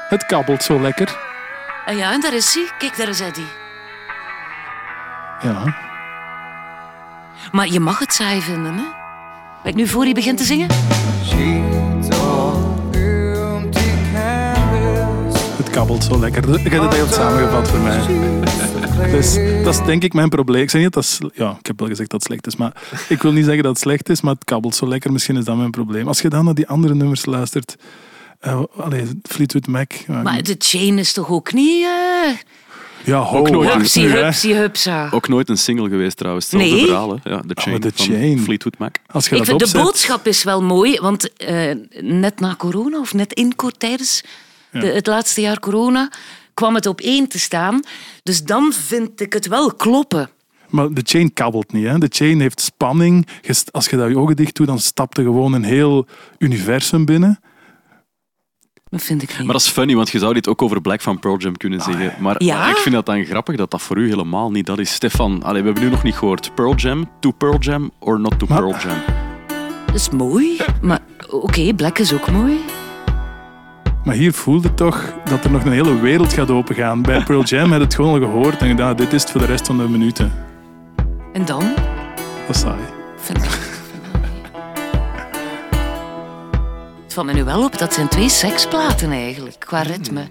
Het 0.09 0.25
kabbelt 0.25 0.63
zo 0.63 0.81
lekker. 0.81 1.17
en 1.85 1.97
ja, 1.97 2.11
en 2.11 2.21
daar 2.21 2.33
is 2.33 2.53
hij. 2.53 2.69
Kijk, 2.77 2.97
daar 2.97 3.07
is 3.07 3.19
Eddie. 3.19 3.47
Ja. 5.41 5.75
Maar 7.51 7.67
je 7.67 7.79
mag 7.79 7.99
het 7.99 8.13
saai 8.13 8.41
vinden, 8.41 8.73
hè? 8.73 8.83
Kijk, 9.63 9.75
nu 9.75 9.87
voor 9.87 10.05
je 10.05 10.13
begint 10.13 10.37
te 10.37 10.43
zingen. 10.43 10.67
Het 15.57 15.69
kabbelt 15.69 16.03
zo 16.03 16.19
lekker. 16.19 16.59
Ik 16.65 16.71
heb 16.71 16.81
het 16.81 16.93
heel 16.93 17.07
samengevat 17.07 17.69
voor 17.69 17.79
mij. 17.79 17.99
Dus, 19.11 19.33
dat 19.63 19.73
is 19.73 19.85
denk 19.85 20.03
ik 20.03 20.13
mijn 20.13 20.29
probleem. 20.29 20.61
Ik 20.61 20.69
zeg 20.69 20.81
niet 20.81 20.93
dat 20.93 21.19
Ja, 21.33 21.55
ik 21.59 21.65
heb 21.65 21.79
wel 21.79 21.87
gezegd 21.87 22.09
dat 22.09 22.19
het 22.19 22.29
slecht 22.31 22.47
is. 22.47 22.55
Maar 22.55 22.73
ik 23.09 23.21
wil 23.21 23.31
niet 23.31 23.45
zeggen 23.45 23.63
dat 23.63 23.71
het 23.71 23.81
slecht 23.81 24.09
is, 24.09 24.21
maar 24.21 24.33
het 24.33 24.43
kabbelt 24.43 24.75
zo 24.75 24.87
lekker. 24.87 25.11
Misschien 25.11 25.37
is 25.37 25.45
dat 25.45 25.57
mijn 25.57 25.71
probleem. 25.71 26.07
Als 26.07 26.21
je 26.21 26.29
dan 26.29 26.45
naar 26.45 26.53
die 26.53 26.67
andere 26.67 26.95
nummers 26.95 27.25
luistert... 27.25 27.75
allee, 28.77 29.03
Fleetwood 29.23 29.67
Mac. 29.67 29.91
Maar 30.07 30.43
de 30.43 30.55
chain 30.57 30.97
is 30.99 31.13
toch 31.13 31.29
ook 31.29 31.53
niet... 31.53 31.83
eh 31.83 32.37
ja, 33.03 33.19
ho, 33.19 33.37
ook 33.37 33.49
nooit. 33.49 33.73
hupsie, 33.73 34.07
hupsie, 34.07 34.53
hupsa. 34.55 35.09
Ook 35.11 35.27
nooit 35.27 35.49
een 35.49 35.57
single 35.57 35.89
geweest 35.89 36.17
trouwens. 36.17 36.51
Hetzelfde 36.51 36.75
Nee. 36.75 36.85
verhaal, 36.85 37.09
hè. 37.23 37.29
Ja, 37.29 37.41
de 37.45 37.53
Chain 37.61 37.75
Oh, 37.75 37.81
The 37.81 37.91
van 37.95 38.05
Chain. 38.05 38.39
Fleetwood 38.39 38.77
Mac. 38.77 38.95
Als 39.11 39.25
je 39.27 39.31
Ik 39.31 39.37
dat 39.37 39.47
vind 39.47 39.71
de 39.71 39.77
boodschap 39.79 40.27
is 40.27 40.43
wel 40.43 40.63
mooi, 40.63 40.99
want 40.99 41.33
eh, 41.37 41.71
net 41.99 42.39
na 42.39 42.55
corona, 42.55 42.99
of 42.99 43.13
net 43.13 43.33
in 43.33 43.53
tijdens 43.77 44.23
de, 44.71 44.87
het 44.87 45.07
laatste 45.07 45.41
jaar 45.41 45.59
corona, 45.59 46.11
kwam 46.55 46.75
het 46.75 46.85
op 46.85 47.01
één 47.01 47.27
te 47.27 47.39
staan. 47.39 47.79
Dus 48.23 48.43
dan 48.43 48.73
vind 48.73 49.21
ik 49.21 49.33
het 49.33 49.47
wel 49.47 49.73
kloppen. 49.73 50.29
Maar 50.69 50.93
de 50.93 51.01
chain 51.03 51.33
kabbelt 51.33 51.73
niet. 51.73 51.85
Hè? 51.85 51.97
De 51.97 52.07
chain 52.09 52.39
heeft 52.39 52.61
spanning. 52.61 53.27
Als 53.71 53.85
je 53.89 53.97
daar 53.97 54.09
je 54.09 54.17
ogen 54.17 54.35
dicht 54.35 54.55
doet, 54.55 54.67
dan 54.67 54.79
stapt 54.79 55.17
er 55.17 55.23
gewoon 55.23 55.53
een 55.53 55.63
heel 55.63 56.07
universum 56.37 57.05
binnen. 57.05 57.39
Dat 58.89 59.01
vind 59.03 59.21
ik 59.21 59.29
niet. 59.29 59.37
Maar 59.37 59.53
dat 59.53 59.61
is 59.61 59.67
funny, 59.69 59.95
want 59.95 60.09
je 60.09 60.19
zou 60.19 60.33
dit 60.33 60.47
ook 60.47 60.61
over 60.61 60.81
Black 60.81 61.01
van 61.01 61.19
Pearl 61.19 61.37
Jam 61.37 61.57
kunnen 61.57 61.81
zeggen. 61.81 62.13
Maar, 62.19 62.43
Ja? 62.43 62.57
maar 62.57 62.69
ik 62.69 62.75
vind 62.77 62.95
dat 62.95 63.05
dan 63.05 63.25
grappig 63.25 63.55
dat 63.55 63.71
dat 63.71 63.81
voor 63.81 63.97
u 63.97 64.07
helemaal 64.09 64.51
niet 64.51 64.65
dat 64.65 64.79
is. 64.79 64.93
Stefan, 64.93 65.43
allee, 65.43 65.61
we 65.61 65.65
hebben 65.67 65.83
nu 65.83 65.89
nog 65.89 66.03
niet 66.03 66.15
gehoord. 66.15 66.55
Pearl 66.55 66.75
Jam, 66.75 67.09
to 67.19 67.31
Pearl 67.31 67.57
Jam 67.59 67.91
or 67.99 68.19
not 68.19 68.39
to 68.39 68.45
Maar- 68.49 68.57
Pearl 68.61 68.75
Jam? 68.79 68.97
Dat 69.85 69.95
is 69.95 70.09
mooi. 70.09 70.57
Maar 70.81 70.99
oké, 71.29 71.73
Black 71.73 71.99
is 71.99 72.13
ook 72.13 72.31
mooi. 72.31 72.57
Maar 74.05 74.15
hier 74.15 74.33
voelde 74.33 74.73
toch 74.73 75.13
dat 75.29 75.43
er 75.43 75.51
nog 75.51 75.63
een 75.65 75.71
hele 75.71 75.99
wereld 75.99 76.33
gaat 76.33 76.51
opengaan. 76.51 77.01
Bij 77.01 77.23
Pearl 77.23 77.43
Jam 77.43 77.71
had 77.71 77.81
het 77.81 77.95
gewoon 77.95 78.21
al 78.23 78.27
gehoord 78.29 78.61
en 78.61 78.67
gedacht, 78.67 78.97
dit 78.97 79.13
is 79.13 79.21
het 79.21 79.31
voor 79.31 79.41
de 79.41 79.47
rest 79.47 79.65
van 79.67 79.77
de 79.77 79.83
minuten. 79.89 80.31
En 81.33 81.45
dan? 81.45 81.63
Dat 82.47 82.55
is 82.55 82.59
saai. 82.61 82.79
Het 87.03 87.13
valt 87.13 87.25
me 87.27 87.33
nu 87.33 87.43
wel 87.43 87.63
op, 87.63 87.77
dat 87.77 87.93
zijn 87.93 88.07
twee 88.07 88.29
seksplaten 88.29 89.11
eigenlijk, 89.11 89.55
qua 89.59 89.81
ritme. 89.81 90.21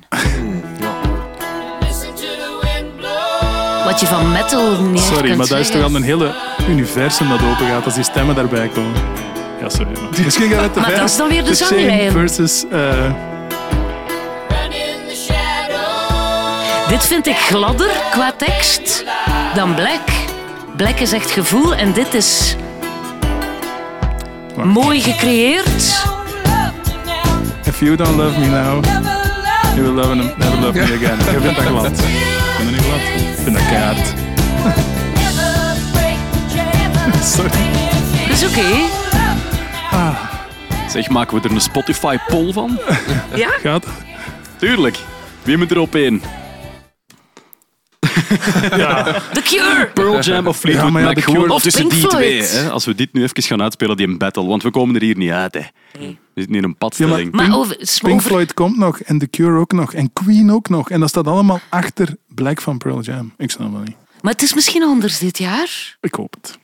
Wat 3.85 4.01
je 4.01 4.07
van 4.07 4.33
metal 4.33 4.93
echt 4.95 5.05
Sorry, 5.05 5.37
maar 5.37 5.47
dat 5.49 5.59
is 5.59 5.71
toch 5.71 5.83
al 5.83 5.95
een 5.95 6.03
hele 6.03 6.35
universum 6.69 7.29
dat 7.29 7.43
open 7.43 7.67
gaat 7.67 7.85
als 7.85 7.95
die 7.95 8.05
stemmen 8.05 8.35
daarbij 8.35 8.69
komen. 8.69 8.93
Ja, 9.61 9.69
sorry. 9.69 9.93
Maar. 9.93 10.25
Misschien 10.25 10.51
gaat 10.51 10.63
het 10.63 10.73
te 10.73 10.81
Maar 10.81 10.89
ver. 10.91 10.99
dat 10.99 11.09
is 11.09 11.17
dan 11.17 11.29
weer 11.29 11.45
de 11.45 11.55
zanglijn. 11.55 12.13
versus... 12.13 12.65
eh, 12.71 13.13
Dit 16.95 17.07
vind 17.07 17.27
ik 17.27 17.37
gladder 17.37 17.91
qua 18.11 18.33
tekst 18.33 19.05
dan 19.55 19.75
Black. 19.75 20.09
Black 20.77 20.99
is 20.99 21.13
echt 21.13 21.31
gevoel 21.31 21.75
en 21.75 21.93
dit 21.93 22.15
is 22.15 22.57
mooi 24.65 25.01
gecreëerd. 25.01 26.07
If 27.65 27.81
you 27.81 27.97
don't 27.97 28.17
love 28.17 28.39
me 28.39 28.47
now, 28.47 28.85
you 29.75 29.83
will 29.83 29.93
love 29.93 30.09
him, 30.09 30.33
never 30.39 30.61
love 30.61 30.79
me 30.79 30.83
again. 30.83 31.19
Ik 31.35 31.43
vind 31.43 31.57
dat 31.57 31.65
glad. 31.65 31.87
Ik 31.87 31.97
vind 32.57 32.71
dat 32.71 32.71
niet 32.71 32.87
glad. 32.87 32.99
Ik 32.99 33.39
vind 33.43 33.57
dat 33.57 33.67
keihard. 33.67 34.15
Sorry. 37.35 37.51
Dat 38.29 38.37
is 38.37 38.45
oké. 38.45 38.67
Zeg, 40.89 41.09
maken 41.09 41.37
we 41.37 41.49
er 41.49 41.55
een 41.55 41.61
Spotify-poll 41.61 42.53
van? 42.53 42.79
Ja? 43.35 43.49
Gaat? 43.63 43.87
Tuurlijk. 44.57 44.99
Wie 45.43 45.57
moet 45.57 45.71
er 45.71 45.79
op 45.79 45.95
één? 45.95 46.23
The 48.39 49.41
Cure. 49.45 49.91
Pearl 49.95 50.21
Jam 50.21 50.47
of 50.47 50.57
Fleetwood 50.57 50.87
Ja, 50.87 50.93
maar 50.93 51.03
ja, 51.03 51.07
Mac? 51.09 51.17
The 51.17 51.23
Gewoon 51.23 51.41
Cure- 51.41 51.53
Of 51.55 51.63
tussen 51.63 51.89
Pink 51.89 52.01
die 52.01 52.11
twee. 52.11 52.43
Floyd. 52.43 52.65
Hè? 52.65 52.71
Als 52.71 52.85
we 52.85 52.95
dit 52.95 53.13
nu 53.13 53.23
even 53.23 53.43
gaan 53.43 53.63
uitspelen, 53.63 53.97
die 53.97 54.17
battle. 54.17 54.47
Want 54.47 54.63
we 54.63 54.71
komen 54.71 54.95
er 54.95 55.03
hier 55.03 55.17
niet 55.17 55.31
uit. 55.31 55.55
Hè. 55.55 55.61
We 55.99 56.17
zitten 56.35 56.55
in 56.57 56.65
een 56.65 56.77
padstelling. 56.77 57.33
Maar 57.33 57.45
Pink- 57.45 57.57
over, 57.57 57.77
Pink 58.03 58.15
over- 58.15 58.27
Floyd 58.31 58.55
komt 58.55 58.77
nog 58.79 59.01
en 59.01 59.19
The 59.19 59.27
Cure 59.27 59.59
ook 59.59 59.73
nog 59.73 59.95
en 59.95 60.13
Queen 60.13 60.53
ook 60.53 60.69
nog. 60.69 60.91
En 60.91 61.01
dat 61.01 61.09
staat 61.09 61.27
allemaal 61.27 61.61
achter 61.69 62.17
Black 62.29 62.61
van 62.61 62.79
Pearl 62.79 63.01
Jam. 63.01 63.33
Ik 63.39 63.51
snap 63.51 63.73
dat 63.73 63.85
niet. 63.85 63.97
maar 64.21 64.33
het 64.33 64.43
is 64.43 64.55
misschien 64.55 64.83
anders 64.83 65.19
dit 65.19 65.39
jaar. 65.39 65.97
Ik 66.01 66.15
hoop 66.15 66.35
het. 66.41 66.59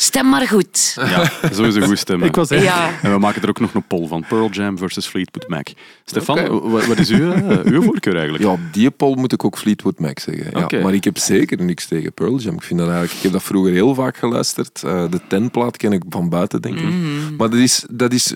Stem 0.00 0.28
maar 0.28 0.48
goed. 0.48 0.96
Ja, 0.96 1.30
sowieso 1.52 1.80
goed 1.80 1.98
stemmen. 1.98 2.28
Ik 2.28 2.34
was 2.34 2.50
echt... 2.50 2.62
Ja. 2.62 3.00
En 3.02 3.12
we 3.12 3.18
maken 3.18 3.42
er 3.42 3.48
ook 3.48 3.60
nog 3.60 3.74
een 3.74 3.86
poll 3.86 4.06
van. 4.06 4.24
Pearl 4.28 4.50
Jam 4.50 4.78
versus 4.78 5.06
Fleetwood 5.06 5.48
Mac. 5.48 5.68
Stefan, 6.04 6.60
wat 6.70 6.98
is 6.98 7.10
uw, 7.10 7.32
eh, 7.32 7.72
uw 7.72 7.82
voorkeur 7.82 8.14
eigenlijk? 8.14 8.44
Ja, 8.44 8.50
op 8.50 8.60
die 8.72 8.90
poll 8.90 9.16
moet 9.16 9.32
ik 9.32 9.44
ook 9.44 9.58
Fleetwood 9.58 9.98
Mac 9.98 10.18
zeggen. 10.18 10.68
Ja. 10.68 10.82
Maar 10.82 10.94
ik 10.94 11.04
heb 11.04 11.18
zeker 11.18 11.62
niks 11.62 11.86
tegen 11.86 12.12
Pearl 12.12 12.38
Jam. 12.38 12.54
Ik, 12.54 12.62
vind 12.62 12.78
dat 12.78 12.88
eigenlijk, 12.88 13.16
ik 13.16 13.22
heb 13.22 13.32
dat 13.32 13.42
vroeger 13.42 13.72
heel 13.72 13.94
vaak 13.94 14.16
geluisterd. 14.16 14.82
Eh, 14.82 15.10
de 15.10 15.20
tenplaat 15.28 15.76
ken 15.76 15.92
ik 15.92 16.02
van 16.08 16.28
buiten, 16.28 16.62
denk 16.62 16.78
ik. 16.78 16.84
Mhm. 16.84 17.36
Maar 17.36 17.50
dat 17.50 17.58
is, 17.58 17.84
dat 17.90 18.12
is... 18.12 18.32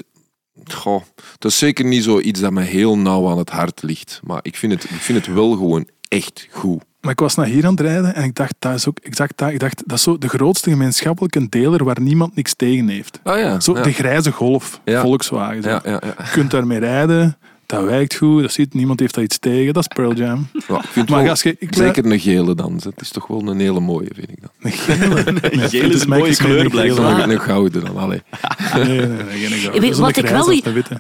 Goh, 0.64 1.02
dat 1.38 1.50
is 1.50 1.58
zeker 1.58 1.84
niet 1.84 2.04
zoiets 2.04 2.40
dat 2.40 2.52
me 2.52 2.62
heel 2.62 2.98
nauw 2.98 3.30
aan 3.30 3.38
het 3.38 3.50
hart 3.50 3.82
ligt. 3.82 4.20
Maar 4.24 4.40
ik 4.42 4.56
vind 4.56 4.72
het, 4.72 4.84
ik 4.84 5.00
vind 5.00 5.26
het 5.26 5.34
wel 5.34 5.50
gewoon 5.50 5.88
echt 6.08 6.46
goed. 6.50 6.82
Maar 7.03 7.12
ik 7.12 7.18
was 7.20 7.34
naar 7.34 7.46
hier 7.46 7.64
aan 7.66 7.70
het 7.70 7.80
rijden 7.80 8.14
en 8.14 8.24
ik 8.24 8.34
dacht, 8.34 8.55
dat 8.59 8.74
is 8.74 8.88
ook 8.88 8.98
exact 9.03 9.38
dat. 9.38 9.50
Ik 9.50 9.61
dacht, 9.61 9.82
dat 9.86 9.96
is 9.98 10.03
zo 10.05 10.18
de 10.18 10.28
grootste 10.28 10.70
gemeenschappelijke 10.70 11.48
deler 11.48 11.84
waar 11.84 12.00
niemand 12.00 12.34
niks 12.36 12.55
tegen 12.55 12.88
heeft. 12.88 13.18
Ah 13.22 13.38
ja. 13.38 13.61
Zo 13.61 13.74
ja. 13.76 13.82
de 13.82 13.92
grijze 13.92 14.32
golf, 14.32 14.80
Ja. 14.84 15.00
Volkswagen. 15.00 15.62
zo. 15.62 15.68
ja, 15.68 15.80
ja, 15.84 15.90
ja. 15.90 16.14
Je 16.24 16.30
kunt 16.32 16.50
daarmee 16.50 16.78
rijden, 16.78 17.36
dat 17.66 17.84
werkt 17.84 18.14
goed, 18.14 18.42
dat 18.42 18.53
ziet, 18.53 18.74
niemand 18.74 19.00
heeft 19.00 19.14
daar 19.14 19.24
iets 19.24 19.38
tegen. 19.38 19.72
Dat 19.74 19.82
is 19.88 19.94
Pearl 19.94 20.14
Jam. 20.14 20.46
Ja, 20.68 20.78
ik 20.78 20.84
vind 20.90 21.09
Maar 21.09 21.20
wel, 21.20 21.30
als 21.30 21.42
je- 21.42 21.57
ik- 21.59 21.74
zeker 21.74 22.05
een 22.07 22.20
gele 22.20 22.55
dan. 22.55 22.74
Het 22.82 23.00
is 23.00 23.11
toch 23.11 23.26
wel 23.26 23.48
een 23.48 23.61
hele 23.61 23.80
mooie, 23.80 24.09
vind 24.14 24.30
ik 24.30 24.38
dan. 24.40 24.50
Een 24.61 24.72
gele. 24.72 25.32
Nee, 25.57 25.68
Geel 25.68 25.90
is 25.90 26.03
een 26.03 26.09
mooie 26.09 26.36
kleur, 26.36 26.57
gele. 26.59 26.70
blijkbaar. 26.70 27.28
Een 27.30 27.40
gouden 27.40 27.84
dan, 27.84 27.96
allee. 27.96 28.22
Nee, 28.74 28.84
nee, 28.84 29.07
nee, 29.07 29.46
geen 29.46 29.59
gouden. 29.59 29.82
Ik 29.84 30.24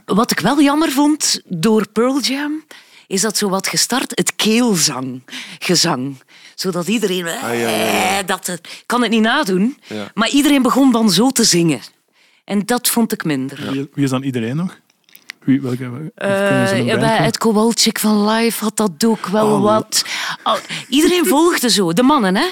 wel, 0.04 0.16
wat 0.16 0.30
ik 0.30 0.40
wel 0.40 0.60
jammer 0.62 0.90
vond 0.90 1.42
door 1.48 1.88
Pearl 1.92 2.20
Jam, 2.20 2.52
is 3.12 3.20
dat 3.20 3.36
zo 3.36 3.48
wat 3.48 3.66
gestart, 3.66 4.10
het 4.14 4.36
keelzang, 4.36 5.22
gezang. 5.58 6.16
Zodat 6.54 6.88
iedereen... 6.88 7.26
eh, 7.26 8.18
Dat, 8.26 8.58
kan 8.86 9.02
het 9.02 9.10
niet 9.10 9.20
nadoen, 9.20 9.78
Ja. 9.86 10.10
maar 10.14 10.28
iedereen 10.28 10.62
begon 10.62 10.92
dan 10.92 11.10
zo 11.10 11.30
te 11.30 11.44
zingen. 11.44 11.80
En 12.44 12.62
dat 12.66 12.88
vond 12.88 13.12
ik 13.12 13.24
minder. 13.24 13.70
Wie, 13.72 13.88
wie 13.94 14.04
is 14.04 14.10
dan 14.10 14.22
iedereen 14.22 14.56
nog? 14.56 14.78
Wie, 15.44 15.60
welke, 15.60 16.12
Eh, 16.14 16.30
ja, 16.78 16.84
band 16.86 17.00
bij 17.00 17.16
het 17.16 17.38
Kowalczyk 17.38 17.98
van 17.98 18.28
Live 18.28 18.64
had 18.64 18.76
dat 18.76 19.04
ook 19.04 19.26
wel 19.26 19.46
Oh. 19.46 19.62
wat. 19.62 20.04
Al- 20.42 20.58
iedereen 20.88 21.26
volgde 21.26 21.70
zo, 21.70 21.92
de 21.92 22.02
mannen, 22.02 22.36
hè? 22.36 22.46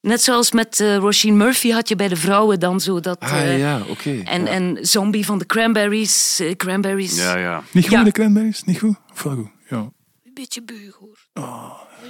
Net 0.00 0.22
zoals 0.22 0.52
met 0.52 0.80
eh 0.80 0.96
Roisin 0.96 1.36
Murphy 1.36 1.70
had 1.70 1.88
je 1.88 1.96
bij 1.96 2.08
de 2.08 2.16
vrouwen 2.16 2.60
dan 2.60 2.80
zo 2.80 3.00
dat. 3.00 3.20
Ah 3.20 3.32
eh, 3.40 3.58
ja, 3.58 3.80
oké. 3.88 4.20
en, 4.24 4.46
en 4.46 4.78
Zombie 4.80 5.24
van 5.24 5.38
de 5.38 5.46
Cranberries. 5.46 6.42
cranberries. 6.56 7.16
Ja, 7.16 7.36
ja. 7.36 7.62
Niet 7.72 7.84
goed, 7.84 7.92
Ja. 7.92 8.02
de 8.02 8.12
cranberries? 8.12 8.62
Niet 8.64 8.78
goed? 8.78 8.96
Of 9.12 9.22
wel 9.22 9.34
goed? 9.34 9.48
Ja. 9.70 9.76
Een 10.24 10.34
beetje 10.34 10.62
beug 10.62 10.94
hoor. 10.94 11.18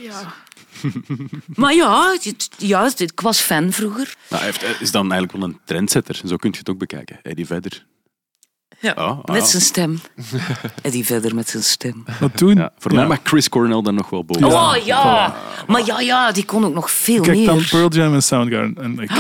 Ja. 0.01 0.33
maar 1.61 1.75
ja, 1.75 2.17
het- 2.83 3.01
ik 3.01 3.21
was 3.21 3.41
fan 3.41 3.73
vroeger. 3.73 4.15
Nou, 4.29 4.43
hij 4.43 4.51
heeft, 4.51 4.61
hij 4.61 4.75
is 4.81 4.91
dan 4.91 5.13
eigenlijk 5.13 5.33
wel 5.33 5.43
een 5.49 5.61
trendsetter. 5.65 6.15
Zo 6.27 6.37
kun 6.37 6.51
je 6.53 6.59
het 6.59 6.71
ook 6.71 6.79
bekijken. 6.79 7.19
Eddie 7.23 7.47
Vedder. 7.47 7.87
Ja. 8.81 8.93
Ah, 8.93 9.19
ah, 9.19 9.25
Met 9.35 9.47
zijn 9.47 9.63
stem. 9.63 10.01
En 10.83 10.91
die 10.91 11.05
verder 11.07 11.35
met 11.35 11.49
zijn 11.49 11.63
stem. 11.63 12.05
Maar 12.21 12.31
toen... 12.33 12.55
Ja, 12.57 12.73
voor 12.79 12.95
mij 12.95 13.07
mag 13.07 13.19
Chris 13.23 13.49
Cornell 13.49 13.83
dan 13.83 13.95
nog 13.95 14.11
wel 14.11 14.25
boven. 14.25 14.45
Oh 14.47 14.77
ja, 14.85 15.37
maar 15.67 15.85
ja, 15.87 16.01
ja, 16.01 16.33
die 16.33 16.45
kon 16.45 16.65
ook 16.65 16.75
nog 16.75 16.91
veel 16.91 17.23
Kijk 17.23 17.45
dan 17.45 17.57
meer. 17.57 17.69
Pearl 17.69 17.89
Jam 17.89 18.15
en 18.15 18.23
Soundgarden. 18.23 18.77
En 18.85 18.99
ik, 18.99 19.11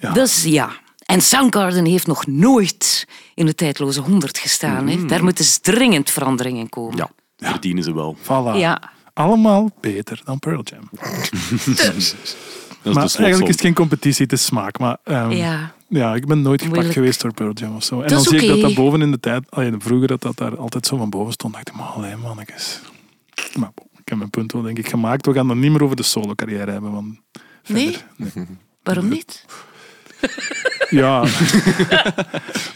Ja. 0.00 0.12
Dus 0.12 0.42
ja. 0.44 0.70
En 1.06 1.20
Soundgarden 1.22 1.84
heeft 1.84 2.06
nog 2.06 2.26
nooit 2.26 3.06
in 3.34 3.46
de 3.46 3.54
tijdloze 3.54 4.00
100 4.00 4.38
gestaan. 4.38 4.88
Hè. 4.88 5.04
Daar 5.06 5.22
moeten 5.24 5.44
dus 5.44 5.58
dringend 5.58 6.10
veranderingen 6.10 6.60
in 6.60 6.68
komen. 6.68 6.96
Ja, 6.96 7.10
verdienen 7.36 7.82
ze 7.84 7.94
wel. 7.94 8.16
voilà. 8.22 8.56
Ja. 8.58 8.80
Allemaal 9.12 9.70
beter 9.80 10.20
dan 10.24 10.38
Pearl 10.38 10.62
Jam. 10.62 10.88
Is 11.96 12.94
maar 12.94 13.02
eigenlijk 13.04 13.42
is 13.42 13.48
het 13.48 13.60
geen 13.60 13.74
competitie, 13.74 14.22
het 14.22 14.32
is 14.32 14.44
smaak. 14.44 14.78
Maar 14.78 14.96
ehm, 15.04 15.30
ja. 15.30 15.74
Ja. 15.88 16.14
ik 16.14 16.26
ben 16.26 16.42
nooit 16.42 16.60
gepakt 16.60 16.68
Moeilijk. 16.74 16.92
geweest 16.94 17.20
door 17.20 17.34
Pearl 17.34 17.52
Jam 17.52 17.74
of 17.76 17.82
zo. 17.84 18.00
En 18.00 18.08
dan 18.08 18.20
zie 18.22 18.40
ik 18.40 18.48
dat 18.48 18.60
dat 18.60 18.74
boven 18.74 19.02
in 19.02 19.10
de 19.10 19.20
tijd... 19.20 19.50
Allee, 19.50 19.72
vroeger 19.78 20.08
dat 20.08 20.20
dat 20.20 20.36
daar 20.36 20.56
altijd 20.56 20.86
zo 20.86 20.96
van 20.96 21.10
boven 21.10 21.32
stond. 21.32 21.52
dacht 21.54 21.68
ik, 21.68 21.74
maar 21.74 21.86
alleen 21.86 22.20
mannetjes. 22.20 22.80
Maar 23.58 23.70
ik 23.98 24.08
heb 24.08 24.18
mijn 24.18 24.30
punt 24.30 24.52
wel 24.52 24.62
denk 24.62 24.78
ik 24.78 24.88
gemaakt. 24.88 25.26
We 25.26 25.32
gaan 25.32 25.48
dan 25.48 25.58
niet 25.58 25.70
meer 25.70 25.82
over 25.82 25.96
de 25.96 26.02
solo 26.02 26.34
carrière 26.34 26.70
hebben. 26.70 26.92
Want 26.92 27.18
Nee? 27.66 27.96
verder- 28.20 28.46
Waarom 28.82 29.08
niet? 29.08 29.44
Ja, 30.90 31.24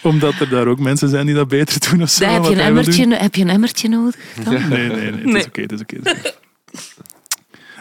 omdat 0.02 0.34
er 0.40 0.48
daar 0.48 0.66
ook 0.66 0.78
mensen 0.78 1.08
zijn 1.08 1.26
die 1.26 1.34
dat 1.34 1.48
beter 1.48 1.90
doen 1.90 2.02
of 2.02 2.10
zo. 2.10 2.24
Heb, 2.24 2.44
je 2.44 2.50
een 2.50 2.58
emmertje, 2.58 3.14
heb 3.16 3.34
je 3.34 3.42
een 3.42 3.48
emmertje 3.48 3.88
nodig? 3.88 4.16
dan? 4.44 4.52
Nee, 4.54 4.62
nee, 4.68 4.88
nee. 4.88 5.12
Het 5.12 5.24
Nee. 5.24 5.36
is 5.36 5.46
oké, 5.46 5.60
het 5.96 6.06
is. 6.12 6.32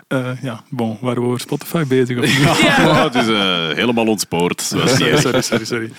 Eh, 0.07 0.41
ja, 0.41 0.63
bon, 0.69 0.97
waren 1.01 1.21
we 1.21 1.27
over 1.27 1.39
Spotify 1.39 1.83
bezig? 1.85 2.17
Of 2.17 2.25
niet? 2.25 2.37
Ja, 2.67 3.03
het 3.03 3.15
is 3.15 3.27
eh, 3.27 3.67
helemaal 3.75 4.07
ontspoord. 4.07 4.61
sorry, 4.71 5.41
sorry, 5.41 5.65
sorry. 5.65 5.91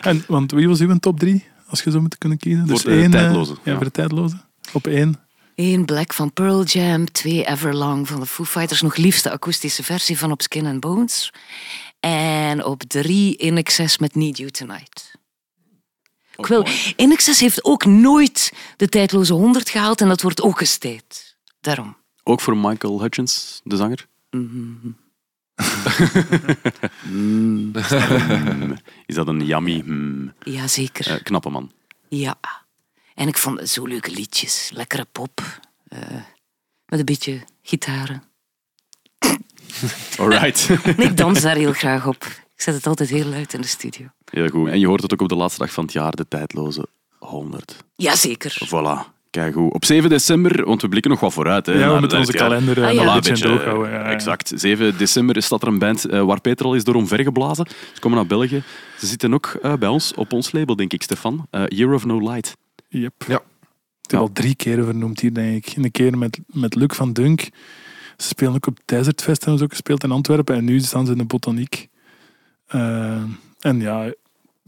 En, 0.00 0.24
want 0.26 0.52
wie 0.52 0.68
was 0.68 0.80
uw 0.80 0.98
top 0.98 1.18
drie, 1.18 1.44
als 1.68 1.82
je 1.82 1.90
zo 1.90 2.00
moet 2.00 2.18
kunnen 2.18 2.38
kiezen? 2.38 2.66
Dus 2.66 2.80
Voor 2.82 2.90
de 2.90 2.96
één, 2.96 3.14
eh, 3.14 3.20
tijdloze, 3.20 3.52
Ja, 3.52 3.58
ja. 3.64 3.74
voor 3.74 3.84
de 3.84 3.90
tijdloze. 3.90 4.36
Op 4.72 4.86
één. 4.86 5.16
Eén 5.54 5.84
Black 5.84 6.12
van 6.12 6.32
Pearl 6.32 6.64
Jam, 6.64 7.12
twee 7.12 7.46
Everlong 7.46 8.08
van 8.08 8.20
de 8.20 8.26
Foo 8.26 8.44
Fighters, 8.44 8.82
nog 8.82 8.96
liefste 8.96 9.30
akoestische 9.30 9.82
versie 9.82 10.18
van 10.18 10.30
Op 10.32 10.42
Skin 10.42 10.66
and 10.66 10.80
Bones. 10.80 11.32
En 12.00 12.64
op 12.64 12.82
drie 12.82 13.36
In 13.36 13.56
Excess 13.56 13.98
met 13.98 14.14
Need 14.14 14.36
You 14.36 14.50
Tonight. 14.50 15.12
Ik 16.36 16.46
wil, 16.46 16.66
In 16.96 17.12
Excess 17.12 17.40
heeft 17.40 17.64
ook 17.64 17.84
nooit 17.84 18.52
de 18.76 18.88
tijdloze 18.88 19.32
100 19.32 19.68
gehaald 19.68 20.00
en 20.00 20.08
dat 20.08 20.22
wordt 20.22 20.42
ook 20.42 20.58
gesteed. 20.58 21.36
Daarom. 21.60 21.96
Ook 22.22 22.40
voor 22.40 22.56
Michael 22.56 23.00
Hutchins, 23.00 23.60
de 23.64 23.76
zanger. 23.76 24.06
Mm. 24.30 24.96
Is 29.06 29.14
dat 29.14 29.28
een 29.28 29.44
yummy, 29.46 29.82
mm, 29.84 30.32
Jazeker. 30.42 31.06
eh, 31.10 31.22
knappe 31.22 31.50
man? 31.50 31.72
Ja. 32.08 32.38
En 33.14 33.28
ik 33.28 33.38
vond 33.38 33.68
zo 33.68 33.86
leuke 33.86 34.10
liedjes. 34.10 34.70
Lekkere 34.74 35.06
pop. 35.12 35.60
Eh, 35.88 35.98
Met 36.86 36.98
een 36.98 37.04
beetje 37.04 37.40
gitaren. 37.62 38.22
Alright. 40.20 40.68
Ik 40.96 41.16
dans 41.16 41.40
daar 41.40 41.56
heel 41.56 41.72
graag 41.72 42.06
op. 42.06 42.24
Ik 42.24 42.64
zet 42.64 42.74
het 42.74 42.86
altijd 42.86 43.08
heel 43.08 43.24
luid 43.24 43.52
in 43.54 43.60
de 43.60 43.66
studio. 43.66 44.06
Heel 44.30 44.48
goed. 44.48 44.68
En 44.68 44.80
je 44.80 44.86
hoort 44.86 45.02
het 45.02 45.12
ook 45.12 45.22
op 45.22 45.28
de 45.28 45.34
laatste 45.36 45.60
dag 45.60 45.72
van 45.72 45.84
het 45.84 45.92
jaar, 45.92 46.10
de 46.14 46.26
tijdloze 46.28 46.86
100. 47.18 47.76
Jazeker. 47.96 48.58
Voilà. 48.66 49.16
Kijk 49.30 49.54
goed. 49.54 49.72
Op 49.72 49.84
7 49.84 50.10
december, 50.10 50.64
want 50.64 50.82
we 50.82 50.88
blikken 50.88 51.10
nog 51.10 51.20
wat 51.20 51.32
vooruit. 51.32 51.66
Hè, 51.66 51.72
Ja, 51.72 51.92
we 51.94 51.98
moeten 52.00 52.18
het 52.18 52.26
onze 52.26 52.38
kalender 52.38 52.78
eh, 52.82 52.88
Ah, 52.88 52.94
ja. 52.94 53.14
een 53.14 53.20
beetje. 53.20 53.48
Ja, 53.48 53.88
ja. 53.88 54.02
Exact. 54.10 54.52
7 54.54 54.98
december 54.98 55.42
staat 55.42 55.62
er 55.62 55.68
een 55.68 55.78
band 55.78 56.04
eh, 56.04 56.22
waar 56.24 56.40
Peter 56.40 56.66
al 56.66 56.74
is 56.74 56.84
door 56.84 56.94
omvergeblazen. 56.94 57.66
Ze 57.94 58.00
komen 58.00 58.18
naar 58.18 58.26
België. 58.26 58.62
Ze 58.98 59.06
zitten 59.06 59.34
ook 59.34 59.58
eh, 59.62 59.74
bij 59.74 59.88
ons 59.88 60.14
op 60.14 60.32
ons 60.32 60.52
label, 60.52 60.76
denk 60.76 60.92
ik, 60.92 61.02
Stefan. 61.02 61.46
Eh, 61.50 61.62
Year 61.66 61.94
of 61.94 62.04
No 62.04 62.18
Light. 62.30 62.56
Yep. 62.88 63.24
Ja. 63.26 63.40
Ik 64.02 64.10
heb 64.10 64.20
al 64.20 64.32
drie 64.32 64.54
keren 64.54 64.84
vernoemd 64.84 65.20
hier, 65.20 65.34
denk 65.34 65.66
ik. 65.66 65.76
Een 65.76 65.90
keer 65.90 66.18
met, 66.18 66.38
met 66.46 66.74
Luc 66.74 66.90
van 66.96 67.12
Dunk. 67.12 67.48
Ze 68.18 68.28
spelen 68.28 68.54
ook 68.54 68.66
op 68.66 68.78
Desert 68.84 69.22
Fest, 69.22 69.40
hebben 69.40 69.58
ze 69.58 69.64
ook 69.64 69.70
gespeeld 69.70 70.04
in 70.04 70.10
Antwerpen. 70.10 70.56
En 70.56 70.64
nu 70.64 70.80
staan 70.80 71.06
ze 71.06 71.12
in 71.12 71.18
de 71.18 71.24
Botaniek. 71.24 71.88
Eh, 72.66 73.22
en 73.60 73.80
ja, 73.80 74.12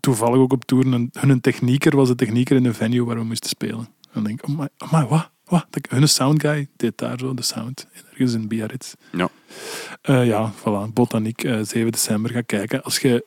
toevallig 0.01 0.37
ook 0.37 0.53
op 0.53 0.65
tour. 0.65 0.93
En 0.93 1.11
hun 1.19 1.41
technieker 1.41 1.97
was 1.97 2.09
de 2.09 2.15
technieker 2.15 2.57
in 2.57 2.63
de 2.63 2.75
venue 2.75 3.05
waar 3.05 3.17
we 3.17 3.25
moesten 3.25 3.49
spelen. 3.49 3.79
En 3.79 4.11
dan 4.13 4.25
denk 4.25 4.43
ik, 4.43 4.49
oh 4.49 4.59
my, 4.59 4.69
oh 4.79 4.93
my 4.93 5.07
wat? 5.07 5.31
wat? 5.45 5.67
Hun 5.89 6.09
soundguy 6.09 6.69
deed 6.77 6.99
daar 6.99 7.19
zo 7.19 7.35
de 7.35 7.43
sound. 7.43 7.87
Ergens 8.11 8.33
in 8.33 8.49
Biarritz. 8.49 8.95
Ja. 9.13 9.29
Eh, 10.03 10.27
ja, 10.27 10.53
voilà. 10.53 10.93
Botaniek, 10.93 11.45
eh 11.45 11.61
7 11.63 11.91
december. 11.91 12.31
Ga 12.31 12.41
kijken. 12.41 12.83
Als 12.83 12.99
je 12.99 13.25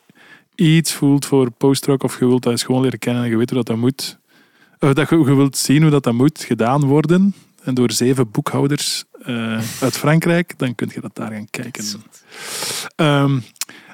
iets 0.55 0.93
voelt 0.93 1.25
voor 1.25 1.51
post-rock 1.51 2.03
of 2.03 2.19
je 2.19 2.27
wilt 2.27 2.43
dat 2.43 2.51
eens 2.51 2.63
gewoon 2.63 2.81
leren 2.81 2.99
kennen 2.99 3.23
en 3.23 3.29
je 3.29 3.37
weet 3.37 3.49
hoe 3.49 3.57
dat, 3.57 3.67
dat 3.67 3.77
moet. 3.77 4.19
Of 4.79 4.93
dat 4.93 5.09
je, 5.09 5.17
je 5.17 5.35
wilt 5.35 5.57
zien 5.57 5.81
hoe 5.81 5.91
dat, 5.91 6.03
dat 6.03 6.13
moet 6.13 6.43
gedaan 6.43 6.85
worden. 6.85 7.35
En 7.63 7.73
door 7.73 7.91
zeven 7.91 8.31
boekhouders 8.31 9.03
eh, 9.23 9.61
uit 9.81 9.97
Frankrijk, 9.97 10.57
dan 10.57 10.75
kun 10.75 10.91
je 10.93 11.01
dat 11.01 11.15
daar 11.15 11.31
gaan 11.31 11.49
kijken. 11.49 11.83
Ehm 12.95 13.39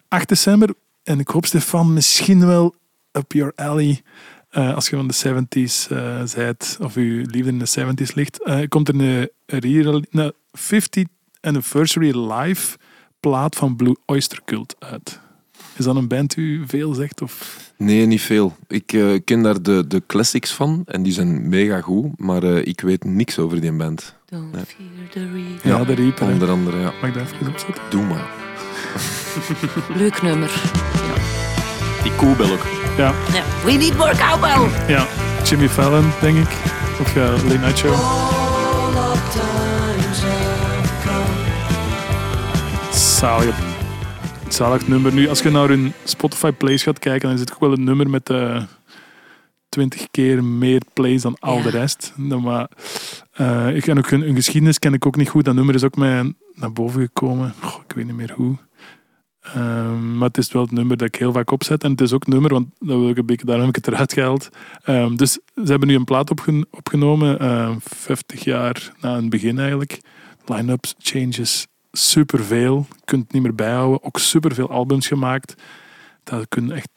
8 0.07 0.29
december, 0.29 0.73
en 1.03 1.19
ik 1.19 1.27
hoop 1.27 1.45
Stefan, 1.45 1.93
misschien 1.93 2.45
wel 2.45 2.75
up 3.11 3.31
your 3.31 3.53
alley. 3.55 4.01
eh, 4.49 4.75
als 4.75 4.89
je 4.89 4.95
van 4.95 5.07
de 5.07 5.13
70s 5.13 5.91
eh 5.91 6.21
zijt, 6.25 6.77
of 6.81 6.95
je 6.95 7.01
liefde 7.01 7.49
in 7.49 7.59
de 7.59 7.67
70s 7.67 8.13
ligt, 8.13 8.43
eh, 8.43 8.67
komt 8.67 8.87
er 8.87 8.95
een, 8.95 9.29
een 9.45 10.33
50th 10.57 11.09
anniversary 11.41 12.31
live 12.31 12.77
plaat 13.19 13.55
van 13.55 13.75
Blue 13.75 13.95
Oyster 14.05 14.41
Cult 14.45 14.75
uit. 14.79 15.19
Is 15.79 15.85
dat 15.85 15.95
een 15.95 16.07
band 16.07 16.35
u 16.37 16.63
veel 16.67 16.93
zegt? 16.93 17.21
Of? 17.21 17.57
Nee, 17.77 18.05
niet 18.05 18.21
veel. 18.21 18.55
Ik 18.67 18.93
eh, 18.93 19.03
ken 19.25 19.41
daar 19.43 19.61
de, 19.61 19.85
de 19.87 20.03
classics 20.07 20.51
van 20.53 20.83
en 20.85 21.03
die 21.03 21.13
zijn 21.13 21.49
mega 21.49 21.81
goed, 21.81 22.19
maar 22.19 22.43
eh, 22.43 22.65
ik 22.67 22.81
weet 22.81 23.03
niks 23.03 23.39
over 23.39 23.61
die 23.61 23.71
band. 23.71 24.15
Don't 24.29 24.51
Nee. 24.53 24.63
fear 24.65 25.09
the 25.09 25.19
reaper. 25.33 25.69
Ja, 25.71 25.83
de 25.83 25.93
Reaper. 25.93 26.25
hè. 26.27 26.33
Onder 26.33 26.49
andere, 26.49 26.77
ja. 26.79 26.91
Mag 27.01 27.09
ik 27.09 27.13
dat 27.13 27.23
even 27.33 27.47
opzetten? 27.47 27.83
Doe 27.89 28.03
maar. 28.03 28.29
Leuk 29.95 30.21
nummer. 30.21 30.51
Die 32.03 32.11
koebel 32.15 32.51
ook. 32.51 32.65
Ja, 32.97 33.13
Ja. 33.33 33.43
We 33.65 33.71
need 33.71 33.97
more 33.97 34.15
cowbell. 34.15 34.69
ja. 34.87 35.07
Jimmy 35.43 35.69
Fallon, 35.69 36.11
denk 36.21 36.37
ik. 36.37 36.49
Of 37.01 37.13
ja, 37.15 37.29
Late 37.31 37.57
Night 37.57 37.77
Show. 37.77 37.95
Zalig 44.49 44.87
nummer. 44.87 45.13
Nu, 45.13 45.27
als 45.27 45.41
je 45.41 45.49
naar 45.49 45.67
hun 45.67 45.93
Spotify 46.03 46.51
plays 46.51 46.83
gaat 46.83 46.99
kijken, 46.99 47.21
dan 47.27 47.33
is 47.33 47.39
het 47.39 47.53
ook 47.53 47.59
wel 47.59 47.71
een 47.71 47.83
nummer 47.83 48.09
met 48.09 48.29
eh 48.29 48.63
20 49.69 50.07
keer 50.11 50.43
meer 50.43 50.81
plays 50.93 51.21
dan 51.21 51.35
al 51.39 51.57
Ja. 51.57 51.63
de 51.63 51.69
rest. 51.69 52.13
Maar, 52.17 52.69
eh, 53.31 53.75
ik 53.75 53.81
ken 53.81 53.97
ook 53.97 54.09
hun, 54.09 54.21
hun 54.21 54.35
geschiedenis 54.35 54.79
ken 54.79 54.93
ik 54.93 55.05
ook 55.05 55.15
niet 55.15 55.29
goed. 55.29 55.45
Dat 55.45 55.55
nummer 55.55 55.75
is 55.75 55.83
ook 55.83 55.95
mij 55.95 56.33
naar 56.53 56.71
boven 56.73 57.01
gekomen. 57.01 57.53
Goh, 57.61 57.81
ik 57.87 57.95
weet 57.95 58.05
niet 58.05 58.15
meer 58.15 58.33
hoe. 58.35 58.57
Ehm, 59.41 60.17
maar 60.17 60.27
het 60.27 60.37
is 60.37 60.51
wel 60.51 60.61
het 60.61 60.71
nummer 60.71 60.97
dat 60.97 61.07
ik 61.07 61.15
heel 61.15 61.31
vaak 61.33 61.51
opzet. 61.51 61.83
En 61.83 61.91
het 61.91 62.01
is 62.01 62.13
ook 62.13 62.23
het 62.25 62.33
nummer, 62.33 62.51
want 62.53 62.67
dat 62.79 62.97
wil 62.99 63.09
ik 63.09 63.17
een 63.17 63.25
beetje, 63.25 63.45
daarom 63.45 63.65
heb 63.65 63.77
ik 63.77 63.85
het 63.85 63.93
eruit 63.93 64.13
gehaald. 64.13 64.49
Ehm, 64.83 65.15
dus 65.15 65.31
ze 65.55 65.63
hebben 65.63 65.87
nu 65.87 65.95
een 65.95 66.03
plaat 66.03 66.31
opgen- 66.31 66.67
opgenomen, 66.71 67.39
ehm 67.39 67.75
50 67.79 68.43
jaar 68.43 68.93
na 69.01 69.15
het 69.15 69.29
begin 69.29 69.59
eigenlijk. 69.59 69.99
Line-ups, 70.45 70.95
changes, 70.97 71.67
superveel. 71.99 72.85
Je 72.89 73.01
kunt 73.05 73.23
het 73.23 73.33
niet 73.33 73.41
meer 73.41 73.55
bijhouden. 73.55 74.03
Ook 74.03 74.19
superveel 74.19 74.69
albums 74.69 75.07
gemaakt. 75.07 75.55
Dat, 76.23 76.47
kun 76.47 76.71
echt, 76.71 76.89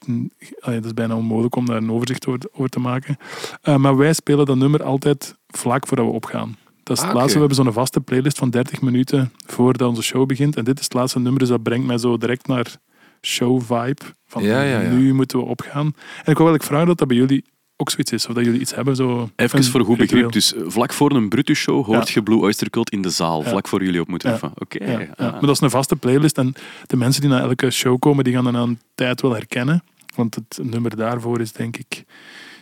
dat 0.59 0.85
is 0.85 0.93
bijna 0.93 1.15
onmogelijk 1.15 1.55
om 1.55 1.65
daar 1.65 1.77
een 1.77 1.91
overzicht 1.91 2.27
over, 2.27 2.39
over 2.51 2.69
te 2.69 2.79
maken. 2.79 3.17
Eh, 3.61 3.75
maar 3.75 3.97
wij 3.97 4.13
spelen 4.13 4.45
dat 4.45 4.55
nummer 4.55 4.83
altijd 4.83 5.35
vlak 5.47 5.87
voordat 5.87 6.05
we 6.05 6.11
opgaan. 6.11 6.57
Dat 6.83 6.97
is 6.97 7.03
het 7.03 7.11
Ah, 7.11 7.15
laatste. 7.17 7.33
We 7.39 7.45
hebben 7.45 7.63
zo'n 7.63 7.73
vaste 7.73 8.01
playlist 8.01 8.37
van 8.37 8.49
30 8.49 8.81
minuten 8.81 9.33
voordat 9.45 9.89
onze 9.89 10.01
show 10.01 10.27
begint. 10.27 10.55
En 10.55 10.63
dit 10.63 10.77
is 10.77 10.83
het 10.83 10.93
laatste 10.93 11.19
nummer, 11.19 11.39
dus 11.39 11.49
dat 11.49 11.63
brengt 11.63 11.85
mij 11.85 11.97
zo 11.97 12.17
direct 12.17 12.47
naar 12.47 12.75
show-vibe. 13.21 14.01
Van 14.25 14.43
Ja, 14.43 14.61
ja, 14.61 14.79
ja. 14.79 14.89
nu 14.89 15.13
moeten 15.13 15.37
we 15.37 15.45
opgaan. 15.45 15.85
En 16.23 16.31
ik 16.31 16.37
wil 16.37 16.45
wel 16.45 16.57
vragen 16.59 16.87
dat 16.87 16.97
dat 16.97 17.07
bij 17.07 17.17
jullie 17.17 17.43
ook 17.77 17.89
zoiets 17.89 18.11
is. 18.11 18.27
Of 18.27 18.33
dat 18.33 18.45
jullie 18.45 18.59
iets 18.59 18.75
hebben. 18.75 18.95
Zo 18.95 19.29
Even 19.35 19.57
een 19.57 19.63
voor 19.65 19.85
goed 19.85 19.97
begrip. 19.97 20.31
Dus 20.31 20.53
vlak 20.65 20.93
voor 20.93 21.11
een 21.11 21.29
Brutus-show 21.29 21.85
hoort 21.85 22.07
Ja. 22.07 22.13
je 22.13 22.23
Blue 22.23 22.39
Oyster 22.39 22.69
Cult 22.69 22.89
in 22.89 23.01
de 23.01 23.09
zaal. 23.09 23.41
Vlak 23.41 23.67
voor 23.67 23.83
jullie 23.83 24.01
op 24.01 24.07
moeten 24.07 24.31
Ja. 24.41 24.51
Oké. 24.55 24.83
Ja, 24.83 24.99
ja. 24.99 25.07
ah. 25.15 25.31
Maar 25.31 25.41
dat 25.41 25.49
is 25.49 25.61
een 25.61 25.69
vaste 25.69 25.95
playlist. 25.95 26.37
En 26.37 26.53
de 26.85 26.97
mensen 26.97 27.21
die 27.21 27.29
naar 27.29 27.41
elke 27.41 27.71
show 27.71 27.99
komen, 27.99 28.23
die 28.23 28.33
gaan 28.33 28.43
dan 28.43 28.57
aan 28.57 28.69
een 28.69 28.79
tijd 28.95 29.21
wel 29.21 29.33
herkennen. 29.33 29.83
Want 30.15 30.35
het 30.35 30.59
nummer 30.61 30.95
daarvoor 30.95 31.39
is 31.39 31.51
denk 31.51 31.77
ik 31.77 32.03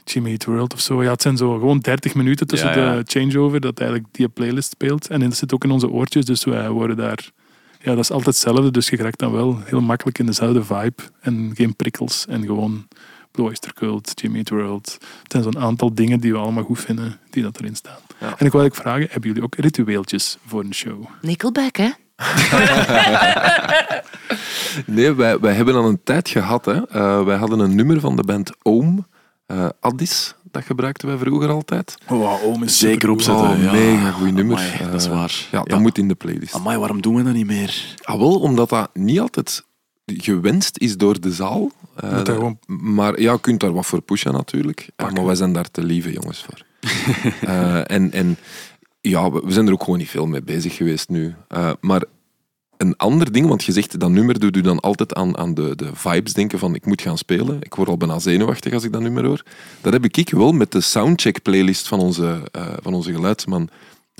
Jimmy 0.03 0.30
Eat 0.30 0.45
World 0.45 0.74
of 0.74 0.80
zo. 0.80 1.03
Ja, 1.03 1.12
het 1.12 1.22
zijn 1.22 1.38
zo 1.38 1.53
gewoon 1.53 1.80
30 1.80 2.16
minuten 2.16 2.47
tussen 2.47 2.74
de 2.74 3.03
changeover 3.05 3.59
dat 3.59 3.80
eigenlijk 3.80 4.09
die 4.14 4.28
playlist 4.28 4.72
speelt. 4.72 5.07
En 5.07 5.20
dat 5.20 5.36
zit 5.36 5.53
ook 5.53 5.64
in 5.64 5.72
onze 5.72 5.89
oortjes, 5.89 6.26
dus 6.26 6.43
wij 6.43 6.70
worden 6.70 6.97
daar... 6.97 7.30
Ja, 7.84 7.95
dat 7.95 8.03
is 8.03 8.12
altijd 8.12 8.36
hetzelfde, 8.36 8.72
dus 8.72 8.89
je 8.89 8.95
raakt 8.95 9.20
dan 9.20 9.32
wel 9.32 9.59
heel 9.66 9.82
makkelijk 9.82 10.20
in 10.20 10.26
dezelfde 10.26 10.64
vibe. 10.64 11.03
En 11.22 11.51
geen 11.55 11.76
prikkels 11.76 12.26
en 12.28 12.45
gewoon 12.45 12.88
Blue 13.32 13.45
Oyster 13.45 13.73
Cult, 13.73 14.11
Jimmy 14.15 14.38
Eat 14.38 14.49
World. 14.49 14.97
Het 15.23 15.32
zijn 15.32 15.43
zo'n 15.43 15.59
aantal 15.59 15.93
dingen 15.93 16.19
die 16.19 16.32
we 16.32 16.38
allemaal 16.38 16.63
goed 16.63 16.79
vinden, 16.79 17.19
die 17.29 17.43
dat 17.43 17.59
erin 17.59 17.75
staan. 17.75 17.97
Ja. 18.19 18.27
En 18.38 18.45
ik 18.45 18.51
wil 18.51 18.61
eigenlijk 18.61 18.75
vragen, 18.75 19.07
hebben 19.11 19.29
jullie 19.29 19.43
ook 19.43 19.55
ritueeltjes 19.55 20.38
voor 20.45 20.63
een 20.63 20.73
show? 20.73 21.03
Nickelback, 21.21 21.75
hè? 21.77 21.89
Nee, 24.86 25.11
wij, 25.13 25.39
wij 25.39 25.53
hebben 25.53 25.75
al 25.75 25.86
een 25.86 26.03
tijd 26.03 26.29
gehad. 26.29 26.65
Hè. 26.65 26.88
Eh, 26.88 27.23
wij 27.23 27.38
hadden 27.38 27.59
een 27.59 27.75
nummer 27.75 27.99
van 27.99 28.15
de 28.15 28.23
band 28.23 28.51
Oom, 28.63 29.07
eh, 29.45 29.69
Addis. 29.79 30.36
Dat 30.51 30.63
gebruikten 30.63 31.07
wij 31.07 31.17
vroeger 31.17 31.49
altijd. 31.49 31.95
Oh, 32.07 32.43
oom 32.43 32.63
is 32.63 32.79
Zeker 32.79 33.09
opzetten. 33.09 33.49
Oh, 33.49 33.61
ja. 33.63 33.71
mega 33.71 34.11
goed 34.11 34.34
nummer. 34.34 34.57
Amai, 34.57 34.91
dat 34.91 35.01
is 35.01 35.05
Eh, 35.07 35.11
waar. 35.13 35.47
Ja, 35.51 35.63
dat 35.63 35.79
moet 35.79 35.97
in 35.97 36.07
de 36.07 36.15
playlist. 36.15 36.53
Amai, 36.53 36.77
waarom 36.77 37.01
doen 37.01 37.15
we 37.15 37.23
dat 37.23 37.34
niet 37.34 37.45
meer? 37.47 37.95
Ah, 38.03 38.17
wel, 38.19 38.39
omdat 38.39 38.69
dat 38.69 38.89
niet 38.93 39.19
altijd 39.19 39.63
gewenst 40.05 40.77
is 40.77 40.97
door 40.97 41.19
de 41.21 41.31
zaal. 41.31 41.71
Eh, 41.95 42.19
gewoon- 42.23 42.59
Maar 42.67 43.21
ja, 43.21 43.31
je 43.31 43.39
kunt 43.39 43.59
daar 43.59 43.73
wat 43.73 43.85
voor 43.85 44.01
pushen 44.01 44.33
natuurlijk. 44.33 44.89
Eh, 44.95 45.11
maar 45.11 45.25
wij 45.25 45.35
zijn 45.35 45.53
daar 45.53 45.71
te 45.71 45.83
lieve 45.83 46.11
jongens 46.11 46.43
voor. 46.43 46.65
Eh, 47.41 47.91
en, 47.91 48.11
en 48.11 48.37
ja, 49.01 49.31
we 49.31 49.41
we 49.45 49.51
zijn 49.51 49.67
er 49.67 49.73
ook 49.73 49.83
gewoon 49.83 49.99
niet 49.99 50.09
veel 50.09 50.25
mee 50.27 50.41
bezig 50.41 50.75
geweest 50.75 51.09
nu. 51.09 51.33
Maar 51.81 52.03
een 52.77 52.97
ander 52.97 53.31
ding, 53.31 53.47
want 53.47 53.63
je 53.63 53.71
zegt 53.71 53.99
dat 53.99 54.09
nummer 54.09 54.39
doet 54.39 54.55
u 54.55 54.61
dan 54.61 54.79
altijd 54.79 55.13
aan, 55.13 55.37
aan 55.37 55.53
de, 55.53 55.75
de 55.75 55.89
vibes 55.93 56.33
denken 56.33 56.59
van 56.59 56.75
ik 56.75 56.85
moet 56.85 57.01
gaan 57.01 57.17
spelen. 57.17 57.57
Ik 57.61 57.75
word 57.75 57.89
al 57.89 57.97
bijna 57.97 58.19
zenuwachtig 58.19 58.73
als 58.73 58.83
ik 58.83 58.91
dat 58.91 59.01
nummer 59.01 59.25
hoor. 59.25 59.43
Dat 59.81 59.93
heb 59.93 60.05
ik 60.05 60.29
wel 60.29 60.51
met 60.51 60.71
de 60.71 60.81
soundcheck 60.81 61.41
playlist 61.41 61.87
van 61.87 61.99
onze, 61.99 62.41
van 62.82 62.93
onze 62.93 63.11
geluidsman. 63.11 63.69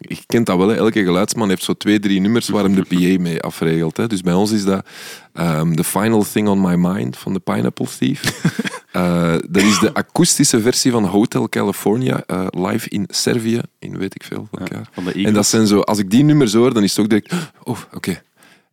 Je 0.02 0.18
kent 0.26 0.46
dat 0.46 0.58
wel, 0.58 0.68
hè? 0.68 0.76
elke 0.76 1.04
geluidsman 1.04 1.50
heeft 1.50 1.64
zo 1.64 1.74
twee, 1.74 2.00
drie 2.00 2.20
nummers 2.20 2.50
waar 2.50 2.64
hem 2.64 2.76
de 2.76 2.84
PA 2.84 3.22
mee 3.22 3.42
afregelt. 3.42 3.98
Hè? 3.98 4.08
Dus 4.08 4.22
bij 4.22 4.34
ons 4.34 4.52
is 4.52 4.64
dat 4.64 4.86
ehm, 5.34 5.74
The 5.74 5.84
Final 5.84 6.26
Thing 6.32 6.48
on 6.48 6.62
My 6.62 6.76
Mind 6.76 7.18
van 7.18 7.34
de 7.34 7.40
Pineapple 7.40 7.88
Thief. 7.98 8.22
Eh, 8.92 9.36
dat 9.50 9.64
is 9.64 9.80
de 9.80 9.94
akoestische 9.94 10.62
versie 10.62 10.92
van 10.92 11.06
Hotel 11.06 11.50
California, 11.50 12.24
eh, 12.26 12.48
live 12.50 12.90
in 12.90 13.06
Servië, 13.10 13.62
in 13.80 13.98
weet 13.98 14.16
ik 14.16 14.24
veel 14.24 14.48
welk 14.52 14.70
jaar. 14.70 14.90
Van 14.92 15.04
de 15.04 15.14
En 15.14 15.34
dat 15.34 15.46
zijn 15.46 15.68
zo, 15.68 15.80
als 15.80 15.98
ik 16.00 16.10
die 16.10 16.24
nummers 16.24 16.54
hoor, 16.54 16.74
dan 16.74 16.84
is 16.84 16.90
het 16.96 17.00
ook 17.00 17.10
direct, 17.10 17.34
oh, 17.64 17.78
oké, 17.94 18.22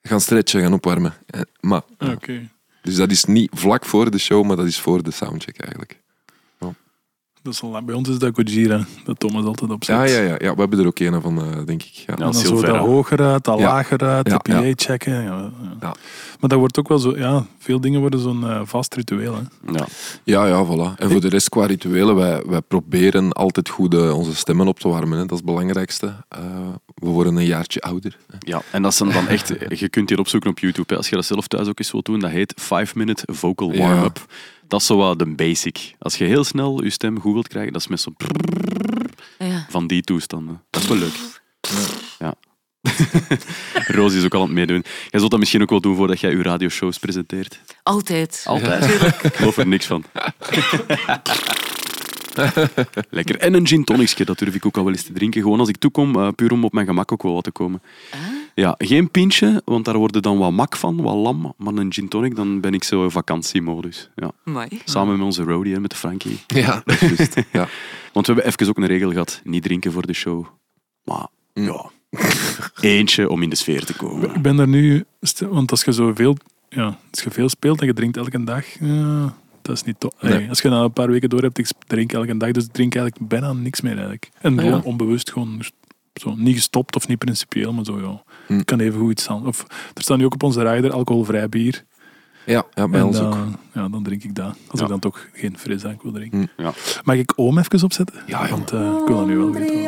gaan 0.03 0.21
stretchen, 0.21 0.61
gaan 0.61 0.73
opwarmen. 0.73 1.15
Eh, 1.27 1.41
Maar, 1.61 1.83
Oké. 1.99 2.49
dus 2.83 2.95
dat 2.97 3.11
is 3.11 3.25
niet 3.25 3.51
vlak 3.55 3.85
voor 3.85 4.11
de 4.11 4.19
show, 4.19 4.47
maar 4.47 4.57
dat 4.57 4.67
is 4.67 4.81
voor 4.81 5.03
de 5.03 5.11
soundcheck 5.11 5.59
eigenlijk. 5.61 6.01
Dat 7.49 7.57
is 7.57 7.63
al 7.63 7.71
lang. 7.71 7.87
Bij 7.87 7.95
ons 7.95 8.09
is 8.09 8.19
dat 8.19 8.35
Gojira, 8.35 8.85
dat 9.05 9.21
Thomas 9.21 9.45
altijd 9.45 9.71
opzet. 9.71 9.97
Ja, 9.97 10.05
ja, 10.05 10.21
ja, 10.21 10.35
ja, 10.39 10.55
we 10.55 10.61
hebben 10.61 10.79
er 10.79 10.87
ook 10.87 10.99
een 10.99 11.21
van, 11.23 11.39
eh, 11.43 11.47
denk 11.65 11.83
ik. 11.83 11.93
Ja. 11.93 12.03
Ja, 12.07 12.13
En 12.15 12.19
dan 12.19 12.35
zo 12.35 12.47
Silvera. 12.47 12.73
dat 12.73 12.87
hoger 12.87 13.21
uit, 13.23 13.45
dat 13.45 13.59
Ja. 13.59 13.65
lager 13.65 14.01
uit, 14.01 14.29
Ja, 14.29 14.37
de 14.37 14.53
PA 14.53 14.59
ja. 14.61 14.73
checken. 14.77 15.13
Ja, 15.13 15.21
ja. 15.23 15.51
Ja. 15.81 15.95
Maar 16.41 16.49
dat 16.51 16.59
wordt 16.59 16.79
ook 16.79 16.89
wel 16.89 16.99
zo, 16.99 17.17
ja, 17.17 17.47
veel 17.59 17.81
dingen 17.81 18.01
worden 18.01 18.21
zo'n 18.21 18.45
eh, 18.49 18.61
vast 18.65 18.95
ritueel. 18.95 19.35
Hè. 19.35 19.73
Ja. 19.79 19.87
Ja, 20.25 20.47
ja, 20.47 20.65
voilà. 20.67 20.99
En 20.99 21.11
voor 21.11 21.21
de 21.21 21.29
rest 21.29 21.49
qua 21.49 21.67
rituelen, 21.67 22.15
wij, 22.15 22.43
wij 22.47 22.61
proberen 22.61 23.33
altijd 23.33 23.69
goed 23.69 23.95
eh, 23.95 24.17
onze 24.19 24.35
stemmen 24.37 24.67
op 24.69 24.79
te 24.81 24.89
warmen. 24.89 25.19
Hè. 25.19 25.23
Dat 25.23 25.31
is 25.33 25.37
het 25.37 25.47
belangrijkste. 25.47 26.15
Eh, 26.29 26.41
we 26.95 27.09
worden 27.09 27.37
een 27.37 27.45
jaartje 27.47 27.81
ouder. 27.81 28.17
hè. 28.31 28.37
ja, 28.41 28.63
en 28.73 28.83
dat 28.83 28.95
zijn 28.95 29.11
dan 29.13 29.27
echt... 29.29 29.53
Je 29.69 29.89
kunt 29.89 30.09
hier 30.09 30.19
opzoeken 30.19 30.51
op 30.51 30.59
YouTube. 30.59 30.87
Hè. 30.93 30.97
Als 30.97 31.09
je 31.09 31.15
dat 31.15 31.25
zelf 31.25 31.47
thuis 31.49 31.69
ook 31.69 31.79
eens 31.79 31.93
wilt 31.93 32.05
doen, 32.05 32.21
dat 32.21 32.31
heet 32.31 32.55
5-minute 32.61 33.25
vocal 33.33 33.73
Ja. 33.73 34.09
Dat 34.69 34.81
is 34.81 34.87
zo 34.87 34.97
wat 34.97 35.19
de 35.19 35.27
basic. 35.27 35.95
Als 35.99 36.17
je 36.17 36.25
heel 36.25 36.45
snel 36.45 36.85
je 36.85 36.91
stem 36.91 37.21
goed 37.21 37.33
wilt 37.33 37.49
krijgen, 37.49 37.73
dat 37.73 37.81
is 37.81 37.89
met 37.89 38.01
zo'n 38.01 38.17
Ja. 39.39 39.67
van 39.71 39.87
die 39.87 40.03
toestanden. 40.03 40.63
Dat 40.71 40.83
is 40.83 40.89
wel 40.89 40.99
leuk. 40.99 41.41
Ja. 42.19 42.35
Roos 43.97 44.15
is 44.15 44.25
ook 44.25 44.35
al 44.35 44.41
aan 44.41 44.47
het 44.47 44.55
meedoen. 44.57 44.85
Jij 45.11 45.19
zult 45.21 45.31
dat 45.31 45.41
misschien 45.41 45.63
ook 45.63 45.71
wel 45.71 45.81
doen 45.81 45.97
voordat 45.97 46.21
jij 46.21 46.31
je 46.31 46.43
radioshows 46.43 46.99
presenteert. 46.99 47.61
Altijd. 47.83 48.43
Altijd. 48.47 48.85
Ik 49.25 49.35
geloof 49.35 49.57
er 49.57 49.67
niks 49.67 49.87
van. 49.87 50.05
Lekker. 53.11 53.39
En 53.39 53.55
een 53.55 53.67
gin 53.67 53.85
tonicje, 53.85 54.25
dat 54.25 54.39
durf 54.39 54.55
ik 54.55 54.67
ook 54.67 54.77
al 54.77 54.85
wel 54.85 54.93
eens 54.93 55.03
te 55.03 55.13
drinken. 55.13 55.43
Gewoon 55.43 55.61
als 55.61 55.69
ik 55.69 55.77
toekom, 55.77 56.17
eh, 56.17 56.29
puur 56.35 56.53
om 56.53 56.65
op 56.65 56.73
mijn 56.73 56.87
gemak 56.87 57.13
ook 57.13 57.23
wel 57.23 57.35
wat 57.35 57.45
te 57.45 57.51
komen. 57.51 57.83
Ja, 58.59 58.75
geen 58.79 59.11
pintje, 59.11 59.63
want 59.65 59.85
daar 59.85 59.97
worden 59.97 60.23
dan 60.23 60.39
wat 60.39 60.53
mak 60.53 60.77
van, 60.77 61.03
wat 61.03 61.15
lam. 61.15 61.55
Maar 61.57 61.75
een 61.75 61.93
gin 61.93 62.09
tonic, 62.09 62.37
dan 62.37 62.61
ben 62.61 62.75
ik 62.75 62.85
zo 62.85 63.05
in 63.05 63.11
vakantiemodus. 63.11 64.11
Ja. 64.15 64.31
Mooi. 64.45 64.69
Samen 64.85 65.17
met 65.17 65.25
onze 65.27 65.43
roadie 65.43 65.75
en 65.75 65.81
met 65.81 65.91
de 65.91 65.97
Frankie. 65.97 66.39
Ja, 66.47 66.83
juist. 67.01 67.35
Ja. 67.53 67.69
Want 68.13 68.27
we 68.27 68.33
hebben 68.33 68.53
even 68.53 68.69
ook 68.69 68.77
een 68.77 68.87
regel 68.87 69.11
gehad, 69.11 69.41
niet 69.45 69.63
drinken 69.63 69.93
voor 69.93 70.07
de 70.07 70.13
show. 70.13 70.47
Maar 71.05 71.27
ja, 71.53 71.91
eentje 72.81 73.29
om 73.29 73.43
in 73.43 73.51
de 73.51 73.57
sfeer 73.57 73.85
te 73.85 73.97
komen. 73.97 74.35
Ik 74.35 74.43
ben 74.43 74.57
daar 74.57 74.69
nu, 74.69 75.05
want 75.49 75.71
als 75.71 75.85
je 75.85 75.93
zoveel, 75.93 76.37
ja, 76.69 76.99
als 77.11 77.23
je 77.23 77.31
veel 77.31 77.49
speelt 77.49 77.81
en 77.81 77.87
je 77.87 77.95
drinkt 77.95 78.17
elke 78.17 78.45
dag, 78.45 78.65
ja, 78.81 79.35
dat 79.63 79.77
is 79.77 79.83
niet 79.83 80.01
tof. 80.01 80.13
Nee. 80.21 80.49
Als 80.49 80.61
je 80.61 80.69
na 80.69 80.83
een 80.83 80.93
paar 80.93 81.11
weken 81.11 81.29
door 81.29 81.43
hebt, 81.43 81.59
ik 81.59 81.69
drink 81.87 82.13
elke 82.13 82.37
dag, 82.37 82.51
dus 82.51 82.65
ik 82.65 82.73
drink 82.73 82.95
eigenlijk 82.95 83.29
bijna 83.29 83.53
niks 83.53 83.81
meer 83.81 83.93
eigenlijk. 83.93 84.31
En 84.41 84.53
Ah, 84.59 84.65
gewoon 84.65 84.79
ja. 84.79 84.85
onbewust 84.85 85.33
gewoon 85.33 85.61
zo, 86.21 86.35
niet 86.37 86.55
gestopt 86.55 86.97
of 86.97 87.09
niet 87.09 87.19
principieel, 87.19 87.73
maar 87.73 87.85
zo 87.85 88.01
ja. 88.01 88.23
Hm. 88.47 88.63
Kan 88.65 88.81
even 88.81 89.01
goed 89.01 89.11
iets 89.11 89.23
staan. 89.23 89.47
Of 89.47 89.65
er 89.95 90.03
staat 90.03 90.19
nu 90.19 90.25
ook 90.25 90.35
op 90.35 90.43
onze 90.43 90.63
rijder 90.63 90.93
alcoholvrij 90.93 91.49
bier. 91.49 91.85
Ja, 92.47 92.65
ja 92.75 92.89
bij 92.89 93.03
ons 93.03 93.21
ook. 93.21 93.37
Ja, 93.73 93.89
dan 93.89 94.03
drink 94.03 94.25
ik 94.25 94.35
dat. 94.35 94.57
Als 94.69 94.81
ik 94.81 94.89
dan 94.89 94.99
toch 94.99 95.27
geen 95.33 95.59
fris 95.59 95.81
drank 95.81 96.03
wil 96.03 96.13
drinken. 96.13 96.51
Hm. 96.57 96.63
Ja. 96.63 96.73
Mag 97.05 97.17
ik 97.17 97.33
oom 97.37 97.59
even 97.59 97.85
opzetten? 97.85 98.23
Ja, 98.27 98.45
ja. 98.45 98.51
Want 98.51 98.73
eh, 98.73 98.81
ik 98.81 99.07
wil 99.07 99.17
dat 99.17 99.27
nu 99.27 99.37
wel 99.37 99.53
weten. 99.53 99.79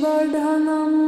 पुष्टिवर्धनम् 0.00 1.00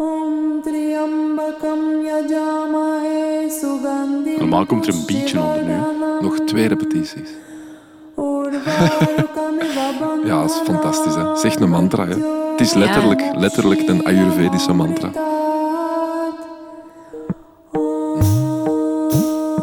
ॐ 0.00 0.32
त्र्यम्बकं 0.64 1.82
यजामहे 2.08 3.20
सुगन्धिं 3.60 4.38
Normaal 4.40 4.64
komt 4.66 4.88
er 4.88 4.94
een 4.94 5.04
beatje 5.08 5.38
onder 5.40 5.64
nu, 5.64 5.72
hè. 5.72 5.76
पुष्टिवर्धनम्. 5.76 6.22
Nog 6.22 6.36
twee 6.48 6.68
repetities. 6.68 7.30
उर्वारुकमिव 8.16 9.76
Ja, 10.24 10.40
dat 10.40 10.50
is 10.50 10.56
fantastisch. 10.56 11.14
Hè. 11.14 11.36
Zeg 11.36 11.60
een 11.60 11.68
mantra. 11.68 12.06
Hè. 12.06 12.37
Het 12.59 12.67
is 12.67 12.73
letterlijk, 12.73 13.21
letterlijk 13.35 13.87
een 13.87 14.05
Ayurvedische 14.05 14.73
mantra. 14.73 15.11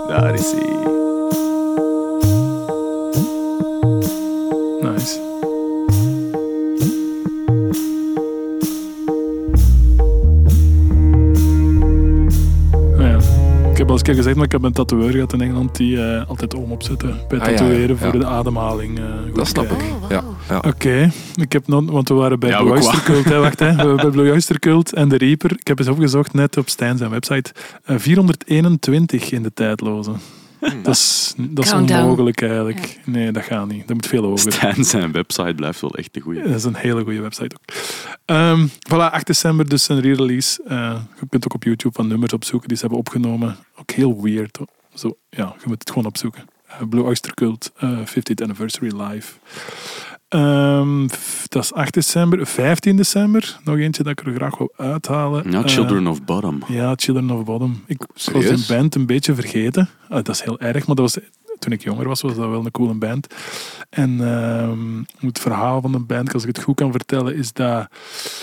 Daar 0.08 0.34
is 0.34 0.52
hij. 0.52 0.74
Nice. 4.80 5.20
Ah 12.98 13.02
ja. 13.02 13.18
Ik 13.70 13.76
heb 13.78 13.86
al 13.86 13.92
eens 13.92 14.00
een 14.00 14.02
keer 14.02 14.14
gezegd, 14.14 14.36
maar 14.36 14.44
ik 14.44 14.52
heb 14.52 14.62
een 14.62 14.72
tatoeëur 14.72 15.10
gehad 15.12 15.32
in 15.32 15.40
Engeland 15.40 15.76
die 15.76 16.02
eh, 16.04 16.28
altijd 16.28 16.56
oom 16.56 16.72
opzetten 16.72 17.16
bij 17.28 17.38
Ah, 17.40 17.46
ja, 17.50 17.56
tatoeëren 17.56 17.96
ja. 18.00 18.10
voor 18.10 18.18
de 18.18 18.26
ademhaling. 18.26 18.98
eh, 18.98 19.04
Dat 19.34 19.46
snap 19.46 19.64
ik. 19.64 19.72
Oh, 19.72 20.10
Ja, 20.10 20.22
ja. 20.48 20.58
Oké, 20.58 21.10
ik 21.34 21.52
heb 21.52 21.66
nog, 21.66 21.90
want 21.90 22.08
we 22.08 22.14
waren 22.14 22.38
bij 22.38 22.48
Ja, 22.50 22.60
Blue 22.60 22.70
Oyster. 22.72 23.02
Cult. 23.02 23.24
Hè, 23.24 23.38
wacht, 23.38 23.58
hè. 23.58 23.70
We 23.76 23.82
waren 23.82 23.96
bij 23.96 24.10
Blue 24.10 24.32
Oyster 24.32 24.58
Cult 24.58 24.92
en 24.92 25.08
de 25.08 25.16
Reaper. 25.16 25.52
Ik 25.52 25.66
heb 25.66 25.78
eens 25.78 25.88
opgezocht 25.88 26.32
net 26.32 26.56
op 26.56 26.68
Stijn 26.68 26.98
zijn 26.98 27.10
website. 27.10 27.52
Eh, 27.84 27.98
421 27.98 29.30
in 29.30 29.42
de 29.42 29.52
tijdloze. 29.54 30.12
Dat 30.82 30.94
is, 30.94 31.34
dat 31.36 31.64
is 31.64 31.72
onmogelijk 31.72 32.42
eigenlijk. 32.42 33.00
Nee, 33.04 33.32
dat 33.32 33.42
gaat 33.44 33.68
niet. 33.68 33.86
Dat 33.86 33.96
moet 33.96 34.06
veel 34.06 34.22
hoger. 34.22 34.52
Stijn 34.52 34.84
zijn 34.84 35.12
website 35.12 35.54
blijft 35.54 35.80
wel 35.80 35.94
echt 35.94 36.16
een 36.16 36.22
goeie. 36.22 36.42
Dat 36.42 36.54
is 36.54 36.64
een 36.64 36.74
hele 36.74 37.02
goede 37.02 37.20
website 37.20 37.56
ook. 37.56 37.74
Ehm 38.24 38.66
voilà, 38.66 39.10
8 39.10 39.26
december 39.26 39.68
dus 39.68 39.88
een 39.88 40.00
re-release. 40.00 40.62
Eh, 40.68 41.00
je 41.20 41.26
kunt 41.28 41.44
ook 41.44 41.54
op 41.54 41.64
YouTube 41.64 41.94
van 41.94 42.06
nummers 42.08 42.32
opzoeken 42.32 42.68
die 42.68 42.76
ze 42.76 42.82
hebben 42.82 43.00
opgenomen. 43.00 43.56
Ook 43.76 43.90
heel 43.90 44.22
weird. 44.22 44.56
hoor. 44.56 44.66
Zo, 44.94 45.16
ja, 45.30 45.54
je 45.58 45.64
moet 45.66 45.78
het 45.78 45.88
gewoon 45.90 46.06
opzoeken. 46.06 46.44
Eh, 46.66 46.76
Blue 46.88 47.02
Oyster 47.02 47.34
Cult, 47.34 47.72
eh 47.76 47.98
50th 48.04 48.42
Anniversary 48.42 49.00
Live. 49.00 49.32
Ehm, 50.28 51.06
dat 51.48 51.62
is 51.62 51.72
8 51.72 51.94
december. 51.94 52.46
15 52.46 52.96
december, 52.96 53.58
nog 53.64 53.76
eentje 53.76 54.02
dat 54.02 54.12
ik 54.20 54.26
er 54.26 54.34
graag 54.34 54.58
wil 54.58 54.72
uithalen. 54.76 55.50
Ja, 55.50 55.62
Eh, 55.62 55.68
Children 55.68 56.06
of 56.06 56.24
Bottom. 56.24 56.62
ja, 56.68 56.92
Children 56.96 57.30
of 57.30 57.44
Bottom. 57.44 57.82
Ik 57.86 58.02
was 58.14 58.24
die 58.44 58.64
band 58.76 58.94
een 58.94 59.06
beetje 59.06 59.34
vergeten. 59.34 59.88
Ah, 60.08 60.24
dat 60.24 60.28
is 60.28 60.42
heel 60.42 60.58
erg, 60.60 60.86
maar 60.86 60.96
dat 60.96 61.12
was, 61.14 61.18
toen 61.58 61.72
ik 61.72 61.82
jonger 61.82 62.08
was, 62.08 62.20
was 62.20 62.34
dat 62.36 62.48
wel 62.48 62.64
een 62.64 62.70
coole 62.70 62.94
band. 62.94 63.26
En 63.90 64.20
ehm, 64.20 65.26
het 65.26 65.38
verhaal 65.38 65.80
van 65.80 65.92
de 65.92 65.98
band, 65.98 66.32
als 66.34 66.42
ik 66.42 66.48
het 66.56 66.64
goed 66.64 66.74
kan 66.76 66.90
vertellen, 66.92 67.36
is 67.36 67.52
dat 67.52 67.86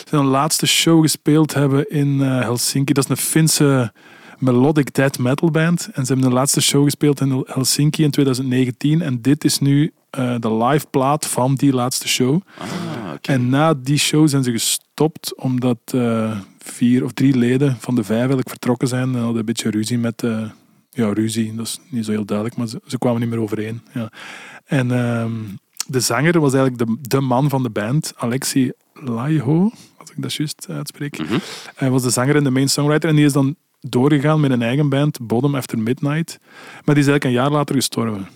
ze 0.10 0.16
een 0.18 0.26
laatste 0.26 0.66
show 0.68 1.02
gespeeld 1.02 1.54
hebben 1.54 1.90
in 1.90 2.22
eh, 2.22 2.40
Helsinki. 2.42 2.94
Dat 2.94 3.04
is 3.04 3.10
een 3.10 3.18
Finse 3.18 3.94
melodic 4.38 4.94
death 4.94 5.20
metal 5.20 5.52
band. 5.52 5.90
En 5.94 6.06
ze 6.06 6.12
hebben 6.14 6.30
een 6.32 6.36
laatste 6.38 6.62
show 6.62 6.84
gespeeld 6.84 7.20
in 7.22 7.44
Helsinki 7.48 8.04
in 8.04 8.12
2019. 8.12 9.02
En 9.02 9.22
dit 9.22 9.44
is 9.44 9.60
nu 9.60 9.92
eh, 10.14 10.35
de 10.40 10.53
live 10.53 10.85
plaat 10.90 11.27
van 11.27 11.56
die 11.56 11.73
laatste 11.73 12.07
show. 12.07 12.41
Ah, 12.57 12.68
oké. 13.14 13.31
En 13.31 13.49
na 13.49 13.73
die 13.73 13.98
show 13.98 14.27
zijn 14.27 14.44
ze 14.44 14.52
gestopt 14.52 15.35
omdat 15.35 15.77
eh, 15.85 16.40
vier 16.57 17.03
of 17.03 17.11
drie 17.11 17.38
leden 17.38 17.77
van 17.80 17.95
de 17.95 18.03
vijf 18.03 18.18
eigenlijk 18.18 18.49
vertrokken 18.49 18.88
zijn. 18.88 19.14
En 19.14 19.19
hadden 19.19 19.40
een 19.40 19.45
beetje 19.45 19.69
ruzie 19.69 19.98
met... 19.98 20.23
eh, 20.23 20.49
ja, 20.90 21.14
ruzie, 21.14 21.56
dat 21.56 21.65
is 21.65 21.80
niet 21.90 22.06
zo 22.06 22.11
heel 22.11 22.26
duidelijk, 22.26 22.57
maar 22.57 22.68
ze, 22.68 22.81
ze 22.88 22.98
kwamen 22.98 23.22
niet 23.22 23.30
meer 23.30 23.40
overeen. 23.40 23.81
Ja. 23.94 24.11
En 24.65 24.91
ehm, 24.91 25.31
de 25.88 25.99
zanger 25.99 26.40
was 26.40 26.53
eigenlijk 26.53 26.85
de, 26.85 26.98
de 27.10 27.22
man 27.22 27.49
van 27.49 27.64
de 27.64 27.69
band, 27.69 28.14
Alexi 28.15 28.72
Laiho, 28.94 29.72
als 29.98 30.11
ik 30.11 30.22
dat 30.22 30.34
juist 30.34 30.65
uitspreek. 30.69 31.18
Mhm. 31.18 31.38
Hij 31.76 31.90
was 31.90 32.03
de 32.03 32.10
zanger 32.10 32.35
en 32.35 32.44
de 32.44 32.49
main 32.49 32.69
songwriter 32.69 33.10
en 33.10 33.15
die 33.15 33.26
is 33.26 33.34
dan 33.34 33.56
doorgegaan 33.80 34.40
met 34.40 34.52
een 34.52 34.61
eigen 34.61 34.90
band, 34.90 35.27
Bottom 35.27 35.56
After 35.56 35.80
Midnight. 35.80 36.40
Maar 36.85 36.95
die 36.95 37.03
is 37.03 37.10
eigenlijk 37.10 37.23
een 37.23 37.31
jaar 37.31 37.52
later 37.52 37.76
gestorven. 37.76 38.27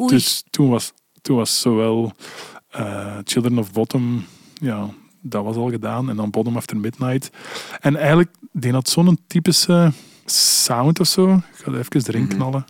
Oei. 0.00 0.10
Dus 0.10 0.44
toen 0.50 0.68
was, 0.68 0.92
toen 1.24 1.36
was 1.36 1.60
zowel 1.60 2.12
eh, 2.70 3.16
Children 3.24 3.58
of 3.58 3.72
Bottom, 3.72 4.24
ja, 4.54 4.88
dat 5.20 5.44
was 5.44 5.56
al 5.56 5.70
gedaan. 5.70 6.10
En 6.10 6.16
dan 6.16 6.30
Bottom 6.30 6.56
After 6.56 6.76
Midnight. 6.76 7.30
En 7.80 7.96
eigenlijk, 7.96 8.30
die 8.52 8.72
had 8.72 8.88
zo'n 8.88 9.18
typische 9.26 9.92
sound 10.26 11.00
of 11.00 11.06
zo. 11.06 11.34
Ik 11.34 11.42
ga 11.64 11.72
er 11.72 11.78
even 11.78 12.02
erin 12.06 12.22
Mhm. 12.24 12.34
knallen. 12.34 12.64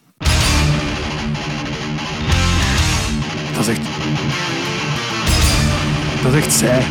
Dat 3.55 3.67
is 3.67 3.69
echt... 3.69 3.81
Dat 6.23 6.33
is 6.35 6.39
echt 6.45 6.53
zij. 6.53 6.83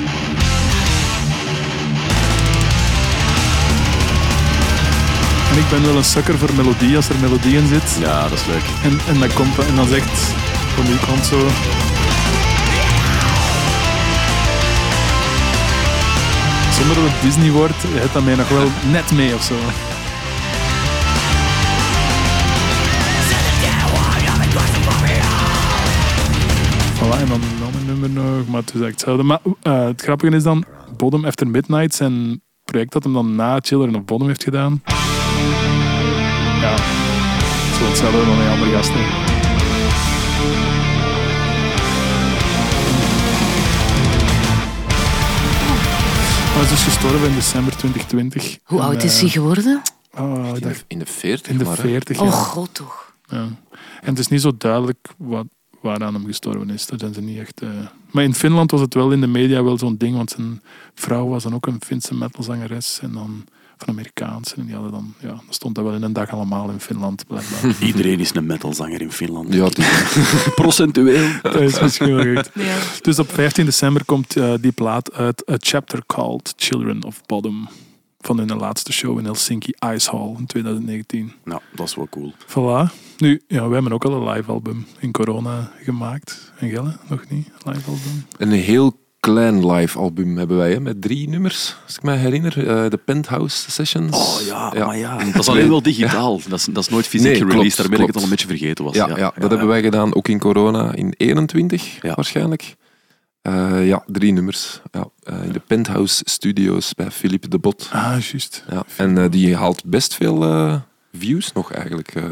En 5.51 5.57
ik 5.59 5.69
ben 5.69 5.81
wel 5.85 5.95
een 5.97 6.03
sukker 6.03 6.37
voor 6.37 6.53
melodie 6.55 6.95
als 6.95 7.09
er 7.09 7.19
melodie 7.21 7.57
in 7.57 7.67
zit. 7.67 7.97
Ja, 7.99 8.21
dat 8.29 8.31
is 8.39 8.45
leuk. 8.45 8.63
En, 8.83 8.99
en 9.13 9.19
dan 9.19 9.33
komt 9.33 9.55
dat, 9.55 9.65
en 9.65 9.75
dan 9.75 9.87
zegt 9.87 10.33
Zonder 16.77 16.95
dat 16.95 17.11
het 17.11 17.21
Disney 17.21 17.51
wordt, 17.51 17.75
het 17.83 18.13
dan 18.13 18.23
mij 18.23 18.35
nog 18.35 18.49
wel 18.49 18.67
net 18.91 19.11
mee 19.11 19.33
of 19.33 19.43
zo. 19.43 19.55
Voilà, 26.97 27.19
en 27.19 27.27
dan 27.27 27.39
nog 27.59 27.73
een 27.73 27.85
nummer 27.85 28.09
nog, 28.09 28.47
maar 28.47 28.61
het 28.61 28.73
is 28.73 28.81
eigenlijk 28.81 28.91
hetzelfde. 28.91 29.23
Maar 29.23 29.39
eh, 29.61 29.85
het 29.85 30.01
grappige 30.01 30.35
is 30.35 30.43
dan, 30.43 30.65
Bottom 30.97 31.25
After 31.25 31.47
Midnight, 31.47 31.95
zijn 31.95 32.41
project 32.63 32.91
dat 32.93 33.03
hem 33.03 33.13
dan 33.13 33.35
na 33.35 33.59
Children 33.61 33.95
of 33.95 34.05
Bottom 34.05 34.27
heeft 34.27 34.43
gedaan. 34.43 34.81
Ja, 36.61 36.77
zo 37.77 37.85
hetzelfde 37.87 38.25
dan 38.25 38.37
die 38.37 38.47
andere 38.49 38.71
gasten. 38.71 39.32
Hij 46.53 46.61
is 46.63 46.69
dus 46.69 46.83
gestorven 46.83 47.27
in 47.29 47.35
december 47.35 47.75
2020. 47.77 48.57
Hoe 48.63 48.79
En, 48.79 48.85
oud 48.85 49.03
is 49.03 49.13
eh, 49.15 49.19
hij 49.21 49.29
geworden? 49.29 49.81
oh, 50.17 50.47
ik 50.47 50.55
In 50.55 50.61
de, 50.69 50.75
in 50.87 50.99
de 50.99 51.05
40, 51.05 51.51
in 51.51 51.57
de 51.57 51.63
maar, 51.63 51.75
hè. 51.75 51.81
40 51.81 52.19
Oh 52.19 52.31
god 52.31 52.73
toch. 52.73 53.13
Ja. 53.27 53.37
En 54.01 54.09
het 54.09 54.19
is 54.19 54.27
niet 54.27 54.41
zo 54.41 54.51
duidelijk 54.57 55.07
wat, 55.17 55.45
waaraan 55.81 56.13
hem 56.13 56.25
gestorven 56.25 56.69
is. 56.69 56.85
Dat 56.85 56.99
zijn 56.99 57.13
ze 57.13 57.21
niet 57.21 57.39
echt... 57.39 57.61
eh. 57.61 57.69
Maar 58.11 58.23
in 58.23 58.33
Finland 58.35 58.71
was 58.71 58.81
het 58.81 58.93
wel 58.93 59.11
in 59.11 59.21
de 59.21 59.27
media 59.27 59.63
wel 59.63 59.77
zo'n 59.77 59.97
ding, 59.97 60.15
want 60.15 60.29
zijn 60.31 60.61
vrouw 60.93 61.27
was 61.27 61.43
dan 61.43 61.53
ook 61.55 61.67
een 61.67 61.81
Finse 61.85 62.15
metalzangeres 62.15 62.99
en 63.01 63.11
dan 63.11 63.45
Amerikaans. 63.85 64.55
En 64.55 64.65
die 64.65 64.73
hadden 64.73 64.91
dan... 64.91 65.13
Ja, 65.19 65.27
dat 65.27 65.43
stond 65.49 65.75
dat 65.75 65.83
wel 65.83 65.93
in 65.93 66.03
een 66.03 66.13
dag 66.13 66.29
allemaal 66.31 66.69
in 66.69 66.79
Finland, 66.79 67.27
blijkbaar. 67.27 67.75
Iedereen 67.87 68.19
is 68.19 68.35
een 68.35 68.45
metalzanger 68.45 69.01
in 69.01 69.11
Finland. 69.11 69.53
Ja, 69.53 69.69
Procentueel. 70.55 71.29
dat 71.41 71.55
is 71.55 71.79
misschien 71.79 72.15
wel 72.15 72.35
goed. 72.35 72.49
Ja. 72.53 72.77
Dus 73.01 73.19
op 73.19 73.31
15 73.31 73.65
december 73.65 74.05
komt 74.05 74.35
eh, 74.35 74.53
die 74.61 74.71
plaat 74.71 75.13
uit 75.13 75.49
A 75.51 75.55
Chapter 75.59 76.03
Called 76.05 76.53
Children 76.57 77.03
of 77.03 77.25
Bottom. 77.25 77.67
Van 78.19 78.37
hun 78.37 78.57
laatste 78.57 78.93
show 78.93 79.19
in 79.19 79.25
Helsinki 79.25 79.73
Ice 79.93 80.11
Hall 80.11 80.35
in 80.37 80.45
2019. 80.45 81.33
Nou, 81.43 81.61
dat 81.75 81.87
is 81.87 81.95
wel 81.95 82.07
cool. 82.09 82.33
Voilà. 82.47 82.93
Nu, 83.17 83.41
ja, 83.47 83.63
wij 83.63 83.73
hebben 83.73 83.93
ook 83.93 84.05
al 84.05 84.13
een 84.13 84.33
live 84.33 84.51
album 84.51 84.85
in 84.99 85.11
corona 85.11 85.71
gemaakt. 85.81 86.51
En 86.57 86.69
Gelle, 86.69 86.97
nog 87.09 87.23
niet? 87.29 87.47
Live 87.63 87.89
album. 87.89 88.25
Een 88.37 88.51
heel 88.51 89.02
klein 89.23 89.71
live 89.71 89.99
album 89.99 90.37
hebben 90.37 90.57
wij, 90.57 90.71
hè, 90.71 90.79
met 90.79 91.01
drie 91.01 91.29
nummers, 91.29 91.75
als 91.85 91.95
ik 91.95 92.03
me 92.03 92.11
herinner. 92.11 92.67
Eh, 92.67 92.89
de 92.89 92.97
Penthouse 93.05 93.71
Sessions. 93.71 94.17
Oh 94.17 94.45
ja, 94.47 94.85
maar 94.85 94.97
ja. 94.97 95.17
Dat 95.17 95.41
is 95.41 95.47
alleen 95.49 95.69
wel 95.69 95.81
digitaal. 95.81 96.39
Dat, 96.47 96.59
is, 96.59 96.65
dat 96.65 96.83
is 96.83 96.89
nooit 96.89 97.07
fysiek 97.07 97.27
Nee, 97.27 97.37
klopt, 97.37 97.77
Daarmee 97.77 97.97
dat 97.97 97.99
ik 97.99 98.07
het 98.07 98.15
al 98.15 98.23
een 98.23 98.29
beetje 98.29 98.47
vergeten 98.47 98.85
was. 98.85 98.95
Ja, 98.95 99.07
ja, 99.17 99.33
dat 99.39 99.49
hebben 99.49 99.67
wij 99.67 99.81
gedaan, 99.81 100.15
ook 100.15 100.27
in 100.27 100.39
corona, 100.39 100.93
in 100.93 101.13
21 101.17 102.01
Ja. 102.01 102.13
waarschijnlijk. 102.15 102.75
Eh, 103.41 103.87
ja, 103.87 104.03
drie 104.07 104.31
nummers. 104.33 104.81
Ja, 104.91 105.07
eh, 105.23 105.43
in 105.43 105.51
de 105.51 105.61
Penthouse 105.67 106.21
Studios 106.25 106.93
bij 106.93 107.11
Philippe 107.11 107.47
de 107.47 107.59
Bot. 107.59 107.89
Ah, 107.91 108.19
juist. 108.19 108.63
Ja, 108.69 108.83
en 108.97 109.17
eh, 109.17 109.29
die 109.31 109.55
haalt 109.55 109.83
best 109.85 110.13
veel 110.13 110.43
eh, 110.43 110.75
views 111.13 111.51
nog 111.53 111.71
eigenlijk. 111.71 112.15
eh. 112.15 112.23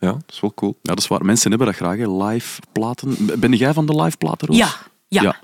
ja, 0.00 0.12
dat 0.12 0.22
is 0.32 0.40
wel 0.40 0.54
cool. 0.54 0.78
Ja, 0.82 0.90
dat 0.94 0.98
is 0.98 1.08
waar. 1.08 1.24
Mensen 1.24 1.48
hebben 1.50 1.66
dat 1.68 1.76
graag, 1.76 1.96
hè. 1.96 2.24
live 2.24 2.60
platen. 2.72 3.16
Ben 3.38 3.52
jij 3.52 3.72
van 3.72 3.86
de 3.86 4.02
live 4.02 4.16
platen, 4.16 4.48
Roos? 4.48 4.56
Ja, 4.56 4.68
ja. 5.08 5.22
Ja. 5.22 5.36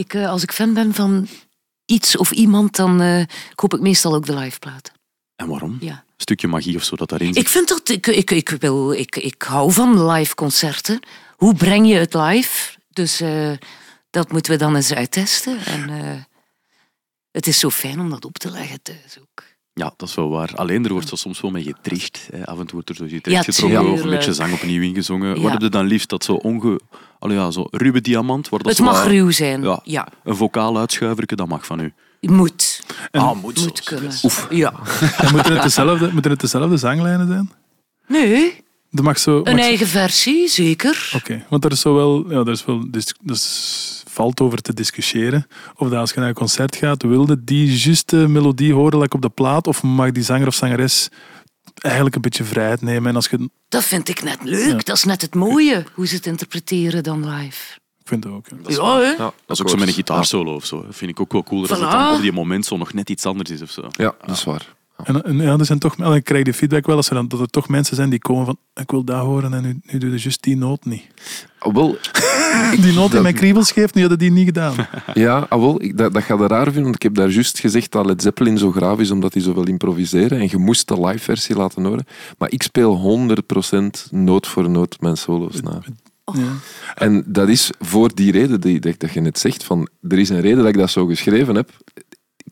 Ik, 0.00 0.14
eh, 0.14 0.28
als 0.28 0.42
ik 0.42 0.52
fan 0.52 0.74
ben 0.74 0.94
van 0.94 1.28
iets 1.84 2.16
of 2.16 2.30
iemand, 2.30 2.76
dan 2.76 3.00
eh, 3.00 3.24
koop 3.54 3.74
ik 3.74 3.80
meestal 3.80 4.14
ook 4.14 4.26
de 4.26 4.34
liveplaten. 4.34 4.92
En 5.36 5.48
waarom? 5.48 5.76
Ja. 5.80 5.92
Een 5.92 6.26
stukje 6.26 6.48
magie 6.48 6.76
of 6.76 6.84
zo 6.84 6.96
dat 6.96 7.08
daarin 7.08 7.34
zit. 7.34 7.42
Ik 7.42 7.48
vind 7.48 7.68
dat, 7.68 7.88
ik, 7.88 8.06
ik, 8.06 8.30
ik, 8.30 8.48
wil, 8.48 8.92
ik, 8.92 9.16
ik 9.16 9.42
hou 9.42 9.72
van 9.72 10.06
live 10.06 10.34
concerten. 10.34 11.00
Hoe 11.36 11.54
breng 11.54 11.88
je 11.88 11.94
het 11.94 12.14
live? 12.14 12.78
Dus 12.88 13.20
eh, 13.20 13.52
dat 14.10 14.32
moeten 14.32 14.52
we 14.52 14.58
dan 14.58 14.76
eens 14.76 14.92
uittesten. 14.92 15.58
En 15.64 15.90
het 17.30 17.46
is 17.46 17.58
zo 17.58 17.70
fijn 17.70 18.00
om 18.00 18.10
dat 18.10 18.24
op 18.24 18.38
te 18.38 18.50
leggen 18.50 18.82
thuis 18.82 19.18
ook. 19.20 19.44
Ja, 19.80 19.92
dat 19.96 20.08
is 20.08 20.14
wel 20.14 20.28
waar. 20.28 20.52
Alleen 20.54 20.84
er 20.84 20.92
wordt 20.92 21.08
zo 21.08 21.16
soms 21.16 21.40
wel 21.40 21.50
mee 21.50 21.62
getricht. 21.62 22.28
Hè. 22.32 22.46
Af 22.46 22.58
en 22.58 22.64
toe 22.66 22.72
wordt 22.72 22.88
er 22.88 22.94
zo 22.94 23.04
Ja, 23.04 23.10
getricht 23.10 23.44
getrokken 23.44 23.92
of 23.92 24.02
een 24.02 24.10
beetje 24.10 24.32
zang 24.34 24.52
opnieuw 24.52 24.82
ingezongen. 24.82 25.36
Ja. 25.36 25.42
Wat 25.42 25.52
heb 25.52 25.60
je 25.60 25.68
dan 25.68 25.86
liefst? 25.86 26.08
Dat 26.08 26.24
zo 26.24 26.32
onge... 26.32 26.80
Allee, 27.18 27.36
ja, 27.36 27.50
zo 27.50 27.66
ruwe 27.70 28.00
diamant? 28.00 28.48
Waar 28.48 28.58
dat 28.58 28.68
Het 28.68 28.76
zo 28.76 28.84
mag 28.84 29.06
ruw 29.06 29.30
zijn. 29.30 29.62
Ja. 29.62 29.80
Ja. 29.84 30.08
Een 30.24 30.36
vocaal 30.36 30.78
uitschuiverke, 30.78 31.36
dat 31.36 31.48
mag 31.48 31.66
van 31.66 31.80
u. 31.80 31.92
Moet. 32.20 32.82
ah, 33.10 33.32
moet, 33.42 33.42
Moet 33.42 33.80
zo. 33.84 33.94
kunnen. 33.94 34.12
Oef. 34.24 34.46
Ja. 34.50 34.72
En 35.18 35.32
moeten 35.32 35.52
het 35.52 35.62
dezelfde, 35.62 36.10
moeten 36.12 36.30
het 36.30 36.40
dezelfde 36.40 36.76
zanglijnen 36.76 37.26
zijn? 37.28 37.50
Nee, 38.08 38.64
Dat 38.90 39.04
mag 39.04 39.18
zo... 39.18 39.36
een 39.36 39.42
mag 39.42 39.52
zo- 39.62 39.68
eigen 39.68 39.86
versie, 39.86 40.48
zeker. 40.48 41.10
Oké, 41.14 41.44
want 41.48 41.64
er 41.64 41.70
is 41.72 41.80
zo 41.80 41.94
wel... 41.94 42.30
Ja, 42.30 42.36
er 42.38 42.48
is 42.48 42.64
wel 42.64 42.84
dus 43.22 44.02
valt 44.08 44.40
over 44.40 44.60
te 44.62 44.74
discussiëren. 44.74 45.46
Of 45.76 45.88
dat 45.88 45.98
als 45.98 46.12
je 46.12 46.18
naar 46.20 46.28
een 46.28 46.34
concert 46.34 46.76
gaat, 46.76 47.02
wilde 47.02 47.44
die 47.44 47.76
juiste 47.78 48.16
melodie 48.16 48.72
horen 48.74 48.98
like 48.98 49.16
op 49.16 49.22
de 49.22 49.28
plaat, 49.28 49.66
of 49.66 49.82
mag 49.82 50.12
die 50.12 50.22
zanger 50.22 50.46
of 50.46 50.54
zangeres 50.54 51.08
eigenlijk 51.74 52.14
een 52.14 52.20
beetje 52.20 52.44
vrijheid 52.44 52.82
nemen. 52.82 53.08
En 53.08 53.16
als 53.16 53.28
je... 53.28 53.36
Ik 53.38 53.48
Dat 53.68 53.84
vind 53.84 54.08
ik 54.08 54.22
net 54.22 54.38
leuk. 54.42 54.66
Ja. 54.70 54.76
Dat 54.76 54.96
is 54.96 55.04
net 55.04 55.22
het 55.22 55.34
mooie, 55.34 55.84
hoe 55.94 56.06
ze 56.06 56.14
het 56.14 56.26
interpreteren 56.26 57.02
dan 57.02 57.28
live. 57.34 57.78
vind 58.04 58.24
het 58.24 58.32
ook. 58.32 58.46
hè. 58.48 58.56
Ja, 58.74 58.96
hè? 58.98 59.10
Ja, 59.10 59.16
Dat 59.16 59.32
is 59.46 59.60
ook 59.62 59.68
zo 59.68 59.76
met 59.76 59.88
een 59.88 59.94
gitaarsolo 59.94 60.54
of 60.54 60.64
zo. 60.66 60.82
Dat 60.86 60.96
vind 60.96 61.10
ik 61.10 61.20
ook 61.20 61.32
wel 61.32 61.42
cooler 61.42 61.70
als 61.70 61.78
het 61.78 61.88
Voilà. 61.88 61.92
dan 61.92 62.14
op 62.14 62.20
die 62.20 62.32
moment 62.32 62.66
zo 62.66 62.76
nog 62.76 62.92
net 62.92 63.10
iets 63.10 63.26
anders 63.26 63.50
is 63.50 63.62
of 63.62 63.70
zo. 63.70 63.88
Ja, 63.90 64.14
dat 64.26 64.36
is 64.36 64.44
waar. 64.44 64.66
En, 65.04 65.22
en 65.22 65.36
ja, 65.36 65.58
er 65.58 65.64
zijn 65.64 65.78
toch, 65.78 65.96
en 65.96 66.12
ik 66.12 66.24
krijg 66.24 66.44
de 66.44 66.54
feedback 66.54 66.86
wel 66.86 66.96
als 66.96 67.08
er 67.08 67.14
dan, 67.14 67.28
dat 67.28 67.40
er 67.40 67.50
toch 67.50 67.68
mensen 67.68 67.96
zijn 67.96 68.10
die 68.10 68.18
komen 68.18 68.44
van 68.44 68.56
ik 68.74 68.90
wil 68.90 69.04
dat 69.04 69.20
horen 69.20 69.54
en 69.54 69.62
nu, 69.62 69.80
nu 69.82 69.98
doe 69.98 70.10
je 70.10 70.18
juist 70.18 70.42
die 70.42 70.56
noot 70.56 70.84
niet. 70.84 71.06
Ah, 71.58 71.74
wel, 71.74 71.98
Die 72.80 72.92
noot 72.92 73.10
die 73.10 73.20
mijn 73.20 73.34
kriebels 73.34 73.72
geeft, 73.72 73.94
nu 73.94 74.00
hadden 74.00 74.18
die 74.18 74.30
niet 74.30 74.44
gedaan. 74.44 74.74
ja, 75.14 75.46
ah, 75.48 75.60
wel 75.60 75.82
ik, 75.82 75.96
dat, 75.96 76.12
dat 76.12 76.22
gaat 76.22 76.50
raar 76.50 76.64
vinden, 76.64 76.82
want 76.82 76.94
ik 76.94 77.02
heb 77.02 77.14
daar 77.14 77.28
juist 77.28 77.58
gezegd 77.58 77.92
dat 77.92 78.06
Led 78.06 78.22
Zeppelin 78.22 78.58
zo 78.58 78.70
graaf 78.70 78.98
is 78.98 79.10
omdat 79.10 79.32
hij 79.32 79.42
zoveel 79.42 79.66
improviseren 79.66 80.40
en 80.40 80.48
je 80.50 80.58
moest 80.58 80.88
de 80.88 81.06
live 81.06 81.18
versie 81.18 81.56
laten 81.56 81.84
horen. 81.84 82.06
Maar 82.38 82.50
ik 82.50 82.62
speel 82.62 83.26
100% 84.06 84.10
noot 84.10 84.46
voor 84.46 84.70
noot 84.70 85.00
mijn 85.00 85.16
solo's 85.16 85.60
na. 85.60 85.80
Ja. 86.32 86.52
En 86.94 87.24
dat 87.26 87.48
is 87.48 87.70
voor 87.78 88.14
die 88.14 88.32
reden 88.32 88.60
die, 88.60 88.80
dat, 88.80 89.00
dat 89.00 89.12
je 89.12 89.20
net 89.20 89.38
zegt, 89.38 89.64
van, 89.64 89.88
er 90.08 90.18
is 90.18 90.28
een 90.28 90.40
reden 90.40 90.58
dat 90.58 90.68
ik 90.68 90.76
dat 90.76 90.90
zo 90.90 91.06
geschreven 91.06 91.54
heb. 91.54 91.70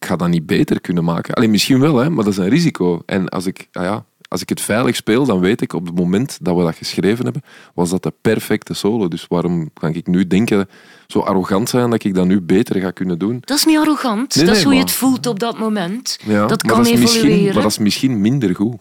Ik 0.01 0.05
ga 0.07 0.17
dat 0.17 0.29
niet 0.29 0.47
beter 0.47 0.81
kunnen 0.81 1.05
maken. 1.05 1.35
Alleen 1.35 1.51
misschien 1.51 1.81
wel, 1.81 1.97
hè, 1.97 2.11
maar 2.11 2.25
dat 2.25 2.33
is 2.33 2.39
een 2.39 2.49
risico. 2.49 3.03
En 3.07 3.29
als 3.29 3.47
ik, 3.47 3.69
ah 3.73 3.83
ja, 3.85 4.05
als 4.29 4.41
ik 4.43 4.49
het 4.49 4.61
veilig 4.61 4.97
speel, 4.97 5.25
dan 5.27 5.41
weet 5.41 5.61
ik 5.61 5.73
op 5.73 5.87
het 5.87 5.95
moment 5.95 6.39
dat 6.43 6.57
we 6.57 6.63
dat 6.63 6.77
geschreven 6.77 7.25
hebben, 7.25 7.43
was 7.75 7.91
dat 7.91 8.03
de 8.03 8.13
perfecte 8.23 8.75
solo. 8.75 9.09
Dus 9.09 9.27
waarom 9.29 9.71
kan 9.73 9.95
ik 9.95 10.07
nu 10.07 10.27
denken, 10.27 10.69
zo 11.07 11.21
arrogant 11.21 11.69
zijn 11.69 11.91
dat 11.91 12.05
ik 12.05 12.15
dat 12.15 12.27
nu 12.27 12.41
beter 12.41 12.81
ga 12.81 12.91
kunnen 12.91 13.19
doen? 13.19 13.39
Dat 13.45 13.59
is 13.59 13.65
niet 13.65 13.79
arrogant. 13.79 14.35
Nee, 14.37 14.45
dat 14.45 14.57
is 14.57 14.63
hoe 14.65 14.75
je 14.75 14.81
het 14.81 14.91
voelt 14.91 15.27
op 15.27 15.39
dat 15.39 15.59
moment. 15.59 16.19
Ja, 16.27 16.47
dat 16.47 16.63
kan 16.63 16.85
evolueren. 16.85 17.45
Maar 17.55 17.63
dat 17.63 17.71
is 17.71 17.79
misschien 17.79 18.21
minder 18.21 18.55
goed. 18.55 18.77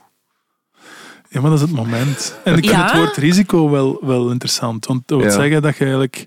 ja, 1.29 1.41
maar 1.41 1.49
dat 1.49 1.59
is 1.59 1.65
het 1.67 1.75
moment. 1.75 2.35
En 2.43 2.53
ik 2.57 2.63
vind 2.65 2.75
Ja? 2.75 2.85
het 2.85 2.95
woord 2.95 3.15
risico 3.17 3.69
wel, 3.69 3.97
wel 4.01 4.31
interessant. 4.31 4.85
Want 4.85 5.01
dat 5.05 5.17
wil 5.19 5.27
Ja. 5.27 5.33
zeggen 5.33 5.61
dat 5.61 5.73
je 5.77 5.79
eigenlijk 5.83 6.25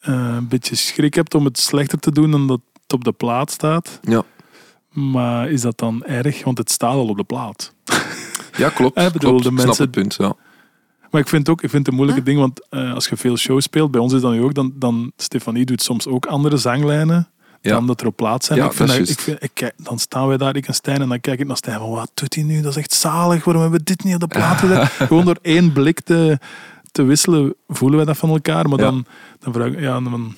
eh, 0.00 0.34
een 0.36 0.48
beetje 0.48 0.74
schrik 0.76 1.14
hebt 1.14 1.34
om 1.34 1.44
het 1.44 1.58
slechter 1.58 1.98
te 1.98 2.10
doen 2.12 2.30
dan 2.30 2.46
dat 2.46 2.60
op 2.92 3.04
de 3.04 3.12
plaat 3.12 3.50
staat. 3.50 3.98
Ja, 4.02 4.22
Maar 4.90 5.50
is 5.50 5.60
dat 5.60 5.78
dan 5.78 6.04
erg? 6.04 6.44
Want 6.44 6.58
het 6.58 6.70
staat 6.70 6.92
al 6.94 7.08
op 7.08 7.16
de 7.16 7.24
plaat. 7.24 7.72
ja 8.56 8.68
klopt. 8.68 8.96
Eh, 8.98 9.10
bedoel, 9.12 9.30
klopt. 9.30 9.44
de 9.44 9.48
Ik 9.50 9.54
snap 9.54 9.66
mensen- 9.66 9.84
het 9.84 9.94
punt. 9.94 10.14
Ja. 10.18 10.34
Maar 11.10 11.20
ik 11.22 11.28
vind, 11.28 11.48
ook, 11.48 11.62
ik 11.62 11.70
vind 11.70 11.82
het 11.82 11.88
een 11.88 11.94
moeilijke 11.94 12.22
ding, 12.22 12.38
want 12.38 12.66
eh, 12.68 12.94
als 12.94 13.08
je 13.08 13.16
veel 13.16 13.36
shows 13.36 13.64
speelt, 13.64 13.90
bij 13.90 14.00
ons 14.00 14.12
is 14.12 14.20
dat 14.20 14.32
nu 14.32 14.42
ook, 14.42 14.54
dan, 14.54 14.72
dan 14.74 15.12
Stefanie 15.16 15.64
doet 15.64 15.82
soms 15.82 16.06
ook 16.06 16.26
andere 16.26 16.56
zanglijnen 16.56 17.28
Ja. 17.60 17.70
dan 17.72 17.86
dat 17.86 18.00
er 18.00 18.06
op 18.06 18.16
plaats 18.16 18.46
zijn. 18.46 18.58
Ja, 18.58 18.64
ik 18.66 18.72
vind 18.72 18.88
dat 18.88 18.98
is 18.98 19.08
dat- 19.08 19.16
ik 19.18 19.22
vind, 19.24 19.42
ik, 19.42 19.50
kijk- 19.54 19.74
dan 19.76 19.98
staan 19.98 20.26
wij 20.26 20.36
daar, 20.36 20.56
ik 20.56 20.66
en 20.66 20.74
Stijn, 20.74 21.00
en 21.00 21.08
dan 21.08 21.20
kijk 21.20 21.40
ik 21.40 21.46
naar 21.46 21.56
Stijn 21.56 21.78
van, 21.78 21.90
wat 21.90 22.10
doet 22.14 22.34
hij 22.34 22.44
nu? 22.44 22.60
Dat 22.60 22.70
is 22.70 22.76
echt 22.76 22.92
zalig, 22.92 23.44
waarom 23.44 23.62
hebben 23.62 23.80
we 23.80 23.84
dit 23.86 24.04
niet 24.04 24.14
op 24.14 24.20
de 24.20 24.26
plaat 24.26 24.58
gezet? 24.60 24.82
Gewoon 24.88 25.24
door 25.24 25.38
één 25.42 25.72
blik 25.72 26.00
te, 26.00 26.38
te 26.92 27.02
wisselen, 27.02 27.54
voelen 27.68 27.96
wij 27.96 28.06
dat 28.06 28.16
van 28.16 28.30
elkaar. 28.30 28.68
Maar 28.68 28.78
Ja. 28.78 28.84
dan, 28.84 29.06
dan 29.38 29.52
vraag 29.52 29.66
ik, 29.72 29.80
ja, 29.80 30.00
dan, 30.00 30.34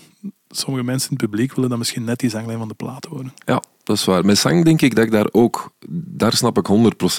sommige 0.49 0.85
mensen 0.85 1.11
in 1.11 1.17
het 1.17 1.31
publiek 1.31 1.55
willen 1.55 1.71
dan 1.71 1.79
misschien 1.79 2.05
net 2.05 2.19
die 2.19 2.31
zanglijn 2.31 2.59
van 2.59 2.69
de 2.69 2.75
plaat 2.75 3.05
horen. 3.05 3.33
Ja, 3.45 3.63
dat 3.83 3.97
is 3.97 4.05
waar. 4.05 4.25
Met 4.25 4.39
zang 4.39 4.65
denk 4.65 4.83
ik 4.83 4.95
dat 4.95 5.05
ik 5.05 5.11
daar 5.11 5.29
ook... 5.33 5.71
Daar 5.89 6.33
snap 6.33 6.59
ik 6.59 6.67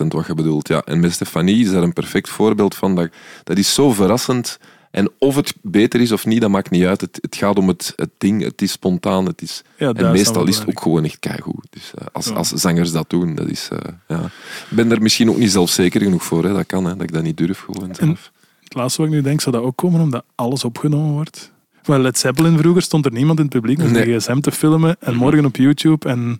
100% 0.03 0.07
wat 0.07 0.25
je 0.27 0.33
bedoelt. 0.33 0.67
Ja. 0.67 0.81
En 0.81 0.99
met 0.99 1.13
Stefanie 1.13 1.63
is 1.63 1.71
daar 1.71 1.83
een 1.83 1.93
perfect 1.93 2.29
voorbeeld 2.29 2.75
van. 2.75 2.95
Dat, 2.95 3.09
dat 3.43 3.57
is 3.57 3.73
zo 3.73 3.91
verrassend. 3.91 4.59
En 4.91 5.09
of 5.19 5.35
het 5.35 5.53
beter 5.61 6.01
is 6.01 6.11
of 6.11 6.25
niet, 6.25 6.41
dat 6.41 6.49
maakt 6.49 6.69
niet 6.69 6.85
uit. 6.85 7.01
Het, 7.01 7.17
het 7.21 7.35
gaat 7.35 7.57
om 7.57 7.67
het, 7.67 7.93
het 7.95 8.09
ding. 8.17 8.41
Het 8.43 8.61
is 8.61 8.71
spontaan. 8.71 9.25
Het 9.25 9.41
is, 9.41 9.61
Ja, 9.77 9.93
en 9.93 10.11
meestal 10.11 10.47
is 10.47 10.57
het 10.57 10.67
ook 10.69 10.81
gewoon 10.81 11.03
echt 11.03 11.19
keigoed. 11.19 11.65
Dus, 11.69 11.91
eh, 11.95 12.05
als, 12.11 12.25
Ja. 12.25 12.33
als 12.33 12.49
zangers 12.49 12.91
dat 12.91 13.09
doen, 13.09 13.35
dat 13.35 13.47
is... 13.49 13.67
eh, 13.71 13.91
ja. 14.07 14.23
Ik 14.69 14.75
ben 14.75 14.91
er 14.91 15.01
misschien 15.01 15.29
ook 15.29 15.37
niet 15.37 15.51
zelfzeker 15.51 16.01
genoeg 16.01 16.23
voor. 16.23 16.43
Hè. 16.43 16.53
Dat 16.53 16.65
kan, 16.65 16.85
hè, 16.85 16.93
dat 16.93 17.01
ik 17.03 17.11
dat 17.13 17.23
niet 17.23 17.37
durf 17.37 17.59
gewoon 17.59 17.95
zelf. 17.95 18.31
Het 18.63 18.73
laatste 18.75 19.01
wat 19.01 19.09
ik 19.09 19.15
nu 19.17 19.21
denk, 19.21 19.41
zou 19.41 19.55
dat 19.55 19.63
ook 19.65 19.75
komen 19.77 20.01
omdat 20.01 20.23
alles 20.35 20.63
opgenomen 20.63 21.11
wordt. 21.13 21.51
Maar 21.87 21.99
Led 21.99 22.17
Zeppelin 22.17 22.57
vroeger 22.57 22.81
stond 22.81 23.05
er 23.05 23.11
niemand 23.11 23.39
in 23.39 23.45
het 23.45 23.53
publiek 23.53 23.81
om 23.81 23.91
Nee. 23.91 24.05
de 24.05 24.17
gsm 24.19 24.39
te 24.39 24.51
filmen 24.51 24.95
en 24.99 25.15
morgen 25.15 25.45
op 25.45 25.55
YouTube. 25.55 26.09
En, 26.09 26.37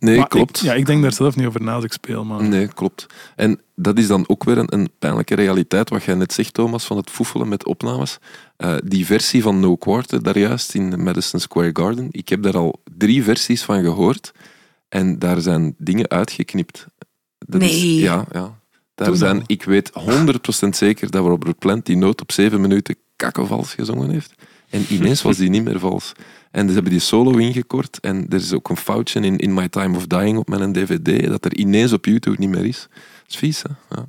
Nee, 0.00 0.16
maar 0.18 0.28
klopt. 0.28 0.56
Ik, 0.56 0.62
ja, 0.62 0.72
ik 0.74 0.86
denk 0.86 1.02
daar 1.02 1.12
zelf 1.12 1.36
niet 1.36 1.46
over 1.46 1.62
na 1.62 1.72
als 1.74 1.84
ik 1.84 1.92
speel. 1.92 2.24
Maar 2.24 2.42
Nee, 2.42 2.66
klopt. 2.68 3.06
En 3.36 3.60
dat 3.74 3.98
is 3.98 4.06
dan 4.06 4.24
ook 4.28 4.44
weer 4.44 4.58
een, 4.58 4.74
een 4.74 4.88
pijnlijke 4.98 5.34
realiteit, 5.34 5.90
wat 5.90 6.02
jij 6.04 6.14
net 6.14 6.32
zegt, 6.32 6.54
Thomas, 6.54 6.84
van 6.84 6.96
het 6.96 7.10
foefelen 7.10 7.48
met 7.48 7.66
opnames. 7.66 8.18
Eh, 8.56 8.74
die 8.84 9.06
versie 9.06 9.42
van 9.42 9.60
No 9.60 9.76
Quarter, 9.76 10.22
daar 10.22 10.38
juist 10.38 10.74
in 10.74 11.02
Madison 11.02 11.40
Square 11.40 11.70
Garden, 11.72 12.08
ik 12.10 12.28
heb 12.28 12.42
daar 12.42 12.56
al 12.56 12.80
drie 12.98 13.22
versies 13.24 13.62
van 13.62 13.82
gehoord 13.82 14.32
en 14.88 15.18
daar 15.18 15.40
zijn 15.40 15.74
dingen 15.78 16.08
uitgeknipt. 16.08 16.86
Dat 17.38 17.62
is- 17.62 17.70
Nee. 17.82 17.94
ja, 18.00 18.24
ja. 18.32 18.58
Daar 18.94 19.14
zijn, 19.16 19.42
ik 19.46 19.62
weet 19.62 19.90
100% 19.94 20.76
zeker 20.76 21.10
dat 21.10 21.24
Robert 21.26 21.58
Plant 21.58 21.86
die 21.86 21.96
noot 21.96 22.20
op 22.20 22.32
zeven 22.32 22.60
minuten 22.60 22.96
kakkenvals 23.16 23.74
gezongen 23.74 24.10
heeft. 24.10 24.34
En 24.70 24.84
ineens 24.88 25.22
was 25.22 25.36
die 25.36 25.48
niet 25.50 25.64
meer 25.64 25.78
vals. 25.78 26.12
En 26.50 26.68
ze 26.68 26.74
hebben 26.74 26.92
die 26.92 27.00
solo 27.00 27.36
ingekort. 27.36 28.00
En 28.00 28.26
er 28.28 28.34
is 28.34 28.52
ook 28.52 28.68
een 28.68 28.76
foutje 28.76 29.20
in 29.20 29.36
In 29.38 29.54
My 29.54 29.68
Time 29.68 29.96
of 29.96 30.06
Dying 30.06 30.38
op 30.38 30.48
mijn 30.48 30.72
dvd, 30.72 31.26
dat 31.28 31.44
er 31.44 31.56
ineens 31.56 31.92
op 31.92 32.04
YouTube 32.04 32.36
niet 32.38 32.48
meer 32.48 32.64
is. 32.66 32.86
Dat 32.90 33.28
is 33.28 33.36
vies, 33.36 33.62
hè? 33.62 33.96
Ja. 33.96 34.08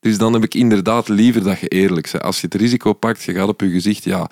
Dus 0.00 0.18
dan 0.18 0.32
heb 0.32 0.42
ik 0.44 0.54
inderdaad 0.54 1.08
liever 1.08 1.42
dat 1.42 1.58
je 1.60 1.68
eerlijk 1.68 2.08
bent. 2.12 2.24
Als 2.24 2.40
je 2.40 2.46
het 2.46 2.54
risico 2.60 2.92
pakt, 2.92 3.22
je 3.22 3.32
gaat 3.34 3.48
op 3.48 3.60
je 3.60 3.70
gezicht, 3.70 4.04
ja, 4.04 4.30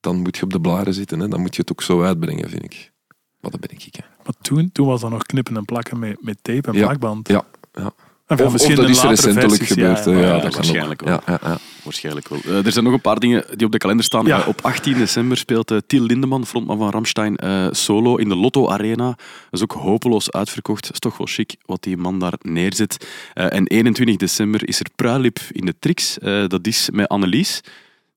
dan 0.00 0.16
moet 0.16 0.36
je 0.36 0.42
op 0.42 0.52
de 0.52 0.60
blaren 0.60 0.94
zitten. 0.94 1.20
Hè? 1.20 1.28
Dan 1.28 1.40
moet 1.40 1.54
je 1.54 1.60
het 1.60 1.70
ook 1.72 1.82
zo 1.82 2.02
uitbrengen, 2.02 2.50
vind 2.50 2.64
ik. 2.64 2.92
Maar 3.40 3.50
dat 3.50 3.60
ben 3.60 3.70
ik. 3.70 3.94
Hè. 3.94 4.04
Maar 4.24 4.34
toen, 4.40 4.72
toen 4.72 4.86
was 4.86 5.00
dat 5.00 5.10
nog 5.10 5.22
knippen 5.22 5.56
en 5.56 5.64
plakken 5.64 5.98
met, 5.98 6.16
met 6.22 6.38
tape 6.42 6.68
en 6.68 6.74
Ja. 6.74 6.84
plakband. 6.86 7.28
Ja, 7.28 7.44
ja. 7.72 7.92
Enfin, 8.26 8.46
Of, 8.46 8.52
of 8.52 8.52
misschien 8.52 8.76
dat 8.76 8.88
is 8.88 9.02
recentelijk 9.02 9.62
gebeurd. 9.62 10.04
ja. 10.04 10.12
Ja, 10.12 10.18
Ja, 10.20 10.38
dat 10.38 10.54
waarschijnlijk 10.54 11.00
wel. 11.02 11.12
Ja, 11.12 11.22
ja, 11.26 11.38
ja. 11.42 11.58
Waarschijnlijk 11.82 12.28
wel. 12.28 12.38
Eh, 12.44 12.66
er 12.66 12.72
zijn 12.72 12.84
nog 12.84 12.92
een 12.94 13.00
paar 13.00 13.18
dingen 13.18 13.44
die 13.56 13.66
op 13.66 13.72
de 13.72 13.78
kalender 13.78 14.04
staan. 14.04 14.28
Eh, 14.28 14.48
op 14.48 14.60
18 14.62 14.98
december 14.98 15.36
speelt 15.36 15.70
eh, 15.70 15.78
Till 15.86 16.02
Lindeman, 16.02 16.46
frontman 16.46 16.78
van 16.78 16.90
Ramstein, 16.90 17.38
solo 17.74 18.16
in 18.16 18.28
de 18.28 18.36
Lotto 18.36 18.68
Arena. 18.68 19.06
Dat 19.06 19.16
is 19.50 19.62
ook 19.62 19.72
hopeloos 19.72 20.30
uitverkocht. 20.30 20.82
Dat 20.82 20.92
is 20.92 20.98
toch 20.98 21.16
wel 21.16 21.26
chic 21.26 21.54
wat 21.66 21.82
die 21.82 21.96
man 21.96 22.18
daar 22.18 22.34
neerzet. 22.42 23.06
En 23.34 23.66
21 23.66 24.16
december 24.16 24.68
is 24.68 24.80
er 24.80 24.86
Pruilip 24.96 25.38
in 25.50 25.66
de 25.66 25.74
Trix. 25.78 26.16
Dat 26.48 26.66
is 26.66 26.88
met 26.92 27.08
Annelies, 27.08 27.60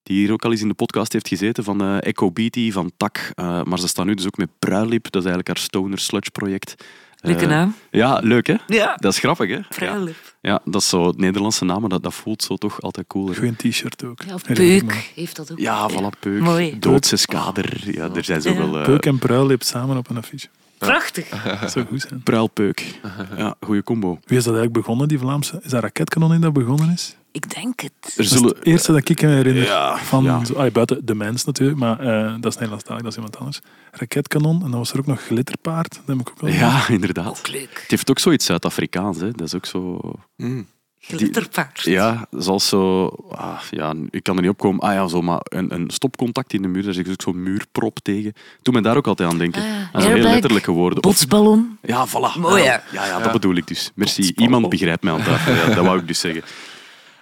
die 0.03 0.17
hier 0.17 0.31
ook 0.31 0.45
al 0.45 0.51
eens 0.51 0.61
in 0.61 0.67
de 0.67 0.73
podcast 0.73 1.13
heeft 1.13 1.27
gezeten, 1.27 1.63
van 1.63 1.81
eh, 1.81 1.97
Echo 2.01 2.31
Beatty, 2.31 2.71
van 2.71 2.91
Tak. 2.97 3.31
Maar 3.35 3.79
ze 3.79 3.87
staan 3.87 4.05
nu 4.07 4.13
dus 4.13 4.25
ook 4.25 4.37
met 4.37 4.49
Pruilip. 4.59 5.03
Dat 5.03 5.21
is 5.23 5.27
eigenlijk 5.27 5.47
haar 5.47 5.57
stoner 5.57 5.99
sludge 5.99 6.31
project. 6.31 6.75
Leuke 7.21 7.41
Eh, 7.43 7.49
naam. 7.49 7.75
Ja, 7.91 8.19
leuk 8.23 8.47
hè? 8.47 8.55
Ja. 8.67 8.95
Dat 8.99 9.13
is 9.13 9.19
grappig 9.19 9.49
hè? 9.49 9.55
Ja. 9.55 9.65
Pruilip. 9.69 10.35
Ja, 10.41 10.59
dat 10.65 10.81
is 10.81 10.89
zo 10.89 11.07
het 11.07 11.17
Nederlandse 11.17 11.65
naam, 11.65 11.79
maar 11.79 11.89
dat, 11.89 12.03
dat 12.03 12.13
voelt 12.13 12.43
zo 12.43 12.55
toch 12.55 12.81
altijd 12.81 13.07
cooler. 13.07 13.35
Goeie 13.35 13.55
t-shirt 13.55 14.03
ook. 14.03 14.21
Ja, 14.27 14.33
of. 14.33 14.43
Peuk 14.43 15.11
heeft 15.15 15.35
dat 15.35 15.51
ook. 15.51 15.59
Ja, 15.59 15.89
voilà, 15.91 16.19
Peuk. 16.19 16.39
Mooi. 16.41 16.79
Doodse 16.79 17.15
skader. 17.15 17.91
Ja, 17.91 18.09
er 18.15 18.23
zijn 18.23 18.41
zoveel... 18.41 18.77
eh 18.77 18.83
Peuk 18.85 19.05
en 19.05 19.19
Pruilip 19.19 19.63
samen 19.63 19.97
op 19.97 20.09
een 20.09 20.17
affiche. 20.17 20.47
Prachtig. 20.77 21.29
Dat 21.61 21.71
zou 21.71 21.85
goed 21.85 22.01
zijn. 22.09 22.21
Pruilpeuk. 22.23 22.99
Ja, 23.37 23.55
goede 23.59 23.83
combo. 23.83 24.09
Wie 24.25 24.37
is 24.37 24.43
dat 24.43 24.53
eigenlijk 24.53 24.73
begonnen, 24.73 25.07
die 25.07 25.19
Vlaamse? 25.19 25.59
Is 25.63 25.71
dat 25.71 25.81
Raketkanon 25.81 26.29
die 26.31 26.39
dat 26.39 26.53
begonnen 26.53 26.89
is? 26.91 27.15
Ik 27.37 27.53
denk 27.55 27.79
het. 27.79 27.91
Er 28.01 28.11
Dat 28.15 28.25
is 28.25 28.31
zullen... 28.31 28.47
het 28.55 28.65
eerste 28.65 28.91
dat 28.91 29.09
ik 29.09 29.21
me 29.21 29.27
herinner. 29.27 29.63
Ja, 29.63 29.97
van, 29.97 30.23
ja. 30.23 30.41
Allee, 30.55 30.71
buiten 30.71 31.05
de 31.05 31.15
mens 31.15 31.45
natuurlijk, 31.45 31.77
maar 31.79 31.99
eh, 31.99 32.33
dat 32.39 32.45
is 32.45 32.53
Nederlandstalig, 32.53 33.01
dat 33.01 33.11
is 33.11 33.15
iemand 33.17 33.37
anders. 33.37 33.59
Raketkanon, 33.91 34.63
en 34.63 34.69
dan 34.71 34.79
was 34.79 34.91
er 34.93 34.99
ook 34.99 35.05
nog 35.05 35.21
Glitterpaard. 35.21 35.93
Dat 35.95 36.03
heb 36.17 36.19
ik 36.19 36.29
ook 36.29 36.41
wel 36.41 36.51
Ja, 36.51 36.87
inderdaad. 36.89 37.27
Ook 37.27 37.47
leuk. 37.47 37.79
Het 37.81 37.91
heeft 37.91 38.09
ook 38.09 38.19
zoiets 38.19 38.45
Zuid-Afrikaans. 38.45 39.19
hè. 39.19 39.31
Dat 39.31 39.47
is 39.47 39.55
ook 39.55 39.65
zo... 39.65 39.99
Mm. 40.35 40.67
Glitterpaard. 40.99 41.81
Ja, 41.81 42.27
zoals 42.31 42.67
zo... 42.67 43.05
Ah, 43.31 43.59
ja, 43.71 43.93
ik 44.09 44.23
kan 44.23 44.35
er 44.35 44.41
niet 44.41 44.51
op 44.51 44.57
komen. 44.57 44.79
Ah 44.81 44.93
ja, 44.93 45.07
zo, 45.07 45.21
maar 45.21 45.39
een, 45.43 45.73
een 45.73 45.89
stopcontact 45.89 46.53
in 46.53 46.61
de 46.61 46.67
muur, 46.67 46.83
daar 46.83 46.93
zit 46.93 47.09
ook 47.09 47.21
zo'n 47.21 47.43
muurprop 47.43 47.99
tegen. 47.99 48.33
Doe 48.61 48.73
me 48.73 48.81
daar 48.81 48.97
ook 48.97 49.07
altijd 49.07 49.31
aan 49.31 49.37
denken. 49.37 49.61
Ah, 49.61 49.67
Dat 49.93 50.01
zijn 50.01 50.15
heel 50.15 50.23
letterlijke 50.23 50.71
woorden. 50.71 51.01
Botsballon. 51.01 51.77
ja, 51.81 52.07
voilà. 52.07 52.39
Mooi, 52.39 52.63
ja. 52.63 52.83
Ja, 52.91 53.05
ja, 53.05 53.19
dat 53.19 53.31
bedoel 53.31 53.55
ik 53.55 53.67
dus. 53.67 53.91
Merci. 53.95 54.21
Botsballon. 54.21 54.51
Iemand 54.53 54.69
begrijpt 54.69 55.03
mij 55.03 55.13
aan 55.13 55.23
tafel. 55.23 55.53
Ja, 55.53 55.65
dat 55.75 55.85
wou 55.85 55.99
ik 55.99 56.07
dus 56.07 56.19
zeggen. 56.19 56.43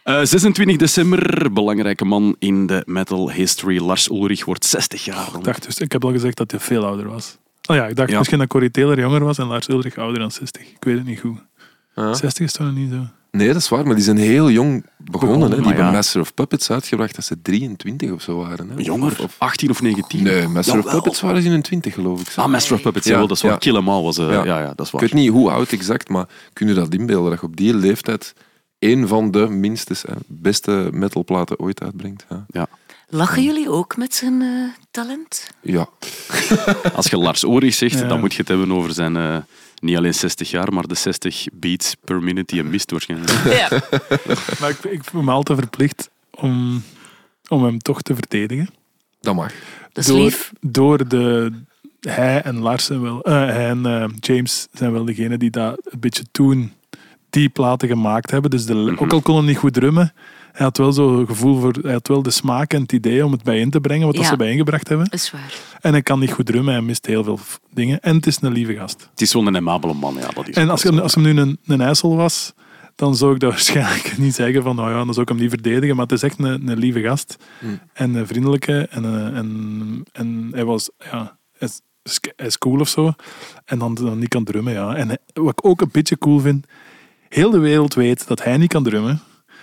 Eh, 0.06 0.19
26 0.23 0.77
december, 0.77 1.53
belangrijke 1.53 2.06
man 2.06 2.36
in 2.40 2.68
de 2.68 2.84
metal 2.86 3.32
history. 3.32 3.80
Lars 3.82 4.10
Ulrich 4.10 4.45
wordt 4.45 4.65
60 4.65 5.06
jaar. 5.06 5.27
Ik 5.38 5.44
dacht 5.44 5.65
dus, 5.65 5.77
ik 5.80 5.91
heb 5.91 6.06
al 6.06 6.11
gezegd 6.11 6.38
dat 6.38 6.52
hij 6.52 6.60
veel 6.60 6.86
ouder 6.86 7.07
was. 7.10 7.38
Oh 7.69 7.76
ja, 7.76 7.86
ik 7.88 7.95
dacht 7.95 8.10
Ja. 8.10 8.18
misschien 8.18 8.40
dat 8.40 8.48
Corrie 8.48 8.72
Taylor 8.72 8.99
jonger 8.99 9.23
was 9.23 9.38
en 9.38 9.45
Lars 9.48 9.69
Ulrich 9.69 9.98
ouder 9.98 10.19
dan 10.19 10.32
60. 10.32 10.61
Ik 10.61 10.84
weet 10.84 10.98
het 10.98 11.06
niet 11.06 11.19
goed. 11.19 11.38
Ja. 11.95 12.14
60 12.14 12.45
is 12.45 12.52
toch 12.52 12.68
nog 12.68 12.76
niet 12.76 12.91
zo? 12.91 12.98
Nee, 13.32 13.48
dat 13.48 13.56
is 13.56 13.69
waar, 13.69 13.86
maar 13.86 13.95
die 13.95 14.03
zijn 14.03 14.18
heel 14.18 14.49
jong 14.52 14.86
begonnen. 14.98 15.49
Hè. 15.52 15.56
Die 15.57 15.65
hebben 15.65 15.86
ja. 15.86 15.91
Master 15.91 16.22
of 16.22 16.34
Puppets 16.34 16.72
uitgebracht 16.72 17.15
dat 17.15 17.26
ze 17.26 17.41
23 17.41 18.11
of 18.11 18.22
zo 18.22 18.38
waren. 18.38 18.69
Hè. 18.69 18.76
Jonger, 18.77 19.18
of 19.23 19.36
18 19.38 19.69
of 19.69 19.82
19. 19.82 20.23
Nee, 20.23 20.48
Master 20.48 20.77
of. 20.80 20.91
Puppets 20.91 21.22
waren 21.22 21.40
ze 21.41 21.45
in 21.48 21.53
hun 21.53 21.61
20 21.61 21.94
geloof 21.94 22.22
ik. 22.22 22.30
zo. 22.30 22.41
Ah, 22.41 22.48
Master 22.48 22.76
of 22.76 22.82
Puppets, 22.82 23.06
Ja, 23.07 23.14
ja, 23.14 23.19
dat 23.27 23.32
is 23.32 23.41
waar. 23.41 23.52
ja. 23.52 23.57
Kill 23.57 23.76
'Em 23.76 23.90
All 23.90 24.03
was... 24.03 24.18
eh, 24.18 24.30
ja. 24.30 24.44
Ja. 24.45 24.60
Ja, 24.60 24.65
dat 24.76 24.80
is 24.80 24.86
Ik 24.86 24.91
waar. 24.91 25.02
weet 25.02 25.14
niet 25.14 25.30
hoe 25.30 25.49
oud 25.52 25.72
exact, 25.72 26.10
maar 26.10 26.26
kun 26.53 26.68
je 26.68 26.73
dat 26.73 26.94
inbeelden 26.94 27.30
dat 27.32 27.40
je 27.40 27.45
op 27.45 27.56
die 27.56 27.76
leeftijd 27.76 28.34
één 28.88 29.07
van 29.07 29.32
de 29.32 29.48
minstens 29.49 30.02
hè, 30.02 30.14
beste 30.28 30.90
metalplaten 30.91 31.60
ooit 31.60 31.84
uitbrengt. 31.84 32.26
Ja. 32.48 32.68
Lachen 33.10 33.44
jullie 33.44 33.70
ook 33.70 33.98
met 33.98 34.14
zijn 34.16 34.41
eh, 34.41 34.48
talent? 34.91 35.48
ja. 35.62 35.88
Als 36.95 37.07
je 37.07 37.18
Lars 37.18 37.44
Ulrich 37.44 37.74
zegt, 37.74 37.99
Ja. 37.99 38.07
dan 38.07 38.20
moet 38.20 38.32
je 38.34 38.40
het 38.40 38.48
hebben 38.48 38.72
over 38.72 38.94
zijn... 38.94 39.16
eh, 39.18 39.38
niet 39.82 39.98
alleen 39.98 40.14
60 40.14 40.49
jaar, 40.52 40.74
maar 40.74 40.88
de 40.88 40.95
60 40.95 41.45
beats 41.53 41.95
per 42.03 42.24
minute 42.24 42.53
die 42.53 42.62
hij 42.62 42.72
mist 42.72 42.91
waarschijnlijk. 42.91 43.32
Ja. 43.60 43.70
Maar 44.60 44.70
ik, 44.70 44.84
ik 44.84 45.03
voel 45.03 45.22
me 45.22 45.32
altijd 45.32 45.60
verplicht 45.60 46.10
om, 46.32 46.84
om 47.48 47.64
hem 47.64 47.80
toch 47.80 48.02
te 48.02 48.14
verdedigen. 48.16 48.70
Dat 49.22 49.36
mag. 49.36 49.53
Dat 49.94 50.03
is 50.03 50.06
door, 50.06 50.24
lief. 50.24 50.52
Door 50.62 51.07
de... 51.07 51.52
Hij 51.99 52.41
en 52.41 52.57
Lars 52.60 52.86
zijn 52.86 53.02
wel... 53.02 53.22
eh, 53.24 53.34
hij 53.34 53.68
en 53.70 53.86
eh, 53.86 54.06
James 54.20 54.68
zijn 54.74 54.91
wel 54.91 55.06
degene 55.06 55.38
die 55.38 55.49
dat 55.49 55.80
een 55.84 55.99
beetje 55.99 56.24
toen 56.32 56.74
die 57.40 57.49
platen 57.49 57.88
gemaakt 57.88 58.32
hebben. 58.32 58.49
Dus 58.52 58.66
de, 58.66 58.74
Mhm. 58.74 59.03
ook 59.03 59.14
al 59.14 59.22
kon 59.22 59.36
hij 59.38 59.45
niet 59.45 59.57
goed 59.57 59.74
drummen, 59.74 60.14
hij 60.52 60.66
had 60.66 60.78
wel 60.78 60.91
zo 60.91 61.26
gevoel 61.26 61.60
voor... 61.60 61.74
Hij 61.82 61.91
had 61.94 62.07
wel 62.07 62.22
de 62.22 62.30
smaak 62.32 62.74
en 62.74 62.82
het 62.82 62.91
idee 62.91 63.26
om 63.26 63.32
het 63.32 63.44
bijeen 63.44 63.70
te 63.70 63.80
brengen, 63.82 64.06
wat 64.06 64.16
dat 64.16 64.24
Ja. 64.24 64.30
ze 64.30 64.36
bijeengebracht 64.38 64.88
hebben. 64.88 65.06
Dat 65.10 65.20
is 65.20 65.32
waar. 65.32 65.53
En 65.82 65.91
hij 65.91 66.02
kan 66.02 66.20
niet 66.20 66.32
goed 66.32 66.45
drummen, 66.45 66.74
hij 66.74 66.82
mist 66.82 67.06
heel 67.06 67.24
veel 67.24 67.40
dingen. 67.74 67.99
En 67.99 68.16
het 68.16 68.28
is 68.28 68.38
een 68.41 68.52
lieve 68.52 68.74
gast. 68.76 69.07
Het 69.12 69.22
is 69.22 69.30
zo'n 69.32 69.45
een 69.48 69.56
amabele 69.57 69.94
man, 69.94 70.16
ja. 70.20 70.28
Dat 70.34 70.48
is 70.48 70.56
En 70.56 70.70
als, 70.70 70.82
zo. 70.82 70.99
als 70.99 71.16
hem 71.16 71.24
nu 71.24 71.38
een, 71.40 71.60
een 71.66 71.82
IJssel 71.82 72.16
was, 72.16 72.53
dan 72.95 73.16
zou 73.16 73.34
ik 73.34 73.40
dat 73.40 73.49
waarschijnlijk 73.56 74.18
niet 74.18 74.36
zeggen 74.36 74.64
van, 74.64 74.76
nou 74.76 74.90
ja, 74.90 74.95
dan 75.06 75.14
zou 75.14 75.22
ik 75.22 75.28
hem 75.30 75.38
niet 75.38 75.49
verdedigen. 75.49 75.95
Maar 75.95 76.06
het 76.06 76.14
is 76.14 76.24
echt 76.24 76.40
een, 76.40 76.68
een 76.68 76.78
lieve 76.78 77.02
gast. 77.02 77.36
Mm. 77.62 77.80
En 77.94 78.16
een 78.16 78.28
vriendelijke. 78.28 78.88
En, 78.91 79.06
eh, 79.06 79.38
en, 79.38 80.03
en 80.12 80.49
hij 80.52 80.66
was, 80.66 80.90
ja, 81.12 81.38
hij 81.57 81.68
is, 81.68 81.82
hij 82.36 82.45
is 82.48 82.57
cool 82.57 82.80
of 82.80 82.88
zo. 82.90 83.14
En 83.66 83.80
dan, 83.80 83.94
dan 83.95 84.20
niet 84.20 84.28
kan 84.30 84.44
drummen, 84.44 84.74
ja. 84.74 84.95
En 84.95 85.07
wat 85.34 85.49
ik 85.52 85.66
ook 85.66 85.82
een 85.82 85.90
beetje 85.91 86.18
cool 86.18 86.40
vind, 86.40 86.66
heel 87.36 87.49
de 87.49 87.60
wereld 87.60 87.94
weet 87.94 88.28
dat 88.28 88.44
hij 88.44 88.57
niet 88.57 88.70
kan 88.70 88.84
drummen. 88.84 89.22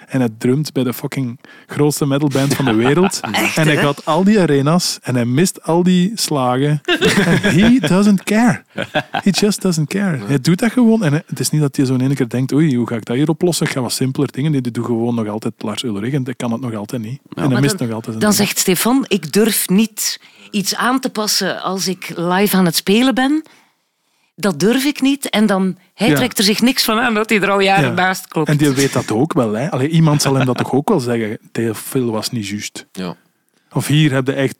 En 0.08 0.20
hij 0.20 0.28
drumt 0.38 0.72
bij 0.72 0.84
de 0.84 0.92
fucking 0.92 1.40
grootste 1.66 2.06
metalband 2.06 2.54
van 2.54 2.64
de 2.64 2.74
wereld. 2.74 3.20
en 3.54 3.64
hij 3.66 3.74
hè? 3.74 3.76
gaat 3.76 4.04
al 4.04 4.24
die 4.24 4.40
arenas 4.40 4.98
en 5.02 5.14
hij 5.14 5.24
mist 5.24 5.62
al 5.62 5.82
die 5.82 6.12
slagen. 6.14 6.80
En 6.84 7.40
he 7.40 7.78
doesn't 7.78 8.22
care. 8.22 8.62
He 9.10 9.30
just 9.30 9.62
doesn't 9.62 9.88
care. 9.88 10.18
Hij 10.26 10.40
doet 10.40 10.58
dat 10.58 10.72
gewoon. 10.72 11.04
En 11.04 11.22
het 11.26 11.40
is 11.40 11.50
niet 11.50 11.60
dat 11.60 11.76
hij 11.76 11.84
zo 11.84 11.94
in 11.94 12.00
één 12.00 12.14
keer 12.14 12.28
denkt, 12.28 12.52
oei, 12.52 12.76
hoe 12.76 12.88
ga 12.88 12.96
ik 12.96 13.04
dat 13.04 13.16
hier 13.16 13.28
oplossen? 13.28 13.66
Ik 13.66 13.72
ga 13.72 13.80
wat 13.80 13.92
simpeler 13.92 14.32
dingen. 14.32 14.52
Die 14.52 14.70
doet 14.70 14.84
gewoon 14.84 15.14
nog 15.14 15.28
altijd 15.28 15.54
Lars 15.58 15.82
Ulrich 15.82 16.12
en 16.12 16.24
dat 16.24 16.36
kan 16.36 16.52
het 16.52 16.60
nog 16.60 16.74
altijd 16.74 17.02
niet. 17.02 17.20
En 17.34 17.50
hij 17.50 17.60
mist 17.60 17.78
dan, 17.78 17.86
nog 17.86 17.96
altijd 17.96 18.20
dan 18.20 18.30
ding. 18.30 18.42
zegt 18.42 18.58
Stefan, 18.58 19.04
ik 19.08 19.32
durf 19.32 19.68
niet 19.68 20.20
iets 20.50 20.74
aan 20.74 21.00
te 21.00 21.10
passen 21.10 21.62
als 21.62 21.88
ik 21.88 22.12
live 22.16 22.56
aan 22.56 22.64
het 22.64 22.76
spelen 22.76 23.14
ben. 23.14 23.42
Dat 24.34 24.60
durf 24.60 24.84
ik 24.84 25.00
niet. 25.00 25.30
En 25.30 25.46
dan, 25.46 25.76
hij 25.94 26.08
Ja. 26.08 26.14
trekt 26.14 26.38
er 26.38 26.44
zich 26.44 26.60
niks 26.60 26.84
van 26.84 26.98
aan 26.98 27.14
dat 27.14 27.30
hij 27.30 27.40
er 27.40 27.50
al 27.50 27.60
jaren 27.60 27.88
Ja. 27.88 27.94
naast 27.94 28.28
klopt. 28.28 28.48
En 28.48 28.56
die 28.56 28.70
weet 28.70 28.92
dat 28.92 29.10
ook 29.10 29.32
wel. 29.32 29.52
Hè. 29.52 29.70
Allee, 29.70 29.88
iemand 29.88 30.22
zal 30.22 30.34
hem 30.34 30.46
dat 30.46 30.56
toch 30.58 30.72
ook 30.72 30.88
wel 30.88 31.00
zeggen. 31.00 31.38
Te 31.52 31.70
veel 31.74 32.10
was 32.10 32.30
niet 32.30 32.48
juist. 32.48 32.86
Ja. 32.92 33.16
Of 33.72 33.86
hier 33.86 34.12
heb 34.12 34.26
je 34.26 34.32
echt 34.32 34.56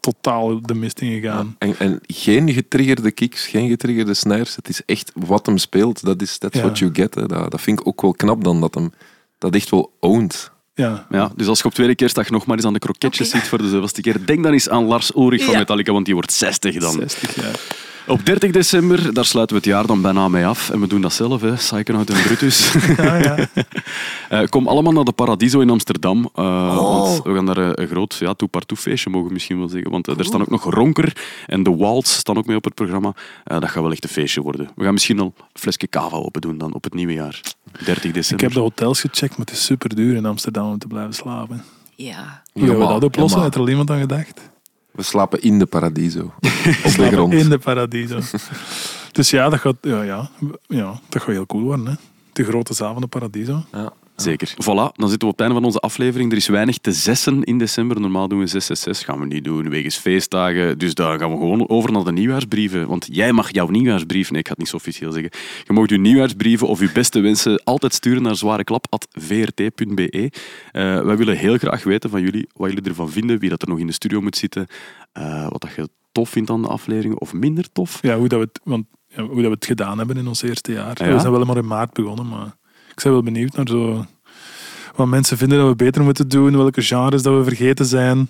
totaal 0.00 0.60
de 0.62 0.74
mist 0.74 1.00
in 1.00 1.20
gegaan. 1.20 1.56
En, 1.58 1.74
en 1.78 2.00
geen 2.06 2.52
getriggerde 2.52 3.10
kicks, 3.10 3.46
geen 3.46 3.68
getriggerde 3.68 4.14
snares. 4.14 4.56
Het 4.56 4.68
is 4.68 4.82
echt 4.86 5.12
wat 5.14 5.46
hem 5.46 5.58
speelt. 5.58 6.04
Dat 6.04 6.22
is 6.22 6.38
that's 6.38 6.56
Ja. 6.56 6.62
what 6.62 6.78
you 6.78 6.90
get. 6.94 7.14
Hè. 7.14 7.26
Dat, 7.26 7.50
dat 7.50 7.60
vind 7.60 7.80
ik 7.80 7.86
ook 7.86 8.00
wel 8.02 8.12
knap 8.12 8.44
dan, 8.44 8.60
dat 8.60 8.74
hem 8.74 8.92
dat 9.38 9.54
echt 9.54 9.70
wel 9.70 9.92
owned. 10.00 10.50
Ja. 10.74 11.06
Ja, 11.10 11.32
dus 11.36 11.46
als 11.46 11.58
je 11.58 11.64
op 11.64 11.74
tweede 11.74 11.94
kerstdag 11.94 12.30
nog 12.30 12.46
maar 12.46 12.56
eens 12.56 12.66
aan 12.66 12.72
de 12.72 12.78
kroketjes 12.78 13.30
zit 13.30 13.48
voor 13.48 13.58
de 13.58 13.68
zoveelste 13.68 14.00
keer, 14.00 14.26
denk 14.26 14.42
dan 14.42 14.52
eens 14.52 14.68
aan 14.68 14.84
Lars 14.84 15.14
Ulrich 15.14 15.42
van 15.44 15.52
Ja. 15.52 15.58
Metallica, 15.58 15.92
want 15.92 16.04
die 16.04 16.14
wordt 16.14 16.32
60 16.32 16.76
dan. 16.78 16.92
60 16.92 17.34
jaar. 17.34 17.60
Op 18.08 18.24
30 18.26 18.50
december, 18.50 19.14
daar 19.14 19.24
sluiten 19.24 19.56
we 19.56 19.62
het 19.62 19.72
jaar 19.72 19.86
dan 19.86 20.02
bijna 20.02 20.28
mee 20.28 20.46
af. 20.46 20.70
En 20.70 20.80
we 20.80 20.86
doen 20.86 21.00
dat 21.00 21.12
zelf, 21.12 21.40
hè. 21.40 21.52
Psychonaut 21.52 22.10
en 22.10 22.22
Brutus. 22.22 22.72
Ja, 22.96 23.14
ja. 23.16 23.36
Eh, 24.28 24.44
kom 24.48 24.68
allemaal 24.68 24.92
naar 24.92 25.04
de 25.04 25.12
Paradiso 25.12 25.60
in 25.60 25.70
Amsterdam. 25.70 26.30
eh, 26.34 26.44
Oh. 26.44 27.00
Want 27.02 27.22
we 27.22 27.34
gaan 27.34 27.46
daar 27.46 27.56
eh, 27.58 27.68
een 27.72 27.86
groot 27.88 28.14
ja, 28.14 28.34
toe-partout 28.34 28.78
feestje, 28.78 29.10
mogen 29.10 29.26
we 29.26 29.32
misschien 29.32 29.58
wel 29.58 29.68
zeggen. 29.68 29.90
Want 29.90 30.06
er 30.06 30.24
staan 30.24 30.40
ook 30.40 30.50
nog 30.50 30.64
Ronker 30.74 31.16
en 31.46 31.62
de 31.62 31.76
Waltz 31.76 32.12
staan 32.16 32.36
ook 32.38 32.46
mee 32.46 32.56
op 32.56 32.64
het 32.64 32.74
programma. 32.74 33.12
Eh, 33.44 33.60
dat 33.60 33.68
gaat 33.70 33.82
wel 33.82 33.92
echt 33.92 34.04
een 34.04 34.10
feestje 34.10 34.40
worden. 34.42 34.70
We 34.76 34.84
gaan 34.84 34.92
misschien 34.92 35.20
al 35.20 35.26
een 35.36 35.44
flesje 35.60 35.88
cava 35.88 36.16
open 36.16 36.40
doen 36.40 36.58
dan 36.58 36.74
op 36.74 36.84
het 36.84 36.94
nieuwe 36.94 37.12
jaar. 37.12 37.40
30 37.84 38.04
Ik 38.04 38.14
december. 38.14 38.44
heb 38.46 38.54
de 38.54 38.60
hotels 38.60 39.00
gecheckt, 39.00 39.36
maar 39.36 39.46
het 39.46 39.54
is 39.56 39.64
super 39.64 39.94
duur 39.94 40.16
in 40.16 40.26
Amsterdam 40.26 40.70
om 40.70 40.78
te 40.78 40.86
blijven 40.86 41.14
slapen. 41.14 41.62
Ja. 41.94 42.42
Hoe 42.52 42.66
gaan 42.66 42.78
we 42.78 42.86
dat 42.86 43.04
oplossen? 43.04 43.40
jawel. 43.40 43.42
Heeft 43.42 43.54
er 43.54 43.60
al 43.60 43.68
iemand 43.68 43.90
aan 43.90 44.00
gedacht? 44.00 44.40
We 44.96 45.02
slapen 45.02 45.42
in 45.42 45.58
de 45.58 45.66
Paradiso. 45.66 46.20
Op 46.84 46.92
de 46.96 47.08
grond. 47.12 47.32
In 47.32 47.48
de 47.48 47.58
paradiso. 47.58 48.18
dus 49.12 49.30
ja, 49.30 49.48
dat 49.48 49.60
gaat, 49.60 49.76
ja, 49.80 50.02
ja, 50.02 50.30
ja, 50.66 51.00
dat 51.08 51.22
gaat 51.22 51.34
heel 51.34 51.46
cool 51.46 51.62
worden. 51.62 51.86
Hè. 51.86 51.94
De 52.32 52.44
grote 52.44 52.74
zaal 52.74 52.92
van 52.92 53.02
de 53.02 53.08
paradiso. 53.08 53.64
Ja. 53.72 53.92
Zeker. 54.16 54.48
Voilà, 54.48 54.92
dan 54.92 55.08
zitten 55.08 55.18
we 55.18 55.26
op 55.26 55.30
het 55.30 55.40
einde 55.40 55.54
van 55.54 55.64
onze 55.64 55.78
aflevering. 55.78 56.30
Er 56.30 56.36
is 56.36 56.48
weinig 56.48 56.78
te 56.78 56.92
zessen 56.92 57.42
in 57.42 57.58
december. 57.58 58.00
Normaal 58.00 58.28
doen 58.28 58.38
we 58.38 58.46
666, 58.46 59.06
gaan 59.06 59.28
we 59.28 59.34
niet 59.34 59.44
doen, 59.44 59.68
wegens 59.68 59.96
feestdagen. 59.96 60.78
Dus 60.78 60.94
daar 60.94 61.18
gaan 61.18 61.30
we 61.30 61.36
gewoon 61.36 61.68
over 61.68 61.92
naar 61.92 62.04
de 62.04 62.12
nieuwjaarsbrieven. 62.12 62.88
Want 62.88 63.08
jij 63.10 63.32
mag 63.32 63.52
jouw 63.52 63.68
nieuwjaarsbrief, 63.68 64.30
nee, 64.30 64.40
ik 64.40 64.46
ga 64.46 64.50
het 64.50 64.60
niet 64.60 64.68
zo 64.68 64.76
officieel 64.76 65.12
zeggen. 65.12 65.30
Je 65.64 65.72
mag 65.72 65.88
je 65.88 65.98
nieuwjaarsbrieven 65.98 66.68
of 66.68 66.80
je 66.80 66.90
beste 66.92 67.20
wensen 67.20 67.62
altijd 67.64 67.94
sturen 67.94 68.22
naar 68.22 68.36
zwareklap.vrt.be. 68.36 70.30
Eh 70.72 71.04
wij 71.04 71.16
willen 71.16 71.36
heel 71.36 71.56
graag 71.56 71.84
weten 71.84 72.10
van 72.10 72.22
jullie 72.22 72.48
wat 72.52 72.70
jullie 72.70 72.88
ervan 72.88 73.10
vinden, 73.10 73.38
wie 73.38 73.50
dat 73.50 73.62
er 73.62 73.68
nog 73.68 73.78
in 73.78 73.86
de 73.86 73.92
studio 73.92 74.20
moet 74.20 74.36
zitten, 74.36 74.66
eh, 75.12 75.48
wat 75.48 75.60
dat 75.60 75.74
je 75.76 75.88
tof 76.12 76.28
vindt 76.28 76.50
aan 76.50 76.62
de 76.62 76.68
aflevering 76.68 77.14
of 77.14 77.32
minder 77.32 77.72
tof. 77.72 77.98
Ja, 78.02 78.16
hoe, 78.16 78.28
dat 78.28 78.38
we 78.38 78.44
het, 78.52 78.60
want, 78.64 78.86
ja, 79.08 79.22
hoe 79.22 79.34
dat 79.34 79.44
we 79.44 79.50
het 79.50 79.66
gedaan 79.66 79.98
hebben 79.98 80.16
in 80.16 80.26
ons 80.26 80.42
eerste 80.42 80.72
jaar. 80.72 81.04
Ja. 81.04 81.12
We 81.12 81.20
zijn 81.20 81.32
wel 81.32 81.44
maar 81.44 81.56
in 81.56 81.66
maart 81.66 81.92
begonnen, 81.92 82.28
maar 82.28 82.56
ik 82.96 83.02
ben 83.02 83.12
wel 83.12 83.22
benieuwd 83.22 83.56
naar 83.56 83.68
zo, 83.68 84.04
wat 84.94 85.06
mensen 85.06 85.36
vinden 85.36 85.58
dat 85.58 85.68
we 85.68 85.76
beter 85.76 86.02
moeten 86.02 86.28
doen, 86.28 86.56
welke 86.56 86.82
genres 86.82 87.22
dat 87.22 87.36
we 87.36 87.44
vergeten 87.44 87.86
zijn. 87.86 88.26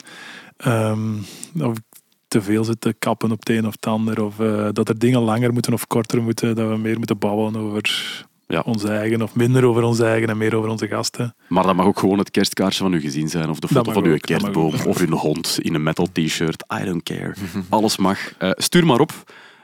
Ehm, 0.56 1.14
of 1.60 1.76
ik 1.76 1.82
te 2.28 2.42
veel 2.42 2.64
zit 2.64 2.80
te 2.80 2.94
kappen 2.98 3.30
op 3.32 3.38
het 3.38 3.48
een 3.48 3.66
of 3.66 3.72
het 3.72 3.86
ander, 3.86 4.22
of 4.24 4.40
eh, 4.40 4.68
dat 4.72 4.88
er 4.88 4.98
dingen 4.98 5.20
langer 5.20 5.52
moeten 5.52 5.72
of 5.72 5.86
korter 5.86 6.22
moeten, 6.22 6.54
dat 6.54 6.68
we 6.68 6.76
meer 6.76 6.96
moeten 6.98 7.18
babbelen 7.18 7.56
over 7.56 8.24
Ja. 8.46 8.60
onze 8.60 8.88
eigen 8.88 9.22
of 9.22 9.34
minder 9.34 9.64
over 9.64 9.82
onze 9.82 10.04
eigen 10.06 10.28
en 10.28 10.36
meer 10.36 10.54
over 10.54 10.70
onze 10.70 10.86
gasten. 10.88 11.34
Maar 11.48 11.62
dat 11.62 11.74
mag 11.74 11.86
ook 11.86 11.98
gewoon 11.98 12.18
het 12.18 12.30
kerstkaartje 12.30 12.82
van 12.82 12.92
uw 12.92 13.00
gezin 13.00 13.28
zijn, 13.28 13.48
of 13.50 13.58
de 13.58 13.68
foto 13.68 13.92
van 13.92 14.04
uw 14.04 14.14
ook, 14.14 14.20
kerstboom, 14.20 14.72
of 14.86 14.98
uw 15.00 15.16
hond 15.16 15.58
in 15.60 15.74
een 15.74 15.82
metal 15.82 16.08
t-shirt. 16.12 16.64
I 16.80 16.84
don't 16.84 17.02
care. 17.02 17.34
Alles 17.68 17.96
mag. 17.96 18.18
Eh, 18.38 18.50
stuur 18.54 18.86
maar 18.86 19.00
op. 19.00 19.12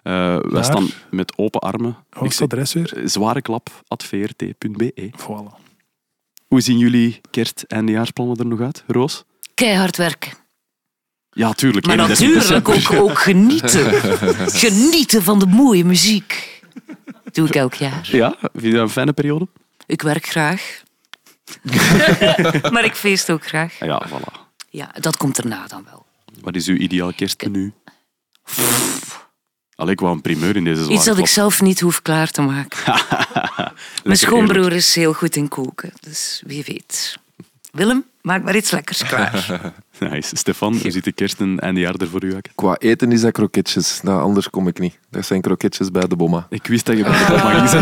Eh, 0.03 0.39
wij 0.43 0.63
staan 0.63 0.89
met 1.11 1.39
open 1.39 1.61
armen. 1.61 1.97
Hoe 2.13 2.29
is 2.29 2.39
het 2.39 2.53
adres 2.53 2.73
weer? 2.73 3.01
Zwareklap.vrt.be. 3.05 5.11
Voilà. 5.17 5.61
Hoe 6.47 6.61
zien 6.61 6.79
jullie 6.79 7.21
kerst- 7.31 7.65
en 7.69 7.77
eindejaarsplannen 7.77 8.37
er 8.37 8.47
nog 8.47 8.61
uit, 8.61 8.85
Roos? 8.87 9.25
Keihard 9.55 9.97
werken. 9.97 10.33
Ja, 11.31 11.53
tuurlijk. 11.53 11.87
Maar 11.87 11.99
31 11.99 12.49
natuurlijk 12.51 12.93
ook, 12.93 13.01
ook 13.11 13.19
genieten. 13.19 13.93
genieten 14.51 15.23
van 15.23 15.39
de 15.39 15.47
mooie 15.47 15.85
muziek. 15.85 16.61
Doe 17.33 17.47
ik 17.47 17.55
elk 17.55 17.75
jaar. 17.75 18.09
Ja, 18.13 18.35
vind 18.41 18.65
je 18.65 18.71
dat 18.73 18.81
een 18.81 18.89
fijne 18.89 19.13
periode? 19.13 19.49
Ik 19.87 20.03
werk 20.03 20.27
graag. 20.27 20.83
maar 22.73 22.85
ik 22.85 22.95
feest 22.95 23.31
ook 23.31 23.47
graag. 23.47 23.79
Ja, 23.79 24.07
voilà. 24.09 24.41
Ja, 24.71 24.91
dat 25.01 25.17
komt 25.17 25.39
erna 25.39 25.67
dan 25.67 25.85
wel. 25.91 26.07
Wat 26.41 26.55
is 26.55 26.67
uw 26.67 26.77
ideaal 26.77 27.13
kerstmenu? 27.13 27.73
Allee, 29.83 29.95
ik 29.95 30.01
wou 30.01 30.15
een 30.15 30.21
primeur 30.21 30.57
in 30.57 30.65
deze 30.65 30.81
zware 30.81 30.95
Iets 30.95 31.05
dat 31.05 31.19
ik 31.19 31.27
zelf 31.27 31.61
niet 31.63 31.81
hoef 31.81 32.03
klaar 32.03 32.31
te 32.31 32.43
maken. 32.43 32.79
Mijn 34.05 34.19
schoonbroer 34.19 34.73
is 34.73 34.95
heel 34.95 35.13
goed 35.13 35.37
in 35.37 35.49
koken, 35.49 35.93
dus 36.01 36.43
wie 36.47 36.65
weet. 36.67 37.19
Willem, 37.73 38.05
maak 38.21 38.43
maar 38.43 38.57
iets 38.57 38.71
lekkers 38.71 39.05
klaar. 39.05 39.47
Nice. 40.11 40.37
Stefan, 40.37 40.77
hoe 40.83 40.91
ziet 40.91 41.05
de 41.05 41.13
kerst 41.13 41.41
en 41.41 41.61
eindejaar 41.61 41.95
er 41.95 42.09
voor 42.09 42.25
u 42.25 42.35
uit? 42.35 42.49
Qua 42.55 42.77
eten 42.79 43.13
is 43.13 43.21
dat 43.21 43.33
kroketjes. 43.33 44.01
Nou, 44.03 44.23
anders 44.23 44.51
kom 44.51 44.69
ik 44.69 44.79
niet. 44.79 44.99
Dat 45.11 45.27
zijn 45.27 45.41
kroketjes 45.41 45.91
bij 45.91 46.07
de 46.07 46.17
bomma. 46.17 46.47
Ik 46.51 46.67
wist 46.67 46.87
dat 46.87 46.97
je 46.97 47.03
bij 47.03 47.27
de 47.27 47.33
mag 47.43 47.69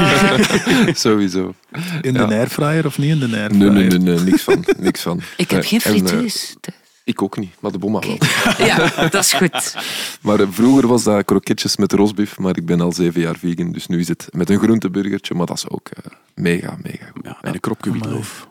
zeggen. 0.48 0.94
Sowieso. 0.97 1.55
In 2.01 2.12
Ja. 2.12 2.27
de 2.27 2.35
airfryer 2.35 2.86
of 2.86 2.98
niet 2.98 3.10
in 3.10 3.18
de 3.31 3.36
airfryer? 3.36 3.72
Nee, 3.72 3.89
nee, 3.89 3.98
nee, 3.98 4.14
nee, 4.14 4.24
niks 4.24 4.43
van. 4.43 4.64
Niks 4.78 5.01
van. 5.01 5.20
Ik 5.36 5.51
heb 5.51 5.64
geen 5.64 5.81
en, 5.81 5.93
eh, 5.94 5.98
frituus. 6.06 6.56
Ik 7.05 7.22
ook 7.22 7.36
niet, 7.39 7.55
maar 7.60 7.72
de 7.72 7.78
bomma 7.78 7.98
wel. 7.98 8.18
Ja, 8.66 9.09
dat 9.09 9.14
is 9.14 9.32
goed. 9.32 9.77
Maar 10.22 10.40
eh, 10.40 10.47
vroeger 10.51 10.86
was 10.86 11.02
dat 11.02 11.24
kroketjes 11.24 11.77
met 11.77 11.93
rosbief, 11.93 12.39
maar 12.39 12.56
ik 12.56 12.66
ben 12.66 12.81
al 12.81 12.93
zeven 12.93 13.20
jaar 13.20 13.36
vegan, 13.36 13.72
dus 13.72 13.86
nu 13.86 13.98
is 13.98 14.09
het 14.09 14.28
met 14.31 14.51
een 14.51 14.59
groenteburgertje, 14.59 15.35
maar 15.35 15.47
dat 15.47 15.56
is 15.56 15.68
ook 15.68 15.89
eh, 15.89 16.12
mega, 16.35 16.77
mega 16.82 17.06
goed. 17.14 17.24
Ja, 17.24 17.39
en 17.40 17.55
een 17.55 17.60
kropje 17.60 17.93
witloof. 17.93 18.48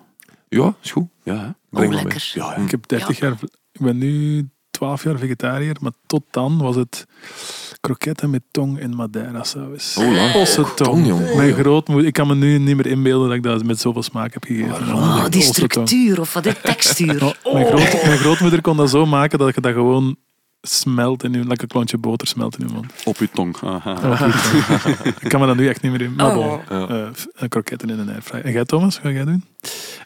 Ja, 0.50 0.76
is 0.82 0.92
goed. 0.92 1.08
Ja, 1.24 1.56
Oh, 1.72 1.90
lekker. 1.90 2.32
Ja? 2.34 2.56
Ik 2.56 2.72
heb 2.72 2.88
30 2.88 3.20
jaar... 3.20 3.38
Ik 3.72 3.82
ben 3.82 3.98
nu 3.98 4.50
12 4.72 5.04
jaar 5.04 5.18
vegetariër, 5.18 5.76
maar 5.82 5.92
tot 6.06 6.24
dan 6.32 6.58
was 6.58 6.76
het 6.76 7.06
kroketten 7.82 8.30
met 8.30 8.42
tong 8.52 8.80
en 8.80 8.96
madeira 8.96 9.44
saus. 9.44 9.98
Oh. 9.98 10.36
Ossetong. 10.36 10.76
Tong, 10.76 11.08
jong. 11.08 11.36
Mijn 11.36 11.54
grootmoeder... 11.54 12.08
Ik 12.08 12.14
kan 12.14 12.28
me 12.28 12.36
nu 12.36 12.58
niet 12.58 12.76
meer 12.76 12.88
inbeelden 12.88 13.28
dat 13.28 13.38
ik 13.38 13.44
dat 13.44 13.64
met 13.64 13.80
zoveel 13.80 14.04
smaak 14.04 14.34
heb 14.34 14.44
gegeten. 14.44 14.94
Oh, 14.96 15.26
die 15.30 15.40
Ossetong. 15.40 15.72
structuur 15.72 16.20
of 16.20 16.34
wat 16.34 16.44
die 16.44 16.62
textuur. 16.62 17.36
Oh, 17.44 17.54
mijn, 17.54 17.66
groot, 17.66 18.04
mijn 18.04 18.18
grootmoeder 18.18 18.62
kon 18.62 18.78
dat 18.78 18.90
zo 18.90 19.06
maken 19.06 19.40
dat 19.40 19.56
je 19.56 19.62
dat 19.62 19.74
gewoon 19.74 20.16
smelt 20.62 21.24
in 21.24 21.34
je... 21.34 21.46
Lekker 21.46 21.68
klontje 21.68 21.98
boter 21.98 22.28
smelt 22.28 22.60
in 22.60 22.68
je 22.68 22.74
mond. 22.74 22.94
Op 23.06 23.18
uw 23.18 23.28
tong. 23.34 23.56
Aha. 23.64 23.92
Oh, 23.92 24.22
goed. 24.22 25.16
ik 25.24 25.30
kan 25.30 25.40
me 25.40 25.46
dat 25.46 25.56
nu 25.56 25.68
echt 25.68 25.82
niet 25.82 25.92
meer 25.92 26.02
in. 26.02 26.14
Maar 26.16 26.38
Oh. 26.38 26.60
bon, 26.68 26.90
eh, 26.90 27.02
eh, 27.02 27.10
kroketten 27.50 27.90
in 27.90 28.00
een 28.00 28.10
airfryer. 28.10 28.46
En 28.46 28.52
jij, 28.52 28.66
Thomas? 28.66 28.96
Wat 28.96 29.04
ga 29.06 29.12
jij 29.12 29.26
doen? 29.26 29.44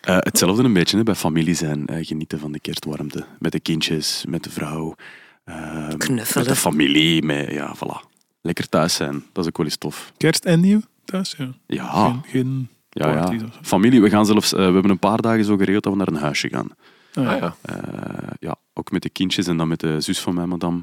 Eh, 0.02 0.18
hetzelfde 0.20 0.64
een 0.64 0.74
beetje 0.74 0.98
hè, 0.98 1.04
bij 1.04 1.16
familie 1.16 1.56
zijn. 1.56 1.86
genieten 2.02 2.40
van 2.40 2.52
de 2.52 2.60
kerstwarmte. 2.60 3.26
Met 3.40 3.52
de 3.52 3.60
kindjes, 3.60 4.26
met 4.30 4.44
de 4.44 4.50
vrouw. 4.50 4.96
Eh, 5.44 5.88
Knuffelen. 5.98 6.46
Met 6.46 6.54
de 6.54 6.60
familie. 6.62 7.24
Met, 7.24 7.52
ja, 7.52 7.76
voilà. 7.76 8.10
Lekker 8.42 8.70
thuis 8.70 8.94
zijn. 8.94 9.24
Dat 9.32 9.44
is 9.44 9.50
ook 9.50 9.58
wel 9.58 9.66
eens 9.66 9.78
tof. 9.78 10.12
Kerst 10.18 10.46
en 10.46 10.60
nieuw 10.60 10.82
thuis? 11.06 11.36
Ja. 11.38 11.50
Ja, 11.68 12.06
Geen, 12.06 12.22
geen 12.26 12.70
ja, 12.90 13.12
ja. 13.32 13.50
Familie. 13.62 14.02
We 14.02 14.10
gaan 14.10 14.26
zelfs... 14.26 14.54
eh, 14.54 14.60
we 14.60 14.74
hebben 14.74 14.92
een 14.92 15.00
paar 15.00 15.22
dagen 15.22 15.46
zo 15.46 15.58
geregeld 15.58 15.84
dat 15.84 15.92
we 15.94 15.98
naar 15.98 16.08
een 16.08 16.16
huisje 16.16 16.50
gaan. 16.50 16.68
Ah, 17.14 17.24
ja. 17.24 17.32
Ah, 17.34 17.40
ja. 17.40 17.56
Eh, 17.62 18.28
ja, 18.40 18.56
ook 18.74 18.92
met 18.92 19.02
de 19.02 19.10
kindjes 19.10 19.48
en 19.48 19.58
dan 19.58 19.68
met 19.68 19.80
de 19.80 20.02
zus 20.02 20.20
van 20.20 20.34
mijn 20.34 20.50
madame. 20.50 20.80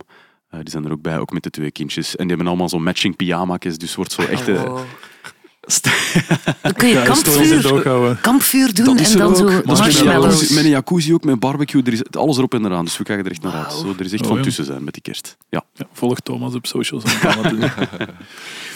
Eh, 0.49 0.61
die 0.61 0.70
zijn 0.70 0.85
er 0.85 0.93
ook 0.93 1.03
bij, 1.03 1.19
ook 1.19 1.32
met 1.32 1.43
de 1.43 1.51
twee 1.51 1.70
kindjes. 1.70 2.11
En 2.11 2.19
die 2.19 2.28
hebben 2.28 2.47
allemaal 2.47 2.69
zo'n 2.69 2.82
matching 2.82 3.16
pyjama's, 3.16 3.77
dus 3.77 3.95
wordt 3.95 4.12
zo 4.12 4.23
echt... 4.23 4.49
Oh. 4.49 4.81
Dan 6.62 6.73
kun 6.73 6.89
je 6.89 6.95
Ja, 6.95 7.01
oog 7.09 8.20
kampvuur, 8.20 8.74
doen 8.74 8.85
Dat 8.85 9.01
is 9.01 9.12
en 9.12 9.19
dan 9.19 9.28
ook. 9.28 9.37
zo 9.37 9.47
een 9.47 9.62
marshmallows. 9.65 10.32
jacuzzi- 10.35 10.55
Met 10.55 10.65
een 10.65 10.70
jacuzzi 10.70 11.12
ook, 11.15 11.24
met 11.24 11.41
barbecue, 11.41 11.82
er 11.82 11.93
is 11.93 12.03
alles 12.11 12.37
erop 12.37 12.55
en 12.55 12.65
eraan. 12.65 12.85
Dus 12.85 12.97
we 12.99 13.05
kijken 13.05 13.24
er 13.24 13.31
echt 13.31 13.43
naar 13.43 13.53
uit. 13.53 13.73
Zo, 13.73 13.95
er 13.99 14.05
is 14.05 14.12
echt 14.12 14.23
Oh, 14.23 14.28
van 14.28 14.37
ja. 14.37 14.43
tussen 14.43 14.65
zijn 14.65 14.85
met 14.85 14.93
die 14.95 15.03
kerst. 15.03 15.37
Ja. 15.49 15.65
Ja, 15.74 15.87
volg 15.93 16.20
Thomas 16.20 16.55
op 16.55 16.66
socials. 16.66 17.05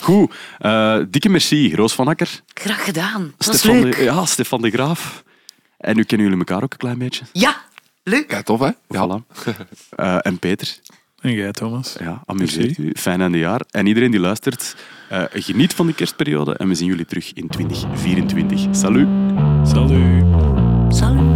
Goed, 0.01 0.35
eh, 0.59 0.99
dikke 1.09 1.29
merci. 1.29 1.75
Roos 1.75 1.93
van 1.93 2.09
Akker, 2.09 2.43
Graag 2.55 2.85
gedaan. 2.85 3.33
Stefan 3.39 3.81
leuk. 3.83 3.97
de, 3.97 4.03
ja, 4.03 4.25
Stefan 4.27 4.63
de 4.63 4.71
Graaf. 4.71 5.23
En 5.79 5.97
nu 5.97 6.05
kennen 6.05 6.27
jullie 6.29 6.45
elkaar 6.47 6.63
ook 6.63 6.73
een 6.73 6.79
klein 6.79 6.99
beetje. 6.99 7.25
Ja, 7.33 7.57
leuk. 8.03 8.31
Ja, 8.31 8.43
tof 8.43 8.61
hè? 8.61 8.71
Ja. 8.89 9.21
Voilà. 9.21 9.37
Eh, 9.91 10.17
en 10.21 10.39
Peter, 10.39 10.79
En 11.25 11.33
jij, 11.33 11.53
Thomas? 11.53 11.97
ja, 12.01 12.23
amuseert 12.27 12.79
u. 12.79 12.93
Fijn 12.97 13.21
einde 13.21 13.39
jaar. 13.39 13.61
En 13.71 13.87
iedereen 13.87 14.11
die 14.11 14.21
luistert, 14.21 14.77
eh, 15.09 15.25
geniet 15.33 15.75
van 15.75 15.87
de 15.87 15.95
kerstperiode. 15.95 16.57
En 16.57 16.69
we 16.69 16.75
zien 16.75 16.89
jullie 16.89 17.05
terug 17.05 17.33
in 17.33 17.49
2024. 17.49 18.67
Salut! 18.71 19.09
Salut. 19.63 21.34